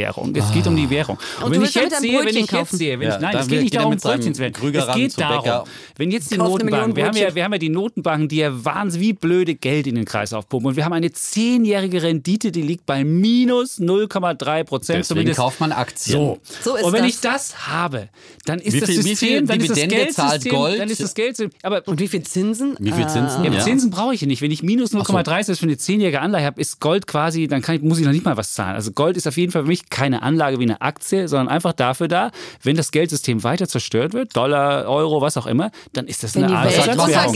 Ersatzwährung. 0.03 0.35
Es 0.35 0.51
geht 0.51 0.67
um 0.67 0.75
die 0.75 0.89
Währung. 0.89 1.17
Und, 1.39 1.45
Und 1.45 1.51
wenn 1.53 1.61
ich 1.63 1.73
jetzt 1.75 1.99
sehe, 1.99 2.19
wenn 2.19 2.27
ich 2.27 2.35
jetzt 2.35 2.49
kaufen. 2.49 2.77
sehe, 2.77 2.99
wenn 2.99 3.07
Ja, 3.07 3.15
ich, 3.15 3.21
nein, 3.21 3.35
es 3.37 3.47
geht 3.47 3.61
nicht 3.61 3.75
darum, 3.75 3.95
Brötchen 3.95 4.33
zu 4.33 4.41
werden. 4.41 4.53
Es 4.75 4.93
geht 4.95 5.19
darum, 5.19 5.67
wenn 5.97 6.11
jetzt 6.11 6.31
die 6.31 6.37
Notenbanken, 6.37 6.95
wir 6.95 7.05
haben, 7.07 7.17
ja, 7.17 7.33
wir 7.33 7.43
haben 7.43 7.53
ja 7.53 7.59
die 7.59 7.69
Notenbanken, 7.69 8.27
die 8.27 8.37
ja 8.37 8.65
wahnsinnig 8.65 9.07
wie 9.07 9.13
blöde 9.13 9.55
Geld 9.55 9.87
in 9.87 9.95
den 9.95 10.05
Kreis 10.05 10.33
aufpumpen. 10.33 10.69
Und 10.69 10.75
wir 10.77 10.85
haben 10.85 10.93
eine 10.93 11.11
zehnjährige 11.11 12.01
Rendite, 12.01 12.51
die 12.51 12.61
liegt 12.61 12.85
bei 12.85 13.03
minus 13.03 13.79
0,3 13.79 14.63
Prozent. 14.63 14.99
deswegen 14.99 15.03
zumindest. 15.03 15.39
kauft 15.39 15.59
man 15.59 15.71
Aktien. 15.71 16.17
So. 16.17 16.39
So 16.63 16.75
ist 16.75 16.83
und 16.85 16.93
wenn 16.93 17.03
das. 17.03 17.09
ich 17.13 17.19
das 17.21 17.67
habe, 17.67 18.09
dann 18.45 18.59
ist 18.59 18.73
Wie 18.73 18.79
das 18.79 18.89
viel- 18.89 18.97
wie 18.99 19.09
System, 19.09 19.27
viel 19.29 19.41
dann 19.45 19.59
ist 19.59 19.69
das 19.69 19.77
Geldsystem, 19.87 20.51
Gold? 20.51 20.79
dann 20.79 20.89
ist 20.89 21.01
das 21.03 21.13
Geldsystem. 21.13 21.51
Aber 21.63 21.87
Und 21.87 21.99
wie 21.99 22.07
viel 22.07 22.23
Zinsen? 22.23 22.75
Wie 22.79 22.91
viel 22.91 23.07
Zinsen? 23.07 23.43
ja, 23.43 23.51
Ja. 23.51 23.59
Zinsen 23.59 23.89
brauche 23.89 24.13
ich 24.13 24.21
ja 24.21 24.27
nicht. 24.27 24.41
Wenn 24.41 24.51
ich 24.51 24.63
minus 24.63 24.93
0,30 24.93 25.57
für 25.59 25.63
eine 25.63 25.75
10-jährige 25.75 26.21
Anleihe 26.21 26.45
habe, 26.45 26.59
ist 26.61 26.79
Gold 26.79 27.07
quasi, 27.07 27.47
dann 27.47 27.61
kann 27.61 27.75
ich, 27.75 27.81
muss 27.81 27.99
ich 27.99 28.05
noch 28.05 28.11
nicht 28.11 28.25
mal 28.25 28.37
was 28.37 28.53
zahlen. 28.53 28.75
Also 28.75 28.91
Gold 28.91 29.17
ist 29.17 29.27
auf 29.27 29.37
jeden 29.37 29.51
Fall 29.51 29.63
für 29.63 29.67
mich 29.67 29.84
keine 29.89 30.23
Anlage 30.23 30.59
wie 30.59 30.63
eine 30.63 30.81
Aktie, 30.81 31.27
sondern 31.27 31.47
einfach 31.47 31.73
dafür 31.73 32.07
da, 32.07 32.31
wenn 32.63 32.75
das 32.75 32.91
Geldsystem 32.91 33.43
weiter 33.43 33.67
zerstört 33.67 34.13
wird, 34.13 34.35
Dollar, 34.35 34.87
Euro, 34.87 35.21
was 35.21 35.37
auch 35.37 35.47
immer, 35.47 35.71
dann 35.93 36.07
ist 36.07 36.23
das 36.23 36.35
Wenn 36.35 36.45
eine 36.45 36.57
Art 36.57 36.71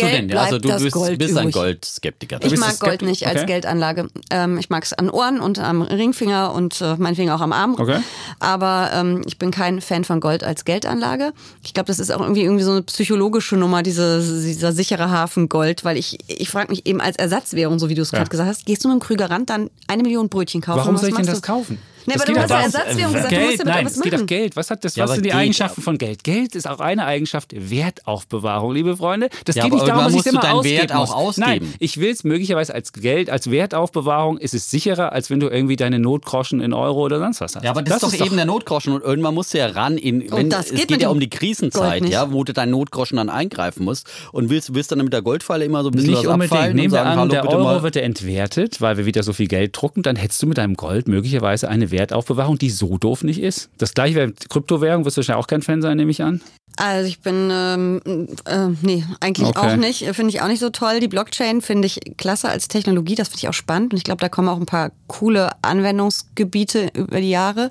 denn? 0.02 0.36
Also 0.36 0.58
du 0.60 0.70
bist, 0.78 1.18
bist 1.18 1.38
ein. 1.38 1.52
Goldskeptiker. 1.52 2.39
Ich 2.43 2.58
mag 2.58 2.80
Gold 2.80 3.02
nicht 3.02 3.28
als 3.28 3.38
okay. 3.38 3.45
Geldanlage. 3.45 4.08
Ähm, 4.32 4.58
ich 4.58 4.70
mag 4.70 4.84
es 4.84 4.93
an 4.93 5.10
Ohren 5.10 5.39
und 5.39 5.60
am 5.60 5.82
Ringfinger 5.82 6.54
und 6.54 6.82
äh, 6.82 6.95
meinetwegen 6.97 7.32
auch 7.32 7.41
am 7.41 7.52
Arm. 7.52 7.76
Okay. 7.78 8.00
Aber 8.39 8.91
ähm, 8.93 9.22
ich 9.26 9.38
bin 9.38 9.52
kein 9.52 9.82
Fan 9.82 10.04
von 10.04 10.20
Gold 10.20 10.43
als 10.43 10.66
Geldanlage. 10.66 11.34
Ich 11.64 11.74
glaube, 11.74 11.88
das 11.88 12.00
ist 12.00 12.12
auch 12.12 12.22
irgendwie, 12.22 12.43
irgendwie 12.43 12.64
so 12.64 12.72
eine 12.72 12.82
psychologische 12.84 13.56
Nummer, 13.56 13.84
diese, 13.84 14.20
dieser 14.20 14.72
sichere 14.72 15.10
Hafen 15.10 15.50
Gold, 15.50 15.84
weil 15.84 15.97
ich, 15.97 16.18
ich 16.28 16.50
frage 16.50 16.70
mich 16.70 16.86
eben 16.86 17.02
als 17.02 17.18
Ersatzwährung, 17.18 17.80
so 17.80 17.89
wie 17.89 17.95
du 17.95 18.02
es 18.02 18.12
gerade 18.12 18.30
gesagt 18.30 18.50
hast, 18.50 18.66
gehst 18.66 18.84
du 18.84 18.89
mit 18.89 19.00
dem 19.00 19.02
Krügerrand 19.02 19.50
dann 19.50 19.70
eine 19.88 20.04
Million 20.04 20.30
Brötchen 20.30 20.62
kaufen? 20.62 20.80
Warum 20.80 20.97
soll 20.97 21.10
ich 21.10 21.16
denn 21.16 21.26
das 21.26 21.41
kaufen? 21.41 21.80
Nee, 22.10 22.14
Das 22.16 22.24
aber 22.24 22.34
du 22.34 22.34
geht 22.34 22.41
hast 22.41 22.49
doch 22.51 22.57
ja 22.57 22.64
Ersatzwährung 22.64 23.14
gesagt, 23.14 23.32
du 23.32 23.36
Geld, 23.36 23.45
musst 23.45 23.60
damit 23.60 23.66
nein, 23.74 23.80
auch 23.82 23.86
was 23.86 23.95
es 23.97 24.01
geht 24.03 24.14
auf 24.14 24.20
machen. 24.20 24.28
Geld. 24.28 24.55
Was, 24.55 24.70
hat 24.72 24.84
das, 24.86 24.95
Ja, 24.95 25.03
was 25.05 25.12
sind 25.14 25.24
die 25.26 25.30
geht- 25.30 25.38
Eigenschaften 25.38 25.82
von 25.82 25.97
Geld? 25.97 26.24
Geld 26.24 26.55
ist 26.55 26.68
auch 26.70 26.80
eine 26.80 27.05
Eigenschaft 27.05 27.53
Wertaufbewahrung, 27.55 28.74
liebe 28.74 28.95
Freunde. 28.97 29.30
Das 29.45 29.55
Ja, 29.55 29.64
geht 29.64 29.74
nicht 29.74 29.88
darum, 29.88 30.03
dass 30.05 30.14
ich 30.14 30.24
du 30.24 30.30
immer 30.30 30.41
deinen 30.41 30.53
ausgeben 30.55 30.78
Wert 30.80 30.95
auch 30.95 31.26
muss. 31.26 31.38
Nein, 31.38 31.49
ausgeben. 31.60 31.74
ich 31.80 31.99
will 31.99 32.12
es 32.12 32.24
möglicherweise 32.24 32.74
als 32.74 32.93
Geld, 32.93 33.30
als 33.30 33.49
Wertaufbewahrung 33.51 34.38
ist 34.38 34.53
es 34.53 34.70
sicherer, 34.70 35.12
als 35.12 35.30
wenn 35.30 35.39
du 35.39 35.47
irgendwie 35.47 35.76
deine 35.76 35.99
Notgroschen 35.99 36.62
in 36.62 36.74
Euro 36.74 37.01
oder 37.05 37.20
sonst 37.20 37.41
was 37.41 37.55
hast. 37.55 37.64
Ja, 37.64 37.72
aber 37.72 37.82
das, 37.82 38.03
ist 38.03 38.20
doch 38.20 38.26
eben 38.26 38.36
der 38.36 38.45
Notgroschen 38.45 38.93
und 38.93 39.03
irgendwann 39.03 39.34
musst 39.34 39.53
du 39.53 39.57
ja 39.57 39.68
ran 39.68 39.97
in, 39.97 40.32
wenn, 40.32 40.49
das 40.49 40.66
es 40.68 40.72
geht 40.72 40.80
geht, 40.82 40.91
mit 40.91 41.01
ja 41.01 41.10
um 41.10 41.20
die 41.20 41.30
Krisenzeit, 41.30 42.05
ja, 42.10 42.32
wo 42.32 42.43
du 42.43 42.53
deinen 42.53 42.72
Notgroschen 42.72 43.18
dann 43.18 43.30
eingreifen 43.30 43.84
musst 43.86 44.10
und 44.32 44.49
willst, 44.49 44.74
willst 44.74 44.91
dann 44.91 44.99
mit 44.99 45.14
der 45.14 45.22
Goldfalle 45.22 45.66
immer 45.66 45.84
so 45.84 45.89
ein 45.89 45.91
bisschen 45.93 46.12
Nicht 46.12 46.26
was 46.26 46.34
unbedingt. 46.34 46.51
abfallen 46.53 46.76
Nehmen 46.76 46.88
und 46.88 46.91
wir 46.93 46.97
sagen, 46.97 47.10
an, 47.10 47.20
hallo, 47.20 47.30
der 47.32 47.41
bitte 47.41 47.55
Euro 47.55 47.64
mal. 47.64 47.84
wird 47.84 47.95
ja 47.95 48.01
entwertet, 48.01 48.82
weil 48.82 48.97
wir 48.97 49.05
wieder 49.05 49.24
so 49.24 49.34
viel 49.34 49.47
Geld 49.47 49.76
drucken, 49.80 50.01
dann 50.03 50.16
hättest 50.16 50.41
du 50.41 50.47
mit 50.47 50.57
deinem 50.57 50.76
Gold 50.76 51.07
möglicherweise 51.07 51.70
eine 51.70 51.91
Wertaufbewahrung, 52.00 52.58
die 52.58 52.70
so 52.70 52.97
doof 52.97 53.24
nicht 53.24 53.41
ist. 53.41 53.70
Das 53.78 53.93
gleiche 53.93 54.16
wäre 54.16 54.28
mit 54.28 54.50
Kryptowährung, 54.50 55.06
wirst 55.06 55.18
du 55.18 55.20
wahrscheinlich 55.20 55.43
auch 55.43 55.47
kein 55.47 55.62
Fan 55.62 55.82
sein, 55.82 55.97
nehme 55.97 56.12
ich 56.12 56.24
an. 56.24 56.41
Also 56.78 57.10
ich 57.10 57.20
bin, 57.20 57.50
ähm, 57.52 58.00
äh, 58.45 58.68
nee, 58.82 59.04
eigentlich 59.20 59.50
Okay. 59.50 59.60
auch 59.60 59.76
nicht. 59.76 60.06
Finde 60.16 60.30
ich 60.34 60.41
auch 60.41 60.47
nicht 60.47 60.62
so 60.62 60.70
toll. 60.70 61.02
Die 61.02 61.10
Blockchain 61.10 61.62
finde 61.62 61.88
ich 61.88 62.00
klasse 62.16 62.47
als 62.47 62.70
Technologie, 62.70 63.16
das 63.16 63.28
finde 63.28 63.39
ich 63.39 63.50
auch 63.50 63.54
spannend. 63.54 63.91
Und 63.91 63.97
ich 63.97 64.06
glaube, 64.06 64.22
da 64.22 64.30
kommen 64.30 64.47
auch 64.47 64.58
ein 64.60 64.66
paar 64.66 64.91
coole 65.08 65.50
Anwendungsgebiete 65.62 66.89
über 66.93 67.20
die 67.20 67.30
Jahre. 67.30 67.70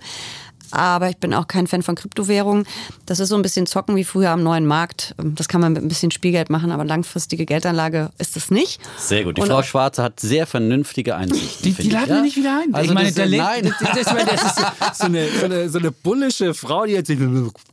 Aber 0.70 1.08
ich 1.10 1.16
bin 1.16 1.34
auch 1.34 1.48
kein 1.48 1.66
Fan 1.66 1.82
von 1.82 1.94
Kryptowährungen. 1.94 2.66
Das 3.06 3.20
ist 3.20 3.28
so 3.28 3.36
ein 3.36 3.42
bisschen 3.42 3.66
zocken 3.66 3.96
wie 3.96 4.04
früher 4.04 4.30
am 4.30 4.42
neuen 4.42 4.66
Markt. 4.66 5.14
Das 5.18 5.48
kann 5.48 5.60
man 5.60 5.72
mit 5.72 5.82
ein 5.82 5.88
bisschen 5.88 6.10
Spielgeld 6.10 6.50
machen, 6.50 6.70
aber 6.72 6.84
langfristige 6.84 7.46
Geldanlage 7.46 8.10
ist 8.18 8.36
es 8.36 8.50
nicht. 8.50 8.80
Sehr 8.96 9.24
gut. 9.24 9.36
Die 9.36 9.42
Und 9.42 9.48
Frau 9.48 9.62
Schwarze 9.62 10.02
hat 10.02 10.20
sehr 10.20 10.46
vernünftige 10.46 11.16
Einsichten. 11.16 11.62
Die, 11.64 11.72
die 11.72 11.86
ich, 11.88 11.92
laden 11.92 12.08
ja? 12.08 12.14
wir 12.16 12.22
nicht 12.22 12.36
wieder 12.36 12.60
ein. 12.62 12.74
Also 12.74 12.88
ich 12.90 12.94
meine, 12.94 13.12
das, 13.12 13.18
äh, 13.32 13.36
nein. 13.36 13.72
Das, 13.80 14.04
das, 14.04 14.04
das, 14.14 14.26
das 14.26 14.90
ist 14.92 14.98
so, 14.98 15.04
eine, 15.06 15.28
so, 15.40 15.44
eine, 15.46 15.68
so 15.70 15.78
eine 15.78 15.90
bullische 15.90 16.54
Frau, 16.54 16.84
die 16.84 16.92
jetzt 16.92 17.10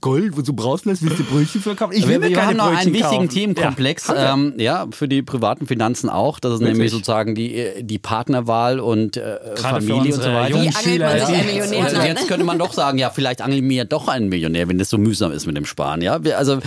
Gold, 0.02 0.38
wo 0.38 0.42
du 0.42 0.54
brauchst, 0.54 0.86
willst 0.86 1.02
du 1.02 1.24
Brötchen 1.24 1.62
verkaufen? 1.62 1.94
Ich 1.96 2.04
will 2.08 2.14
Wir, 2.16 2.20
mir 2.20 2.30
wir 2.30 2.36
keine 2.38 2.48
haben 2.64 2.72
noch 2.72 2.80
einen 2.80 2.94
wichtigen 2.94 3.04
kaufen. 3.10 3.30
Themenkomplex, 3.30 4.08
Ja, 4.08 4.34
ähm, 4.34 4.54
ja, 4.58 4.88
für 4.92 5.08
die 5.08 5.22
privaten 5.22 5.68
Finanzen 5.68 6.10
auch. 6.10 6.40
Das 6.40 6.54
ist 6.54 6.60
Wirklich? 6.60 6.74
nämlich 6.78 6.92
sozusagen 6.92 7.36
die, 7.36 7.72
die 7.82 8.00
Partnerwahl 8.00 8.80
und 8.80 9.18
äh, 9.18 9.38
Familie 9.56 10.14
und 10.16 10.22
so 10.24 10.32
weiter. 10.32 10.56
Wie 10.62 10.70
angelt 10.70 11.00
man 11.02 11.20
sich 11.20 11.28
die- 11.28 11.34
ein 11.36 11.46
Millionär 11.46 11.80
Und 11.80 11.96
an? 12.00 12.06
jetzt 12.08 12.28
könnte 12.28 12.46
man 12.46 12.60
doch 12.60 12.72
sagen, 12.74 12.85
ja, 12.94 13.10
vielleicht 13.10 13.42
angeln 13.42 13.70
ja 13.70 13.84
doch 13.86 14.08
einen 14.08 14.30
Millionär, 14.30 14.68
wenn 14.68 14.78
das 14.78 14.90
so 14.90 14.98
mühsam 14.98 15.32
ist 15.32 15.46
mit 15.46 15.58
dem 15.58 15.66
Sparen. 15.66 16.02
Ja, 16.02 16.20
also 16.38 16.60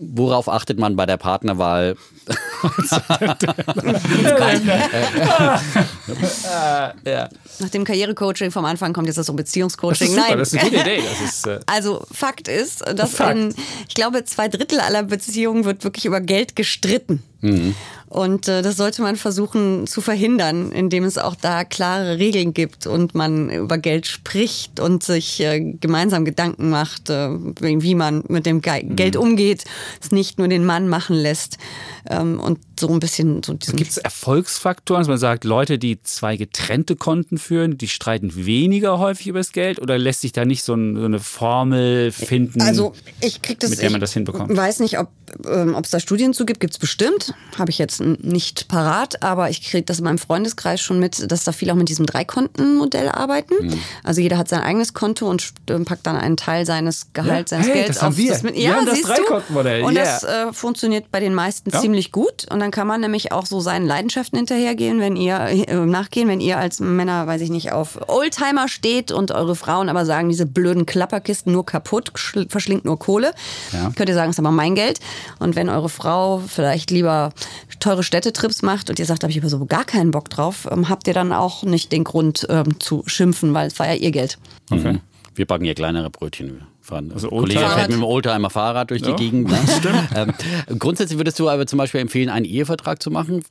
worauf 0.00 0.48
achtet 0.48 0.78
man 0.78 0.96
bei 0.96 1.06
der 1.06 1.16
Partnerwahl? 1.16 1.96
Nach 7.60 7.68
dem 7.70 7.84
Karrierecoaching 7.84 8.50
vom 8.50 8.64
Anfang 8.64 8.92
kommt 8.92 9.06
jetzt 9.06 9.18
das 9.18 9.26
so 9.26 9.32
Das 9.32 9.44
Beziehungscoaching. 9.44 10.08
ist 10.08 10.14
super, 10.14 10.26
Nein. 10.28 10.38
das 10.38 10.52
ist 10.52 10.60
eine 10.60 10.70
gute 10.70 10.82
Idee. 10.82 11.02
Das 11.02 11.20
ist, 11.30 11.46
äh, 11.46 11.60
Also 11.66 12.04
Fakt 12.12 12.48
ist, 12.48 12.84
dass 12.96 13.14
Fakt. 13.14 13.36
in, 13.36 13.54
ich 13.88 13.94
glaube, 13.94 14.24
zwei 14.24 14.48
Drittel 14.48 14.80
aller 14.80 15.04
Beziehungen 15.04 15.64
wird 15.64 15.84
wirklich 15.84 16.06
über 16.06 16.20
Geld 16.20 16.56
gestritten. 16.56 17.22
Und 18.08 18.48
äh, 18.48 18.62
das 18.62 18.76
sollte 18.76 19.00
man 19.02 19.14
versuchen 19.14 19.86
zu 19.86 20.00
verhindern, 20.00 20.72
indem 20.72 21.04
es 21.04 21.18
auch 21.18 21.36
da 21.36 21.62
klare 21.64 22.18
Regeln 22.18 22.52
gibt 22.52 22.88
und 22.88 23.14
man 23.14 23.48
über 23.48 23.78
Geld 23.78 24.08
spricht 24.08 24.80
und 24.80 25.04
sich 25.04 25.38
äh, 25.38 25.60
gemeinsam 25.60 26.24
Gedanken 26.24 26.68
macht, 26.68 27.10
äh, 27.10 27.28
wie 27.60 27.94
man 27.94 28.24
mit 28.28 28.44
dem 28.44 28.60
Ge 28.60 28.82
Geld 28.82 29.14
umgeht, 29.16 29.62
es 30.02 30.10
nicht 30.10 30.38
nur 30.38 30.48
den 30.48 30.64
Mann 30.64 30.88
machen 30.88 31.14
lässt 31.14 31.58
ähm, 32.10 32.40
und 32.48 32.58
so 32.80 32.88
ein 32.88 32.98
bisschen 32.98 33.42
so 33.42 33.52
diesen 33.52 33.76
Gibt 33.76 33.90
es 33.90 33.98
Erfolgsfaktoren, 33.98 35.00
dass 35.02 35.08
man 35.08 35.18
sagt, 35.18 35.44
Leute, 35.44 35.78
die 35.78 36.00
zwei 36.02 36.36
getrennte 36.36 36.96
Konten 36.96 37.36
führen, 37.38 37.76
die 37.76 37.88
streiten 37.88 38.34
weniger 38.34 38.98
häufig 38.98 39.26
über 39.28 39.38
das 39.38 39.52
Geld 39.52 39.80
oder 39.80 39.98
lässt 39.98 40.22
sich 40.22 40.32
da 40.32 40.44
nicht 40.44 40.64
so, 40.64 40.74
ein, 40.74 40.96
so 40.96 41.04
eine 41.04 41.18
Formel 41.20 42.10
finden? 42.10 42.62
Also 42.62 42.94
ich 43.20 43.42
krieg 43.42 43.60
das, 43.60 43.70
mit 43.70 43.82
der 43.82 43.90
man 43.90 43.98
ich 43.98 44.00
das 44.00 44.12
hinbekommt? 44.14 44.56
weiß 44.56 44.80
nicht, 44.80 44.98
ob 44.98 45.08
ähm, 45.46 45.76
es 45.82 45.90
da 45.90 46.00
Studien 46.00 46.32
zu 46.32 46.46
gibt, 46.46 46.60
gibt 46.60 46.72
es 46.72 46.78
bestimmt. 46.78 47.34
Habe 47.58 47.70
ich 47.70 47.78
jetzt 47.78 48.00
nicht 48.00 48.68
parat, 48.68 49.22
aber 49.22 49.50
ich 49.50 49.62
kriege 49.62 49.84
das 49.84 49.98
in 49.98 50.04
meinem 50.04 50.18
Freundeskreis 50.18 50.80
schon 50.80 50.98
mit, 50.98 51.30
dass 51.30 51.44
da 51.44 51.52
viele 51.52 51.72
auch 51.72 51.76
mit 51.76 51.88
diesem 51.88 52.06
Dreikontenmodell 52.06 53.08
arbeiten. 53.08 53.54
Mhm. 53.66 53.80
Also 54.04 54.20
jeder 54.20 54.38
hat 54.38 54.48
sein 54.48 54.60
eigenes 54.60 54.94
Konto 54.94 55.28
und 55.28 55.52
ähm, 55.68 55.84
packt 55.84 56.06
dann 56.06 56.16
einen 56.16 56.36
Teil 56.36 56.64
seines 56.64 57.12
Gehalts, 57.12 57.50
Ja, 57.50 57.58
seines 57.58 57.68
hey, 57.68 57.74
Gelds 57.82 57.88
das 57.96 58.02
haben 58.02 58.12
auf 58.12 58.18
wir. 58.18 58.30
das 58.32 58.42
mit. 58.42 58.54
Wir 58.54 58.62
Ja, 58.62 58.76
haben 58.76 58.86
das 58.86 59.02
Dreikontenmodell? 59.02 59.82
Und 59.82 59.94
yeah. 59.94 60.04
das 60.04 60.24
äh, 60.24 60.52
funktioniert 60.52 61.10
bei 61.10 61.20
den 61.20 61.34
meisten 61.34 61.70
Ja. 61.70 61.80
ziemlich 61.80 62.12
gut. 62.12 62.37
Und 62.50 62.60
dann 62.60 62.70
kann 62.70 62.86
man 62.86 63.00
nämlich 63.00 63.32
auch 63.32 63.46
so 63.46 63.60
seinen 63.60 63.86
Leidenschaften 63.86 64.36
hinterhergehen, 64.38 65.00
wenn 65.00 65.16
ihr 65.16 65.38
äh, 65.38 65.74
nachgehen, 65.74 66.28
wenn 66.28 66.40
ihr 66.40 66.58
als 66.58 66.80
Männer, 66.80 67.26
weiß 67.26 67.40
ich 67.40 67.50
nicht, 67.50 67.72
auf 67.72 67.98
Oldtimer 68.08 68.68
steht 68.68 69.10
und 69.12 69.30
eure 69.32 69.56
Frauen 69.56 69.88
aber 69.88 70.04
sagen, 70.06 70.28
diese 70.28 70.46
blöden 70.46 70.86
Klapperkisten 70.86 71.52
nur 71.52 71.66
kaputt, 71.66 72.12
schl- 72.14 72.50
verschlingt 72.50 72.84
nur 72.84 72.98
Kohle. 72.98 73.32
Ja. 73.72 73.90
Könnt 73.96 74.08
ihr 74.08 74.14
sagen, 74.14 74.30
ist 74.30 74.38
aber 74.38 74.50
mein 74.50 74.74
Geld. 74.74 75.00
Und 75.38 75.56
wenn 75.56 75.68
eure 75.68 75.88
Frau 75.88 76.38
vielleicht 76.46 76.90
lieber 76.90 77.32
teure 77.80 78.02
Städtetrips 78.02 78.62
macht 78.62 78.90
und 78.90 78.98
ihr 78.98 79.06
sagt, 79.06 79.22
da 79.22 79.26
habe 79.26 79.32
ich 79.32 79.38
aber 79.38 79.48
so 79.48 79.64
gar 79.66 79.84
keinen 79.84 80.10
Bock 80.10 80.30
drauf, 80.30 80.68
ähm, 80.70 80.88
habt 80.88 81.06
ihr 81.08 81.14
dann 81.14 81.32
auch 81.32 81.62
nicht 81.62 81.92
den 81.92 82.04
Grund 82.04 82.46
ähm, 82.50 82.80
zu 82.80 83.02
schimpfen, 83.06 83.54
weil 83.54 83.68
es 83.68 83.78
war 83.78 83.86
ja 83.86 83.94
ihr 83.94 84.10
Geld. 84.10 84.38
Mhm. 84.70 85.00
Wir 85.34 85.46
backen 85.46 85.64
hier 85.64 85.74
kleinere 85.74 86.10
Brötchen. 86.10 86.62
Fahren, 86.88 87.12
Also 87.12 87.28
Kollege 87.28 87.60
fährt 87.60 87.88
mit 87.90 87.98
dem 87.98 88.04
Oldtimer 88.04 88.50
Fahrrad 88.50 88.90
durch 88.90 89.02
die 89.02 89.10
Ja, 89.10 89.16
Gegend. 89.16 89.48
Ne? 89.50 89.58
Ähm, 90.16 90.32
grundsätzlich 90.78 91.18
würdest 91.18 91.38
du 91.38 91.48
aber 91.48 91.66
zum 91.66 91.76
Beispiel 91.78 92.00
empfehlen, 92.00 92.30
einen 92.30 92.44
Ehevertrag 92.46 93.02
zu 93.02 93.10
machen. 93.10 93.44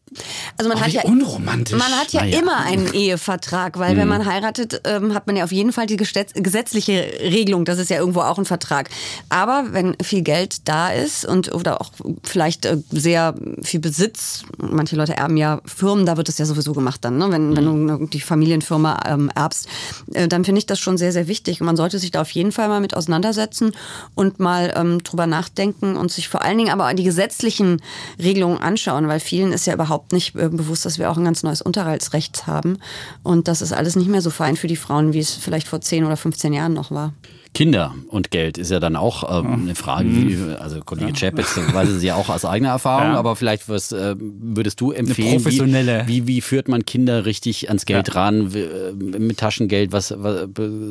Also 0.58 0.70
man 0.70 0.78
Oh, 0.78 0.82
hat 0.82 0.88
wie 0.92 0.96
ja 0.96 1.04
unromantisch. 1.04 1.78
Man 1.78 1.92
hat 1.92 2.12
ja 2.14 2.22
Naja. 2.22 2.40
immer 2.40 2.58
einen 2.58 2.92
Ehevertrag, 2.94 3.78
weil 3.80 3.96
wenn 3.96 4.08
man 4.08 4.26
heiratet, 4.26 4.82
ähm, 4.86 5.14
hat 5.14 5.28
man 5.28 5.36
ja 5.36 5.44
auf 5.44 5.52
jeden 5.52 5.72
Fall 5.72 5.86
die 5.86 5.98
gesetzliche 5.98 7.06
Regelung. 7.22 7.64
Das 7.66 7.78
ist 7.80 7.90
ja 7.90 7.98
irgendwo 8.00 8.22
auch 8.22 8.38
ein 8.40 8.46
Vertrag. 8.46 8.90
Aber 9.30 9.66
wenn 9.72 9.96
viel 10.02 10.24
Geld 10.24 10.68
da 10.68 10.90
ist 10.90 11.26
und 11.26 11.54
oder 11.54 11.80
auch 11.82 11.92
vielleicht 12.24 12.66
äh, 12.66 12.78
sehr 12.92 13.36
viel 13.62 13.80
Besitz, 13.80 14.44
manche 14.58 14.96
Leute 14.96 15.16
erben 15.16 15.38
ja 15.38 15.62
Firmen, 15.66 16.06
da 16.06 16.18
wird 16.18 16.28
es 16.30 16.38
ja 16.40 16.46
sowieso 16.46 16.74
gemacht 16.74 17.04
dann, 17.06 17.18
ne? 17.18 17.30
wenn, 17.32 17.56
wenn 17.56 17.88
du 17.88 18.08
die 18.08 18.20
Familienfirma 18.22 19.00
ähm, 19.08 19.30
erbst, 19.36 19.68
äh, 20.14 20.28
dann 20.28 20.44
finde 20.44 20.60
ich 20.60 20.66
das 20.66 20.80
schon 20.80 20.98
sehr, 20.98 21.12
sehr 21.12 21.28
wichtig. 21.28 21.62
Und 21.62 21.68
man 21.68 21.78
sollte 21.78 22.00
sich 22.00 22.12
da 22.12 22.22
auf 22.22 22.32
jeden 22.32 22.52
Fall 22.52 22.68
mal 22.68 22.82
mit 22.82 22.96
auseinandersetzen 22.96 23.27
auseinandersetzen 23.28 23.72
und 24.16 24.40
mal 24.40 24.74
ähm, 24.76 25.04
drüber 25.04 25.28
nachdenken 25.28 25.98
und 25.98 26.12
sich 26.12 26.30
vor 26.30 26.44
allen 26.44 26.58
Dingen 26.58 26.72
aber 26.72 26.94
die 26.94 27.04
gesetzlichen 27.04 27.82
Regelungen 28.22 28.58
anschauen, 28.58 29.08
weil 29.08 29.20
vielen 29.20 29.52
ist 29.52 29.68
ja 29.68 29.74
überhaupt 29.74 30.14
nicht 30.14 30.36
äh, 30.36 30.50
bewusst, 30.50 30.86
dass 30.86 31.00
wir 31.00 31.12
auch 31.12 31.18
ein 31.18 31.26
ganz 31.26 31.44
neues 31.44 31.62
Unterhaltsrecht 31.62 32.48
haben. 32.48 32.80
Und 33.24 33.48
das 33.48 33.62
ist 33.62 33.74
alles 33.74 33.96
nicht 33.96 34.10
mehr 34.10 34.22
so 34.22 34.30
fein 34.30 34.56
für 34.56 34.68
die 34.68 34.76
Frauen, 34.76 35.14
wie 35.14 35.20
es 35.20 35.32
vielleicht 35.34 35.68
vor 35.68 35.82
10 35.82 36.06
oder 36.06 36.18
15 36.18 36.54
Jahren 36.54 36.74
noch 36.74 36.92
war. 36.92 37.14
Kinder 37.54 37.96
und 38.10 38.32
Geld 38.32 38.58
ist 38.58 38.72
ja 38.72 38.80
dann 38.80 38.96
auch 38.96 39.44
ähm, 39.44 39.62
eine 39.64 39.76
Frage, 39.76 40.06
wie, 40.10 40.36
Mhm. 40.36 40.56
also 40.60 40.80
Kollege 40.82 41.14
Chapitz 41.14 41.58
weiß 41.58 41.90
es 41.90 42.04
ja 42.04 42.16
auch 42.16 42.30
aus 42.30 42.46
eigener 42.46 42.70
Erfahrung, 42.70 43.14
Ja. 43.14 43.18
aber 43.20 43.36
vielleicht 43.36 43.68
was, 43.70 43.92
äh, 43.92 44.16
würdest 44.18 44.80
du 44.82 44.92
empfehlen, 44.92 45.40
professionelle- 45.42 46.04
Wie, 46.08 46.28
wie, 46.28 46.38
wie 46.38 46.42
führt 46.42 46.68
man 46.68 46.86
Kinder 46.86 47.26
richtig 47.26 47.68
ans 47.70 47.86
Geld 47.86 48.14
ran, 48.16 48.54
wie, 48.54 48.60
äh, 48.60 48.94
mit 48.94 49.38
Taschengeld, 49.40 49.92
was, 49.92 50.14
was 50.18 50.48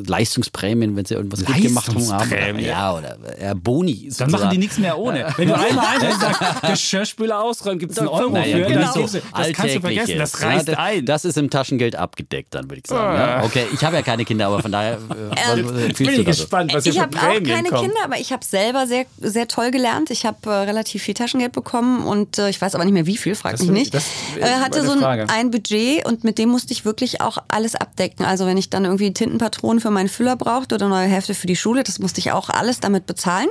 Leistungsprämien, 0.07 0.95
wenn 0.95 1.05
sie 1.05 1.13
irgendwas 1.15 1.43
gut 1.45 1.55
gemacht 1.61 1.87
haben, 1.89 1.95
Leistungsprämien? 1.97 2.65
ja, 2.65 2.93
oder 2.95 3.17
äh, 3.39 3.55
Boni. 3.55 4.09
Dann 4.17 4.31
machen 4.31 4.49
die 4.49 4.57
nichts 4.57 4.77
mehr 4.77 4.97
ohne. 4.97 5.27
Wenn 5.37 5.49
du 5.49 5.55
einmal 5.57 5.85
einmal 5.85 6.19
sagst, 6.19 6.61
Geschirrspüler 6.63 7.41
ausräumen, 7.41 7.79
gibt 7.79 7.91
es 7.93 7.99
einen 7.99 8.07
Euro 8.07 8.31
Naja, 8.31 8.57
für, 8.57 8.63
genau. 8.73 8.93
das 8.93 9.51
kannst 9.53 9.75
du 9.75 9.81
vergessen, 9.81 10.17
das 10.17 10.41
reißt 10.41 10.67
ja, 10.67 10.73
das, 10.75 10.83
ein. 10.83 11.05
Das 11.05 11.25
ist 11.25 11.37
im 11.37 11.49
Taschengeld 11.49 11.95
abgedeckt, 11.95 12.55
dann 12.55 12.65
würde 12.69 12.81
ich 12.83 12.87
sagen. 12.87 13.17
Ah. 13.17 13.37
Ja. 13.39 13.43
Okay, 13.43 13.65
ich 13.73 13.83
habe 13.83 13.95
ja 13.95 14.01
keine 14.01 14.25
Kinder, 14.25 14.47
aber 14.47 14.61
von 14.61 14.71
daher 14.71 14.93
äh, 14.93 14.97
was, 14.97 15.47
was 15.73 15.81
empfiehlst 15.83 15.97
bin 15.97 16.07
du 16.07 16.19
ich 16.21 16.25
da 16.25 16.33
so? 16.33 16.46
Gespannt, 16.49 16.73
was 16.73 16.83
hier 16.83 16.93
ich 16.93 16.97
für 16.99 17.03
habe 17.03 17.17
auch 17.17 17.21
keine 17.47 17.69
kommen. 17.69 17.81
Kinder, 17.83 17.99
aber 18.03 18.19
ich 18.19 18.31
habe 18.31 18.43
selber 18.45 18.87
sehr, 18.87 19.05
sehr 19.21 19.47
toll 19.47 19.71
gelernt. 19.71 20.09
Ich 20.11 20.25
habe 20.25 20.37
äh, 20.45 20.49
relativ 20.49 21.03
viel 21.03 21.13
Taschengeld 21.13 21.51
bekommen 21.51 22.05
und 22.05 22.37
äh, 22.37 22.49
ich 22.49 22.61
weiß 22.61 22.75
aber 22.75 22.85
nicht 22.85 22.93
mehr 22.93 23.05
wie 23.05 23.17
viel, 23.17 23.35
frag 23.35 23.51
Das 23.53 23.61
mich 23.61 23.71
nicht. 23.71 23.93
das 23.93 24.05
äh, 24.39 24.45
hatte 24.61 24.85
so 24.85 24.91
ein, 24.93 25.29
ein 25.29 25.51
Budget 25.51 26.05
und 26.05 26.23
mit 26.23 26.37
dem 26.37 26.49
musste 26.49 26.73
ich 26.73 26.85
wirklich 26.85 27.21
auch 27.21 27.37
alles 27.47 27.75
abdecken. 27.75 28.25
Also 28.25 28.45
wenn 28.45 28.57
ich 28.57 28.69
dann 28.69 28.85
irgendwie 28.85 29.11
Tintenpatronen 29.13 29.79
für 29.79 29.91
meinen 29.91 30.09
Füller 30.09 30.35
brauchte 30.35 30.75
oder 30.75 30.87
neue 30.87 31.07
Hefte 31.07 31.33
für 31.33 31.47
die 31.47 31.55
Schule, 31.55 31.83
das 31.83 31.99
musste 31.99 32.19
ich 32.19 32.31
auch 32.31 32.49
alles 32.49 32.79
damit 32.79 33.05
bezahlen. 33.05 33.47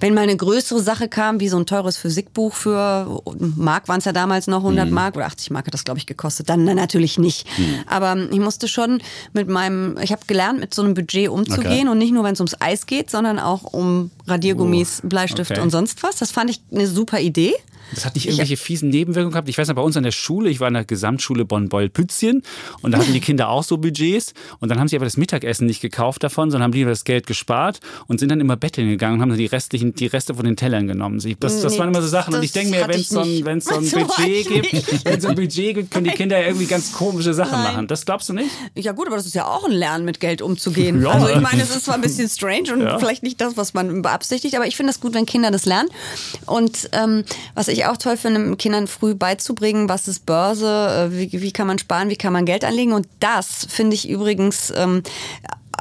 Wenn 0.00 0.14
mal 0.14 0.22
eine 0.22 0.36
größere 0.36 0.80
Sache 0.80 1.08
kam, 1.08 1.40
wie 1.40 1.48
so 1.48 1.56
ein 1.58 1.66
teures 1.66 1.96
Physikbuch 1.96 2.54
für 2.54 3.22
Mark 3.38 3.88
waren 3.88 3.98
es 3.98 4.04
ja 4.04 4.12
damals 4.12 4.46
noch 4.46 4.58
100 4.58 4.88
Mhm. 4.88 4.94
Mark 4.94 5.16
oder 5.16 5.26
80 5.26 5.50
Mark 5.50 5.66
hat 5.66 5.74
das 5.74 5.84
glaube 5.84 5.98
ich 5.98 6.06
gekostet, 6.06 6.48
dann 6.48 6.64
natürlich 6.64 7.18
nicht. 7.18 7.46
Aber 7.86 8.16
ich 8.30 8.38
musste 8.40 8.68
schon 8.68 9.00
mit 9.32 9.48
meinem, 9.48 9.96
ich 10.02 10.12
habe 10.12 10.22
gelernt 10.26 10.60
mit 10.60 10.74
so 10.74 10.82
einem 10.82 10.94
Budget 10.94 11.28
umzugehen 11.28 11.88
und 11.88 11.98
nicht 11.98 12.12
nur 12.12 12.24
wenn 12.32 12.34
es 12.34 12.40
ums 12.40 12.56
Eis 12.60 12.86
geht, 12.86 13.10
sondern 13.10 13.38
auch 13.38 13.64
um 13.64 14.10
Radiergummis, 14.26 15.02
Bleistifte 15.04 15.52
Oh, 15.54 15.56
okay. 15.56 15.62
und 15.62 15.70
sonst 15.70 16.02
was. 16.02 16.16
Das 16.16 16.30
fand 16.30 16.50
ich 16.50 16.62
eine 16.72 16.86
super 16.86 17.20
Idee. 17.20 17.54
Das 17.94 18.04
hat 18.04 18.14
nicht 18.14 18.26
irgendwelche 18.26 18.56
fiesen 18.56 18.88
Nebenwirkungen 18.90 19.32
gehabt. 19.32 19.48
Ich 19.48 19.58
weiß 19.58 19.68
noch, 19.68 19.74
bei 19.74 19.82
uns 19.82 19.96
an 19.96 20.02
der 20.02 20.12
Schule, 20.12 20.50
ich 20.50 20.60
war 20.60 20.68
in 20.68 20.74
der 20.74 20.84
Gesamtschule 20.84 21.44
Bonn-Beul-Pützchen 21.44 22.42
und 22.82 22.92
da 22.92 22.98
hatten 22.98 23.12
die 23.12 23.20
Kinder 23.20 23.48
auch 23.48 23.62
so 23.64 23.76
Budgets 23.78 24.34
und 24.60 24.68
dann 24.68 24.78
haben 24.80 24.88
sie 24.88 24.96
aber 24.96 25.04
das 25.04 25.16
Mittagessen 25.16 25.66
nicht 25.66 25.80
gekauft 25.80 26.22
davon, 26.22 26.50
sondern 26.50 26.64
haben 26.64 26.72
lieber 26.72 26.90
das 26.90 27.04
Geld 27.04 27.26
gespart 27.26 27.80
und 28.06 28.20
sind 28.20 28.28
dann 28.30 28.40
immer 28.40 28.56
betteln 28.56 28.88
gegangen 28.88 29.14
und 29.16 29.22
haben 29.22 29.28
dann 29.30 29.38
die 29.38 29.46
restlichen, 29.46 29.94
die 29.94 30.06
Reste 30.06 30.34
von 30.34 30.44
den 30.44 30.56
Tellern 30.56 30.86
genommen. 30.86 31.20
Das, 31.40 31.60
das 31.60 31.72
Nee, 31.72 31.78
waren 31.78 31.88
immer 31.88 32.02
so 32.02 32.08
Sachen 32.08 32.34
und 32.34 32.42
ich 32.42 32.52
denke 32.52 32.70
mir, 32.70 32.88
wenn 32.88 33.00
es 33.00 33.08
so, 33.08 33.20
ein- 33.20 33.44
wenn's 33.44 33.64
so 33.66 33.74
ein 33.76 33.84
So 33.92 33.98
Budget 33.98 34.48
gibt, 34.48 34.72
wenn 35.04 35.16
es 35.18 35.22
so 35.22 35.28
ein 35.28 35.34
Budget 35.34 35.74
gibt, 35.74 35.90
können 35.90 36.04
die 36.04 36.10
Kinder 36.12 36.38
ja 36.40 36.46
irgendwie 36.46 36.66
ganz 36.66 36.92
komische 36.92 37.34
Sachen 37.34 37.52
Nein. 37.52 37.72
machen. 37.74 37.86
Das 37.88 38.04
glaubst 38.04 38.28
du 38.28 38.32
nicht? 38.32 38.50
Ja 38.74 38.92
gut, 38.92 39.06
aber 39.06 39.16
das 39.16 39.26
ist 39.26 39.34
ja 39.34 39.46
auch 39.46 39.64
ein 39.64 39.72
Lernen, 39.72 40.04
mit 40.04 40.20
Geld 40.20 40.42
umzugehen. 40.42 41.02
Ja. 41.02 41.10
Also 41.10 41.28
ich 41.28 41.40
meine, 41.40 41.62
es 41.62 41.74
ist 41.74 41.84
zwar 41.84 41.94
ein 41.96 42.00
bisschen 42.00 42.28
strange 42.28 42.72
und 42.72 42.80
Ja. 42.82 42.98
vielleicht 42.98 43.22
nicht 43.22 43.40
das, 43.40 43.56
was 43.56 43.74
man 43.74 44.02
beabsichtigt, 44.02 44.54
aber 44.56 44.66
ich 44.66 44.76
finde 44.76 44.92
es 44.92 45.00
gut, 45.00 45.14
wenn 45.14 45.26
Kinder 45.26 45.50
das 45.50 45.66
lernen. 45.66 45.88
Und 46.46 46.88
ähm, 46.92 47.24
was 47.54 47.68
ich 47.68 47.81
auch 47.86 47.96
toll 47.96 48.16
finde, 48.16 48.56
Kindern 48.56 48.86
früh 48.86 49.14
beizubringen, 49.14 49.88
was 49.88 50.08
ist 50.08 50.26
Börse, 50.26 51.10
äh, 51.12 51.16
wie, 51.16 51.42
wie 51.42 51.52
kann 51.52 51.66
man 51.66 51.78
sparen, 51.78 52.10
wie 52.10 52.16
kann 52.16 52.32
man 52.32 52.44
Geld 52.44 52.64
anlegen. 52.64 52.92
Und 52.92 53.06
das 53.20 53.66
finde 53.68 53.94
ich 53.94 54.08
übrigens... 54.08 54.72
Ähm, 54.76 55.02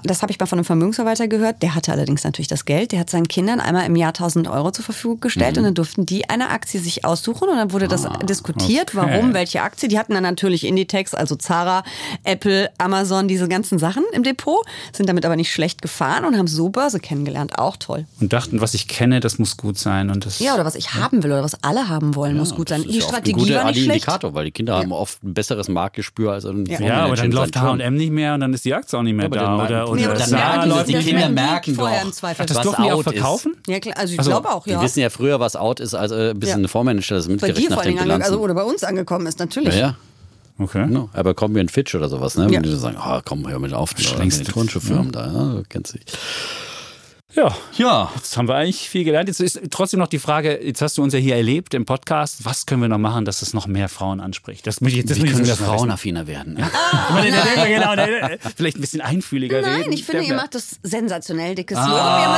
das 0.03 0.21
habe 0.21 0.31
ich 0.31 0.39
mal 0.39 0.45
von 0.45 0.59
einem 0.59 0.65
Vermögensverwalter 0.65 1.27
gehört. 1.27 1.61
Der 1.61 1.75
hatte 1.75 1.91
allerdings 1.91 2.23
natürlich 2.23 2.47
das 2.47 2.65
Geld. 2.65 2.91
Der 2.91 2.99
hat 2.99 3.09
seinen 3.09 3.27
Kindern 3.27 3.59
einmal 3.59 3.85
im 3.85 3.95
Jahr 3.95 4.09
1000 4.09 4.47
Euro 4.47 4.71
zur 4.71 4.85
Verfügung 4.85 5.19
gestellt 5.19 5.57
und 5.57 5.63
dann 5.63 5.73
durften 5.73 6.05
die 6.05 6.29
eine 6.29 6.49
Aktie 6.49 6.79
sich 6.79 7.05
aussuchen 7.05 7.49
und 7.49 7.57
dann 7.57 7.71
wurde 7.71 7.87
das 7.87 8.07
diskutiert, 8.23 8.95
okay. 8.95 9.07
warum, 9.07 9.33
welche 9.33 9.61
Aktie. 9.61 9.89
Die 9.89 9.99
hatten 9.99 10.13
dann 10.13 10.23
natürlich 10.23 10.65
Inditex, 10.65 11.13
also 11.13 11.35
Zara, 11.35 11.83
Apple, 12.23 12.69
Amazon, 12.77 13.27
diese 13.27 13.47
ganzen 13.47 13.79
Sachen 13.79 14.03
im 14.13 14.23
Depot, 14.23 14.65
sind 14.93 15.07
damit 15.09 15.25
aber 15.25 15.35
nicht 15.35 15.51
schlecht 15.51 15.81
gefahren 15.81 16.25
und 16.25 16.37
haben 16.37 16.47
so 16.47 16.69
Börse 16.69 16.99
kennengelernt. 16.99 17.57
Auch 17.57 17.77
toll. 17.77 18.05
Und 18.19 18.33
dachten, 18.33 18.61
was 18.61 18.73
ich 18.73 18.87
kenne, 18.87 19.19
das 19.19 19.39
muss 19.39 19.57
gut 19.57 19.77
sein. 19.77 20.09
Und 20.09 20.25
das 20.25 20.39
Ja, 20.39 20.55
oder 20.55 20.65
was 20.65 20.75
ich 20.75 20.93
haben 20.93 21.23
will 21.23 21.31
oder 21.31 21.43
was 21.43 21.63
alle 21.63 21.89
haben 21.89 22.15
wollen, 22.15 22.37
muss 22.37 22.55
gut 22.55 22.69
sein. 22.69 22.83
Die 22.83 22.99
ja 22.99 23.01
Strategie 23.01 23.33
ein 23.33 23.39
guter 23.39 23.55
war 23.55 23.65
nicht 23.65 23.83
schlecht. 23.83 24.05
Indikator, 24.05 24.33
weil 24.33 24.45
die 24.45 24.51
Kinder 24.51 24.77
haben 24.77 24.91
oft 24.91 25.23
ein 25.23 25.33
besseres 25.33 25.67
Marktgespür 25.67 26.33
als 26.33 26.45
ein 26.45 26.65
Ja. 26.65 26.79
ja, 26.81 27.05
aber 27.05 27.15
dann 27.15 27.31
läuft. 27.31 27.55
H&M 27.55 27.95
nicht 27.95 28.11
mehr 28.11 28.33
und 28.33 28.39
dann 28.39 28.53
ist 28.53 28.65
die 28.65 28.73
Aktie 28.73 28.97
auch 28.97 29.03
nicht 29.03 29.15
mehr 29.15 29.29
da. 29.29 29.63
Oder, 29.63 29.90
das 29.97 30.29
dann 30.29 30.39
merken 30.39 30.69
merken 30.69 30.85
die, 30.87 30.93
die, 30.93 30.99
die 30.99 31.05
Kinder 31.05 31.27
die 31.27 31.33
merken 31.33 31.75
doch. 31.75 31.83
Ach, 31.87 32.45
das 32.45 32.57
was 32.57 32.63
dürfen 32.63 32.83
die 32.83 32.91
auch 32.91 32.97
out 32.97 33.03
verkaufen? 33.03 33.55
Ja, 33.67 33.79
klar, 33.79 33.95
also 33.97 34.13
ich 34.13 34.19
Also, 34.19 34.31
glaube 34.31 34.49
auch, 34.49 34.67
ja. 34.67 34.77
Die 34.79 34.85
wissen 34.85 34.99
ja 34.99 35.09
früher, 35.09 35.39
was 35.39 35.55
out 35.55 35.79
ist, 35.79 35.93
als 35.93 36.11
äh, 36.11 36.33
bis 36.35 36.49
Ja. 36.49 36.55
ein 36.55 36.67
Fondsmanager 36.67 37.15
das 37.15 37.27
bei 37.27 37.33
mitgerechnet 37.33 37.69
dir 37.71 37.73
vor 37.73 37.83
also, 38.25 38.39
oder 38.39 38.53
bei 38.53 38.63
uns 38.63 38.83
angekommen 38.83 39.27
ist, 39.27 39.39
natürlich. 39.39 39.73
ja, 39.75 39.79
ja. 39.79 39.95
Okay. 40.59 40.85
No, 40.87 41.09
aber 41.13 41.33
kommen 41.33 41.55
wir 41.55 41.61
in 41.61 41.69
Fitch 41.69 41.95
oder 41.95 42.07
sowas, 42.07 42.37
ne? 42.37 42.45
Ja. 42.45 42.51
Wenn 42.51 42.63
die 42.63 42.69
so 42.69 42.77
sagen, 42.77 42.97
ah, 42.99 43.21
komm, 43.25 43.47
hör 43.49 43.57
mit 43.57 43.73
auf, 43.73 43.93
da, 43.95 44.01
die 44.03 44.15
Längste- 44.15 44.43
Turnschuhfirmen 44.43 45.11
da, 45.11 45.25
ja, 45.25 45.53
du 45.55 45.63
kennst 45.67 45.95
dich. 45.95 46.01
Ja. 47.33 47.55
Ja, 47.77 48.11
Jetzt 48.15 48.35
haben 48.37 48.47
wir 48.47 48.55
eigentlich 48.55 48.89
viel 48.89 49.03
gelernt. 49.05 49.27
Jetzt 49.29 49.39
ist 49.39 49.59
trotzdem 49.71 49.99
noch 49.99 50.07
die 50.07 50.19
Frage, 50.19 50.59
jetzt 50.63 50.81
hast 50.81 50.97
du 50.97 51.03
uns 51.03 51.13
ja 51.13 51.19
hier 51.19 51.35
erlebt 51.37 51.73
im 51.73 51.85
Podcast, 51.85 52.43
was 52.43 52.65
können 52.65 52.81
wir 52.81 52.89
noch 52.89 52.97
machen, 52.97 53.23
dass 53.25 53.41
es 53.41 53.53
noch 53.53 53.67
mehr 53.67 53.87
Frauen 53.89 54.19
anspricht? 54.19 54.67
Das 54.67 54.81
möchte 54.81 54.99
ich 54.99 55.05
jetzt 55.05 55.11
das 55.11 55.19
mal 55.19 55.39
wissen. 55.39 55.55
frauenaffiner 55.65 56.27
werden? 56.27 56.57
Ja. 56.59 56.69
Der- 57.21 57.31
der- 57.31 57.55
der- 57.55 57.67
genau, 57.79 57.95
der- 57.95 58.07
der- 58.29 58.39
Vielleicht 58.55 58.77
ein 58.77 58.81
bisschen 58.81 59.01
einfühliger 59.01 59.61
Nein, 59.61 59.81
reden. 59.81 59.93
ich 59.93 60.03
finde, 60.05 60.21
Der- 60.23 60.29
ihr 60.31 60.35
macht 60.35 60.55
das 60.55 60.77
sensationell 60.83 61.55
dickes 61.55 61.77
Ah. 61.77 61.87
Lob. 61.87 62.21
Ihr 62.21 62.29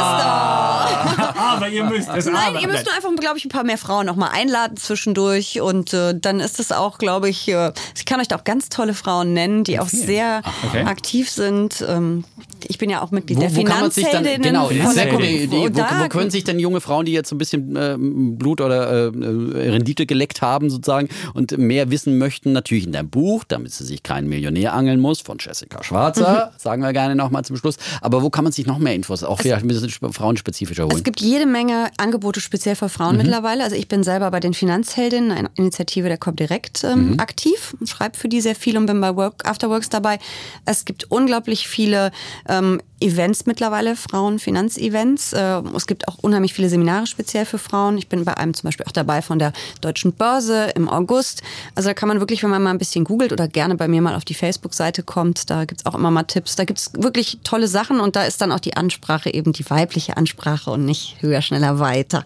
müsst 1.18 1.28
doch. 1.28 1.36
Aber 1.54 1.68
ihr 1.70 1.84
müsst 1.84 2.10
es 2.16 2.26
Nein, 2.26 2.36
aber- 2.50 2.60
ihr 2.62 2.68
müsst 2.68 2.86
nur 2.86 2.94
einfach, 2.96 3.10
glaube 3.20 3.38
ich, 3.38 3.46
ein 3.46 3.50
paar 3.50 3.64
mehr 3.64 3.78
Frauen 3.78 4.06
noch 4.06 4.16
mal 4.16 4.30
einladen 4.30 4.78
zwischendurch 4.78 5.62
und 5.62 5.94
äh, 5.94 6.14
dann 6.20 6.40
ist 6.40 6.60
es 6.60 6.72
auch, 6.72 6.98
glaube 6.98 7.30
ich, 7.30 7.48
äh, 7.48 7.72
ich 7.96 8.06
kann 8.06 8.20
euch 8.20 8.28
da 8.28 8.36
auch 8.38 8.44
ganz 8.44 8.70
tolle 8.70 8.94
Frauen 8.94 9.34
nennen, 9.34 9.64
die 9.64 9.80
auch 9.80 9.88
sehr 9.88 10.42
okay. 10.68 10.84
aktiv 10.84 11.30
sind. 11.30 11.84
Ähm, 11.88 12.24
ich 12.68 12.78
bin 12.78 12.90
ja 12.90 13.02
auch 13.02 13.12
Mitglied 13.12 13.42
der 13.42 13.52
Wo, 13.56 13.62
dann, 13.64 13.92
Finanzheldinnen 13.92 14.42
genau, 14.42 14.70
von 14.84 14.96
das 14.96 14.96
ist 14.96 15.04
der 15.04 15.08
ja 15.08 15.14
cool, 15.18 15.22
die, 15.26 15.48
die, 15.48 15.56
und 15.58 15.76
wo, 15.78 16.04
wo 16.04 16.08
können 16.10 16.30
sich 16.32 16.44
denn 16.44 16.60
junge 16.60 16.82
Frauen, 16.82 17.06
die 17.06 17.12
jetzt 17.12 17.30
so 17.30 17.36
ein 17.36 17.40
bisschen 17.40 17.76
ähm, 17.78 18.38
Blut 18.38 18.62
oder 18.62 18.90
äh, 18.92 19.08
äh, 19.08 19.70
Rendite 19.72 20.06
geleckt 20.06 20.42
haben 20.42 20.70
sozusagen 20.70 21.10
und 21.34 21.58
mehr 21.58 21.90
wissen 21.92 22.18
möchten, 22.18 22.52
natürlich 22.52 22.86
in 22.86 22.92
deinem 22.92 23.10
Buch, 23.10 23.44
damit 23.48 23.72
sie 23.74 23.84
sich 23.86 24.04
keinen 24.04 24.28
Millionär 24.30 24.74
angeln 24.74 25.00
muss, 25.00 25.22
von 25.22 25.38
Jessica 25.40 25.84
Schwarzer, 25.84 26.52
Mhm. 26.54 26.60
sagen 26.60 26.82
wir 26.82 26.94
gerne 26.94 27.16
nochmal 27.16 27.44
zum 27.46 27.58
Schluss. 27.58 27.78
Aber 28.02 28.22
wo 28.24 28.30
kann 28.30 28.44
man 28.44 28.54
sich 28.54 28.66
noch 28.66 28.78
mehr 28.80 28.94
Infos, 28.96 29.24
auch 29.24 29.40
vielleicht 29.42 29.64
ein 29.64 29.68
bisschen 29.68 29.90
sp- 29.90 30.12
frauenspezifischer 30.14 30.84
holen? 30.86 30.96
Es 30.96 31.04
gibt 31.04 31.22
jede 31.22 31.46
Menge 31.46 31.90
Angebote 31.98 32.40
speziell 32.40 32.76
für 32.76 32.86
Mhm. 32.86 32.90
Frauen 32.90 33.18
mittlerweile. 33.18 33.64
Also 33.64 33.76
ich 33.76 33.88
bin 33.88 34.04
selber 34.04 34.30
bei 34.32 34.40
den 34.40 34.54
Finanzheldinnen, 34.54 35.32
eine 35.32 35.50
Initiative 35.56 36.08
der 36.08 36.18
Kommt 36.18 36.40
direkt 36.40 36.84
ähm, 36.84 37.12
Mhm. 37.14 37.20
aktiv, 37.20 37.76
schreibe 37.86 38.18
für 38.18 38.28
die 38.30 38.42
sehr 38.42 38.56
viel 38.56 38.78
und 38.78 38.86
bin 38.86 39.00
bei 39.02 39.16
Work, 39.16 39.46
Afterworks 39.48 39.90
dabei. 39.90 40.20
Es 40.66 40.86
gibt 40.86 41.06
unglaublich 41.12 41.68
viele 41.68 42.12
ähm, 42.48 42.82
Events 43.00 43.46
mittlerweile, 43.46 43.96
Frauen-Finanzevents. 43.96 44.73
Äh, 44.78 45.62
es 45.76 45.88
gibt 45.88 46.08
auch 46.08 46.18
unheimlich 46.22 46.54
viele 46.54 46.70
Seminare 46.70 47.08
speziell 47.08 47.46
für 47.46 47.58
Frauen. 47.58 47.98
Ich 47.98 48.08
bin 48.08 48.26
bei 48.26 48.38
einem 48.38 48.54
zum 48.54 48.68
Beispiel 48.68 48.86
auch 48.86 48.92
dabei 48.92 49.22
von 49.22 49.40
der 49.40 49.54
Deutschen 49.82 50.14
Börse 50.14 50.72
im 50.76 50.90
August. 50.90 51.42
Also 51.76 51.90
da 51.90 51.94
kann 51.94 52.08
man 52.10 52.20
wirklich, 52.20 52.44
wenn 52.44 52.50
man 52.50 52.62
mal 52.64 52.70
ein 52.72 52.78
bisschen 52.78 53.04
googelt 53.04 53.32
oder 53.32 53.48
gerne 53.48 53.76
bei 53.76 53.88
mir 53.88 54.02
mal 54.02 54.16
auf 54.16 54.26
die 54.26 54.34
Facebook-Seite 54.34 55.04
kommt, 55.04 55.50
da 55.50 55.66
gibt's 55.66 55.86
auch 55.86 55.96
immer 55.96 56.12
mal 56.12 56.24
Tipps. 56.24 56.56
Da 56.56 56.64
gibt's 56.66 56.92
wirklich 56.98 57.40
tolle 57.44 57.68
Sachen 57.68 58.00
und 58.00 58.16
da 58.16 58.24
ist 58.24 58.42
dann 58.42 58.52
auch 58.52 58.60
die 58.60 58.76
Ansprache 58.78 59.34
eben 59.34 59.54
die 59.54 59.70
weibliche 59.70 60.18
Ansprache 60.18 60.72
und 60.72 60.86
nicht 60.86 61.18
höher, 61.22 61.42
schneller, 61.42 61.80
weiter. 61.80 62.26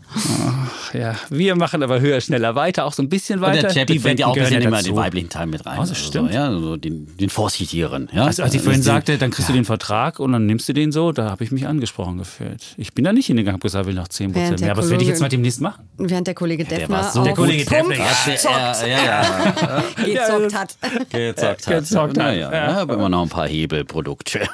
Ja, 0.94 1.16
wir 1.30 1.56
machen 1.56 1.84
aber 1.84 2.00
höher, 2.00 2.22
schneller, 2.22 2.56
weiter, 2.56 2.86
auch 2.86 2.94
so 2.94 3.04
ein 3.04 3.10
bisschen 3.10 3.40
Und 3.40 3.46
weiter. 3.46 3.62
der 3.64 3.74
Chapit 3.74 4.02
bringt 4.04 4.20
ja 4.20 4.28
auch 4.28 4.32
ein 4.32 4.36
gehören 4.36 4.50
bisschen 4.52 4.68
immer 4.68 4.78
dazu. 4.78 4.90
den 4.90 4.96
weiblichen 4.96 5.30
Teil 5.30 5.48
mit 5.48 5.66
rein. 5.66 5.80
Oh, 5.80 5.86
das 5.86 5.98
stimmt. 5.98 6.30
So, 6.32 6.36
ja, 6.36 6.52
so 6.52 6.78
den, 6.78 7.16
den 7.18 7.30
vorsichtigeren. 7.30 8.10
Ja? 8.14 8.26
Also 8.26 8.44
als 8.44 8.54
ich 8.54 8.60
Das 8.60 8.66
vorhin 8.66 8.82
sagte, 8.84 9.18
dann 9.18 9.32
kriegst 9.32 9.50
du 9.50 9.54
den 9.54 9.66
Vertrag 9.66 10.20
und 10.20 10.32
dann 10.32 10.46
nimmst 10.46 10.68
du 10.70 10.74
den 10.74 10.92
so, 10.92 11.12
da 11.12 11.30
habe 11.30 11.44
ich 11.44 11.52
mich 11.52 11.68
angesprochen 11.68 12.18
gefühlt. 12.18 12.37
Ich 12.78 12.94
bin 12.94 13.06
da 13.06 13.14
nicht 13.14 13.28
hingegangen, 13.28 13.54
habe 13.54 13.62
gesagt, 13.62 13.86
will 13.86 13.94
noch 13.94 14.08
10 14.08 14.34
Während 14.34 14.34
Prozent 14.36 14.60
der 14.60 14.66
mehr. 14.66 14.72
Aber 14.74 14.82
das 14.82 14.92
werde 14.92 15.04
ich 15.04 15.10
jetzt 15.10 15.22
mal 15.22 15.30
demnächst 15.30 15.62
machen. 15.62 15.88
Während 15.98 16.28
der 16.28 16.34
Kollege 16.34 16.64
der 16.64 16.80
Defner 16.80 16.98
war 16.98 17.12
so 17.12 17.24
Der 17.24 17.34
Kollege 17.34 17.66
Pump 17.66 17.90
Defner, 17.90 17.98
ja. 18.34 18.86
Ja, 18.86 18.88
ja, 18.88 18.98
ja. 20.06 20.06
gezockt 20.06 20.54
hat. 20.56 20.78
Gezockt 21.10 21.68
hat. 21.68 21.80
Gezockt 21.80 22.20
hat, 22.20 22.36
ja. 22.36 22.52
ja, 22.52 22.78
aber 22.78 22.96
immer 22.96 23.10
noch 23.10 23.24
ein 23.24 23.30
paar 23.30 23.48
Hebelprodukte. 23.48 24.48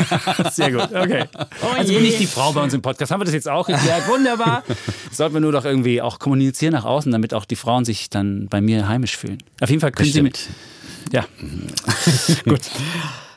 Sehr 0.52 0.72
gut, 0.72 0.94
okay. 0.94 1.24
also 1.76 1.92
bin 1.92 2.04
ich 2.04 2.18
die 2.18 2.26
Frau 2.26 2.52
bei 2.52 2.62
uns 2.62 2.74
im 2.74 2.82
Podcast. 2.82 3.12
Haben 3.12 3.20
wir 3.20 3.26
das 3.26 3.34
jetzt 3.34 3.48
auch 3.48 3.66
geklärt? 3.66 4.08
Wunderbar. 4.08 4.64
Sollten 5.10 5.34
wir 5.34 5.40
nur 5.40 5.52
doch 5.52 5.64
irgendwie 5.64 6.02
auch 6.02 6.18
kommunizieren 6.18 6.72
nach 6.72 6.84
außen, 6.84 7.10
damit 7.12 7.34
auch 7.34 7.44
die 7.44 7.56
Frauen 7.56 7.84
sich 7.84 8.10
dann 8.10 8.48
bei 8.48 8.60
mir 8.60 8.88
heimisch 8.88 9.16
fühlen. 9.16 9.38
Auf 9.60 9.70
jeden 9.70 9.80
Fall 9.80 9.92
können 9.92 10.10
sie 10.10 10.22
mit. 10.22 10.32
Bestimmt. 10.32 10.58
Ja. 11.12 11.24
gut. 12.44 12.60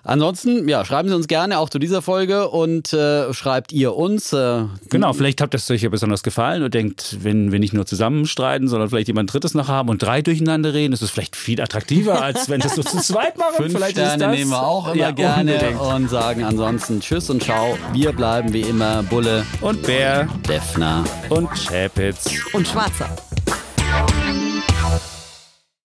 Ansonsten, 0.04 0.68
ja, 0.68 0.84
schreiben 0.84 1.10
Sie 1.10 1.16
uns 1.16 1.28
gerne 1.28 1.60
auch 1.60 1.70
zu 1.70 1.78
dieser 1.78 2.02
Folge 2.02 2.50
und 2.50 2.92
äh, 2.94 3.32
schreibt 3.34 3.72
ihr 3.72 3.96
uns. 3.96 4.34
Äh, 4.34 4.64
Genau, 4.90 5.14
vielleicht 5.14 5.42
habt 5.42 5.54
ihr 5.54 5.58
es 5.58 5.70
euch 5.70 5.84
ja 5.84 5.90
besonders 5.90 6.24
gefallen 6.24 6.64
und 6.64 6.74
denkt, 6.74 7.18
wenn 7.22 7.52
wir 7.52 7.60
nicht 7.60 7.74
nur 7.74 7.86
zusammen 7.86 8.26
streiten, 8.26 8.68
sondern 8.68 8.90
vielleicht 8.90 9.08
jemand 9.08 9.32
Drittes 9.32 9.54
noch 9.54 9.68
haben 9.68 9.90
und 9.90 10.02
drei 10.02 10.22
durcheinander 10.22 10.74
reden, 10.74 10.94
ist 10.94 11.02
es 11.02 11.12
vielleicht 11.12 11.36
viel 11.36 11.62
attraktiver, 11.62 12.22
als 12.24 12.50
wenn 12.50 12.60
das 12.62 12.76
so 12.76 12.84
zu 12.84 12.98
zweit 12.98 13.38
machen. 13.38 13.56
Fünf 13.58 13.74
vielleicht 13.74 13.92
Sterne 13.92 14.14
ist 14.14 14.22
das, 14.22 14.32
nehmen 14.38 14.52
wir 14.52 14.64
auch 14.64 14.88
immer 14.88 14.96
ja, 14.96 15.12
gerne 15.12 15.54
unbedingt. 15.54 15.80
und 15.82 16.10
sagen 16.10 16.44
ansonsten 16.44 17.00
Tschüss 17.00 17.30
und 17.30 17.44
Ciao. 17.44 17.78
Wir 17.94 18.12
bleiben 18.12 18.52
wie 18.54 18.62
immer 18.62 19.04
Bulle, 19.04 19.46
Und 19.62 19.84
Bär 19.84 20.28
Defner. 20.48 21.04
und 21.30 21.50
Chapitz. 21.54 22.26
Und 22.54 22.68
Schwarzer. 22.68 23.10